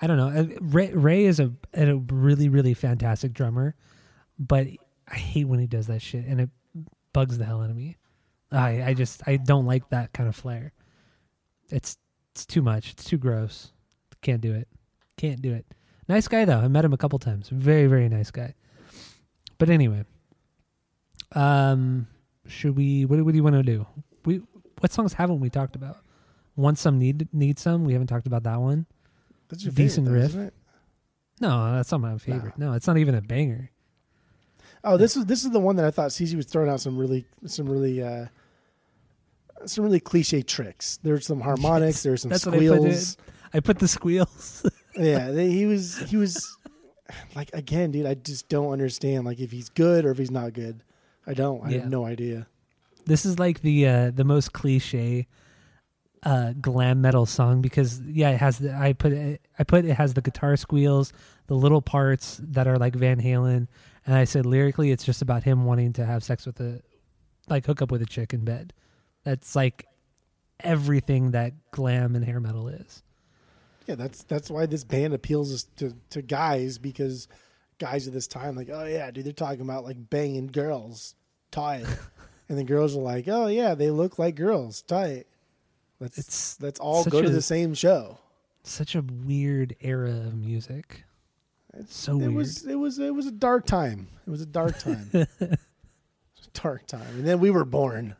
I 0.03 0.07
don't 0.07 0.17
know. 0.17 0.29
Uh, 0.29 0.47
Ray, 0.61 0.93
Ray 0.93 1.25
is 1.25 1.39
a, 1.41 1.53
a 1.75 1.95
really 1.95 2.49
really 2.49 2.75
fantastic 2.75 3.33
drummer, 3.33 3.75
but 4.39 4.67
I 5.09 5.15
hate 5.15 5.45
when 5.45 5.61
he 5.61 5.67
does 5.67 5.87
that 5.87 6.03
shit, 6.03 6.25
and 6.27 6.41
it 6.41 6.51
bugs 7.13 7.39
the 7.39 7.45
hell 7.45 7.63
out 7.63 7.71
of 7.71 7.77
me. 7.77 7.97
I 8.55 8.85
I 8.89 8.95
just 8.95 9.23
I 9.27 9.37
don't 9.37 9.67
like 9.67 9.89
that 9.91 10.13
kind 10.13 10.29
of 10.29 10.37
flair. 10.37 10.73
It's 11.71 11.97
it's 12.33 12.47
too 12.47 12.63
much. 12.63 12.93
It's 12.93 13.05
too 13.05 13.19
gross. 13.19 13.73
Can't 14.23 14.41
do 14.41 14.55
it. 14.55 14.69
Can't 15.17 15.41
do 15.43 15.53
it. 15.53 15.67
Nice 16.09 16.29
guy 16.29 16.45
though. 16.45 16.59
I 16.59 16.69
met 16.69 16.85
him 16.85 16.93
a 16.93 16.97
couple 16.99 17.19
times. 17.19 17.49
Very 17.49 17.87
very 17.87 18.09
nice 18.09 18.31
guy. 18.31 18.55
But 19.59 19.71
anyway, 19.71 20.05
um, 21.33 22.07
should 22.47 22.77
we? 22.77 23.05
What, 23.05 23.17
do- 23.17 23.25
what 23.25 23.33
do 23.33 23.37
you 23.37 23.45
want 23.45 23.57
to 23.57 23.63
do? 23.63 23.87
We 24.25 24.43
what 24.81 24.93
songs 24.93 25.13
haven't 25.15 25.41
we 25.41 25.51
talked 25.51 25.77
about? 25.77 25.99
Want 26.57 26.79
some 26.79 26.99
need 26.99 27.29
need 27.33 27.59
some. 27.59 27.85
We 27.85 27.93
haven't 27.93 28.09
talked 28.09 28.27
about 28.27 28.43
that 28.45 28.61
one. 28.61 28.87
That's 29.49 29.65
your 29.65 29.73
Decent 29.73 30.07
favorite, 30.07 30.29
though, 30.33 30.41
riff. 30.41 30.53
No, 31.41 31.73
that's 31.75 31.91
not 31.91 32.01
my 32.01 32.17
favorite. 32.19 32.57
No, 32.59 32.73
it's 32.75 32.87
not 32.87 32.97
even 32.97 33.15
a 33.15 33.21
banger. 33.21 33.71
Oh, 34.85 34.97
this 34.97 35.17
is 35.17 35.25
this 35.27 35.45
is 35.45 35.51
the 35.51 35.61
one 35.61 35.77
that 35.77 35.85
I 35.85 35.91
thought 35.91 36.11
CC 36.11 36.35
was 36.37 36.47
throwing 36.47 36.69
out 36.69 36.81
some 36.81 36.97
really 36.99 37.27
some 37.47 37.69
really 37.69 38.03
uh 38.03 38.27
some 39.67 39.85
really 39.85 40.01
cliche 40.01 40.43
tricks. 40.43 40.99
There's 41.03 41.27
some 41.27 41.41
harmonics. 41.41 42.03
There's 42.03 42.23
some 42.23 42.31
That's 42.31 42.47
what 42.47 42.55
I 42.55 42.59
put 42.59 42.67
squeals. 42.79 43.17
I 43.55 43.61
put 43.61 43.79
the 43.79 43.89
squeals. 43.89 44.67
yeah, 44.97 45.31
they, 45.31 45.51
he 45.51 45.67
was 45.67 45.99
he 45.99 46.17
was 46.17 46.57
like 47.35 47.51
again, 47.53 47.91
dude. 47.93 48.07
I 48.07 48.15
just 48.15 48.49
don't 48.49 48.73
understand 48.73 49.25
like 49.25 49.39
if 49.41 49.51
he's 49.51 49.69
good 49.69 50.05
or 50.05 50.11
if 50.11 50.19
he's 50.19 50.31
not 50.31 50.53
good. 50.53 50.83
I 51.27 51.35
don't. 51.35 51.65
I 51.65 51.71
Yeah. 51.71 51.81
have 51.81 51.91
no 51.91 52.05
idea. 52.05 52.47
this 53.07 53.25
is 53.27 53.39
like 53.39 53.61
the 53.61 53.87
uh 53.87 54.11
the 54.11 54.25
most 54.25 54.53
cliche 54.53 55.27
uh 56.23 56.53
glam 56.61 57.01
metal 57.03 57.27
song 57.27 57.61
because 57.61 58.01
yeah, 58.03 58.31
it 58.31 58.39
has 58.39 58.59
the 58.59 58.75
I 58.75 58.93
put 58.95 59.13
it 59.13 59.41
I 59.59 59.65
put 59.65 59.85
it 59.85 59.95
has 59.95 60.15
the 60.15 60.23
guitar 60.23 60.57
squeals, 60.57 61.13
the 61.47 61.55
little 61.55 61.83
parts 61.83 62.41
that 62.43 62.67
are 62.67 62.79
like 62.79 62.95
Van 62.95 63.21
Halen, 63.21 63.69
and 64.07 64.15
I 64.17 64.25
said 64.25 64.47
lyrically 64.47 64.91
it's 64.91 65.05
just 65.05 65.21
about 65.23 65.45
him 65.45 65.65
wanting 65.65 65.93
to 65.95 66.05
have 66.07 66.25
sex 66.25 66.47
with 66.47 66.59
a 66.61 66.81
like 67.49 67.67
hook 67.67 67.83
up 67.83 67.93
with 67.93 68.01
a 68.03 68.07
chick 68.07 68.33
in 68.33 68.45
bed. 68.45 68.73
That's 69.25 69.57
like 69.57 69.87
everything 70.61 71.33
that 71.33 71.53
glam 71.71 72.15
and 72.15 72.25
hair 72.25 72.41
metal 72.41 72.69
is. 72.69 73.03
Yeah, 73.87 73.97
that's 73.97 74.23
that's 74.25 74.51
why 74.51 74.67
this 74.67 74.85
band 74.85 75.13
appeals 75.13 75.65
to 75.77 75.95
to 76.11 76.23
guys 76.23 76.79
because 76.79 77.29
guys 77.79 78.07
of 78.07 78.13
this 78.13 78.27
time 78.27 78.57
like, 78.57 78.71
oh 78.73 78.85
yeah, 78.85 79.11
dude, 79.11 79.27
they're 79.27 79.33
talking 79.33 79.61
about 79.61 79.85
like 79.85 80.09
banging 80.11 80.47
girls, 80.47 81.15
tight, 81.51 81.85
and 82.49 82.57
the 82.59 82.65
girls 82.65 82.97
are 82.97 83.01
like, 83.01 83.29
oh 83.29 83.47
yeah, 83.47 83.75
they 83.75 83.91
look 83.91 84.19
like 84.19 84.37
girls, 84.37 84.81
tight. 84.83 85.27
Let's 86.01 86.19
It's 86.19 86.61
let's 86.61 86.81
all 86.81 87.05
go 87.05 87.21
to 87.23 87.31
the 87.31 87.43
same 87.43 87.75
show. 87.75 88.19
Such 88.63 88.95
a 88.95 89.03
weird 89.03 89.77
era 89.81 90.11
of 90.11 90.35
music. 90.35 91.05
It's, 91.75 91.95
So 91.95 92.13
it 92.13 92.19
weird. 92.19 92.35
was 92.35 92.65
it 92.67 92.75
was 92.77 92.99
it 92.99 93.15
was 93.15 93.27
a 93.27 93.33
dark 93.33 93.67
time. 93.67 94.09
It 94.27 94.31
was 94.31 94.41
a 94.41 94.47
dark 94.47 94.79
time. 94.79 95.11
it 95.13 95.29
was 95.41 95.51
a 95.51 96.61
dark 96.61 96.87
time, 96.87 97.07
and 97.17 97.27
then 97.27 97.39
we 97.39 97.51
were 97.51 97.65
born. 97.67 98.17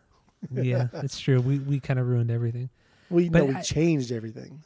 Yeah, 0.53 0.89
it's 0.95 1.19
true. 1.19 1.41
We 1.41 1.59
we 1.59 1.81
kind 1.81 1.99
of 2.01 2.07
ruined 2.09 2.31
everything. 2.31 2.71
We 3.11 3.29
But 3.29 3.39
know 3.41 3.45
we 3.47 3.55
I- 3.57 3.63
changed 3.63 4.11
everything. 4.13 4.63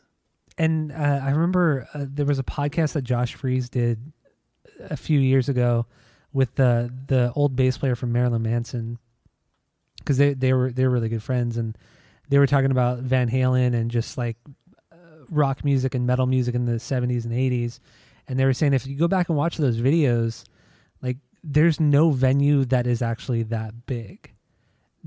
and 0.57 0.93
uh, 0.93 1.20
I 1.22 1.31
remember 1.31 1.89
uh, 1.95 2.05
there 2.09 2.26
was 2.26 2.39
a 2.39 2.45
podcast 2.45 2.93
that 2.95 3.03
Josh 3.03 3.35
Freese 3.35 3.68
did 3.68 4.12
a 4.81 4.97
few 4.97 5.18
years 5.18 5.49
ago 5.49 5.87
with 6.33 6.55
the 6.57 6.93
the 7.07 7.33
old 7.35 7.57
bass 7.57 7.76
player 7.79 7.95
from 7.97 8.12
Marilyn 8.12 8.43
Manson 8.43 8.99
because 9.99 10.18
they 10.18 10.35
they 10.35 10.53
were 10.53 10.70
they 10.70 10.85
were 10.85 10.91
really 10.91 11.09
good 11.09 11.22
friends 11.22 11.57
and 11.57 11.76
they 12.29 12.39
were 12.39 12.47
talking 12.47 12.70
about 12.70 12.99
Van 13.01 13.29
Halen 13.31 13.74
and 13.74 13.91
just 13.91 14.16
like 14.18 14.37
uh, 14.93 14.97
rock 15.31 15.64
music 15.64 15.95
and 15.95 16.07
metal 16.07 16.26
music 16.26 16.55
in 16.55 16.64
the 16.66 16.72
70s 16.74 17.24
and 17.24 17.33
80s 17.33 17.81
and 18.29 18.39
they 18.39 18.45
were 18.45 18.53
saying 18.53 18.74
if 18.74 18.87
you 18.87 18.97
go 18.97 19.09
back 19.09 19.29
and 19.31 19.39
watch 19.39 19.57
those 19.57 19.81
videos 19.81 20.45
like 21.03 21.16
there's 21.43 21.81
no 21.81 22.11
venue 22.11 22.64
that 22.66 22.87
is 22.87 23.01
actually 23.03 23.43
that 23.45 23.87
big 23.87 24.33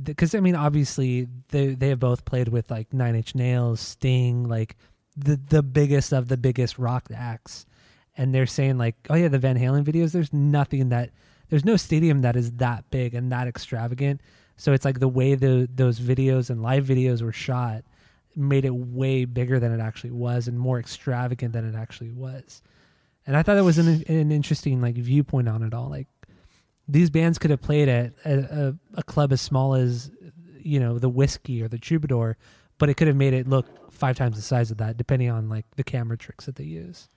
because 0.02 0.36
I 0.36 0.40
mean, 0.40 0.56
obviously 0.56 1.28
they 1.50 1.76
they 1.76 1.90
have 1.90 2.00
both 2.00 2.26
played 2.26 2.48
with 2.48 2.70
like 2.72 2.94
Nine 2.94 3.16
Inch 3.16 3.36
Nails, 3.36 3.80
Sting, 3.80 4.48
like 4.48 4.76
the 5.18 5.40
the 5.50 5.64
biggest 5.64 6.12
of 6.14 6.28
the 6.28 6.38
biggest 6.38 6.78
rock 6.78 7.08
acts, 7.14 7.66
and 8.18 8.34
they're 8.34 8.46
saying 8.46 8.78
like, 8.78 8.96
oh 9.10 9.16
yeah, 9.16 9.28
the 9.28 9.40
Van 9.40 9.58
Halen 9.58 9.84
videos. 9.84 10.12
There's 10.12 10.34
nothing 10.34 10.90
that 10.90 11.12
there's 11.50 11.66
no 11.66 11.76
stadium 11.76 12.22
that 12.22 12.36
is 12.36 12.52
that 12.54 12.90
big 12.90 13.14
and 13.14 13.32
that 13.32 13.48
extravagant. 13.48 14.22
So 14.58 14.74
it's 14.74 14.86
like 14.86 15.00
the 15.00 15.08
way 15.08 15.36
the 15.36 15.68
those 15.74 16.00
videos 16.00 16.50
and 16.50 16.62
live 16.62 16.86
videos 16.86 17.22
were 17.22 17.34
shot 17.34 17.84
made 18.36 18.64
it 18.64 18.74
way 18.74 19.26
bigger 19.26 19.60
than 19.60 19.74
it 19.74 19.82
actually 19.82 20.12
was 20.12 20.48
and 20.48 20.58
more 20.58 20.80
extravagant 20.80 21.52
than 21.54 21.68
it 21.68 21.76
actually 21.76 22.12
was. 22.12 22.62
And 23.28 23.36
I 23.36 23.44
thought 23.44 23.56
that 23.56 23.64
was 23.64 23.78
an 23.78 24.04
an 24.08 24.32
interesting 24.32 24.82
like 24.82 24.96
viewpoint 24.96 25.50
on 25.50 25.64
it 25.64 25.74
all. 25.74 25.90
Like 25.90 26.08
these 26.92 27.10
bands 27.10 27.38
could 27.40 27.52
have 27.52 27.62
played 27.62 27.88
at 27.90 28.14
a, 28.26 28.34
a, 28.96 29.00
a 29.00 29.04
club 29.04 29.32
as 29.32 29.40
small 29.42 29.74
as 29.76 30.12
you 30.62 30.80
know 30.80 31.00
the 31.00 31.10
whiskey 31.10 31.62
or 31.64 31.68
the 31.68 31.78
troubadour 31.80 32.38
but 32.78 32.90
it 32.90 32.96
could 32.96 33.08
have 33.08 33.16
made 33.16 33.34
it 33.34 33.48
look 33.48 33.66
five 33.92 34.16
times 34.18 34.36
the 34.36 34.42
size 34.42 34.72
of 34.72 34.78
that 34.78 34.98
depending 34.98 35.30
on 35.30 35.48
like 35.50 35.66
the 35.76 35.84
camera 35.84 36.18
tricks 36.18 36.46
that 36.46 36.56
they 36.56 36.64
use 36.64 37.08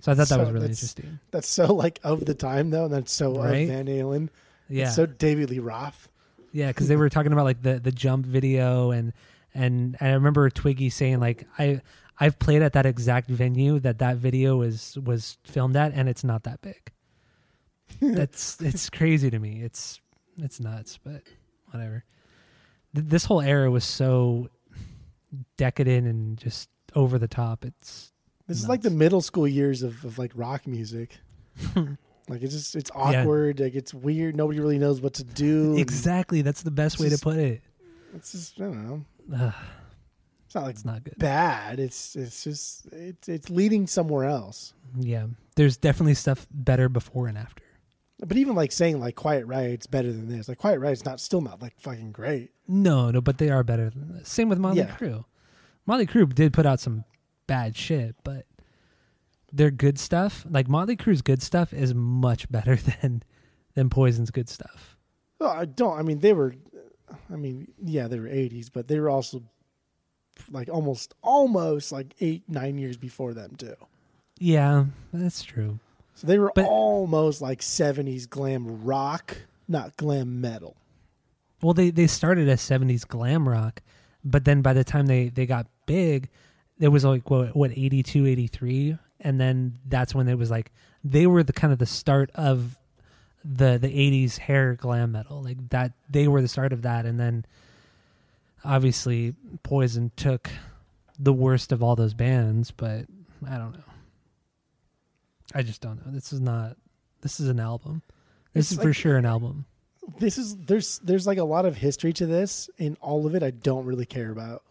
so 0.00 0.10
i 0.12 0.14
thought 0.14 0.28
that 0.28 0.34
So 0.34 0.38
was 0.40 0.48
really 0.50 0.60
that's- 0.68 0.82
interesting 0.82 1.18
That's 1.30 1.48
so 1.48 1.72
like 1.74 2.00
of 2.04 2.24
the 2.24 2.34
time 2.34 2.70
though, 2.70 2.84
and 2.86 2.92
that's 2.94 3.12
so 3.12 3.34
Right? 3.36 3.68
Van 3.68 3.86
Halen. 3.86 4.28
yeah 4.68 4.86
It's 4.86 4.96
so 4.96 5.06
David 5.06 5.50
Lee 5.50 5.58
Roth. 5.60 6.08
yeah 6.52 6.68
because 6.68 6.88
they 6.88 6.96
were 6.96 7.08
talking 7.08 7.32
about 7.32 7.44
like 7.44 7.62
the 7.62 7.78
the 7.78 7.92
jump 7.92 8.26
video 8.26 8.90
and 8.90 9.12
and 9.54 9.96
i 10.00 10.10
remember 10.12 10.50
twiggy 10.50 10.90
saying 10.90 11.20
like 11.20 11.46
i 11.58 11.80
i've 12.20 12.38
played 12.38 12.60
at 12.62 12.72
that 12.74 12.86
exact 12.86 13.28
venue 13.30 13.78
that 13.80 13.98
that 13.98 14.16
video 14.16 14.56
was 14.56 14.98
was 15.04 15.38
filmed 15.44 15.76
at 15.76 15.92
and 15.94 16.08
it's 16.08 16.24
not 16.24 16.42
that 16.44 16.60
big 16.60 16.90
that's 18.14 18.60
it's 18.60 18.90
crazy 18.90 19.30
to 19.30 19.38
me 19.38 19.62
it's 19.62 20.00
it's 20.38 20.60
nuts 20.60 20.98
but 21.02 21.22
whatever 21.70 22.04
Th- 22.94 23.06
this 23.06 23.24
whole 23.24 23.40
era 23.40 23.70
was 23.70 23.84
so 23.84 24.48
decadent 25.56 26.06
and 26.06 26.38
just 26.38 26.68
over 26.94 27.18
the 27.18 27.28
top 27.28 27.64
it's 27.64 28.12
This 28.46 28.58
is 28.58 28.68
like 28.68 28.82
the 28.82 28.90
middle 28.90 29.20
school 29.20 29.48
years 29.48 29.82
of, 29.82 30.04
of 30.04 30.18
like 30.18 30.30
rock 30.34 30.66
music. 30.66 31.18
like 31.76 32.42
it's 32.42 32.52
just 32.54 32.76
it's 32.76 32.90
awkward. 32.94 33.58
Like 33.60 33.74
it's 33.74 33.92
weird. 33.94 34.36
Nobody 34.36 34.60
really 34.60 34.78
knows 34.78 35.00
what 35.00 35.14
to 35.14 35.24
do. 35.24 35.76
exactly 35.76 36.42
that's 36.42 36.62
the 36.62 36.70
best 36.70 37.00
way 37.00 37.08
to 37.08 37.18
put 37.18 37.36
it 37.36 37.62
It's 38.14 38.32
just 38.32 38.60
I 38.60 38.64
don't 38.64 38.86
know. 38.86 39.52
It's 40.46 40.54
not 40.54 40.64
like 40.64 40.74
it's 40.76 40.84
not 40.84 41.02
good 41.02 41.18
bad. 41.18 41.80
It's 41.80 42.14
it's 42.14 42.44
just 42.44 42.86
it's 42.92 43.28
it's 43.28 43.50
leading 43.50 43.86
somewhere 43.88 44.26
else. 44.28 44.72
yeah 45.00 45.26
there's 45.56 45.76
definitely 45.76 46.14
stuff 46.14 46.46
better 46.52 46.88
before 46.88 47.26
and 47.26 47.36
after 47.38 47.63
But 48.20 48.36
even 48.36 48.54
like 48.54 48.72
saying 48.72 49.00
like 49.00 49.16
Quiet 49.16 49.46
Riot's 49.46 49.86
better 49.86 50.12
than 50.12 50.28
this. 50.28 50.48
Like 50.48 50.58
Quiet 50.58 50.78
Riot's 50.78 51.04
not 51.04 51.20
still 51.20 51.40
not 51.40 51.60
like 51.60 51.78
fucking 51.80 52.12
great. 52.12 52.50
No, 52.68 53.10
no, 53.10 53.20
but 53.20 53.38
they 53.38 53.50
are 53.50 53.62
better 53.64 53.90
than 53.90 54.16
this. 54.16 54.28
Same 54.28 54.48
with 54.48 54.58
Motley 54.58 54.82
Yeah. 54.82 54.96
Crue. 54.96 55.24
Motley 55.86 56.06
Crue 56.06 56.32
did 56.34 56.52
put 56.52 56.64
out 56.64 56.80
some 56.80 57.04
bad 57.46 57.76
shit, 57.76 58.14
but 58.24 58.46
their 59.52 59.70
good 59.70 59.98
stuff, 59.98 60.46
like 60.48 60.68
Motley 60.68 60.96
Crue's 60.96 61.22
good 61.22 61.42
stuff, 61.42 61.72
is 61.72 61.92
much 61.94 62.50
better 62.50 62.76
than 63.02 63.22
than 63.74 63.90
Poison's 63.90 64.30
good 64.30 64.48
stuff. 64.48 64.96
Well, 65.40 65.50
I 65.50 65.64
don't. 65.64 65.98
I 65.98 66.02
mean, 66.02 66.20
they 66.20 66.32
were. 66.32 66.54
I 67.30 67.36
mean, 67.36 67.68
yeah, 67.82 68.08
they 68.08 68.18
were 68.18 68.28
'80s, 68.28 68.70
but 68.72 68.88
they 68.88 68.98
were 68.98 69.10
also 69.10 69.42
like 70.50 70.68
almost, 70.68 71.14
almost 71.22 71.92
like 71.92 72.14
eight, 72.20 72.42
nine 72.48 72.78
years 72.78 72.96
before 72.96 73.34
them 73.34 73.54
too. 73.56 73.74
Yeah, 74.38 74.86
that's 75.12 75.42
true. 75.42 75.78
So 76.14 76.26
they 76.26 76.38
were 76.38 76.52
But- 76.54 76.66
almost 76.66 77.42
like 77.42 77.60
'70s 77.60 78.26
glam 78.26 78.84
rock, 78.84 79.36
not 79.68 79.96
glam 79.96 80.40
metal. 80.40 80.76
Well, 81.62 81.74
they 81.74 81.90
they 81.90 82.06
started 82.06 82.48
as 82.48 82.60
'70s 82.60 83.04
glam 83.06 83.48
rock, 83.48 83.82
but 84.24 84.44
then 84.44 84.62
by 84.62 84.72
the 84.72 84.84
time 84.84 85.06
they 85.06 85.28
they 85.28 85.46
got 85.46 85.66
big, 85.86 86.28
it 86.78 86.88
was 86.88 87.04
like 87.04 87.28
what 87.30 87.56
what 87.56 87.70
82, 87.72 88.26
83, 88.26 88.98
and 89.20 89.40
then 89.40 89.78
that's 89.88 90.14
when 90.14 90.28
it 90.28 90.38
was 90.38 90.50
like 90.50 90.70
they 91.02 91.26
were 91.26 91.42
the 91.42 91.52
kind 91.52 91.72
of 91.72 91.78
the 91.78 91.86
start 91.86 92.30
of 92.34 92.78
the 93.44 93.76
the 93.78 93.88
80s 93.88 94.38
hair 94.38 94.74
glam 94.74 95.12
metal. 95.12 95.42
Like 95.42 95.68
that 95.70 95.92
they 96.08 96.28
were 96.28 96.40
the 96.42 96.48
start 96.48 96.72
of 96.72 96.82
that. 96.82 97.06
And 97.06 97.18
then 97.18 97.44
obviously 98.64 99.34
poison 99.62 100.10
took 100.16 100.50
the 101.18 101.32
worst 101.32 101.70
of 101.70 101.82
all 101.82 101.94
those 101.94 102.14
bands 102.14 102.70
but 102.70 103.04
i 103.46 103.58
don't 103.58 103.72
know 103.74 103.84
i 105.54 105.62
just 105.62 105.80
don't 105.80 106.04
know 106.04 106.12
this 106.12 106.32
is 106.32 106.40
not 106.40 106.76
this 107.22 107.40
is 107.40 107.48
an 107.48 107.58
album 107.60 108.02
this 108.52 108.70
It's 108.70 108.78
is 108.78 108.84
for 108.84 108.92
sure 108.92 109.16
an 109.16 109.26
album 109.26 109.64
This 110.18 110.38
is 110.38 110.56
there's 110.56 110.98
there's 111.00 111.26
like 111.26 111.38
a 111.38 111.44
lot 111.44 111.64
of 111.66 111.76
history 111.76 112.12
to 112.14 112.26
this, 112.26 112.68
and 112.78 112.96
all 113.00 113.26
of 113.26 113.34
it 113.34 113.42
I 113.42 113.50
don't 113.50 113.84
really 113.86 114.06
care 114.06 114.30
about. 114.30 114.62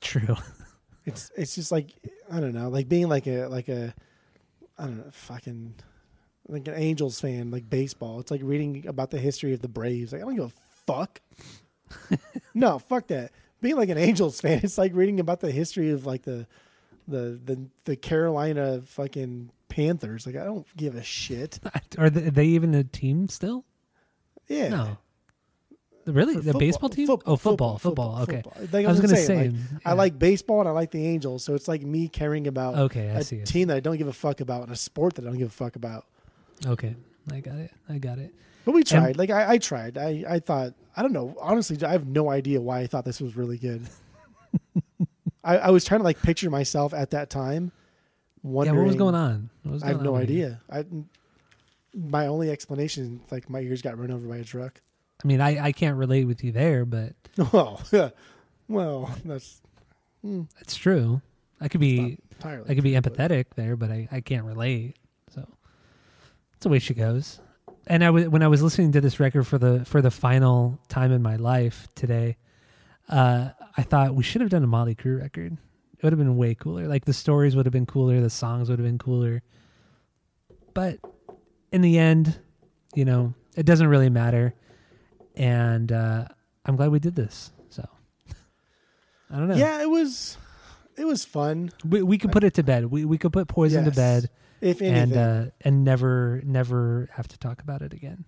true 0.00 0.36
It's 1.04 1.30
it's 1.36 1.54
just 1.54 1.70
like 1.70 1.92
I 2.32 2.40
don't 2.40 2.52
know, 2.54 2.68
like 2.68 2.88
being 2.88 3.08
like 3.08 3.26
a 3.26 3.46
like 3.46 3.68
a 3.68 3.94
I 4.78 4.84
don't 4.84 4.96
know, 4.98 5.10
fucking 5.12 5.74
like 6.48 6.66
an 6.68 6.74
Angels 6.74 7.20
fan, 7.20 7.50
like 7.50 7.68
baseball. 7.68 8.20
It's 8.20 8.30
like 8.30 8.40
reading 8.42 8.86
about 8.86 9.10
the 9.10 9.18
history 9.18 9.52
of 9.52 9.60
the 9.60 9.68
Braves. 9.68 10.12
Like 10.12 10.22
I 10.22 10.24
don't 10.24 10.36
give 10.36 10.44
a 10.46 10.82
fuck. 10.86 11.20
no, 12.54 12.78
fuck 12.78 13.06
that. 13.08 13.32
Being 13.60 13.76
like 13.76 13.88
an 13.88 13.98
Angels 13.98 14.40
fan, 14.40 14.60
it's 14.62 14.78
like 14.78 14.94
reading 14.94 15.20
about 15.20 15.40
the 15.40 15.50
history 15.50 15.90
of 15.90 16.06
like 16.06 16.22
the 16.22 16.46
the 17.08 17.38
the 17.44 17.68
the 17.84 17.96
Carolina 17.96 18.82
fucking 18.86 19.50
Panthers. 19.76 20.26
Like 20.26 20.36
I 20.36 20.44
don't 20.44 20.66
give 20.76 20.94
a 20.96 21.02
shit. 21.02 21.60
are 21.98 22.08
they, 22.10 22.26
are 22.26 22.30
they 22.30 22.46
even 22.46 22.74
a 22.74 22.82
team 22.84 23.28
still 23.28 23.64
Yeah. 24.48 24.68
no 24.70 24.98
really 26.06 26.34
For 26.34 26.40
the 26.40 26.44
football- 26.52 26.60
baseball 26.60 26.88
team 26.88 27.06
foot- 27.08 27.22
oh 27.26 27.36
football 27.36 27.78
football, 27.78 28.18
okay 28.22 28.42
Like 28.72 28.86
I 28.86 28.88
was 28.88 29.00
gonna 29.00 29.16
saying, 29.16 29.26
say, 29.26 29.48
like, 29.48 29.82
I 29.84 29.90
yeah. 29.90 29.94
like 29.94 30.18
baseball 30.20 30.60
and 30.60 30.68
I 30.68 30.72
like 30.72 30.92
the 30.92 31.04
Angels, 31.04 31.42
so 31.42 31.54
it's 31.56 31.66
like 31.66 31.82
me 31.82 32.06
caring 32.08 32.46
about 32.46 32.76
Okay, 32.86 33.10
I 33.10 33.18
a 33.18 33.24
see 33.24 33.36
it. 33.38 33.46
team 33.46 33.66
that 33.68 33.76
I 33.76 33.80
don't 33.80 33.96
give 33.96 34.06
a 34.06 34.12
fuck 34.12 34.40
about 34.40 34.62
and 34.62 34.70
a 34.72 34.76
sport 34.76 35.14
that 35.16 35.24
I 35.24 35.28
don't 35.28 35.38
give 35.38 35.48
a 35.48 35.50
fuck 35.64 35.74
about. 35.76 36.06
okay 36.66 36.94
i 37.32 37.40
got 37.40 37.56
it 37.56 37.72
i 37.88 37.98
got 37.98 38.18
it 38.18 38.32
But 38.64 38.72
we 38.76 38.84
tried. 38.84 39.16
like 39.16 39.30
I, 39.30 39.54
I 39.54 39.58
tried. 39.58 39.98
I, 39.98 40.24
I 40.28 40.38
thought 40.38 40.74
I 40.96 41.02
don't 41.02 41.12
know. 41.12 41.36
Honestly, 41.40 41.76
I 41.84 41.90
have 41.92 42.06
no 42.06 42.30
idea 42.30 42.60
why 42.60 42.80
I 42.80 42.86
thought 42.86 43.04
this 43.04 43.20
was 43.20 43.36
really 43.36 43.58
good. 43.58 43.82
I, 45.44 45.58
I 45.58 45.70
was 45.70 45.84
trying 45.84 46.00
to 46.00 46.04
like 46.04 46.20
picture 46.22 46.50
myself 46.50 46.94
at 46.94 47.10
that 47.10 47.30
time. 47.30 47.72
Yeah 48.66 48.72
what 48.72 48.86
was 48.86 48.94
going 48.96 49.14
on 49.14 49.50
was 49.64 49.82
I 49.82 49.88
have 49.88 49.96
going 49.96 50.04
no 50.04 50.14
on 50.14 50.20
you? 50.20 50.24
idea. 50.24 50.60
I 50.70 50.84
my 51.94 52.26
only 52.26 52.50
explanation 52.50 53.20
is 53.24 53.32
like 53.32 53.48
my 53.48 53.60
ears 53.60 53.82
got 53.82 53.98
run 53.98 54.10
over 54.10 54.28
by 54.28 54.36
a 54.36 54.44
truck. 54.44 54.80
I 55.24 55.26
mean, 55.26 55.40
I, 55.40 55.64
I 55.66 55.72
can't 55.72 55.96
relate 55.96 56.24
with 56.26 56.44
you 56.44 56.52
there, 56.52 56.84
but 56.84 57.14
Well, 57.52 57.82
well, 58.68 59.10
that's 59.24 59.60
it's 60.60 60.76
true. 60.76 61.20
I 61.60 61.68
could 61.68 61.80
be. 61.80 62.18
I 62.44 62.74
could 62.74 62.82
be 62.84 62.92
true, 62.92 63.00
but- 63.00 63.14
empathetic 63.14 63.46
there, 63.56 63.76
but 63.76 63.90
I, 63.90 64.08
I 64.12 64.20
can't 64.20 64.44
relate. 64.44 64.96
So 65.34 65.40
that's 65.40 66.62
the 66.62 66.68
way 66.68 66.78
she 66.78 66.92
goes. 66.94 67.40
And 67.86 68.04
I 68.04 68.10
when 68.10 68.42
I 68.42 68.48
was 68.48 68.62
listening 68.62 68.92
to 68.92 69.00
this 69.00 69.18
record 69.20 69.46
for 69.46 69.58
the 69.58 69.84
for 69.84 70.02
the 70.02 70.10
final 70.10 70.78
time 70.88 71.12
in 71.12 71.22
my 71.22 71.36
life 71.36 71.88
today, 71.94 72.36
uh, 73.08 73.50
I 73.76 73.82
thought 73.82 74.14
we 74.14 74.22
should 74.24 74.40
have 74.42 74.50
done 74.50 74.64
a 74.64 74.66
Motley 74.66 74.94
Crue 74.94 75.20
record. 75.20 75.56
It 75.98 76.02
would 76.02 76.12
have 76.12 76.18
been 76.18 76.36
way 76.36 76.54
cooler. 76.54 76.86
Like 76.86 77.04
the 77.04 77.12
stories 77.12 77.56
would 77.56 77.66
have 77.66 77.72
been 77.72 77.86
cooler, 77.86 78.20
the 78.20 78.30
songs 78.30 78.68
would 78.68 78.78
have 78.78 78.86
been 78.86 78.98
cooler. 78.98 79.42
But 80.74 80.98
in 81.72 81.80
the 81.80 81.98
end, 81.98 82.38
you 82.94 83.04
know, 83.04 83.34
it 83.56 83.64
doesn't 83.64 83.88
really 83.88 84.10
matter. 84.10 84.54
And 85.34 85.90
uh, 85.90 86.26
I'm 86.64 86.76
glad 86.76 86.90
we 86.90 86.98
did 86.98 87.14
this. 87.14 87.50
So 87.70 87.88
I 89.30 89.36
don't 89.36 89.48
know. 89.48 89.56
Yeah, 89.56 89.82
it 89.82 89.90
was. 89.90 90.36
It 90.96 91.06
was 91.06 91.24
fun. 91.24 91.72
We 91.86 92.02
we 92.02 92.16
could 92.18 92.32
put 92.32 92.42
it 92.42 92.54
to 92.54 92.62
bed. 92.62 92.86
We 92.86 93.04
we 93.04 93.18
could 93.18 93.32
put 93.32 93.48
poison 93.48 93.84
to 93.84 93.90
bed 93.90 94.30
If 94.62 94.80
anything, 94.80 95.12
and 95.12 95.16
uh, 95.16 95.50
and 95.60 95.84
never 95.84 96.40
never 96.44 97.08
have 97.12 97.28
to 97.28 97.38
talk 97.38 97.60
about 97.60 97.82
it 97.82 97.92
again. 97.92 98.24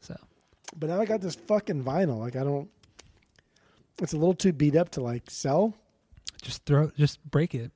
So 0.00 0.16
but 0.76 0.88
now 0.90 1.00
I 1.00 1.04
got 1.04 1.20
this 1.20 1.34
fucking 1.34 1.84
vinyl. 1.84 2.18
Like 2.18 2.36
I 2.36 2.44
don't. 2.44 2.68
It's 3.98 4.12
a 4.12 4.16
little 4.16 4.34
too 4.34 4.52
beat 4.52 4.76
up 4.76 4.90
to 4.90 5.00
like 5.02 5.30
sell. 5.30 5.74
Just 6.42 6.64
throw 6.66 6.90
just 6.98 7.24
break 7.30 7.54
it. 7.54 7.70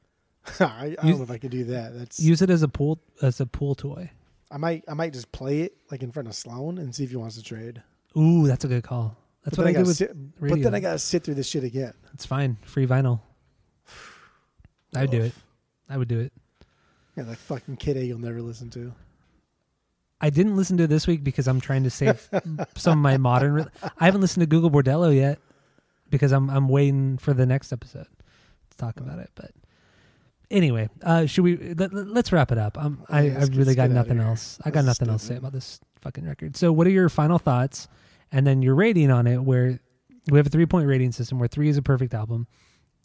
I, 0.60 0.64
I 0.64 0.88
don't 0.96 1.06
Use- 1.06 1.16
know 1.18 1.22
if 1.24 1.30
I 1.30 1.38
could 1.38 1.50
do 1.50 1.64
that. 1.64 1.96
That's 1.96 2.20
Use 2.20 2.42
it 2.42 2.50
as 2.50 2.62
a 2.62 2.68
pool 2.68 3.00
as 3.22 3.40
a 3.40 3.46
pool 3.46 3.74
toy. 3.74 4.10
I 4.50 4.56
might 4.58 4.84
I 4.88 4.94
might 4.94 5.12
just 5.12 5.30
play 5.32 5.60
it 5.62 5.76
like 5.90 6.02
in 6.02 6.10
front 6.12 6.28
of 6.28 6.34
Sloan 6.34 6.78
and 6.78 6.94
see 6.94 7.04
if 7.04 7.10
he 7.10 7.16
wants 7.16 7.36
to 7.36 7.42
trade. 7.42 7.82
Ooh, 8.16 8.46
that's 8.46 8.64
a 8.64 8.68
good 8.68 8.82
call. 8.82 9.16
That's 9.44 9.56
But 9.56 9.66
what 9.66 9.70
I 9.76 9.78
do 9.80 9.86
with 9.86 9.96
sit, 9.96 10.40
But 10.40 10.60
then 10.60 10.74
I 10.74 10.80
gotta 10.80 10.98
sit 10.98 11.22
through 11.24 11.34
this 11.34 11.48
shit 11.48 11.64
again. 11.64 11.94
It's 12.12 12.26
fine. 12.26 12.56
Free 12.64 12.86
vinyl. 12.86 13.20
I 14.94 15.02
would 15.02 15.10
do 15.10 15.22
it. 15.22 15.32
I 15.88 15.96
would 15.96 16.08
do 16.08 16.20
it. 16.20 16.32
Yeah, 17.16 17.24
like 17.24 17.38
fucking 17.38 17.76
Kid 17.76 17.96
A 17.96 18.04
you'll 18.04 18.18
never 18.18 18.42
listen 18.42 18.68
to. 18.70 18.92
I 20.20 20.30
didn't 20.30 20.56
listen 20.56 20.76
to 20.78 20.86
this 20.88 21.06
week 21.06 21.22
because 21.22 21.46
I'm 21.46 21.60
trying 21.60 21.84
to 21.84 21.90
save 21.90 22.28
some 22.76 22.98
of 22.98 23.02
my 23.02 23.16
modern. 23.18 23.52
Re- 23.54 23.64
I 23.98 24.06
haven't 24.06 24.20
listened 24.20 24.42
to 24.42 24.46
Gogol 24.46 24.70
Bordello 24.70 25.14
yet 25.14 25.38
because 26.10 26.32
I'm 26.32 26.50
I'm 26.50 26.68
waiting 26.68 27.18
for 27.18 27.32
the 27.32 27.46
next 27.46 27.72
episode 27.72 28.06
to 28.70 28.76
talk 28.76 28.98
about 28.98 29.18
it. 29.18 29.30
But 29.34 29.52
anyway, 30.50 30.88
uh, 31.02 31.26
should 31.26 31.44
we? 31.44 31.74
Let, 31.74 31.92
us 31.92 32.32
wrap 32.32 32.52
it 32.52 32.58
up. 32.58 32.78
Um, 32.78 33.04
I, 33.08 33.22
Yeah, 33.22 33.38
I've 33.40 33.56
really 33.56 33.74
got 33.74 33.90
nothing 33.90 34.20
else. 34.20 34.58
I 34.64 34.70
got 34.70 34.84
nothing 34.84 35.08
else 35.08 35.22
to 35.22 35.28
say 35.28 35.36
about 35.36 35.52
this 35.52 35.80
fucking 36.00 36.26
record. 36.26 36.56
So, 36.56 36.72
what 36.72 36.86
are 36.86 36.90
your 36.90 37.08
final 37.08 37.38
thoughts? 37.38 37.88
And 38.30 38.46
then 38.46 38.60
your 38.60 38.74
rating 38.74 39.10
on 39.10 39.26
it. 39.26 39.38
Where 39.38 39.80
we 40.30 40.38
have 40.38 40.46
a 40.46 40.50
three 40.50 40.66
point 40.66 40.86
rating 40.86 41.12
system, 41.12 41.38
where 41.38 41.48
three 41.48 41.68
is 41.68 41.76
a 41.76 41.82
perfect 41.82 42.14
album, 42.14 42.46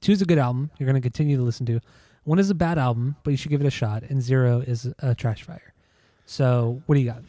two 0.02 0.12
is 0.12 0.22
a 0.22 0.26
good 0.26 0.38
album. 0.38 0.72
You're 0.78 0.88
going 0.88 1.02
to 1.02 1.06
continue 1.06 1.38
to 1.38 1.44
listen 1.44 1.66
to. 1.68 1.80
One 2.26 2.40
is 2.40 2.50
a 2.50 2.56
bad 2.56 2.78
album, 2.78 3.18
but 3.24 3.32
you 3.32 3.38
should 3.38 3.52
give 3.52 3.62
it 3.62 3.68
a 3.68 3.72
shot, 3.72 4.04
and 4.04 4.22
zero 4.22 4.60
is 4.60 4.88
a 5.00 5.14
trash 5.14 5.44
fire. 5.44 5.74
So, 6.26 6.82
what 6.86 6.96
do 6.96 7.02
you 7.02 7.10
got? 7.10 7.22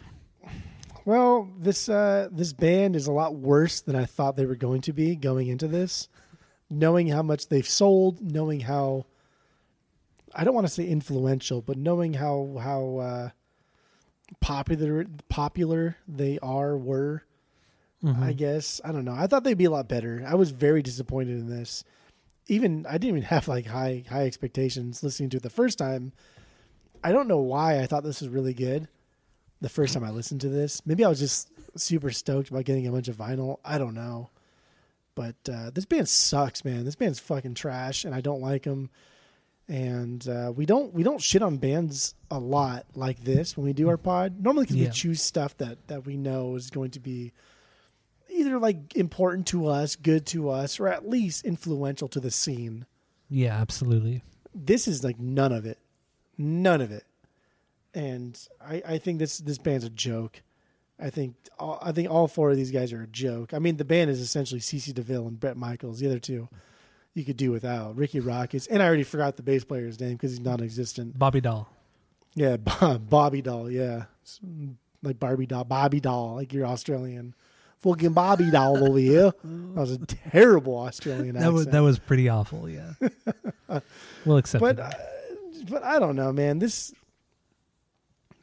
Well, 1.05 1.51
this 1.59 1.89
uh, 1.89 2.29
this 2.33 2.53
band 2.53 2.97
is 2.97 3.07
a 3.07 3.13
lot 3.13 3.35
worse 3.35 3.81
than 3.83 3.95
I 3.95 4.07
thought 4.07 4.37
they 4.37 4.47
were 4.47 4.55
going 4.55 4.81
to 4.83 4.93
be 4.93 5.17
going 5.17 5.49
into 5.49 5.69
this. 5.69 6.09
Knowing 6.71 7.09
how 7.09 7.23
much 7.23 7.49
they've 7.49 7.69
sold, 7.69 8.23
knowing 8.23 8.61
how 8.61 9.05
I 10.35 10.45
don't 10.45 10.55
want 10.55 10.67
to 10.67 10.73
say 10.73 10.87
influential, 10.87 11.61
but 11.61 11.77
knowing 11.77 12.15
how 12.15 12.57
how 12.59 12.97
uh, 12.99 13.31
popular 14.41 15.05
popular 15.29 15.97
they 16.09 16.39
are 16.41 16.77
were, 16.77 17.23
I 18.23 18.33
guess 18.33 18.81
I 18.83 18.93
don't 18.93 19.05
know. 19.05 19.15
I 19.15 19.27
thought 19.27 19.45
they'd 19.45 19.59
be 19.59 19.67
a 19.67 19.71
lot 19.71 19.89
better. 19.89 20.25
I 20.27 20.37
was 20.37 20.53
very 20.53 20.83
disappointed 20.83 21.39
in 21.39 21.51
this. 21.51 21.85
Even 22.47 22.87
I 22.87 22.93
didn't 22.93 23.09
even 23.19 23.23
have 23.23 23.47
like 23.47 23.67
high 23.67 24.05
high 24.09 24.25
expectations 24.25 25.03
listening 25.03 25.29
to 25.31 25.37
it 25.37 25.43
the 25.43 25.51
first 25.51 25.77
time. 25.77 26.13
I 27.03 27.13
don't 27.13 27.29
know 27.29 27.41
why 27.41 27.81
I 27.81 27.87
thought 27.87 28.05
this 28.05 28.23
was 28.23 28.31
really 28.31 28.55
good 28.55 28.89
the 29.61 29.69
first 29.69 29.95
time 29.95 30.05
I 30.05 30.11
listened 30.11 30.41
to 30.43 30.49
this. 30.49 30.83
Maybe 30.87 31.05
I 31.05 31.09
was 31.09 31.19
just 31.21 31.49
super 31.77 32.11
stoked 32.11 32.51
about 32.51 32.65
getting 32.65 32.87
a 32.87 32.93
bunch 32.93 33.09
of 33.09 33.17
vinyl. 33.17 33.59
I 33.65 33.79
don't 33.79 33.95
know. 33.95 34.31
But 35.15 35.37
uh, 35.51 35.71
this 35.71 35.85
band 35.85 36.09
sucks, 36.09 36.65
man. 36.65 36.85
This 36.85 36.97
band's 36.97 37.21
fucking 37.21 37.55
trash, 37.55 38.05
and 38.05 38.15
I 38.15 38.21
don't 38.21 38.41
like 38.41 38.65
them. 38.65 38.91
And 39.69 40.27
uh, 40.29 40.53
we 40.55 40.67
don't 40.67 40.93
we 40.93 41.03
don't 41.03 41.23
shit 41.23 41.41
on 41.41 41.57
bands 41.57 42.15
a 42.31 42.39
lot 42.39 42.85
like 42.95 43.25
this 43.25 43.57
when 43.57 43.65
we 43.65 43.73
do 43.73 43.89
our 43.89 43.97
pod. 43.97 44.43
Normally, 44.43 44.65
because 44.65 44.77
Yeah. 44.77 44.89
we 44.89 44.93
choose 44.93 45.23
stuff 45.23 45.57
that 45.59 45.87
that 45.89 46.05
we 46.05 46.17
know 46.17 46.57
is 46.57 46.69
going 46.69 46.91
to 46.91 47.01
be 47.01 47.33
either 48.29 48.59
like 48.59 48.95
important 48.97 49.47
to 49.49 49.69
us, 49.69 49.97
good 49.97 50.27
to 50.27 50.51
us, 50.51 50.79
or 50.81 50.89
at 50.89 51.09
least 51.09 51.45
influential 51.47 52.09
to 52.09 52.21
the 52.21 52.31
scene. 52.31 52.85
Yeah, 53.31 53.55
absolutely. 53.59 54.23
This 54.55 54.87
is 54.87 55.03
like 55.03 55.19
none 55.19 55.53
of 55.53 55.65
it, 55.65 55.79
none 56.37 56.81
of 56.83 56.91
it. 56.91 57.05
And 57.95 58.39
I, 58.61 58.83
I 58.87 58.99
think 58.99 59.19
this 59.21 59.39
this 59.39 59.59
band's 59.59 59.85
a 59.85 59.91
joke. 59.91 60.43
I 60.99 61.11
think 61.11 61.35
all, 61.59 61.79
I 61.83 61.93
think 61.93 62.11
all 62.11 62.29
four 62.29 62.51
of 62.51 62.57
these 62.57 62.71
guys 62.71 62.93
are 62.93 63.03
a 63.03 63.07
joke. 63.07 63.53
I 63.55 63.59
mean, 63.59 63.77
the 63.77 63.85
band 63.85 64.11
is 64.11 64.21
essentially 64.21 64.61
CC 64.61 64.93
DeVille 64.95 65.27
and 65.27 65.39
Bret 65.39 65.57
Michaels. 65.57 65.99
The 66.01 66.07
other 66.07 66.19
two, 66.21 66.49
you 67.15 67.25
could 67.25 67.37
do 67.37 67.51
without. 67.51 67.97
Rikki 67.97 68.21
Rockets, 68.21 68.67
and 68.67 68.83
I 68.83 68.87
already 68.87 69.03
forgot 69.05 69.37
the 69.37 69.43
bass 69.43 69.65
player's 69.65 69.99
name 70.01 70.13
because 70.13 70.31
he's 70.33 70.41
non-existent. 70.41 71.19
Bobby 71.19 71.41
Dall. 71.41 71.69
Yeah, 72.35 72.57
Bob, 72.81 73.09
Bobby 73.09 73.43
Dall. 73.43 73.71
Yeah, 73.71 74.05
like 75.03 75.19
Barbie 75.21 75.47
Doll, 75.47 75.65
Bobby 75.65 76.01
Dall. 76.01 76.35
Like 76.37 76.53
you're 76.53 76.67
Australian, 76.67 77.35
fucking 77.81 78.13
Bobby 78.13 78.51
Dall 78.51 78.83
over 78.89 78.99
here. 78.99 79.33
That 79.45 79.81
was 79.81 79.93
a 79.93 79.99
terrible 79.99 80.77
Australian 80.79 81.35
That 81.35 81.39
accent. 81.41 81.55
was 81.55 81.67
that 81.67 81.81
was 81.83 81.99
pretty 81.99 82.29
awful. 82.29 82.69
Yeah, 82.69 82.93
we'll 84.25 84.37
accept 84.39 84.61
but 84.63 84.79
it. 84.79 84.81
uh, 84.81 84.93
but 85.69 85.83
I 85.85 85.99
don't 85.99 86.17
know, 86.17 86.33
man. 86.33 86.59
This 86.59 86.93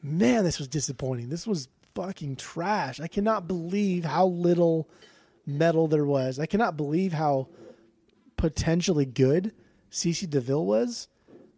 man, 0.02 0.44
this 0.44 0.58
was 0.58 0.68
disappointing. 0.68 1.28
This 1.28 1.46
was 1.46 1.68
fucking 1.94 2.36
trash. 2.36 3.00
I 3.00 3.06
cannot 3.08 3.46
believe 3.46 4.04
how 4.04 4.26
little 4.26 4.88
metal 5.46 5.88
there 5.88 6.04
was. 6.04 6.38
I 6.38 6.46
cannot 6.46 6.76
believe 6.76 7.12
how 7.12 7.48
potentially 8.36 9.04
good 9.04 9.52
CC 9.90 10.28
DeVille 10.28 10.64
was, 10.66 11.08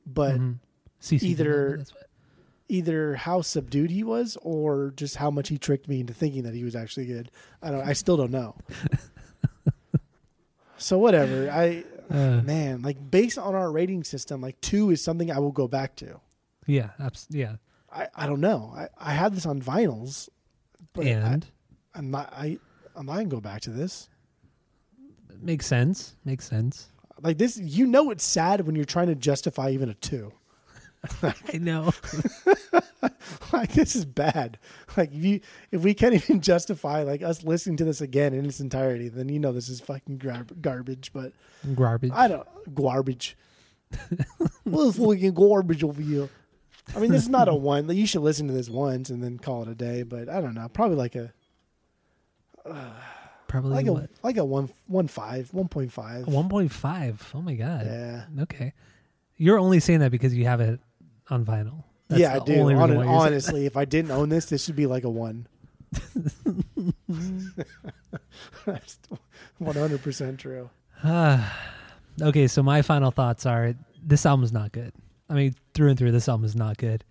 but 0.07 0.39
CC 1.01 1.23
Either- 1.23 1.85
either 2.69 3.15
how 3.17 3.43
subdued 3.43 3.91
he 3.91 4.03
was 4.03 4.39
or 4.43 4.93
just 4.97 5.17
how 5.17 5.31
much 5.31 5.49
he 5.49 5.59
tricked 5.59 5.87
me 5.87 6.01
into 6.01 6.15
thinking 6.15 6.43
that 6.45 6.55
he 6.55 6.65
was 6.65 6.75
actually 6.75 7.05
good. 7.07 7.31
I 7.63 7.71
don't. 7.71 7.87
I 7.87 7.93
still 7.93 8.17
don't 8.17 8.31
know. 8.31 8.57
so 10.79 10.99
whatever. 10.99 11.51
I 11.51 11.85
Uh, 12.11 12.43
man, 12.43 12.83
like 12.83 13.11
based 13.11 13.39
on 13.39 13.55
our 13.55 13.71
rating 13.73 14.05
system, 14.05 14.41
like 14.43 14.61
two 14.61 14.91
is 14.91 15.03
something 15.03 15.31
I 15.31 15.39
will 15.39 15.53
go 15.53 15.67
back 15.69 15.97
to. 15.97 16.21
yeah, 16.67 16.91
abs- 17.01 17.27
yeah. 17.31 17.57
I, 17.95 18.09
I 18.15 18.27
don't 18.27 18.41
know. 18.41 18.73
I, 18.77 18.89
I 18.99 19.13
had 19.13 19.35
this 19.35 19.47
on 19.47 19.63
vinyls, 19.63 20.29
but 20.93 21.07
and 21.07 21.45
I, 21.95 21.99
I'm 21.99 22.11
not. 22.11 22.33
I 22.33 22.59
I'm 22.97 23.07
not 23.07 23.15
gonna 23.15 23.27
go 23.27 23.41
back 23.41 23.61
to 23.63 23.71
this. 23.71 24.09
makes 25.41 25.67
sense. 25.67 26.17
Makes 26.25 26.47
sense. 26.49 26.89
Like 27.23 27.39
this, 27.39 27.57
you 27.57 27.87
know, 27.87 28.11
it's 28.11 28.25
sad 28.25 28.63
when 28.67 28.75
you're 28.75 28.85
trying 28.85 29.07
to 29.07 29.15
justify 29.15 29.71
even 29.71 29.89
a 29.89 29.95
two. 29.95 30.33
I 31.23 31.59
know. 31.59 31.93
like 33.53 33.73
this 33.73 33.95
is 33.95 34.05
bad. 34.05 34.59
Like 34.97 35.13
if 35.13 35.25
you 35.25 35.41
if 35.71 35.83
we 35.83 35.95
can't 35.95 36.15
even 36.15 36.41
justify 36.53 37.03
like 37.03 37.23
us 37.23 37.45
listening 37.45 37.77
to 37.79 37.85
this 37.85 38.01
again 38.01 38.35
in 38.35 38.45
its 38.47 38.61
entirety, 38.61 39.09
then 39.09 39.29
you 39.29 39.39
know 39.39 39.53
this 39.53 39.69
is 39.69 39.81
fucking 39.81 40.19
gar- 40.19 40.47
garbage. 40.61 41.13
But 41.13 41.33
Garbage. 41.75 42.11
I 42.15 42.29
don't 42.29 42.47
garbage. 42.75 43.37
well, 44.65 44.91
fucking 44.93 45.35
garbage 45.35 45.85
over 45.85 46.03
here. 46.03 46.29
I 46.95 46.99
mean, 46.99 47.11
this 47.11 47.23
is 47.23 47.29
not 47.29 47.49
a 47.49 47.55
one. 47.55 47.89
You 47.89 48.07
should 48.07 48.23
listen 48.23 48.47
to 48.49 48.53
this 48.53 48.69
once 48.69 49.11
and 49.11 49.23
then 49.23 49.39
call 49.39 49.63
it 49.63 49.69
a 49.69 49.75
day. 49.75 50.03
But 50.03 50.29
I 50.29 50.41
don't 50.41 50.55
know. 50.55 50.69
Probably 50.69 50.97
like 50.97 51.15
a 51.15 51.33
Probably 53.49 53.71
like 53.73 53.87
a 53.87 53.93
what? 53.93 54.11
like 54.23 54.37
a 54.37 54.45
one 54.45 54.69
one 54.87 55.09
five 55.09 55.53
one 55.53 55.69
point 55.69 55.93
five. 55.93 56.27
One 56.27 56.49
point 56.49 56.73
five. 56.73 57.31
Oh 57.35 57.43
my 57.43 57.55
god. 57.55 57.87
Yeah. 57.87 58.25
Okay. 58.43 58.73
You're 59.37 59.59
only 59.59 59.81
saying 59.81 60.01
that 60.01 60.11
because 60.11 60.35
you 60.35 60.45
have 60.47 60.61
it 60.61 60.81
on 61.31 61.45
vinyl. 61.45 61.85
That's 62.09 62.21
yeah, 62.21 62.35
I 62.35 62.39
do. 62.41 62.55
only 62.57 62.75
Hon- 62.75 62.91
reason 62.91 62.97
why 62.97 63.05
you're 63.05 63.21
saying- 63.21 63.27
honestly, 63.33 63.67
if 63.67 63.77
I 63.77 63.85
didn't 63.85 64.11
own 64.11 64.29
this, 64.29 64.47
this 64.47 64.67
would 64.67 64.77
be 64.77 64.87
like 64.87 65.05
a 65.05 65.11
one. 65.11 65.47
That's 68.67 68.99
one 69.59 69.77
hundred 69.77 70.03
percent 70.03 70.41
true. 70.41 70.71
okay, 72.21 72.47
so 72.47 72.63
my 72.63 72.83
final 72.83 73.11
thoughts 73.11 73.47
are 73.47 73.75
this 74.05 74.27
album 74.27 74.45
is 74.45 74.53
not 74.53 74.73
good. 74.73 74.93
I 75.29 75.35
mean, 75.35 75.55
through 75.73 75.91
and 75.91 75.99
through, 75.99 76.13
this 76.13 76.29
album 76.29 76.45
is 76.45 76.57
not 76.57 76.77
good. 76.77 77.05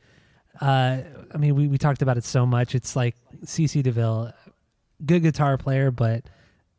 Uh, 0.61 0.99
I 1.33 1.37
mean, 1.37 1.55
we, 1.55 1.67
we 1.67 1.77
talked 1.77 2.01
about 2.01 2.17
it 2.17 2.23
so 2.23 2.45
much. 2.45 2.75
It's 2.75 2.95
like 2.95 3.15
CC 3.45 3.81
DeVille, 3.81 4.31
good 5.05 5.23
guitar 5.23 5.57
player, 5.57 5.89
but 5.91 6.23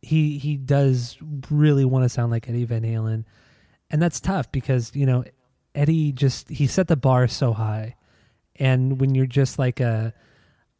he 0.01 0.39
he 0.39 0.56
does 0.56 1.16
really 1.51 1.85
want 1.85 2.05
to 2.05 2.09
sound 2.09 2.31
like 2.31 2.48
Eddie 2.48 2.65
Van 2.65 2.82
Halen, 2.82 3.24
and 3.90 4.02
that's 4.02 4.20
tough 4.20 4.52
because 4.52 4.94
you 4.94 5.06
know 5.06 5.24
Eddie 5.74 6.12
just 6.12 6.48
he 6.48 6.66
set 6.66 6.89
the 6.89 6.97
bar 6.97 7.27
so 7.27 7.52
high, 7.52 7.97
and 8.56 9.01
when 9.01 9.15
you're 9.15 9.27
just 9.27 9.59
like 9.59 9.81
a 9.81 10.15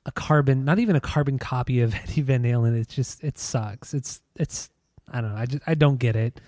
a 0.07 0.13
carbon, 0.13 0.65
not 0.65 0.79
even 0.79 0.97
a 0.97 1.01
carbon 1.01 1.39
copy 1.39 1.81
of 1.81 1.95
Eddie 2.05 2.23
Van 2.23 2.43
Halen, 2.43 2.79
it's 2.79 2.95
just 2.95 3.25
it 3.25 3.39
sucks. 3.39 3.95
It's 3.95 4.21
it's 4.37 4.71
I 5.11 5.21
don't 5.21 5.35
know. 5.35 5.41
I 5.41 5.47
just 5.47 5.63
I 5.67 5.75
don't 5.75 5.99
get 5.99 6.17
it. 6.17 6.41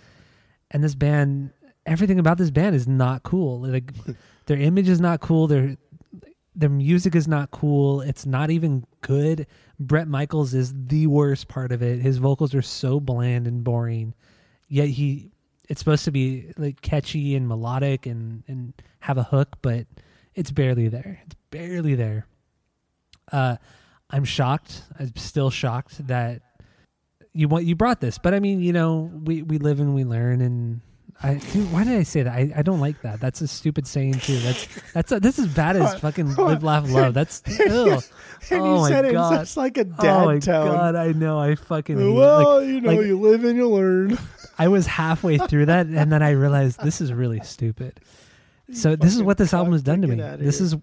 And 0.71 0.83
this 0.83 0.95
band, 0.95 1.51
everything 1.87 2.19
about 2.19 2.39
this 2.39 2.51
band 2.51 2.75
is 2.75 2.87
not 2.87 3.23
cool. 3.23 3.61
Like 3.61 3.93
their 4.47 4.59
image 4.59 4.89
is 4.89 5.01
not 5.01 5.21
cool. 5.21 5.47
Their 5.47 5.77
their 6.55 6.71
music 6.71 7.15
is 7.15 7.29
not 7.29 7.51
cool. 7.51 8.01
It's 8.01 8.27
not 8.27 8.51
even 8.51 8.85
good. 9.03 9.47
Bret 9.79 10.09
Michaels 10.09 10.55
is 10.55 10.75
the 10.75 11.07
worst 11.07 11.49
part 11.49 11.71
of 11.71 11.83
it. 11.83 12.01
His 12.01 12.19
vocals 12.19 12.55
are 12.55 12.63
so 12.63 12.99
bland 12.99 13.47
and 13.47 13.63
boring. 13.63 14.15
Yet 14.69 14.89
he 14.89 15.31
it's 15.69 15.81
supposed 15.81 16.05
to 16.05 16.11
be 16.11 16.53
like 16.57 16.81
catchy 16.81 17.35
and 17.35 17.49
melodic 17.49 18.07
and 18.07 18.43
and 18.49 18.73
have 19.01 19.19
a 19.19 19.23
hook, 19.23 19.57
but 19.63 19.87
it's 20.35 20.51
barely 20.51 20.89
there. 20.89 21.21
It's 21.27 21.37
barely 21.51 21.95
there. 21.95 22.27
Uh 23.31 23.57
I'm 24.11 24.25
shocked. 24.25 24.83
I'm 24.99 25.15
still 25.17 25.51
shocked 25.51 26.07
that 26.07 26.43
you 27.33 27.49
want 27.49 27.65
you 27.65 27.77
brought 27.77 28.01
this, 28.01 28.19
but 28.19 28.33
I 28.33 28.41
mean, 28.41 28.61
you 28.61 28.73
know, 28.73 29.11
we 29.13 29.43
we 29.43 29.59
live 29.59 29.79
and 29.79 29.95
we 29.95 30.05
learn, 30.05 30.41
and 30.41 30.81
I 31.23 31.35
dude, 31.53 31.73
why 31.73 31.85
did 31.85 31.95
I 31.99 32.03
say 32.03 32.23
that? 32.25 32.33
I, 32.33 32.53
I 32.57 32.63
don't 32.63 32.79
like 32.81 33.01
that. 33.03 33.21
That's 33.21 33.41
a 33.41 33.49
stupid 33.49 33.87
saying 33.87 34.15
too. 34.15 34.39
That's 34.41 34.69
that's 34.93 35.13
a, 35.13 35.21
this 35.21 35.39
is 35.39 35.47
bad 35.47 35.77
as 35.77 35.99
fucking 35.99 36.35
live 36.37 36.63
laugh 36.63 36.89
love. 36.89 37.15
That's 37.15 37.43
ugh. 37.71 38.03
And 38.51 38.61
oh 38.63 38.75
you 38.75 38.81
my 38.83 38.89
said 38.91 39.05
it 39.07 39.13
god. 39.13 39.47
such 39.49 39.57
like 39.57 39.79
a 39.79 39.81
oh 39.83 40.03
dad 40.03 40.23
oh 40.23 40.25
my 40.27 40.39
tone. 40.39 40.69
god, 40.73 40.95
I 40.95 41.13
know. 41.13 41.39
I 41.39 41.55
fucking 41.55 41.97
hate 41.99 42.05
it. 42.07 42.13
Well, 42.13 42.59
Like, 42.59 42.69
you 42.69 42.81
know, 42.83 42.95
like- 42.95 43.07
you 43.07 43.19
live 43.19 43.45
and 43.45 43.57
you 43.57 43.69
learn. 43.69 44.19
I 44.59 44.69
was 44.69 44.87
halfway 44.87 45.39
through 45.39 45.67
that, 45.67 45.87
and 45.87 46.13
then 46.13 46.23
I 46.23 46.31
realized 46.31 46.81
this 46.83 47.01
is 47.01 47.13
really 47.13 47.41
stupid. 47.41 48.01
So 48.73 48.97
this 48.97 49.15
is 49.15 49.23
what 49.23 49.39
this 49.39 49.55
album 49.55 49.75
has 49.75 49.83
done 49.85 50.03
to 50.03 50.09
me. 50.09 50.17
This 50.17 50.61
is 50.61 50.75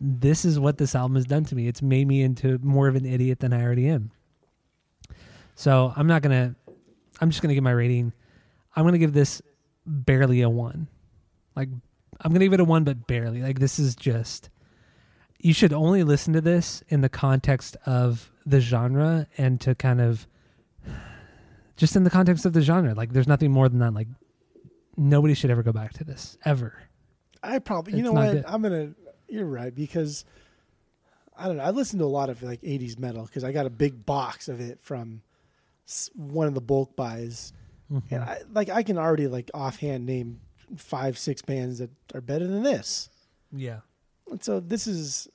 this 0.00 0.44
is 0.44 0.60
what 0.60 0.78
this 0.78 0.94
album 0.94 1.16
has 1.16 1.24
done 1.26 1.44
to 1.46 1.56
me. 1.56 1.66
It's 1.66 1.82
made 1.82 2.06
me 2.06 2.22
into 2.22 2.58
more 2.62 2.86
of 2.86 2.94
an 2.94 3.04
idiot 3.04 3.40
than 3.40 3.52
I 3.52 3.64
already 3.64 3.88
am. 3.88 4.12
So 5.56 5.92
I'm 5.96 6.06
not 6.06 6.22
gonna. 6.22 6.54
I'm 7.20 7.30
just 7.30 7.42
gonna 7.42 7.54
give 7.54 7.64
my 7.64 7.72
rating. 7.72 8.12
I'm 8.76 8.84
gonna 8.84 8.98
give 8.98 9.12
this 9.12 9.42
barely 9.86 10.42
a 10.42 10.50
one. 10.50 10.88
Like 11.54 11.68
I'm 12.20 12.32
gonna 12.32 12.44
give 12.44 12.52
it 12.54 12.60
a 12.60 12.64
one, 12.64 12.84
but 12.84 13.06
barely. 13.06 13.42
Like 13.42 13.58
this 13.58 13.78
is 13.78 13.94
just. 13.94 14.50
You 15.38 15.52
should 15.52 15.72
only 15.72 16.02
listen 16.02 16.32
to 16.32 16.40
this 16.40 16.82
in 16.88 17.02
the 17.02 17.10
context 17.10 17.76
of 17.84 18.30
the 18.46 18.60
genre 18.60 19.26
and 19.36 19.60
to 19.60 19.74
kind 19.74 20.00
of. 20.00 20.26
Just 21.76 21.94
in 21.94 22.04
the 22.04 22.10
context 22.10 22.46
of 22.46 22.54
the 22.54 22.62
genre, 22.62 22.94
like 22.94 23.12
there's 23.12 23.28
nothing 23.28 23.52
more 23.52 23.68
than 23.68 23.80
that. 23.80 23.92
Like 23.92 24.08
nobody 24.96 25.34
should 25.34 25.50
ever 25.50 25.62
go 25.62 25.72
back 25.72 25.92
to 25.94 26.04
this 26.04 26.38
ever. 26.44 26.82
I 27.42 27.58
probably, 27.58 27.92
you 27.92 27.98
It's 27.98 28.04
know 28.06 28.12
what? 28.12 28.32
good. 28.32 28.44
I'm 28.46 28.62
gonna. 28.62 28.92
You're 29.28 29.44
right 29.46 29.74
because 29.74 30.24
I 31.36 31.46
don't 31.46 31.58
know. 31.58 31.64
I 31.64 31.70
listened 31.70 32.00
to 32.00 32.06
a 32.06 32.06
lot 32.06 32.30
of 32.30 32.42
like 32.42 32.62
'80s 32.62 32.98
metal 32.98 33.24
because 33.26 33.44
I 33.44 33.52
got 33.52 33.66
a 33.66 33.70
big 33.70 34.06
box 34.06 34.48
of 34.48 34.60
it 34.60 34.78
from 34.80 35.20
one 36.14 36.46
of 36.48 36.54
the 36.54 36.60
bulk 36.62 36.96
buys, 36.96 37.52
Mm-hmm. 37.92 38.14
and 38.14 38.24
I 38.24 38.38
like 38.52 38.68
I 38.68 38.82
can 38.82 38.98
already 38.98 39.28
like 39.28 39.50
offhand 39.54 40.06
name 40.06 40.40
five, 40.76 41.16
six 41.18 41.42
bands 41.42 41.78
that 41.78 41.90
are 42.14 42.20
better 42.20 42.46
than 42.46 42.62
this. 42.62 43.08
Yeah. 43.52 43.80
And 44.30 44.42
so 44.42 44.60
this 44.60 44.86
is. 44.86 45.28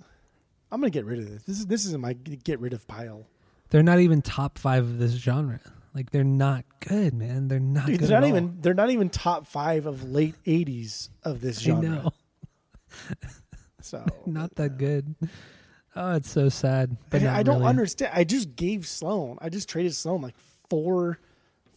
I'm 0.71 0.79
gonna 0.81 0.89
get 0.89 1.05
rid 1.05 1.19
of 1.19 1.29
this. 1.29 1.43
This 1.43 1.59
is 1.59 1.65
this 1.65 1.85
is 1.85 1.97
my 1.97 2.13
get 2.13 2.59
rid 2.59 2.73
of 2.73 2.87
pile. 2.87 3.25
They're 3.69 3.83
not 3.83 3.99
even 3.99 4.21
top 4.21 4.57
five 4.57 4.83
of 4.83 4.99
this 4.99 5.11
genre. 5.13 5.59
Like 5.93 6.09
they're 6.11 6.23
not 6.23 6.63
good, 6.81 7.13
man. 7.13 7.47
They're 7.47 7.59
not 7.59 7.85
Dude, 7.87 7.99
they're 8.01 8.09
not 8.09 8.17
at 8.17 8.23
all. 8.23 8.29
even 8.29 8.57
they're 8.61 8.73
not 8.73 8.89
even 8.89 9.09
top 9.09 9.47
five 9.47 9.85
of 9.85 10.03
late 10.09 10.35
'80s 10.45 11.09
of 11.23 11.41
this 11.41 11.59
I 11.59 11.61
genre. 11.61 11.89
know. 11.89 12.11
So 13.83 14.05
Not 14.27 14.55
that 14.55 14.77
good. 14.77 15.15
Oh, 15.95 16.13
it's 16.15 16.29
so 16.29 16.49
sad. 16.49 16.95
But 17.09 17.23
not 17.23 17.35
I 17.35 17.41
don't 17.43 17.55
really. 17.57 17.69
understand. 17.69 18.11
I 18.13 18.23
just 18.23 18.55
gave 18.55 18.87
Sloan. 18.87 19.37
I 19.41 19.49
just 19.49 19.67
traded 19.67 19.95
Sloan 19.95 20.21
like 20.21 20.35
four, 20.69 21.17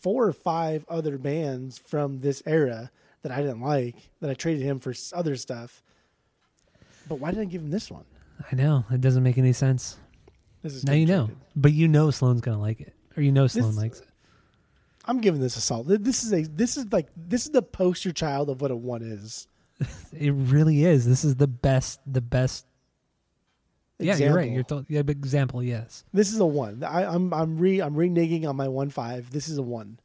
four 0.04 0.26
or 0.26 0.32
five 0.34 0.84
other 0.88 1.16
bands 1.18 1.78
from 1.78 2.20
this 2.20 2.42
era 2.46 2.90
that 3.22 3.32
I 3.32 3.40
didn't 3.40 3.62
like. 3.62 3.96
That 4.20 4.28
I 4.30 4.34
traded 4.34 4.62
him 4.62 4.78
for 4.78 4.92
other 5.14 5.34
stuff. 5.34 5.82
But 7.08 7.16
why 7.16 7.30
did 7.30 7.40
I 7.40 7.44
give 7.46 7.62
him 7.62 7.70
this 7.70 7.90
one? 7.90 8.04
I 8.52 8.54
know. 8.54 8.84
It 8.90 9.00
doesn't 9.00 9.22
make 9.22 9.38
any 9.38 9.54
sense. 9.54 9.96
This 10.62 10.74
is 10.74 10.84
Now 10.84 10.92
you 10.92 11.06
know. 11.06 11.30
But 11.56 11.72
you 11.72 11.88
know 11.88 12.10
Sloan's 12.10 12.42
gonna 12.42 12.60
like 12.60 12.80
it. 12.82 12.94
Or 13.16 13.22
you 13.22 13.32
know 13.32 13.46
Sloan 13.46 13.68
This- 13.68 13.76
likes 13.76 14.00
it. 14.00 14.08
I'm 15.06 15.20
giving 15.20 15.40
this 15.40 15.56
a 15.56 15.60
solid. 15.60 16.04
This 16.04 16.22
is 16.24 16.32
a. 16.32 16.42
This 16.42 16.76
is 16.76 16.90
like 16.92 17.08
this 17.16 17.44
is 17.46 17.52
the 17.52 17.62
poster 17.62 18.12
child 18.12 18.48
of 18.48 18.60
what 18.60 18.70
a 18.70 18.76
one 18.76 19.02
is. 19.02 19.48
It 20.12 20.30
really 20.30 20.84
is. 20.84 21.04
This 21.06 21.24
is 21.24 21.36
the 21.36 21.48
best 21.48 22.00
the 22.06 22.20
best 22.20 22.66
Yeah, 23.98 24.16
you're 24.16 24.34
right. 24.34 24.48
Example. 24.48 24.84
You're 24.88 25.02
to- 25.02 25.12
yeah, 25.12 25.16
example, 25.18 25.62
yes. 25.62 26.04
This 26.12 26.32
is 26.32 26.40
a 26.40 26.46
one. 26.46 26.82
I, 26.82 27.04
I'm 27.04 27.32
I'm 27.32 27.56
re 27.58 27.80
I'm 27.80 27.94
reneging 27.94 28.46
on 28.48 28.56
my 28.56 28.68
one 28.68 28.90
five. 28.90 29.30
This 29.30 29.48
is 29.48 29.56
a 29.58 29.62
one. 29.62 29.98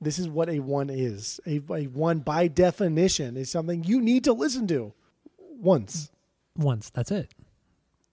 This 0.00 0.18
is 0.18 0.28
what 0.28 0.48
a 0.50 0.58
one 0.60 0.90
is. 0.90 1.40
A, 1.46 1.60
a 1.72 1.84
one 1.86 2.18
by 2.18 2.48
definition 2.48 3.36
is 3.36 3.50
something 3.50 3.84
you 3.84 4.00
need 4.00 4.24
to 4.24 4.32
listen 4.32 4.66
to 4.68 4.92
once, 5.38 6.10
Once. 6.56 6.90
That's 6.90 7.10
it. 7.10 7.32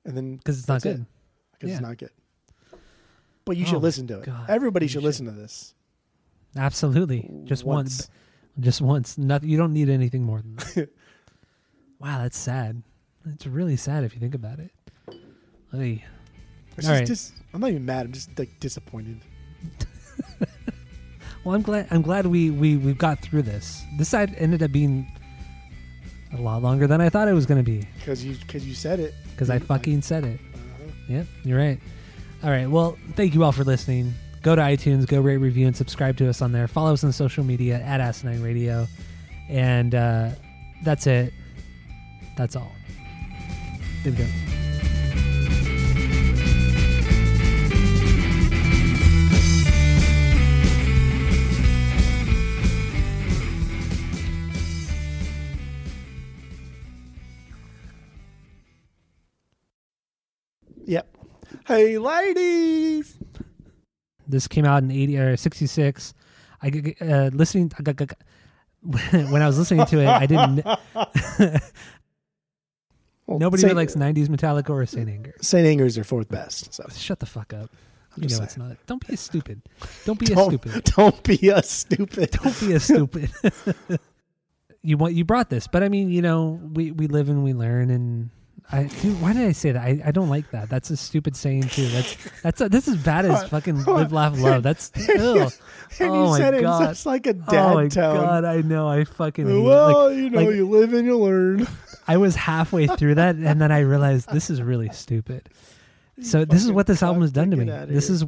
and 0.05 0.15
then 0.15 0.37
Because 0.37 0.59
it's 0.59 0.67
not 0.67 0.81
good. 0.81 1.05
because 1.53 1.69
Yeah. 1.69 1.75
it's 1.75 1.81
not 1.81 1.97
good. 1.97 2.11
But 3.45 3.57
you 3.57 3.65
Oh 3.65 3.69
should 3.71 3.81
listen 3.81 4.07
to 4.07 4.19
it. 4.19 4.25
God, 4.25 4.49
Everybody 4.49 4.87
should 4.87 5.01
should. 5.01 5.03
listen 5.03 5.25
to 5.25 5.31
this. 5.33 5.73
Absolutely. 6.55 7.29
Just 7.45 7.65
Once. 7.65 8.01
once. 8.03 8.09
Just 8.59 8.81
once. 8.81 9.17
Nothing 9.17 9.49
you 9.49 9.57
don't 9.57 9.73
need 9.73 9.89
anything 9.89 10.23
more 10.23 10.39
than 10.41 10.55
that. 10.55 10.89
wow, 11.99 12.19
that's 12.19 12.37
sad. 12.37 12.83
It's 13.25 13.45
really 13.47 13.75
sad 13.75 14.03
if 14.03 14.13
you 14.13 14.19
think 14.21 14.35
about 14.35 14.59
it. 14.59 14.71
Hey. 15.73 16.03
It's 16.77 16.87
All 16.87 16.93
just, 16.93 16.99
right. 16.99 17.07
dis- 17.07 17.31
I'm 17.53 17.61
not 17.61 17.69
even 17.71 17.85
mad. 17.85 18.05
I'm 18.05 18.11
just 18.13 18.37
like 18.39 18.59
disappointed. 18.59 19.19
Well, 21.45 21.55
I'm 21.55 21.61
glad. 21.61 21.87
I'm 21.91 22.01
glad 22.01 22.25
we 22.27 22.51
we 22.51 22.77
we 22.77 22.93
got 22.93 23.19
through 23.21 23.41
this. 23.41 23.83
This 23.97 24.07
side 24.07 24.33
ended 24.37 24.63
up 24.63 24.71
being 24.71 25.05
A 26.31 26.39
lot 26.39 26.61
longer 26.61 26.87
than 26.87 27.01
I 27.01 27.09
thought 27.09 27.27
it 27.27 27.33
was 27.33 27.45
going 27.45 27.57
to 27.61 27.69
be 27.69 27.85
because 27.99 28.23
you 28.23 28.35
because 28.35 28.65
you 28.65 28.73
said 28.73 29.01
it. 29.01 29.13
because 29.31 29.49
I 29.49 29.59
fucking 29.59 30.03
said 30.03 30.23
it. 30.23 30.39
Yep, 31.09 31.25
you're 31.43 31.57
right. 31.57 31.79
All 32.45 32.49
right. 32.49 32.69
Well, 32.69 32.97
thank 33.17 33.33
you 33.33 33.43
all 33.43 33.51
for 33.51 33.65
listening. 33.65 34.13
Go 34.41 34.55
to 34.55 34.61
iTunes, 34.61 35.05
go 35.05 35.19
rate, 35.19 35.35
review, 35.37 35.67
and 35.67 35.75
subscribe 35.75 36.15
to 36.19 36.29
us 36.29 36.41
on 36.41 36.53
there. 36.53 36.65
Follow 36.69 36.93
us 36.93 37.03
on 37.03 37.11
social 37.11 37.43
media 37.43 37.81
at 37.81 37.99
Asinine 37.99 38.41
Radio. 38.41 38.87
And 39.49 39.93
uh, 39.95 40.29
that's 40.85 41.07
it. 41.07 41.33
That's 42.37 42.55
all. 42.55 42.71
There 44.05 44.13
we 44.13 44.17
go. 44.19 44.25
Yep. 60.85 61.17
Hey, 61.67 61.97
ladies. 61.97 63.17
This 64.27 64.47
came 64.47 64.65
out 64.65 64.83
in 64.83 64.91
80 64.91 65.17
or 65.17 65.37
66. 65.37 66.13
I 66.61 66.95
uh, 67.01 67.29
listening 67.33 67.69
when 68.81 69.41
I 69.41 69.47
was 69.47 69.57
listening 69.57 69.85
to 69.85 69.99
it, 69.99 70.07
I 70.07 70.25
didn't. 70.25 70.65
Well, 73.25 73.39
Nobody 73.39 73.61
Saint, 73.61 73.71
really 73.71 73.83
likes 73.83 73.95
90s 73.95 74.27
Metallica 74.27 74.69
or 74.69 74.85
Saint 74.85 75.09
Anger. 75.09 75.33
Saint 75.41 75.65
Anger's 75.65 75.95
their 75.95 76.03
fourth 76.03 76.27
best. 76.27 76.73
So 76.73 76.85
Shut 76.93 77.19
the 77.19 77.25
fuck 77.25 77.53
up. 77.53 77.69
You 78.17 78.27
just 78.27 78.39
know 78.39 78.43
it's 78.43 78.57
not. 78.57 78.77
Don't 78.85 79.05
be 79.07 79.13
a 79.13 79.17
stupid. 79.17 79.61
Don't 80.05 80.19
be 80.19 80.31
a 80.31 80.35
don't, 80.35 80.49
stupid. 80.49 80.83
don't 80.95 81.23
be 81.23 81.49
a 81.49 81.63
stupid. 81.63 82.31
Don't 82.31 82.59
be 82.59 82.73
a 82.73 82.79
stupid. 82.79 83.31
you 84.83 84.97
want 84.97 85.15
you 85.15 85.25
brought 85.25 85.49
this, 85.49 85.67
but 85.67 85.83
I 85.83 85.89
mean, 85.89 86.09
you 86.09 86.21
know, 86.21 86.59
we 86.73 86.91
we 86.91 87.07
live 87.07 87.29
and 87.29 87.43
we 87.43 87.53
learn, 87.53 87.89
and 87.89 88.29
I 88.71 88.83
dude, 88.85 89.21
why 89.21 89.33
did 89.33 89.47
I 89.47 89.51
say 89.51 89.71
that? 89.71 89.81
I, 89.83 90.01
I 90.05 90.11
don't 90.11 90.29
like 90.29 90.49
that. 90.51 90.69
That's 90.69 90.89
a 90.89 90.97
stupid 90.97 91.35
saying 91.35 91.63
too. 91.63 91.87
That's 91.89 92.17
that's 92.41 92.61
a, 92.61 92.69
this 92.69 92.87
is 92.87 92.95
bad 92.97 93.25
as 93.25 93.43
fucking 93.49 93.83
live 93.85 94.11
laugh 94.11 94.37
love. 94.39 94.63
That's 94.63 94.91
ugh. 94.97 95.51
And 95.99 96.09
oh 96.09 96.23
you 96.23 96.29
my 96.31 96.37
said 96.39 96.53
it 96.55 96.61
god. 96.61 96.95
such 96.97 97.05
like 97.05 97.27
a 97.27 97.33
dad 97.33 97.71
oh 97.71 97.73
my 97.75 97.87
tone. 97.87 98.15
god, 98.15 98.45
I 98.45 98.61
know. 98.61 98.87
I 98.87 99.03
fucking 99.03 99.45
hate 99.45 99.55
it. 99.55 99.59
Well, 99.61 100.07
Like, 100.09 100.17
you 100.17 100.29
know, 100.29 100.39
like- 100.43 100.55
you 100.55 100.67
live 100.69 100.93
and 100.93 101.05
you 101.05 101.17
learn. 101.17 101.67
I 102.07 102.17
was 102.17 102.35
halfway 102.35 102.87
through 102.87 103.15
that, 103.15 103.35
and 103.35 103.61
then 103.61 103.71
I 103.71 103.79
realized 103.79 104.29
this 104.31 104.49
is 104.49 104.61
really 104.61 104.89
stupid. 104.89 105.49
So 106.21 106.43
this 106.45 106.63
is 106.65 106.71
what 106.71 106.85
this 106.87 107.01
album 107.01 107.21
has 107.21 107.31
done 107.31 107.49
to 107.51 107.57
me. 107.57 107.65
This 107.65 108.09
is 108.09 108.25